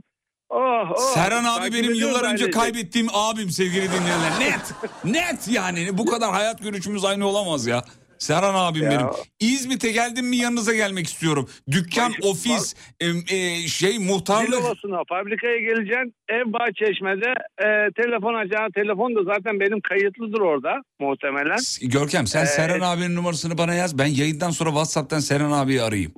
Oh, 0.50 0.90
oh. 0.96 1.14
Serhan 1.14 1.44
abi 1.44 1.72
benim 1.72 1.94
yıllar 1.94 2.14
önce 2.20 2.26
ailecek. 2.28 2.52
kaybettiğim 2.52 3.08
abim 3.12 3.50
sevgili 3.50 3.82
dinleyenler. 3.92 4.32
Net. 4.40 4.74
Net 5.04 5.48
yani. 5.48 5.98
Bu 5.98 6.06
kadar 6.06 6.30
hayat 6.30 6.62
görüşümüz 6.62 7.04
aynı 7.04 7.26
olamaz 7.26 7.66
ya. 7.66 7.84
Serhan 8.18 8.54
abim 8.54 8.82
Ya. 8.84 8.90
benim. 8.90 9.06
İzmit'e 9.40 9.92
geldim 9.92 10.26
mi 10.26 10.36
yanınıza 10.36 10.74
gelmek 10.74 11.06
istiyorum. 11.06 11.48
Dükkan, 11.70 12.12
ofis, 12.22 12.74
em, 13.00 13.16
e, 13.30 13.68
şey 13.68 13.98
muhtarlık. 13.98 14.48
Dilovası'na 14.52 15.02
fabrikaya 15.08 15.58
geleceksin. 15.60 16.14
Ev 16.28 16.52
Bahçeşme'de 16.52 17.30
e, 17.58 17.68
telefon 18.02 18.34
açacağın 18.34 18.70
telefon 18.70 19.16
da 19.16 19.34
zaten 19.34 19.60
benim 19.60 19.80
kayıtlıdır 19.80 20.40
orada 20.40 20.72
muhtemelen. 21.00 21.58
Görkem 21.82 22.26
sen 22.26 22.42
Ee, 22.42 22.46
Serhan 22.46 22.80
abinin 22.80 23.16
numarasını 23.16 23.58
bana 23.58 23.74
yaz. 23.74 23.98
Ben 23.98 24.06
yayından 24.06 24.50
sonra 24.50 24.70
WhatsApp'tan 24.70 25.20
Serhan 25.20 25.52
abiyi 25.52 25.82
arayayım. 25.82 26.12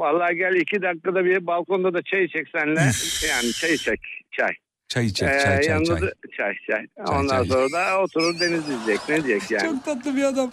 Vallahi 0.00 0.36
gel 0.36 0.54
iki 0.54 0.82
dakikada 0.82 1.24
bir 1.24 1.46
balkonda 1.46 1.94
da 1.94 2.02
çay 2.02 2.24
içek 2.24 2.46
senle. 2.52 2.80
yani 3.30 3.52
çay 3.52 3.74
içek. 3.74 4.00
Çay. 4.32 4.50
Çay 4.88 5.06
içecek, 5.06 5.34
Ee, 5.34 5.38
çay 5.44 5.62
çay 5.62 5.70
yanında 5.72 5.98
çay. 5.98 6.02
da- 6.08 6.12
çay 6.36 6.54
çay. 6.70 6.86
Ondan 7.18 7.44
sonra 7.44 7.72
da 7.72 8.02
oturur 8.02 8.40
deniz 8.40 8.68
izleyecek. 8.68 9.08
Ne 9.08 9.24
diyecek 9.24 9.50
yani? 9.50 9.62
Çok 9.62 9.84
tatlı 9.84 10.16
bir 10.16 10.22
adam. 10.22 10.50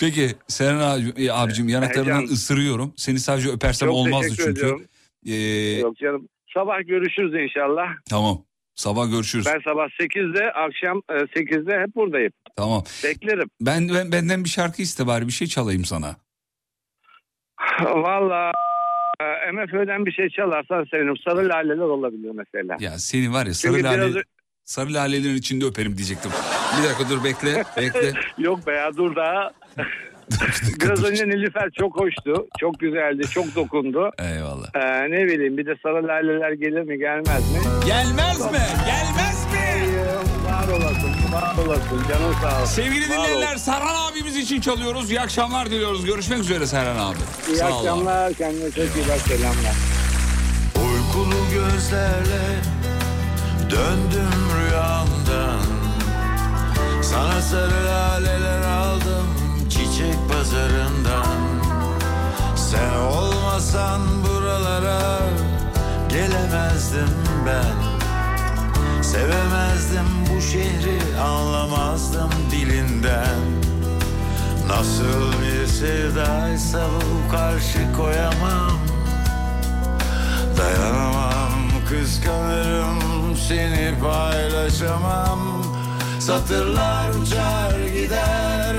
Peki 0.00 0.28
Seren 0.48 0.78
abi, 0.78 1.24
e, 1.24 1.30
abicim 1.30 1.68
yanaklarından 1.68 2.16
Heyecan. 2.18 2.34
ısırıyorum. 2.34 2.94
Seni 2.96 3.18
sadece 3.20 3.48
öpersem 3.48 3.88
Çok 3.88 3.96
olmazdı 3.96 4.34
çünkü. 4.36 4.50
ediyorum. 4.50 4.84
Ee, 5.26 5.34
Yok 5.80 5.96
canım. 5.96 6.28
Sabah 6.54 6.86
görüşürüz 6.86 7.34
inşallah. 7.34 7.86
tamam. 8.10 8.42
Sabah 8.74 9.10
görüşürüz. 9.10 9.46
Ben 9.46 9.60
sabah 9.64 9.88
8'de 10.00 10.52
akşam 10.52 11.02
e, 11.10 11.12
8'de 11.14 11.80
hep 11.86 11.94
buradayım. 11.96 12.32
Tamam. 12.56 12.84
Beklerim. 13.04 13.48
Ben, 13.60 13.88
ben 13.88 14.12
benden 14.12 14.44
bir 14.44 14.48
şarkı 14.48 14.82
iste 14.82 15.06
bari 15.06 15.26
bir 15.26 15.32
şey 15.32 15.46
çalayım 15.48 15.84
sana. 15.84 16.16
Valla 17.84 18.50
e, 18.50 18.52
MFÖ'den 19.52 20.06
bir 20.06 20.12
şey 20.12 20.28
çalarsan 20.28 20.84
sevinirim. 20.90 21.16
Sarı 21.16 21.48
laleler 21.48 21.82
olabilir 21.82 22.30
mesela. 22.34 22.76
Ya 22.80 22.98
seni 22.98 23.32
var 23.32 23.46
ya 23.46 23.54
sarı 23.54 23.72
Çünkü 23.72 23.84
lale 23.84 24.10
biraz- 24.10 24.22
sarı 24.64 24.94
lalelerin 24.94 25.36
içinde 25.36 25.64
öperim 25.64 25.96
diyecektim. 25.96 26.30
Bir 26.78 26.88
dakika 26.88 27.08
dur 27.10 27.24
bekle 27.24 27.64
bekle. 27.76 28.12
Yok 28.38 28.66
be 28.66 28.72
ya 28.72 28.96
dur 28.96 29.16
daha. 29.16 29.50
Biraz 30.80 31.04
önce 31.04 31.28
Nilüfer 31.28 31.70
çok 31.78 32.00
hoştu. 32.00 32.46
Çok 32.60 32.78
güzeldi. 32.80 33.22
Çok 33.30 33.54
dokundu. 33.56 34.10
Eyvallah. 34.18 34.66
Ee, 34.74 35.10
ne 35.10 35.26
bileyim 35.26 35.56
bir 35.58 35.66
de 35.66 35.74
sarı 35.82 36.08
laleler 36.08 36.52
gelir 36.52 36.82
mi 36.82 36.98
gelmez 36.98 37.52
mi? 37.52 37.58
Gelmez 37.86 38.40
mi? 38.40 38.58
Gelmez 38.86 39.46
mi? 39.52 39.86
Var 40.46 40.68
olasın. 40.68 41.10
Var 41.32 41.66
olasın. 41.66 42.00
Canın 42.08 42.32
sağ 42.42 42.62
olsun. 42.62 42.72
Sevgili 42.82 43.10
Var 43.10 43.16
ol. 43.18 43.24
dinleyenler 43.24 43.56
Serhan 43.56 44.10
abimiz 44.12 44.36
için 44.36 44.60
çalıyoruz. 44.60 45.10
İyi 45.10 45.20
akşamlar 45.20 45.66
diliyoruz. 45.66 46.04
Görüşmek 46.06 46.38
üzere 46.38 46.66
Serhan 46.66 46.96
abi. 47.10 47.16
İyi 47.48 47.56
Sağ 47.56 47.66
ol 47.66 47.70
abi. 47.70 47.76
akşamlar. 47.78 48.32
Kendine 48.32 48.70
çok 48.70 48.96
iyi 48.96 49.08
bak. 49.08 49.18
Selamlar. 49.20 49.76
Uykulu 50.76 51.34
gözlerle 51.54 52.44
döndüm 53.70 54.40
rüyamdan 54.58 55.60
Sana 57.02 57.42
sarı 57.42 57.84
laleler 57.86 58.62
aldım 58.62 59.15
çiçek 59.96 60.28
pazarından. 60.28 61.36
Sen 62.56 62.98
olmasan 62.98 64.00
buralara 64.24 65.20
gelemezdim 66.08 67.08
ben. 67.46 67.76
Sevemezdim 69.02 70.06
bu 70.30 70.40
şehri 70.40 71.20
anlamazdım 71.20 72.30
dilinden. 72.50 73.38
Nasıl 74.68 75.32
bir 75.42 75.66
sevdaysa 75.66 76.80
bu 76.96 77.32
karşı 77.32 77.92
koyamam. 77.96 78.78
Dayanamam 80.58 81.52
kıskanırım 81.88 83.36
seni 83.48 83.94
paylaşamam. 84.00 85.40
Satırlar 86.20 87.08
uçar 87.08 87.78
gider 87.94 88.74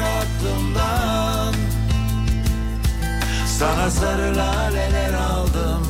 Sana 3.59 3.89
sarı 3.91 4.37
laleler 4.37 5.13
aldım 5.13 5.87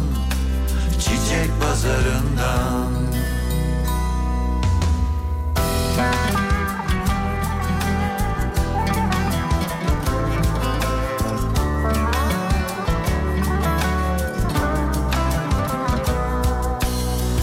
çiçek 1.00 1.50
pazarından. 1.62 2.94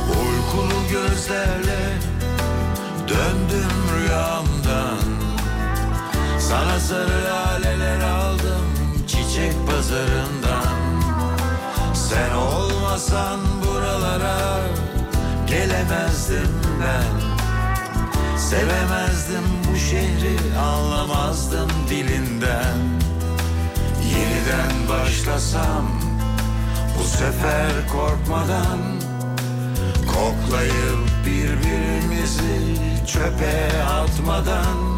Uykulu 0.09 0.88
gözlerle 0.90 1.98
döndüm 3.09 3.70
rüyamdan. 3.94 4.98
Sana 6.38 6.80
sarı 6.80 7.24
laleler 7.24 8.01
aldım 8.01 8.23
çiçek 9.94 10.04
pazarından 10.04 10.74
Sen 11.94 12.34
olmasan 12.34 13.40
buralara 13.64 14.60
gelemezdim 15.46 16.60
ben. 16.80 17.34
Sevemezdim 18.38 19.44
bu 19.70 19.76
şehri 19.76 20.58
anlamazdım 20.58 21.70
dilinden. 21.90 22.78
Yeniden 24.10 24.88
başlasam 24.88 25.90
bu 26.98 27.04
sefer 27.04 27.70
korkmadan 27.92 28.78
Koklayıp 30.06 31.08
birbirimizi 31.26 32.76
çöpe 33.06 33.82
atmadan. 33.82 34.94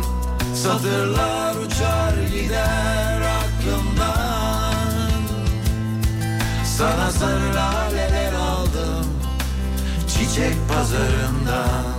Satırlar 0.54 1.54
uçar 1.56 2.14
gider 2.32 3.20
aklımdan 3.20 4.35
Sana 6.78 7.10
sarı 7.10 7.54
laleler 7.54 8.32
aldım 8.32 9.06
çiçek 10.08 10.54
pazarından. 10.68 11.96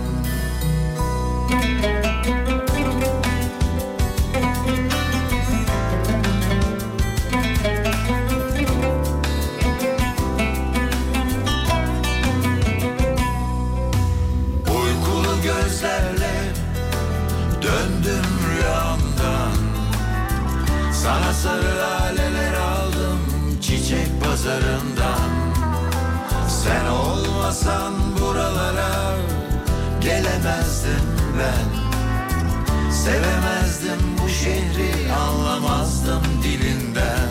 Uykulu 14.66 15.42
gözlerle 15.42 16.52
döndüm 17.62 18.24
rüyamdan. 18.48 19.58
Sana 20.92 21.32
sarı 21.32 21.78
çiçek 24.48 24.58
pazarından. 24.98 25.30
Sen 26.48 26.86
olmasan 26.86 27.94
buralara 28.20 29.16
gelemezdim 30.00 31.06
ben. 31.38 31.78
Sevemezdim 32.90 34.18
bu 34.22 34.28
şehri 34.28 35.12
anlamazdım 35.12 36.22
dilinden. 36.42 37.28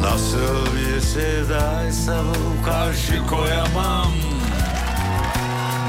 Nasıl 0.00 0.66
bir 0.76 1.00
sevdaysa 1.00 2.22
bu 2.24 2.64
karşı 2.64 3.26
koyamam. 3.26 4.12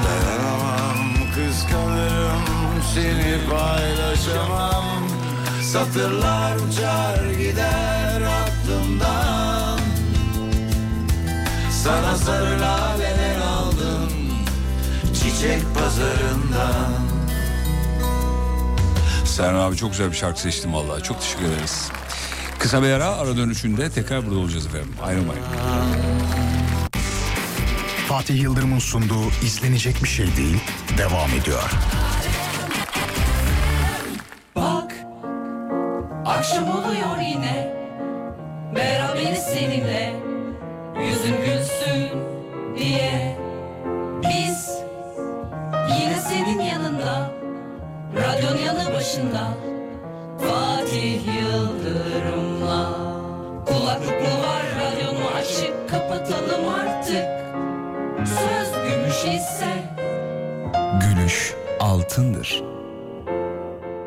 Dayanamam 0.04 0.98
kıskanırım 1.34 2.42
seni 2.94 3.50
paylaşamam. 3.50 4.84
Satırlar 5.72 6.56
uçar 6.56 7.30
gider 7.38 8.22
aklımdan 8.22 9.31
Sana 11.84 12.16
sarı 12.16 12.60
laleler 12.60 13.38
aldım 13.40 14.10
çiçek 15.14 15.62
pazarından 15.74 16.92
Serhan 19.24 19.60
abi 19.60 19.76
çok 19.76 19.90
güzel 19.90 20.10
bir 20.10 20.16
şarkı 20.16 20.40
seçtim 20.40 20.74
vallahi. 20.74 21.02
Çok 21.02 21.20
teşekkür 21.20 21.44
ederiz. 21.44 21.88
Kısa 22.58 22.82
bir 22.82 22.90
ara 22.90 23.06
ara 23.06 23.36
dönüşünde 23.36 23.90
tekrar 23.90 24.26
burada 24.26 24.38
olacağız 24.38 24.66
efendim. 24.66 24.94
Ayrılmayın. 25.02 25.42
Fatih 28.08 28.42
Yıldırım'ın 28.42 28.78
sunduğu 28.78 29.28
izlenecek 29.44 30.02
bir 30.02 30.08
şey 30.08 30.36
değil 30.36 30.60
devam 30.98 31.30
ediyor. 31.30 31.70
Bak 34.56 34.94
akşam 36.26 36.70
oluyor 36.70 37.18
yine 37.30 37.74
Beraberiz 38.74 39.42
seninle 39.42 40.22
Yüzün 41.00 41.36
gülsün 41.36 41.61
başında 49.12 49.56
Fatih 50.38 51.20
Yıldırım'la 51.40 52.92
Kulaklık 53.66 54.20
mı 54.20 54.42
var 54.42 54.62
radyonu 54.80 55.26
açık 55.36 55.88
Kapatalım 55.90 56.68
artık 56.68 57.24
Söz 58.26 58.72
gümüş 58.72 59.36
ise 59.36 59.72
Gülüş 61.00 61.54
altındır. 61.80 62.62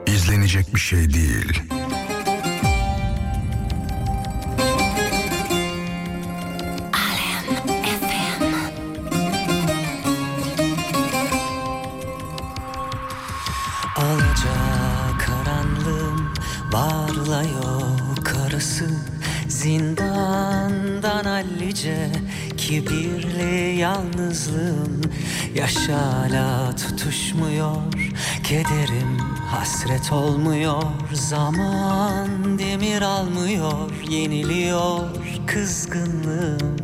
İzlenecek 0.08 0.76
bir 0.76 0.80
şey 0.80 1.14
değil. 1.14 1.62
Kibirli 22.68 23.78
yalnızlığım 23.78 25.02
Yaş 25.56 25.76
hala 25.90 26.76
tutuşmuyor. 26.76 27.76
Kederim 28.44 29.20
hasret 29.52 30.12
olmuyor 30.12 30.84
Zaman 31.14 32.60
demir 32.60 33.02
almıyor 33.02 33.92
Yeniliyor 34.10 35.00
kızgınlığım. 35.48 36.76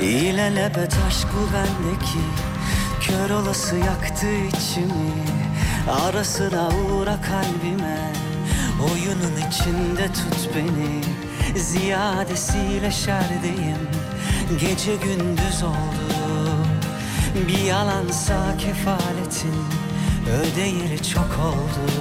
İlelebet 0.00 0.96
aşk 1.08 1.26
bu 1.32 1.52
bendeki 1.54 2.24
Kör 3.00 3.30
olası 3.30 3.76
yaktı 3.76 4.26
içimi. 4.48 5.12
Ara 6.02 6.24
sıra 6.24 6.68
uğra 6.68 7.18
kalbime 7.22 8.12
Oyunun 8.82 9.48
içinde 9.50 10.06
tut 10.06 10.50
beni 10.54 11.25
Ziyadesiyle 11.58 12.90
şerdeyim. 12.90 13.88
Gece 14.60 14.96
gündüz 14.96 15.62
oldu. 15.62 16.56
Bir 17.48 17.58
yalansa 17.64 18.56
kefaletin 18.58 19.54
Ödeyeli 20.30 21.02
çok 21.02 21.24
oldu. 21.24 21.92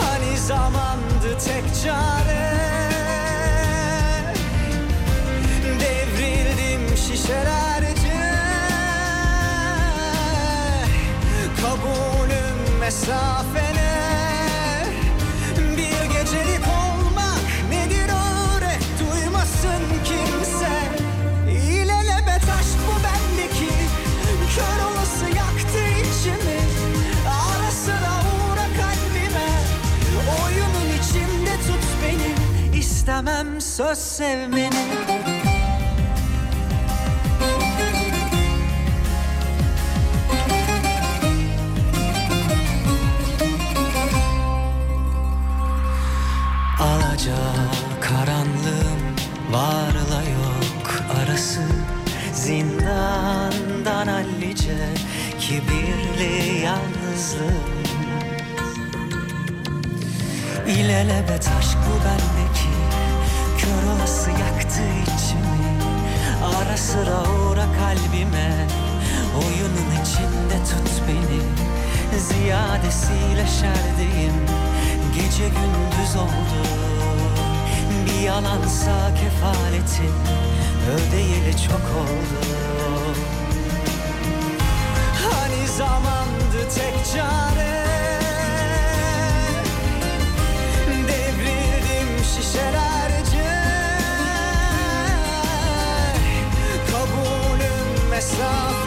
Hani 0.00 0.38
zamandı 0.38 1.38
tek 1.46 1.64
çare. 1.84 2.50
Devrildim 5.80 6.96
şişelerce 6.96 8.20
Kabulüm 11.62 12.78
mesafene 12.80 13.69
söz 33.80 33.98
sevmeni. 33.98 34.70
Alaca 46.80 47.36
karanlığım 48.00 49.00
varla 49.50 50.22
yok 50.22 51.02
arası. 51.22 51.60
Zindandan 52.34 54.06
hallice 54.06 54.88
kibirli 55.40 56.60
yalnızlığım. 56.64 57.80
İlelebet 60.66 61.48
aşk 61.58 61.78
bu 61.86 62.04
bendeki 62.04 62.49
sıra 66.80 67.20
uğra 67.20 67.66
kalbime. 67.78 68.68
Oyunun 69.36 69.90
içinde 70.02 70.64
tut 70.64 70.90
beni. 71.08 71.40
Ziyadesiyle 72.20 73.46
şerdeyim. 73.46 74.34
Gece 75.14 75.48
gündüz 75.48 76.16
oldu. 76.16 76.68
Bir 78.06 78.20
yalansa 78.20 79.14
kefaletin 79.14 80.14
Ödeyeli 80.90 81.56
çok 81.68 81.86
oldu. 82.00 82.46
Hani 85.22 85.68
zamandı 85.68 86.74
tek 86.74 87.14
çare 87.14 87.79
Kabulüm 98.20 98.79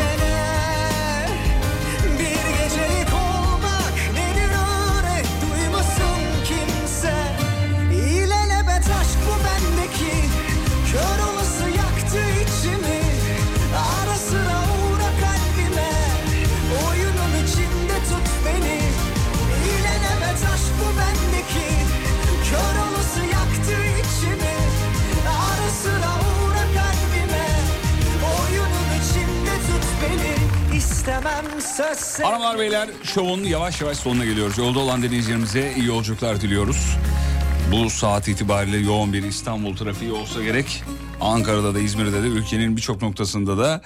Hanımlar 32.24 32.60
beyler 32.60 32.90
şovun 33.04 33.44
yavaş 33.44 33.82
yavaş 33.82 33.98
sonuna 33.98 34.26
geliyoruz. 34.26 34.58
Yolda 34.58 34.80
olan 34.80 35.04
dinleyicilerimize 35.04 35.74
iyi 35.78 35.86
yolculuklar 35.86 36.42
diliyoruz. 36.42 36.98
Bu 37.72 37.90
saat 37.90 38.28
itibariyle 38.28 38.78
yoğun 38.78 39.14
bir 39.14 39.24
İstanbul 39.24 39.76
trafiği 39.76 40.12
olsa 40.12 40.44
gerek. 40.44 40.84
Ankara'da 41.22 41.76
da 41.76 41.80
İzmir'de 41.80 42.24
de 42.24 42.28
ülkenin 42.28 42.78
birçok 42.78 43.02
noktasında 43.02 43.58
da 43.58 43.82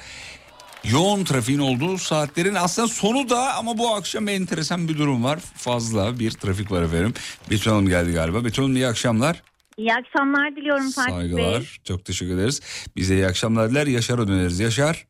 yoğun 0.84 1.24
trafiğin 1.24 1.60
olduğu 1.60 1.98
saatlerin 1.98 2.56
aslında 2.56 2.88
sonu 2.88 3.30
da 3.30 3.54
ama 3.56 3.78
bu 3.78 3.94
akşam 3.96 4.28
enteresan 4.28 4.88
bir 4.88 4.98
durum 4.98 5.24
var. 5.24 5.40
Fazla 5.56 6.20
bir 6.20 6.32
trafik 6.32 6.72
var 6.72 6.82
efendim. 6.84 7.14
Betül 7.52 7.72
Hanım 7.72 7.88
geldi 7.90 8.12
galiba. 8.12 8.46
Betül 8.46 8.64
Hanım 8.64 8.76
iyi 8.76 8.88
akşamlar. 8.88 9.44
İyi 9.78 9.94
akşamlar 9.94 10.56
diliyorum 10.56 10.92
Fatih 10.92 11.12
Bey. 11.12 11.20
Saygılar. 11.20 11.80
Çok 11.84 12.06
teşekkür 12.06 12.34
ederiz. 12.34 12.62
Bize 12.96 13.16
iyi 13.16 13.28
akşamlar 13.28 13.70
diler. 13.72 13.88
Yaşar'a 13.88 14.28
döneriz. 14.28 14.60
Yaşar. 14.60 15.08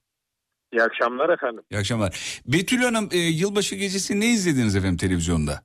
İyi 0.74 0.84
akşamlar 0.84 1.30
efendim. 1.30 1.64
İyi 1.72 1.78
akşamlar. 1.80 2.40
Betül 2.46 2.78
Hanım 2.84 3.10
e, 3.12 3.18
yılbaşı 3.18 3.76
gecesi 3.76 4.20
ne 4.20 4.26
izlediniz 4.28 4.76
efendim 4.76 4.98
televizyonda? 4.98 5.62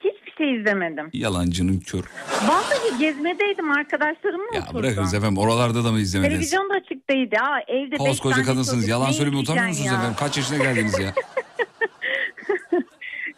Hiçbir 0.00 0.32
şey 0.38 0.60
izlemedim. 0.60 1.10
Yalancının 1.12 1.80
kör. 1.80 2.04
Vallahi 2.48 2.98
gezmedeydim 2.98 3.70
arkadaşlarımla 3.70 4.54
Ya 4.56 4.62
oturdum. 4.62 4.82
bırakınız 4.82 5.14
efendim 5.14 5.38
oralarda 5.38 5.84
da 5.84 5.92
mı 5.92 6.00
izlemediniz? 6.00 6.50
Televizyon 6.50 6.70
da 6.70 6.74
açık 6.74 7.10
değildi. 7.10 7.36
Aa, 7.40 7.60
evde 7.68 7.92
beş 7.92 7.98
Koskoca 7.98 8.34
tane 8.34 8.46
kadınsınız. 8.46 8.76
çocuk, 8.82 8.90
Yalan 8.90 9.08
ne 9.08 9.12
söylemeye 9.12 9.42
utanmıyor 9.42 9.68
musunuz 9.68 9.86
ya? 9.90 9.94
efendim? 9.94 10.14
Kaç 10.18 10.36
yaşına 10.36 10.58
geldiniz 10.58 10.98
ya? 10.98 11.14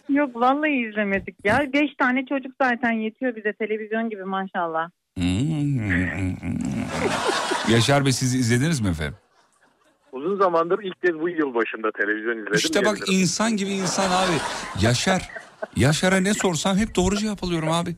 Yok 0.09 0.37
vallahi 0.37 0.89
izlemedik 0.91 1.37
ya. 1.45 1.67
Beş 1.73 1.95
tane 1.99 2.27
çocuk 2.27 2.53
zaten 2.63 2.91
yetiyor 2.93 3.37
bize 3.37 3.53
televizyon 3.53 4.11
gibi 4.11 4.25
maşallah. 4.25 4.91
Yaşar 7.71 8.05
Bey 8.05 8.13
siz 8.13 8.35
izlediniz 8.35 8.81
mi 8.81 8.89
efendim? 8.89 9.15
Uzun 10.17 10.39
zamandır 10.39 10.79
ilk 10.83 11.03
kez 11.03 11.15
bu 11.21 11.29
yıl 11.29 11.55
başında 11.55 11.91
televizyon 11.93 12.37
izledim. 12.39 12.55
İşte 12.55 12.85
bak 12.85 12.97
diyebilirim. 12.97 13.21
insan 13.21 13.57
gibi 13.57 13.71
insan 13.71 14.11
abi. 14.11 14.37
Yaşar. 14.81 15.31
Yaşar'a 15.77 16.17
ne 16.17 16.35
sorsam 16.35 16.77
hep 16.77 16.95
doğru 16.97 17.17
cevap 17.17 17.45
alıyorum 17.45 17.73
abi. 17.73 17.97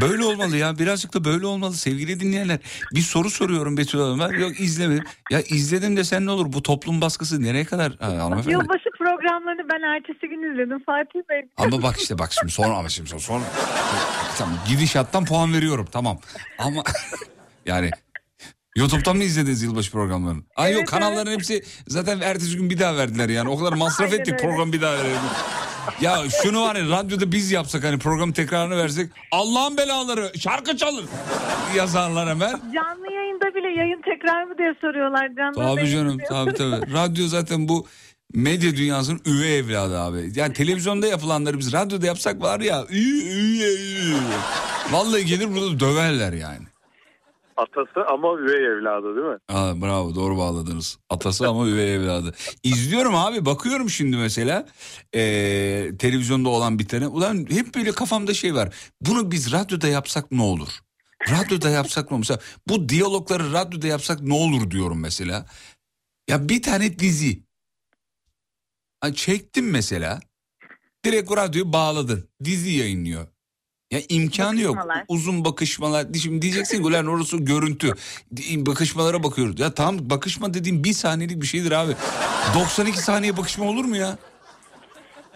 Böyle 0.00 0.24
olmalı 0.24 0.56
ya. 0.56 0.78
Birazcık 0.78 1.14
da 1.14 1.24
böyle 1.24 1.46
olmalı 1.46 1.74
sevgili 1.74 2.20
dinleyenler. 2.20 2.58
Bir 2.94 3.00
soru 3.00 3.30
soruyorum 3.30 3.76
Betül 3.76 3.98
Hanım'a. 3.98 4.28
Yok 4.28 4.60
izlemedim. 4.60 5.04
Ya 5.30 5.40
izledim 5.40 5.96
desen 5.96 6.26
ne 6.26 6.30
olur? 6.30 6.52
Bu 6.52 6.62
toplum 6.62 7.00
baskısı 7.00 7.42
nereye 7.42 7.64
kadar? 7.64 7.92
Ha, 8.00 8.06
hanımefendi. 8.06 8.52
Yılbaşı 8.52 8.90
programlarını 8.98 9.68
ben 9.72 9.82
ertesi 9.82 10.28
gün 10.28 10.52
izledim 10.52 10.84
Fatih 10.84 11.20
Bey. 11.30 11.42
Ama 11.56 11.82
bak 11.82 11.96
işte 12.00 12.18
bak 12.18 12.32
şimdi 12.32 12.52
sonra 12.52 12.74
ama 12.76 12.88
şimdi 12.88 13.08
sonra. 13.20 13.44
Tamam 14.38 14.58
gidişattan 14.68 15.24
puan 15.24 15.52
veriyorum 15.54 15.88
tamam. 15.92 16.18
Ama 16.58 16.82
yani 17.66 17.90
YouTube'dan 18.76 19.16
mı 19.16 19.24
izlediniz 19.24 19.62
yılbaşı 19.62 19.92
programlarını? 19.92 20.42
Ay 20.56 20.72
yok 20.72 20.88
kanalların 20.88 21.32
hepsi 21.32 21.64
zaten 21.88 22.20
ertesi 22.20 22.56
gün 22.56 22.70
bir 22.70 22.78
daha 22.78 22.96
verdiler 22.96 23.28
yani. 23.28 23.48
O 23.48 23.58
kadar 23.58 23.72
masraf 23.76 24.10
Aynen 24.10 24.20
ettik 24.20 24.34
öyle. 24.34 24.46
program 24.46 24.72
bir 24.72 24.80
daha 24.80 24.92
verelim. 24.92 25.18
Ya 26.00 26.18
şunu 26.42 26.62
var 26.62 26.76
ya 26.76 26.88
radyoda 26.88 27.32
biz 27.32 27.50
yapsak 27.50 27.84
hani 27.84 27.98
program 27.98 28.32
tekrarını 28.32 28.76
versek 28.76 29.10
Allah'ın 29.32 29.76
belaları 29.76 30.32
şarkı 30.38 30.76
çalır 30.76 31.04
yazarlar 31.76 32.28
hemen. 32.28 32.50
Canlı 32.50 33.12
yayında 33.12 33.54
bile 33.54 33.80
yayın 33.80 34.02
tekrar 34.02 34.44
mı 34.44 34.58
diye 34.58 34.74
soruyorlar. 34.80 35.28
Canlı 35.36 35.54
Tabii 35.76 35.90
canım 35.90 36.18
tabii 36.28 36.54
tabii. 36.54 36.92
Radyo 36.92 37.26
zaten 37.26 37.68
bu 37.68 37.86
medya 38.34 38.76
dünyasının 38.76 39.20
üvey 39.26 39.58
evladı 39.58 39.98
abi. 40.00 40.30
Yani 40.34 40.52
televizyonda 40.52 41.06
yapılanları 41.06 41.58
biz 41.58 41.72
radyoda 41.72 42.06
yapsak 42.06 42.42
var 42.42 42.60
ya. 42.60 42.84
iyi, 42.90 43.22
iyi, 43.22 43.78
iyi. 43.78 44.14
Vallahi 44.90 45.24
gelir 45.26 45.54
burada 45.54 45.80
döverler 45.80 46.32
yani. 46.32 46.66
Atası 47.56 48.06
ama 48.10 48.38
üvey 48.38 48.66
evladı 48.66 49.16
değil 49.16 49.26
mi? 49.26 49.38
Aa, 49.48 49.80
bravo 49.80 50.14
doğru 50.14 50.36
bağladınız. 50.38 50.98
Atası 51.10 51.48
ama 51.48 51.68
üvey 51.68 51.94
evladı. 51.94 52.34
İzliyorum 52.62 53.14
abi 53.14 53.44
bakıyorum 53.44 53.90
şimdi 53.90 54.16
mesela 54.16 54.66
ee, 55.14 55.90
televizyonda 55.98 56.48
olan 56.48 56.78
bitene. 56.78 57.06
Ulan 57.06 57.46
hep 57.50 57.74
böyle 57.74 57.92
kafamda 57.92 58.34
şey 58.34 58.54
var. 58.54 58.74
Bunu 59.00 59.30
biz 59.30 59.52
radyoda 59.52 59.88
yapsak 59.88 60.32
ne 60.32 60.42
olur? 60.42 60.68
Radyoda 61.30 61.70
yapsak 61.70 62.10
ne 62.10 62.14
olur? 62.14 62.20
Mesela 62.28 62.40
bu 62.68 62.88
diyalogları 62.88 63.52
radyoda 63.52 63.86
yapsak 63.86 64.20
ne 64.20 64.34
olur 64.34 64.70
diyorum 64.70 65.00
mesela. 65.00 65.46
Ya 66.28 66.48
bir 66.48 66.62
tane 66.62 66.98
dizi. 66.98 67.42
Ha, 69.00 69.14
çektim 69.14 69.70
mesela. 69.70 70.20
Direkt 71.04 71.32
radyoyu 71.32 71.72
bağladın. 71.72 72.28
Dizi 72.44 72.70
yayınlıyor. 72.70 73.26
Ya 73.90 74.00
imkanı 74.08 74.60
yok. 74.60 74.76
Uzun 75.08 75.44
bakışmalar. 75.44 76.06
Şimdi 76.22 76.42
diyeceksin 76.42 76.78
ki 76.82 76.84
ulan 76.88 77.06
orası 77.06 77.36
görüntü. 77.36 77.92
Bakışmalara 78.56 79.22
bakıyoruz. 79.22 79.60
Ya 79.60 79.74
tamam 79.74 80.10
bakışma 80.10 80.54
dediğim 80.54 80.84
bir 80.84 80.92
saniyelik 80.92 81.40
bir 81.42 81.46
şeydir 81.46 81.72
abi. 81.72 81.92
92 82.54 82.98
saniye 82.98 83.36
bakışma 83.36 83.64
olur 83.64 83.84
mu 83.84 83.96
ya? 83.96 84.18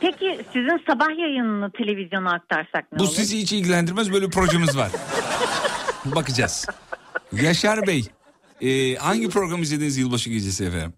Peki 0.01 0.41
sizin 0.53 0.85
sabah 0.91 1.19
yayınını 1.19 1.71
televizyona 1.73 2.33
aktarsak 2.33 2.93
ne 2.93 2.99
Bu 2.99 3.03
olur? 3.03 3.13
sizi 3.13 3.39
hiç 3.39 3.53
ilgilendirmez 3.53 4.13
böyle 4.13 4.27
bir 4.27 4.31
projemiz 4.31 4.77
var. 4.77 4.91
Bakacağız. 6.05 6.67
Yaşar 7.33 7.87
Bey 7.87 8.05
e, 8.61 8.95
hangi 8.95 9.29
program 9.29 9.63
izlediniz 9.63 9.99
yılbaşı 9.99 10.31
gecesi 10.31 10.65
efendim? 10.65 10.93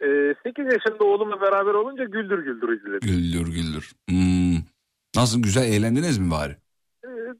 Ee, 0.00 0.06
8 0.46 0.64
yaşında 0.64 1.04
oğlumla 1.04 1.40
beraber 1.40 1.74
olunca 1.74 2.04
güldür 2.04 2.38
güldür 2.44 2.78
izledim. 2.78 3.00
Güldür 3.00 3.46
güldür. 3.52 3.92
Hmm. 4.08 4.56
Nasıl 5.16 5.42
güzel 5.42 5.72
eğlendiniz 5.72 6.18
mi 6.18 6.30
bari? 6.30 6.56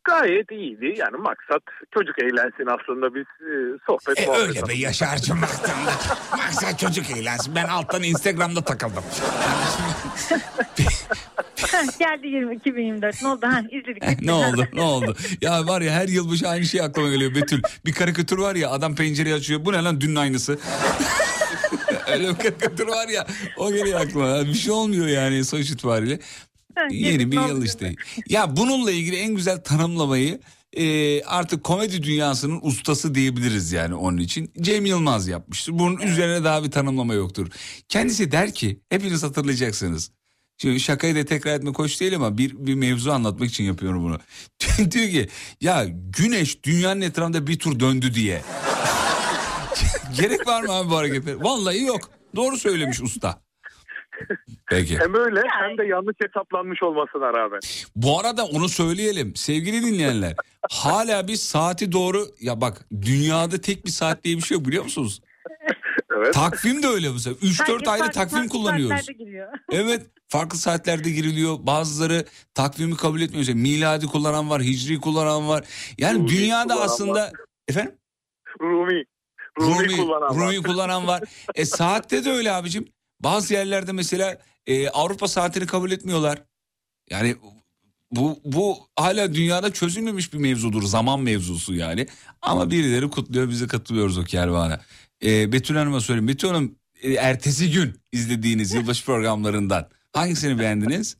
Gayet 0.04 0.50
iyiydi. 0.50 0.94
Yani 0.96 1.16
maksat 1.16 1.62
çocuk 1.94 2.18
eğlensin 2.18 2.66
aslında 2.66 3.14
biz 3.14 3.26
e, 3.40 3.52
sohbet 3.86 4.20
E, 4.20 4.26
muhabbet 4.26 4.48
öyle 4.48 4.68
be 4.68 4.74
Yaşar'cığım 4.74 5.42
baktığında. 5.42 5.92
Maksat 6.36 6.78
çocuk 6.78 7.10
eğlensin. 7.10 7.54
Ben 7.54 7.64
alttan 7.68 8.02
Instagram'da 8.02 8.62
takıldım. 8.64 9.04
Geldi 11.98 12.26
20, 12.26 12.56
2024 12.56 13.22
ne 13.22 13.28
oldu? 13.28 13.46
Ha, 13.46 13.60
izledik. 13.70 14.02
Eh, 14.04 14.16
ne 14.22 14.32
oldu 14.32 14.66
ne 14.72 14.82
oldu? 14.82 15.16
Ya 15.40 15.66
var 15.66 15.80
ya 15.80 15.92
her 15.92 16.08
yılbaşı 16.08 16.48
aynı 16.48 16.64
şey 16.64 16.80
aklıma 16.80 17.08
geliyor 17.08 17.34
Betül. 17.34 17.62
Bir 17.86 17.92
karikatür 17.92 18.38
var 18.38 18.54
ya 18.54 18.70
adam 18.70 18.94
pencereyi 18.94 19.34
açıyor. 19.34 19.64
Bu 19.64 19.72
ne 19.72 19.82
lan 19.82 20.00
dünün 20.00 20.16
aynısı. 20.16 20.58
Öyle 22.12 22.28
bir 22.28 22.34
karikatür 22.34 22.86
var 22.86 23.08
ya 23.08 23.26
o 23.56 23.72
geliyor 23.72 24.00
aklıma. 24.00 24.46
Bir 24.46 24.54
şey 24.54 24.72
olmuyor 24.72 25.06
yani 25.06 25.44
sonuç 25.44 25.70
itibariyle. 25.70 26.18
Yeni 26.90 27.32
bir 27.32 27.48
yıl 27.48 27.64
işte. 27.64 27.94
Ya 28.28 28.56
bununla 28.56 28.90
ilgili 28.90 29.16
en 29.16 29.34
güzel 29.34 29.62
tanımlamayı 29.64 30.40
e, 30.72 31.22
artık 31.22 31.64
komedi 31.64 32.02
dünyasının 32.02 32.60
ustası 32.62 33.14
diyebiliriz 33.14 33.72
yani 33.72 33.94
onun 33.94 34.18
için. 34.18 34.52
Cem 34.60 34.86
Yılmaz 34.86 35.28
yapmıştır. 35.28 35.78
Bunun 35.78 35.96
üzerine 36.00 36.44
daha 36.44 36.64
bir 36.64 36.70
tanımlama 36.70 37.14
yoktur. 37.14 37.48
Kendisi 37.88 38.32
der 38.32 38.54
ki 38.54 38.80
hepiniz 38.88 39.22
hatırlayacaksınız. 39.22 40.10
Şimdi 40.58 40.80
şakayı 40.80 41.14
da 41.14 41.24
tekrar 41.24 41.54
etmek 41.54 41.78
hoş 41.78 42.00
değil 42.00 42.16
ama 42.16 42.38
bir, 42.38 42.66
bir 42.66 42.74
mevzu 42.74 43.10
anlatmak 43.10 43.48
için 43.48 43.64
yapıyorum 43.64 44.04
bunu. 44.04 44.18
Diyor 44.90 45.10
ki 45.10 45.28
ya 45.60 45.86
güneş 46.18 46.62
dünyanın 46.62 47.00
etrafında 47.00 47.46
bir 47.46 47.58
tur 47.58 47.80
döndü 47.80 48.14
diye. 48.14 48.42
Gerek 50.16 50.46
var 50.46 50.62
mı 50.62 50.72
abi 50.72 50.90
bu 50.90 50.96
harekete? 50.96 51.40
Vallahi 51.40 51.82
yok. 51.82 52.10
Doğru 52.36 52.56
söylemiş 52.56 53.00
usta. 53.00 53.42
Peki. 54.70 54.98
Hem 54.98 55.14
öyle 55.14 55.42
hem 55.60 55.78
de 55.78 55.84
yanlış 55.84 56.16
hesaplanmış 56.22 56.82
olmasına 56.82 57.32
rağmen. 57.32 57.60
Bu 57.96 58.20
arada 58.20 58.44
onu 58.46 58.68
söyleyelim 58.68 59.36
sevgili 59.36 59.82
dinleyenler. 59.82 60.34
Hala 60.70 61.28
biz 61.28 61.42
saati 61.42 61.92
doğru 61.92 62.26
ya 62.40 62.60
bak 62.60 62.86
dünyada 63.02 63.60
tek 63.60 63.86
bir 63.86 63.90
saat 63.90 64.24
diye 64.24 64.36
bir 64.36 64.42
şey 64.42 64.54
yok 64.56 64.66
biliyor 64.66 64.84
musunuz? 64.84 65.20
Evet. 66.16 66.34
Takvim 66.34 66.82
de 66.82 66.86
öyle 66.86 67.10
mesela. 67.10 67.36
3-4 67.36 67.58
Herkes 67.68 67.88
ayrı 67.88 67.98
farklı- 68.02 68.12
takvim 68.12 68.38
farklı 68.38 68.48
kullanıyoruz. 68.48 69.06
Evet 69.72 70.02
farklı 70.28 70.58
saatlerde 70.58 71.10
giriliyor. 71.10 71.56
Bazıları 71.60 72.24
takvimi 72.54 72.96
kabul 72.96 73.20
etmiyor. 73.20 73.38
Mesela 73.40 73.58
miladi 73.58 74.06
kullanan 74.06 74.50
var, 74.50 74.62
hicri 74.62 75.00
kullanan 75.00 75.48
var. 75.48 75.64
Yani 75.98 76.18
Rumi 76.18 76.28
dünyada 76.28 76.80
aslında 76.80 77.20
var. 77.20 77.30
efendim 77.68 77.94
Rumi. 78.60 79.04
Rumi, 79.60 79.74
Rumi, 79.88 79.96
kullanan 79.96 80.22
var. 80.40 80.46
Rumi 80.46 80.62
kullanan 80.62 81.06
var. 81.06 81.22
E 81.54 81.64
saatte 81.64 82.24
de 82.24 82.30
öyle 82.30 82.52
abicim. 82.52 82.84
Bazı 83.20 83.54
yerlerde 83.54 83.92
mesela 83.92 84.38
e, 84.66 84.88
Avrupa 84.88 85.28
saatini 85.28 85.66
kabul 85.66 85.90
etmiyorlar. 85.90 86.38
Yani 87.10 87.36
bu 88.10 88.38
bu 88.44 88.76
hala 88.96 89.34
dünyada 89.34 89.72
çözülmemiş 89.72 90.32
bir 90.32 90.38
mevzudur. 90.38 90.82
Zaman 90.82 91.20
mevzusu 91.20 91.74
yani. 91.74 92.06
Ama 92.42 92.70
birileri 92.70 93.10
kutluyor 93.10 93.48
biz 93.48 93.62
de 93.62 93.66
katılıyoruz 93.66 94.18
o 94.18 94.24
kervana. 94.24 94.80
E, 95.24 95.52
Betül 95.52 95.76
Hanım'a 95.76 96.00
söyleyeyim. 96.00 96.28
Betül 96.28 96.48
Hanım 96.48 96.74
e, 97.02 97.12
ertesi 97.12 97.72
gün 97.72 97.94
izlediğiniz 98.12 98.74
yılbaşı 98.74 99.04
programlarından 99.06 99.88
hangisini 100.12 100.58
beğendiniz? 100.58 101.16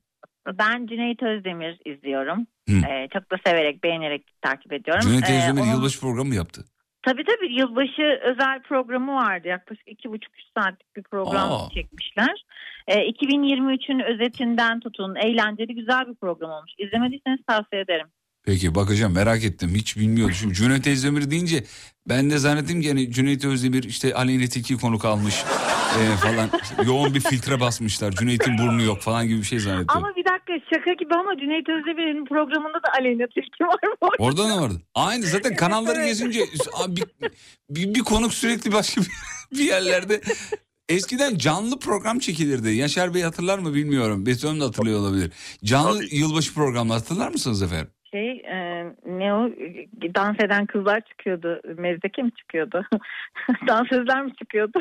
Ben 0.59 0.87
Cüneyt 0.87 1.23
Özdemir 1.23 1.79
izliyorum. 1.85 2.47
Hı. 2.69 2.77
Ee, 2.77 3.09
çok 3.13 3.31
da 3.31 3.37
severek, 3.47 3.85
beğenerek 3.85 4.27
takip 4.43 4.73
ediyorum. 4.73 5.03
Cüneyt 5.03 5.31
Ee, 5.31 5.39
Özdemir 5.39 5.61
onun- 5.61 5.71
yılbaşı 5.71 6.01
programı 6.01 6.29
mı 6.29 6.35
yaptı? 6.35 6.65
Tabii 7.03 7.25
tabii 7.25 7.55
yılbaşı 7.55 8.21
özel 8.33 8.63
programı 8.63 9.13
vardı. 9.15 9.49
Yaklaşık 9.49 9.89
iki 9.89 10.09
buçuk 10.11 10.33
üç 10.39 10.45
saatlik 10.59 10.97
bir 10.97 11.03
program 11.03 11.53
Aa. 11.53 11.69
çekmişler. 11.75 12.45
Ee, 12.91 13.11
2023'ün 13.11 14.01
özetinden 14.01 14.81
tutun 14.81 15.15
eğlenceli 15.15 15.75
güzel 15.75 16.09
bir 16.09 16.15
program 16.15 16.51
olmuş. 16.51 16.73
İzlemediyseniz 16.79 17.41
tavsiye 17.49 17.83
ederim. 17.83 18.07
Peki 18.45 18.75
bakacağım 18.75 19.15
merak 19.15 19.45
ettim 19.45 19.71
hiç 19.75 19.97
bilmiyordum. 19.97 20.35
Şimdi 20.35 20.55
Cüneyt 20.55 20.87
Özdemir 20.87 21.31
deyince 21.31 21.65
ben 22.09 22.31
de 22.31 22.39
zannettim 22.39 22.81
ki 22.81 22.89
hani 22.89 23.13
Cüneyt 23.13 23.45
Özdemir 23.45 23.83
işte 23.83 24.15
Aleyna 24.15 24.47
Tilki 24.47 24.77
konuk 24.77 25.05
almış 25.05 25.45
e, 25.99 26.03
falan. 26.17 26.51
Yoğun 26.87 27.15
bir 27.15 27.21
filtre 27.21 27.61
basmışlar. 27.61 28.13
Cüneyt'in 28.13 28.59
burnu 28.59 28.83
yok 28.83 29.01
falan 29.01 29.29
gibi 29.29 29.39
bir 29.39 29.47
şey 29.47 29.59
zannettim. 29.59 29.97
Ama 29.97 30.13
bir 30.17 30.25
dakika 30.25 30.75
şaka 30.75 30.93
gibi 30.93 31.15
ama 31.15 31.37
Cüneyt 31.37 31.69
Özdemir'in 31.69 32.25
programında 32.25 32.83
da 32.83 32.93
Aleyna 32.99 33.27
Tilki 33.27 33.65
var 33.65 33.89
mı? 34.03 34.09
Orada 34.19 34.49
ne 34.49 34.61
vardı? 34.61 34.83
Aynı 34.95 35.27
zaten 35.27 35.57
kanalları 35.57 36.05
gezince 36.05 36.41
bir, 36.89 37.05
bir, 37.71 37.95
bir 37.95 38.01
konuk 38.01 38.35
sürekli 38.35 38.73
başka 38.73 39.01
bir, 39.01 39.09
bir 39.59 39.65
yerlerde. 39.65 40.21
Eskiden 40.91 41.37
canlı 41.39 41.79
program 41.79 42.19
çekilirdi. 42.19 42.71
Yaşar 42.71 43.15
Bey 43.15 43.23
hatırlar 43.23 43.59
mı 43.59 43.75
bilmiyorum. 43.75 44.27
Betül 44.27 44.49
Hanım 44.49 44.61
da 44.61 44.65
hatırlıyor 44.65 45.01
olabilir. 45.01 45.33
Canlı 45.65 46.05
yılbaşı 46.11 46.55
programı 46.55 46.93
hatırlar 46.93 47.29
mısınız 47.29 47.63
efendim? 47.63 47.91
Şey 48.11 48.31
e, 48.31 48.85
ne 49.07 49.35
o 49.35 49.51
dans 50.15 50.41
eden 50.41 50.67
kızlar 50.67 51.01
çıkıyordu. 51.01 51.61
Mezdeke 51.79 52.23
mi 52.23 52.31
çıkıyordu? 52.35 52.87
Dansözler 53.69 54.25
mi 54.25 54.33
çıkıyordu? 54.37 54.81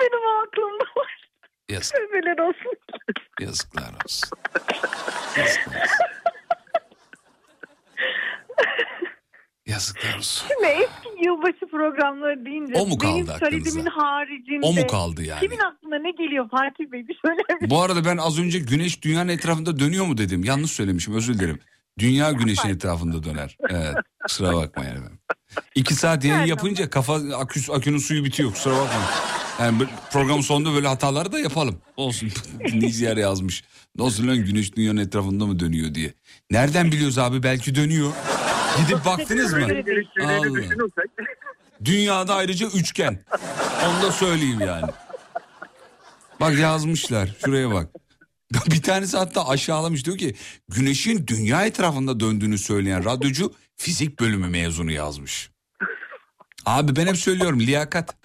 Benim 0.00 0.26
o 0.26 0.42
aklımda 0.46 0.84
var. 0.96 1.28
Yazık. 1.68 1.96
Tövbeler 1.96 2.38
olsun. 2.38 2.72
Yazıklar 3.40 3.94
olsun. 4.04 4.30
Yazıklar 5.36 5.74
olsun. 5.76 5.88
Şimdi 9.68 10.66
eski 10.66 11.24
yılbaşı 11.26 11.66
programları 11.70 12.44
deyince 12.44 12.72
O 12.74 12.86
mu 12.86 12.98
kaldı 12.98 13.14
benim 13.28 13.38
söylediğimin 13.38 13.86
haricinde 13.86 14.66
O 14.66 14.72
mu 14.72 14.86
kaldı 14.86 15.22
yani? 15.22 15.40
Kimin 15.40 15.58
aklına 15.58 15.98
ne 15.98 16.10
geliyor 16.10 16.50
Fatih 16.50 16.92
Bey 16.92 17.08
bir 17.08 17.18
söyler 17.26 17.54
misin? 17.54 17.70
Bu 17.70 17.82
arada 17.82 18.04
ben 18.04 18.16
az 18.16 18.38
önce 18.38 18.58
güneş 18.58 19.02
dünyanın 19.02 19.28
etrafında 19.28 19.78
dönüyor 19.78 20.04
mu 20.06 20.18
dedim. 20.18 20.44
Yanlış 20.44 20.70
söylemişim 20.70 21.14
özür 21.14 21.38
dilerim. 21.38 21.58
Dünya 21.98 22.32
güneşin 22.32 22.68
etrafında 22.68 23.22
döner. 23.22 23.56
Evet 23.68 23.94
kusura 24.22 24.56
bakmayın 24.56 24.90
efendim. 24.90 25.18
İki 25.74 25.94
saat 25.94 26.24
yayın 26.24 26.46
yapınca 26.46 26.90
kafa 26.90 27.14
akü, 27.14 27.72
akünün 27.72 27.98
suyu 27.98 28.24
bitiyor 28.24 28.52
kusura 28.52 28.74
bakmayın. 28.74 29.06
Yani 29.60 29.80
bu 29.80 29.84
programın 30.12 30.40
sonunda 30.40 30.74
böyle 30.74 30.88
hataları 30.88 31.32
da 31.32 31.38
yapalım. 31.40 31.78
Olsun 31.96 32.30
dinleyiciler 32.72 33.16
yazmış. 33.16 33.64
Nasıl 33.96 34.28
lan 34.28 34.36
güneş 34.44 34.76
dünyanın 34.76 34.96
etrafında 35.00 35.46
mı 35.46 35.60
dönüyor 35.60 35.94
diye. 35.94 36.14
Nereden 36.50 36.92
biliyoruz 36.92 37.18
abi 37.18 37.42
belki 37.42 37.74
dönüyor. 37.74 38.12
Gidip 38.78 39.04
baktınız 39.04 39.52
mı? 39.52 39.66
Allah. 40.20 40.58
Dünyada 41.84 42.34
ayrıca 42.34 42.66
üçgen. 42.66 43.18
Onu 43.86 44.02
da 44.02 44.12
söyleyeyim 44.12 44.60
yani. 44.60 44.90
Bak 46.40 46.58
yazmışlar 46.58 47.28
şuraya 47.44 47.70
bak. 47.70 47.88
Bir 48.66 48.82
tanesi 48.82 49.16
hatta 49.16 49.48
aşağılamış 49.48 50.04
diyor 50.06 50.18
ki 50.18 50.34
güneşin 50.68 51.26
dünya 51.26 51.66
etrafında 51.66 52.20
döndüğünü 52.20 52.58
söyleyen 52.58 53.04
radyocu 53.04 53.52
fizik 53.76 54.20
bölümü 54.20 54.48
mezunu 54.48 54.92
yazmış. 54.92 55.50
Abi 56.66 56.96
ben 56.96 57.06
hep 57.06 57.16
söylüyorum 57.16 57.60
liyakat. 57.60 58.16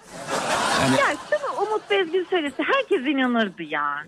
Yani 0.81 0.95
Ya 0.99 1.07
şunu 1.29 1.61
Umut 1.67 1.89
Bezgin 1.91 2.27
söylese 2.29 2.63
herkes 2.63 3.07
inanırdı 3.07 3.63
ya. 3.63 4.05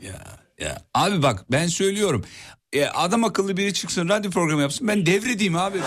ya, 0.59 0.81
abi 0.93 1.23
bak 1.23 1.45
ben 1.51 1.67
söylüyorum. 1.67 2.25
E, 2.73 2.85
adam 2.85 3.23
akıllı 3.23 3.57
biri 3.57 3.73
çıksın 3.73 4.09
radyo 4.09 4.31
programı 4.31 4.61
yapsın 4.61 4.87
ben 4.87 5.05
devredeyim 5.05 5.55
abi. 5.55 5.79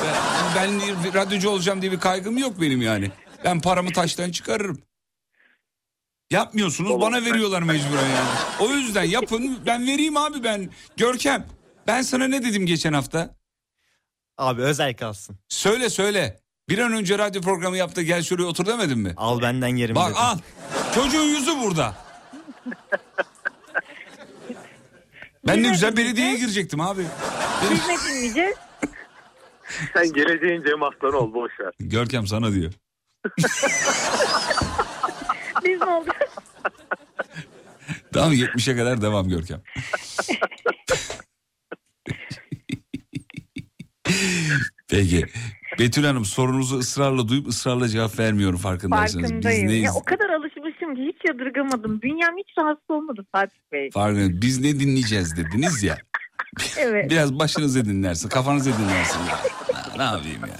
Ben, 0.56 0.80
ben 0.80 1.14
radyocu 1.14 1.50
olacağım 1.50 1.82
diye 1.82 1.92
bir 1.92 2.00
kaygım 2.00 2.38
yok 2.38 2.60
benim 2.60 2.82
yani. 2.82 3.10
Ben 3.44 3.60
paramı 3.60 3.92
taştan 3.92 4.30
çıkarırım. 4.30 4.82
Yapmıyorsunuz 6.30 7.00
bana 7.00 7.24
veriyorlar 7.24 7.62
mecburen 7.62 8.08
yani. 8.08 8.28
O 8.60 8.68
yüzden 8.68 9.04
yapın 9.04 9.58
ben 9.66 9.86
vereyim 9.86 10.16
abi 10.16 10.44
ben. 10.44 10.70
Görkem 10.96 11.46
ben 11.86 12.02
sana 12.02 12.28
ne 12.28 12.44
dedim 12.44 12.66
geçen 12.66 12.92
hafta? 12.92 13.36
Abi 14.38 14.62
özel 14.62 14.96
kalsın. 14.96 15.36
Söyle 15.48 15.90
söyle. 15.90 16.40
Bir 16.68 16.78
an 16.78 16.92
önce 16.92 17.18
radyo 17.18 17.42
programı 17.42 17.76
yap 17.76 17.96
da 17.96 18.02
gel 18.02 18.22
şuraya 18.22 18.44
otur 18.46 18.66
demedin 18.66 18.98
mi? 18.98 19.14
Al 19.16 19.42
benden 19.42 19.76
yerim 19.76 19.94
Bak 19.96 20.06
dedim. 20.10 20.20
al. 20.22 20.38
Çocuğun 20.94 21.22
yüzü 21.24 21.60
burada. 21.60 21.96
Ben 25.46 25.62
ne 25.62 25.68
güzel 25.68 25.96
belediyeye 25.96 26.36
girecektim 26.36 26.80
abi. 26.80 27.02
Biz 27.70 27.88
ne 27.88 27.96
dinleyeceğiz? 28.10 28.56
Sen 29.94 30.12
geleceğin 30.12 30.62
Cem 30.64 30.82
Aslan 30.82 31.14
ol 31.14 31.34
boş 31.34 31.52
ver. 31.60 31.72
Görkem 31.80 32.26
sana 32.26 32.52
diyor. 32.52 32.72
Biz 35.64 35.80
ne 35.80 35.84
oldu? 35.86 36.08
Tamam 38.12 38.32
70'e 38.32 38.76
kadar 38.76 39.02
devam 39.02 39.28
Görkem. 39.28 39.62
Peki. 44.88 45.26
Betül 45.78 46.04
Hanım 46.04 46.24
sorunuzu 46.24 46.78
ısrarla 46.78 47.28
duyup 47.28 47.48
ısrarla 47.48 47.88
cevap 47.88 48.18
vermiyorum 48.18 48.58
farkındaysanız. 48.58 49.16
Biz 49.24 49.30
Farkındayım. 49.30 49.68
neyiz? 49.68 49.84
Ya, 49.84 49.94
o 49.94 50.02
kadar 50.04 50.30
alışmışım 50.30 50.51
ki 50.94 51.02
hiç 51.06 51.16
yadırgamadım. 51.28 52.02
Bünyem 52.02 52.36
hiç 52.38 52.58
rahatsız 52.58 52.90
olmadı 52.90 53.26
Fatih 53.32 53.56
Bey. 53.72 53.90
Farkındayım. 53.90 54.38
Biz 54.42 54.60
ne 54.60 54.80
dinleyeceğiz 54.80 55.36
dediniz 55.36 55.82
ya. 55.82 55.98
Evet. 56.78 57.10
Biraz 57.10 57.38
başınızı 57.38 57.84
dinlersin, 57.84 58.28
kafanızı 58.28 58.72
dinlersin 58.78 59.18
ya. 59.20 59.38
Ne, 59.92 59.98
ne 59.98 60.02
yapayım 60.02 60.40
ya? 60.42 60.58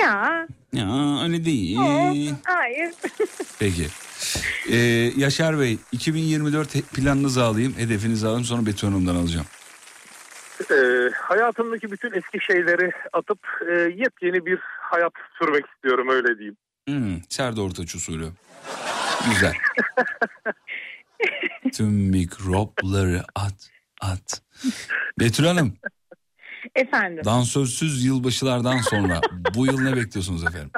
Ya. 0.00 0.46
Ya 0.72 1.22
öyle 1.24 1.44
değil. 1.44 1.78
o, 1.78 2.14
hayır. 2.44 2.90
Peki. 3.58 3.86
Ee, 4.72 4.76
Yaşar 5.16 5.58
Bey 5.60 5.78
2024 5.92 6.74
he- 6.74 6.80
planınızı 6.82 7.42
alayım, 7.44 7.74
hedefinizi 7.78 8.26
alayım 8.26 8.44
sonra 8.44 8.66
Betül 8.66 8.88
Hanım'dan 8.88 9.14
alacağım. 9.16 9.46
Ee, 10.70 10.74
hayatımdaki 11.14 11.90
bütün 11.92 12.12
eski 12.12 12.40
şeyleri 12.40 12.90
atıp 13.12 13.38
e, 13.70 13.72
yepyeni 13.72 14.46
bir 14.46 14.58
hayat 14.62 15.12
sürmek 15.38 15.64
istiyorum 15.74 16.08
öyle 16.08 16.38
diyeyim. 16.38 16.56
Hmm, 16.88 17.22
Serdar 17.28 17.62
Ortaç 17.62 17.94
usulü. 17.94 18.26
Güzel. 19.30 19.54
Tüm 21.72 21.88
mikropları 21.92 23.24
at, 23.34 23.70
at. 24.00 24.42
Betül 25.20 25.44
Hanım, 25.44 25.76
Efendim. 26.74 27.24
dansözsüz 27.24 28.04
yılbaşılardan 28.04 28.78
sonra 28.78 29.20
bu 29.54 29.66
yıl 29.66 29.80
ne 29.80 29.96
bekliyorsunuz 29.96 30.44
efendim? 30.44 30.70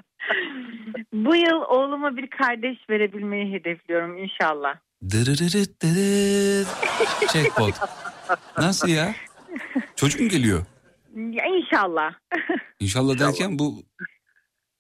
Bu 1.13 1.37
yıl 1.37 1.61
oğluma 1.69 2.17
bir 2.17 2.31
kardeş 2.31 2.79
verebilmeyi 2.91 3.53
hedefliyorum 3.55 4.19
inşallah. 4.19 4.75
Dırırırıt 5.11 5.83
dırıt. 5.83 6.69
Jackpot. 7.33 7.75
Nasıl 8.59 8.89
ya? 8.89 9.15
Çocuk 9.97 10.21
mu 10.21 10.29
geliyor? 10.29 10.65
Ya, 11.17 11.45
inşallah. 11.47 12.13
İnşallah 12.81 13.19
derken 13.19 13.59
bu... 13.59 13.83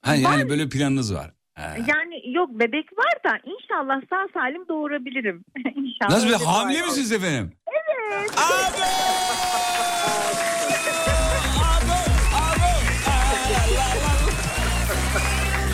Ha 0.03 0.15
yani 0.15 0.49
böyle 0.49 0.69
planınız 0.69 1.15
var. 1.15 1.31
Ha. 1.57 1.75
Yani 1.89 2.33
yok 2.35 2.51
bebek 2.53 2.99
var 2.99 3.13
da 3.25 3.39
inşallah 3.45 4.01
sağ 4.11 4.27
salim 4.35 4.69
doğurabilirim. 4.69 5.45
inşallah. 5.75 6.11
Nasıl 6.11 6.29
bir 6.29 6.45
hamile 6.45 6.83
misiniz 6.83 7.13
efendim? 7.13 7.53
Evet. 7.69 8.31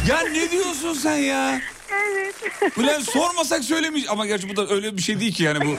Ya 0.08 0.20
ne 0.32 0.50
diyorsun 0.50 0.92
sen 0.92 1.16
ya? 1.16 1.60
Evet. 1.92 2.34
Ulan 2.78 3.00
sormasak 3.00 3.64
söylemiş 3.64 4.04
ama 4.10 4.26
gerçi 4.26 4.48
bu 4.48 4.56
da 4.56 4.74
öyle 4.74 4.96
bir 4.96 5.02
şey 5.02 5.20
değil 5.20 5.34
ki 5.34 5.42
yani 5.44 5.58
bu. 5.66 5.76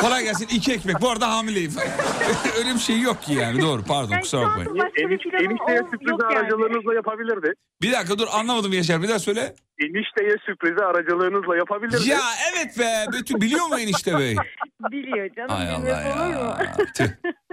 Kolay 0.00 0.24
gelsin 0.24 0.48
iki 0.50 0.72
ekmek 0.72 1.00
bu 1.00 1.10
arada 1.10 1.30
hamileyim. 1.36 1.72
öyle 2.58 2.74
bir 2.74 2.78
şey 2.78 3.00
yok 3.00 3.22
ki 3.22 3.34
yani 3.34 3.62
doğru 3.62 3.82
pardon 3.82 4.20
kusura 4.20 4.42
bakmayın. 4.42 4.70
Eniş, 4.76 5.26
enişteye 5.26 5.78
sürprizi 5.90 6.26
aracılığınızla 6.26 6.94
yapabilirdi. 6.94 7.52
Bir 7.82 7.92
dakika 7.92 8.18
dur 8.18 8.26
anlamadım 8.32 8.72
Yaşar 8.72 9.02
bir 9.02 9.08
daha 9.08 9.18
söyle. 9.18 9.54
Enişteye 9.78 10.36
sürprizi 10.46 10.84
aracılığınızla 10.84 11.56
yapabilirdi. 11.56 12.08
Ya 12.10 12.20
evet 12.52 12.78
be 12.78 13.06
Betül 13.12 13.40
biliyor 13.40 13.66
mu 13.66 13.78
enişte 13.78 14.18
bey? 14.18 14.36
Biliyor 14.90 15.34
canım. 15.34 15.56
Hay 15.56 15.70
Allah 15.70 15.88
ya. 15.88 16.58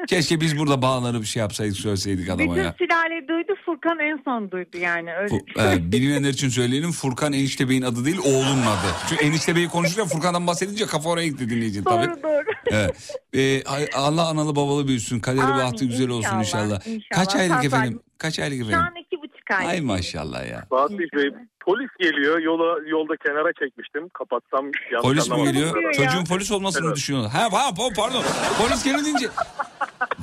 Keşke 0.07 0.41
biz 0.41 0.57
burada 0.59 0.81
bağlanıp 0.81 1.21
bir 1.21 1.27
şey 1.27 1.39
yapsaydık 1.39 1.77
söyleseydik 1.77 2.30
adama 2.30 2.51
Bütün 2.53 2.63
ya. 2.63 2.75
sülale 2.77 3.27
duydu 3.27 3.53
Furkan 3.65 3.99
en 3.99 4.21
son 4.25 4.51
duydu 4.51 4.77
yani 4.77 5.13
öyle. 5.15 5.35
Fu- 5.35 5.75
e, 5.75 5.91
bilmeyenler 5.91 6.30
için 6.30 6.49
söyleyelim 6.49 6.91
Furkan 6.91 7.34
Enişte 7.34 7.69
Bey'in 7.69 7.81
adı 7.81 8.05
değil 8.05 8.17
oğlunun 8.17 8.61
adı. 8.61 8.88
Çünkü 9.09 9.25
Enişte 9.25 9.55
Bey'i 9.55 9.67
konuşurken 9.67 10.07
Furkan'dan 10.07 10.47
bahsedince 10.47 10.85
kafa 10.85 11.09
oraya 11.09 11.27
gitti 11.27 11.49
dinleyicinin 11.49 11.84
tabii. 11.84 12.07
Doğru 12.07 12.23
doğru. 12.23 12.43
Evet. 12.71 13.15
E, 13.35 13.63
Allah 13.95 14.27
analı 14.27 14.55
babalı 14.55 14.88
büyüsün. 14.88 15.19
Kaderi 15.19 15.41
Amin, 15.43 15.57
bahtı 15.65 15.85
güzel 15.85 16.09
olsun 16.09 16.39
inşallah, 16.39 16.88
inşallah. 16.88 16.99
Kaç 17.25 17.35
aylık 17.35 17.55
Sağ 17.55 17.63
efendim? 17.63 17.99
Kaç 18.17 18.39
aylık 18.39 18.57
Şu 18.57 18.63
efendim? 18.67 18.80
an 18.80 18.95
iki 19.01 19.17
buçuk 19.21 19.51
ay. 19.51 19.67
Ay 19.67 19.81
maşallah 19.81 20.49
ya. 20.49 20.65
Fatih 20.69 20.97
Bey 20.97 21.30
polis 21.65 21.89
geliyor 21.99 22.39
yola 22.39 22.89
yolda 22.89 23.15
kenara 23.17 23.53
çekmiştim 23.59 24.09
kapatsam 24.13 24.65
yanlış 24.91 25.07
Polis 25.07 25.27
mi 25.27 25.34
anlamadım. 25.34 25.53
geliyor? 25.53 25.93
Çocuğun 25.93 26.25
polis 26.25 26.51
olmasını 26.51 26.88
mı 26.88 26.95
düşünüyorlar? 26.95 27.31
Ha, 27.31 27.43
ha 27.51 27.69
pa- 27.69 27.95
pardon. 27.95 28.23
Polis 28.61 28.84
geliyor 28.84 29.05
deyince 29.05 29.27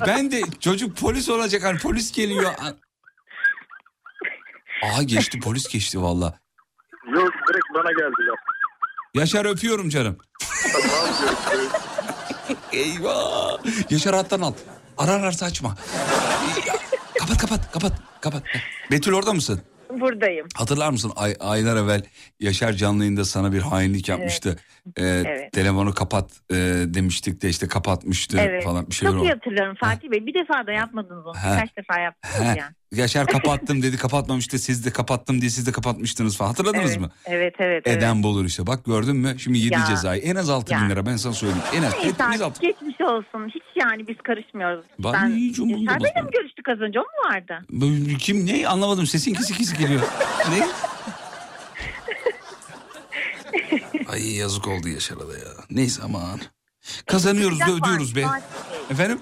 ben 0.06 0.31
de 0.31 0.40
çocuk 0.60 0.97
polis 0.97 1.28
olacak 1.28 1.64
hani 1.64 1.78
polis 1.78 2.12
geliyor. 2.12 2.52
Aa 4.82 5.02
geçti 5.02 5.40
polis 5.40 5.68
geçti 5.68 6.02
valla. 6.02 6.39
Yok 7.14 7.32
direkt 7.48 7.66
bana 7.74 7.90
geldiler. 7.93 8.35
Yaşar 9.14 9.44
öpüyorum 9.44 9.89
canım. 9.89 10.18
Eyvah. 12.72 13.59
Yaşar 13.90 14.14
hattan 14.14 14.40
al. 14.40 14.55
Ararlarsa 14.98 15.47
açma. 15.47 15.77
kapat 17.18 17.39
kapat 17.39 17.72
kapat 17.72 17.93
kapat. 18.20 18.43
Betül 18.90 19.12
orada 19.12 19.32
mısın? 19.32 19.62
Buradayım. 20.01 20.47
Hatırlar 20.55 20.91
mısın 20.91 21.12
ay, 21.17 21.37
aylar 21.41 21.77
evvel 21.77 22.03
Yaşar 22.41 22.73
canlı 22.73 23.03
yayında 23.05 23.25
sana 23.25 23.53
bir 23.53 23.61
hainlik 23.61 24.09
yapmıştı. 24.09 24.57
Ee, 24.97 25.03
Evet. 25.05 25.53
Telefonu 25.53 25.95
kapat 25.95 26.31
e, 26.51 26.55
demiştik 26.87 27.43
de 27.43 27.49
işte 27.49 27.69
kapatmıştı 27.69 28.39
Evet. 28.41 28.65
falan 28.65 28.87
bir 28.87 28.95
şeyler 28.95 29.12
Çok 29.12 29.23
iyi 29.23 29.31
hatırlıyorum 29.31 29.77
Fatih 29.81 30.11
Bey. 30.11 30.27
Bir 30.27 30.35
defa 30.35 30.67
da 30.67 30.73
yapmadınız 30.73 31.27
onu. 31.27 31.35
Birkaç 31.35 31.77
defa 31.77 32.01
yaptınız 32.01 32.47
yani. 32.47 32.75
Yaşar 32.95 33.27
kapattım 33.27 33.83
dedi 33.83 33.97
kapatmamıştı 33.97 34.59
siz 34.59 34.85
de 34.85 34.91
kapattım 34.91 35.41
diye 35.41 35.51
siz 35.51 35.67
de 35.67 35.73
kapatmıştınız 35.73 36.37
falan 36.37 36.49
hatırladınız 36.49 36.91
Evet, 36.91 37.01
mı? 37.01 37.11
Evet 37.25 37.55
evet. 37.59 37.83
evet. 37.87 37.99
Eden 37.99 38.23
bulur 38.23 38.45
işte 38.45 38.67
bak 38.67 38.85
gördün 38.85 39.17
mü 39.17 39.35
şimdi 39.39 39.59
yedi 39.59 39.75
Ya. 39.75 39.85
cezayı 39.89 40.23
en 40.23 40.37
az 40.37 40.51
altı 40.51 40.73
Ya. 40.73 40.81
bin 40.81 40.91
lira 40.91 41.07
ben 41.07 41.17
sana 41.17 41.33
söyleyeyim 41.33 41.62
en 41.75 41.83
az 41.83 41.93
Neyse 41.93 42.09
hepiniz 42.09 42.21
artık 42.21 42.43
altı. 42.43 42.61
geçmiş 42.61 43.01
olsun. 43.01 43.49
Hiç 43.49 43.62
yani 43.77 44.09
biz 44.09 44.17
karışmıyoruz. 44.25 44.85
Ben 44.99 45.12
ben 45.12 45.37
hiç 45.37 45.59
umurumda 45.59 45.93
Yaşar 45.93 46.01
Bey'le 46.05 46.25
mi 46.25 46.31
görüştük 46.33 46.69
az 46.69 46.81
önce? 46.81 47.01
O 47.01 47.03
mu 47.03 47.35
vardı? 47.35 47.59
Kim 48.19 48.47
ne 48.47 48.69
anlamadım 48.69 49.07
sesin 49.07 49.35
kesik 49.35 49.57
kesik 49.59 49.79
geliyor. 49.79 50.01
ne? 50.51 50.69
Ay 54.09 54.35
yazık 54.37 54.69
oldu 54.69 54.89
Yaşar'a 54.89 55.29
da 55.29 55.33
ya. 55.39 55.49
Neyse 55.71 56.03
aman. 56.05 56.41
Kazanıyoruz 57.07 57.61
da 57.61 57.65
ödüyoruz 57.73 58.17
be. 58.17 58.25
Efendim? 58.91 59.21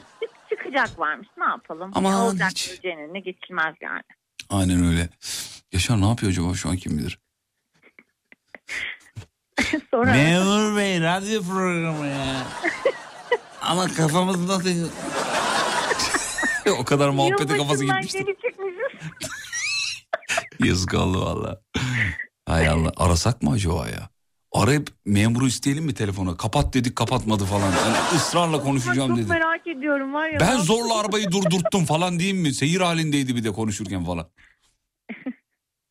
Çıkacak 0.68 0.98
varmış 0.98 1.28
ne 1.38 1.44
yapalım? 1.44 1.90
Aman 1.94 2.12
Ne 2.12 2.16
olacak 2.16 2.50
hiç. 2.50 2.68
öleceğine 2.70 3.12
ne 3.12 3.20
geçilmez 3.20 3.74
yani. 3.82 4.02
Aynen 4.50 4.84
öyle. 4.86 5.08
Yaşar 5.72 6.00
ne 6.00 6.08
yapıyor 6.08 6.32
acaba 6.32 6.54
şu 6.54 6.68
an 6.68 6.76
kim 6.76 6.98
bilir? 6.98 7.18
Sonra 9.90 10.12
Memur 10.12 10.76
Bey 10.76 11.00
radyo 11.00 11.42
programı 11.42 12.06
ya. 12.06 12.46
Ama 13.62 13.88
kafamız 13.88 14.48
nasıl... 14.48 14.88
o 16.78 16.84
kadar 16.84 17.08
muhabbete 17.08 17.56
kafası 17.56 17.84
gitmişti. 17.84 18.24
Yazık 20.64 20.94
oldu 20.94 21.20
valla. 21.24 21.60
Hay 22.46 22.68
Allah 22.68 22.92
arasak 22.96 23.42
mı 23.42 23.50
acaba 23.52 23.88
ya? 23.88 24.08
Arayıp 24.52 24.88
memuru 25.06 25.46
isteyelim 25.46 25.84
mi 25.84 25.94
telefona? 25.94 26.36
Kapat 26.36 26.74
dedik 26.74 26.96
kapatmadı 26.96 27.44
falan. 27.44 27.66
Yani 27.72 27.96
ısrarla 28.16 28.60
konuşacağım 28.60 29.08
Çok 29.08 29.18
dedi. 29.18 29.28
merak 29.28 29.66
ediyorum 29.66 30.14
var 30.14 30.28
ya. 30.28 30.40
Ben 30.40 30.56
zorla 30.58 31.00
arabayı 31.00 31.30
durdurttum 31.30 31.84
falan 31.84 32.18
diyeyim 32.18 32.38
mi? 32.38 32.52
Seyir 32.52 32.80
halindeydi 32.80 33.36
bir 33.36 33.44
de 33.44 33.52
konuşurken 33.52 34.04
falan. 34.04 34.28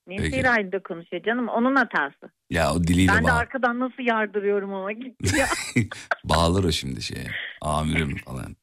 Ne 0.08 0.18
Peki. 0.18 0.30
seyir 0.32 0.46
halinde 0.46 0.84
konuşuyor 0.84 1.24
canım 1.24 1.48
onun 1.48 1.76
hatası. 1.76 2.32
Ya 2.50 2.74
o 2.74 2.84
diliyle 2.84 3.12
ben 3.12 3.24
de 3.24 3.28
bağ- 3.28 3.34
arkadan 3.34 3.80
nasıl 3.80 4.04
yardırıyorum 4.04 4.74
ama 4.74 4.92
gitti 4.92 5.38
ya. 5.40 5.48
bağlar 6.24 6.64
o 6.64 6.72
şimdi 6.72 7.02
şeye. 7.02 7.28
Amirim 7.62 8.18
falan. 8.18 8.56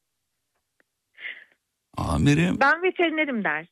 Amirim. 1.97 2.61
ben 2.61 2.83
veterinerim 2.83 3.45
der. 3.45 3.67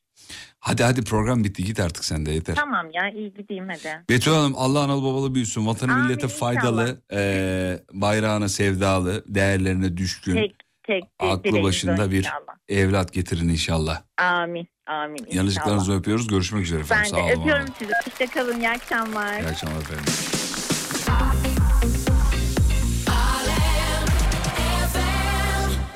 Hadi 0.59 0.83
hadi 0.83 1.03
program 1.03 1.43
bitti 1.43 1.63
git 1.63 1.79
artık 1.79 2.05
sen 2.05 2.25
de 2.25 2.31
yeter. 2.31 2.55
Tamam 2.55 2.91
ya 2.93 3.09
iyi 3.09 3.33
gideyim 3.33 3.67
hadi. 3.69 4.03
Betül 4.09 4.31
Hanım 4.31 4.53
Allah 4.57 4.79
analı 4.83 5.03
babalı 5.03 5.35
büyüsün. 5.35 5.67
Vatanı 5.67 5.93
Amin, 5.93 6.05
millete 6.05 6.27
faydalı, 6.27 7.01
eee, 7.11 7.83
bayrağına 7.93 8.49
sevdalı, 8.49 9.23
değerlerine 9.27 9.97
düşkün, 9.97 10.33
Tek 10.33 10.55
tek 10.83 11.03
aklı 11.19 11.63
başında 11.63 12.11
bir 12.11 12.17
inşallah. 12.17 12.55
evlat 12.69 13.13
getirin 13.13 13.49
inşallah. 13.49 14.01
Amin 14.17 14.67
amin 14.87 15.17
inşallah. 15.17 15.35
Yanıcıklarınızı 15.35 15.93
öpüyoruz. 15.97 16.27
Görüşmek 16.27 16.63
üzere 16.63 16.79
efendim. 16.79 17.03
Ben 17.05 17.09
Sağ 17.09 17.17
de 17.17 17.21
olun. 17.33 17.41
öpüyorum 17.41 17.65
sizi. 17.79 17.91
Hoşçakalın 18.05 18.59
iyi 18.59 18.69
akşamlar. 18.69 19.39
İyi 19.39 19.47
akşamlar 19.47 19.81
efendim. 19.81 20.03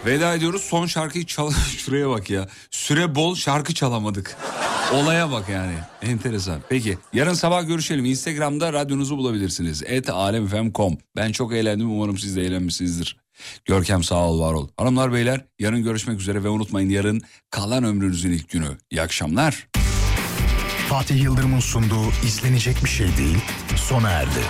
Veda 0.08 0.34
ediyoruz. 0.34 0.62
Son 0.62 0.86
şarkıyı 0.86 1.26
çal... 1.26 1.52
Şuraya 1.78 2.10
bak 2.10 2.30
ya. 2.30 2.48
Süre 2.72 3.16
bol 3.16 3.36
şarkı 3.36 3.74
çalamadık. 3.74 4.38
Olaya 4.94 5.32
bak 5.32 5.50
yani. 5.50 5.74
Enteresan. 6.02 6.62
Peki 6.70 6.98
yarın 7.14 7.34
sabah 7.34 7.68
görüşelim. 7.68 8.06
Instagram'da 8.06 8.74
radyonuzu 8.74 9.18
bulabilirsiniz. 9.18 9.84
Et 9.86 10.10
alemfm.com. 10.10 10.98
Ben 11.16 11.32
çok 11.32 11.54
eğlendim. 11.54 11.92
Umarım 11.92 12.18
siz 12.18 12.36
de 12.36 12.42
eğlenmişsinizdir. 12.42 13.18
Görkem 13.66 14.04
sağ 14.04 14.28
ol 14.28 14.40
var 14.40 14.54
ol. 14.54 14.68
Hanımlar 14.78 15.14
beyler 15.14 15.46
yarın 15.60 15.84
görüşmek 15.84 16.20
üzere 16.20 16.44
ve 16.44 16.50
unutmayın 16.50 16.90
yarın 16.90 17.22
kalan 17.50 17.84
ömrünüzün 17.84 18.32
ilk 18.32 18.50
günü. 18.50 18.78
İyi 18.92 19.02
akşamlar. 19.02 19.68
Fatih 20.90 21.24
Yıldırım'ın 21.24 21.60
sunduğu 21.60 22.10
izlenecek 22.26 22.84
bir 22.84 22.90
şey 22.90 23.08
değil 23.18 23.38
sona 23.76 24.10
erdi. 24.10 24.42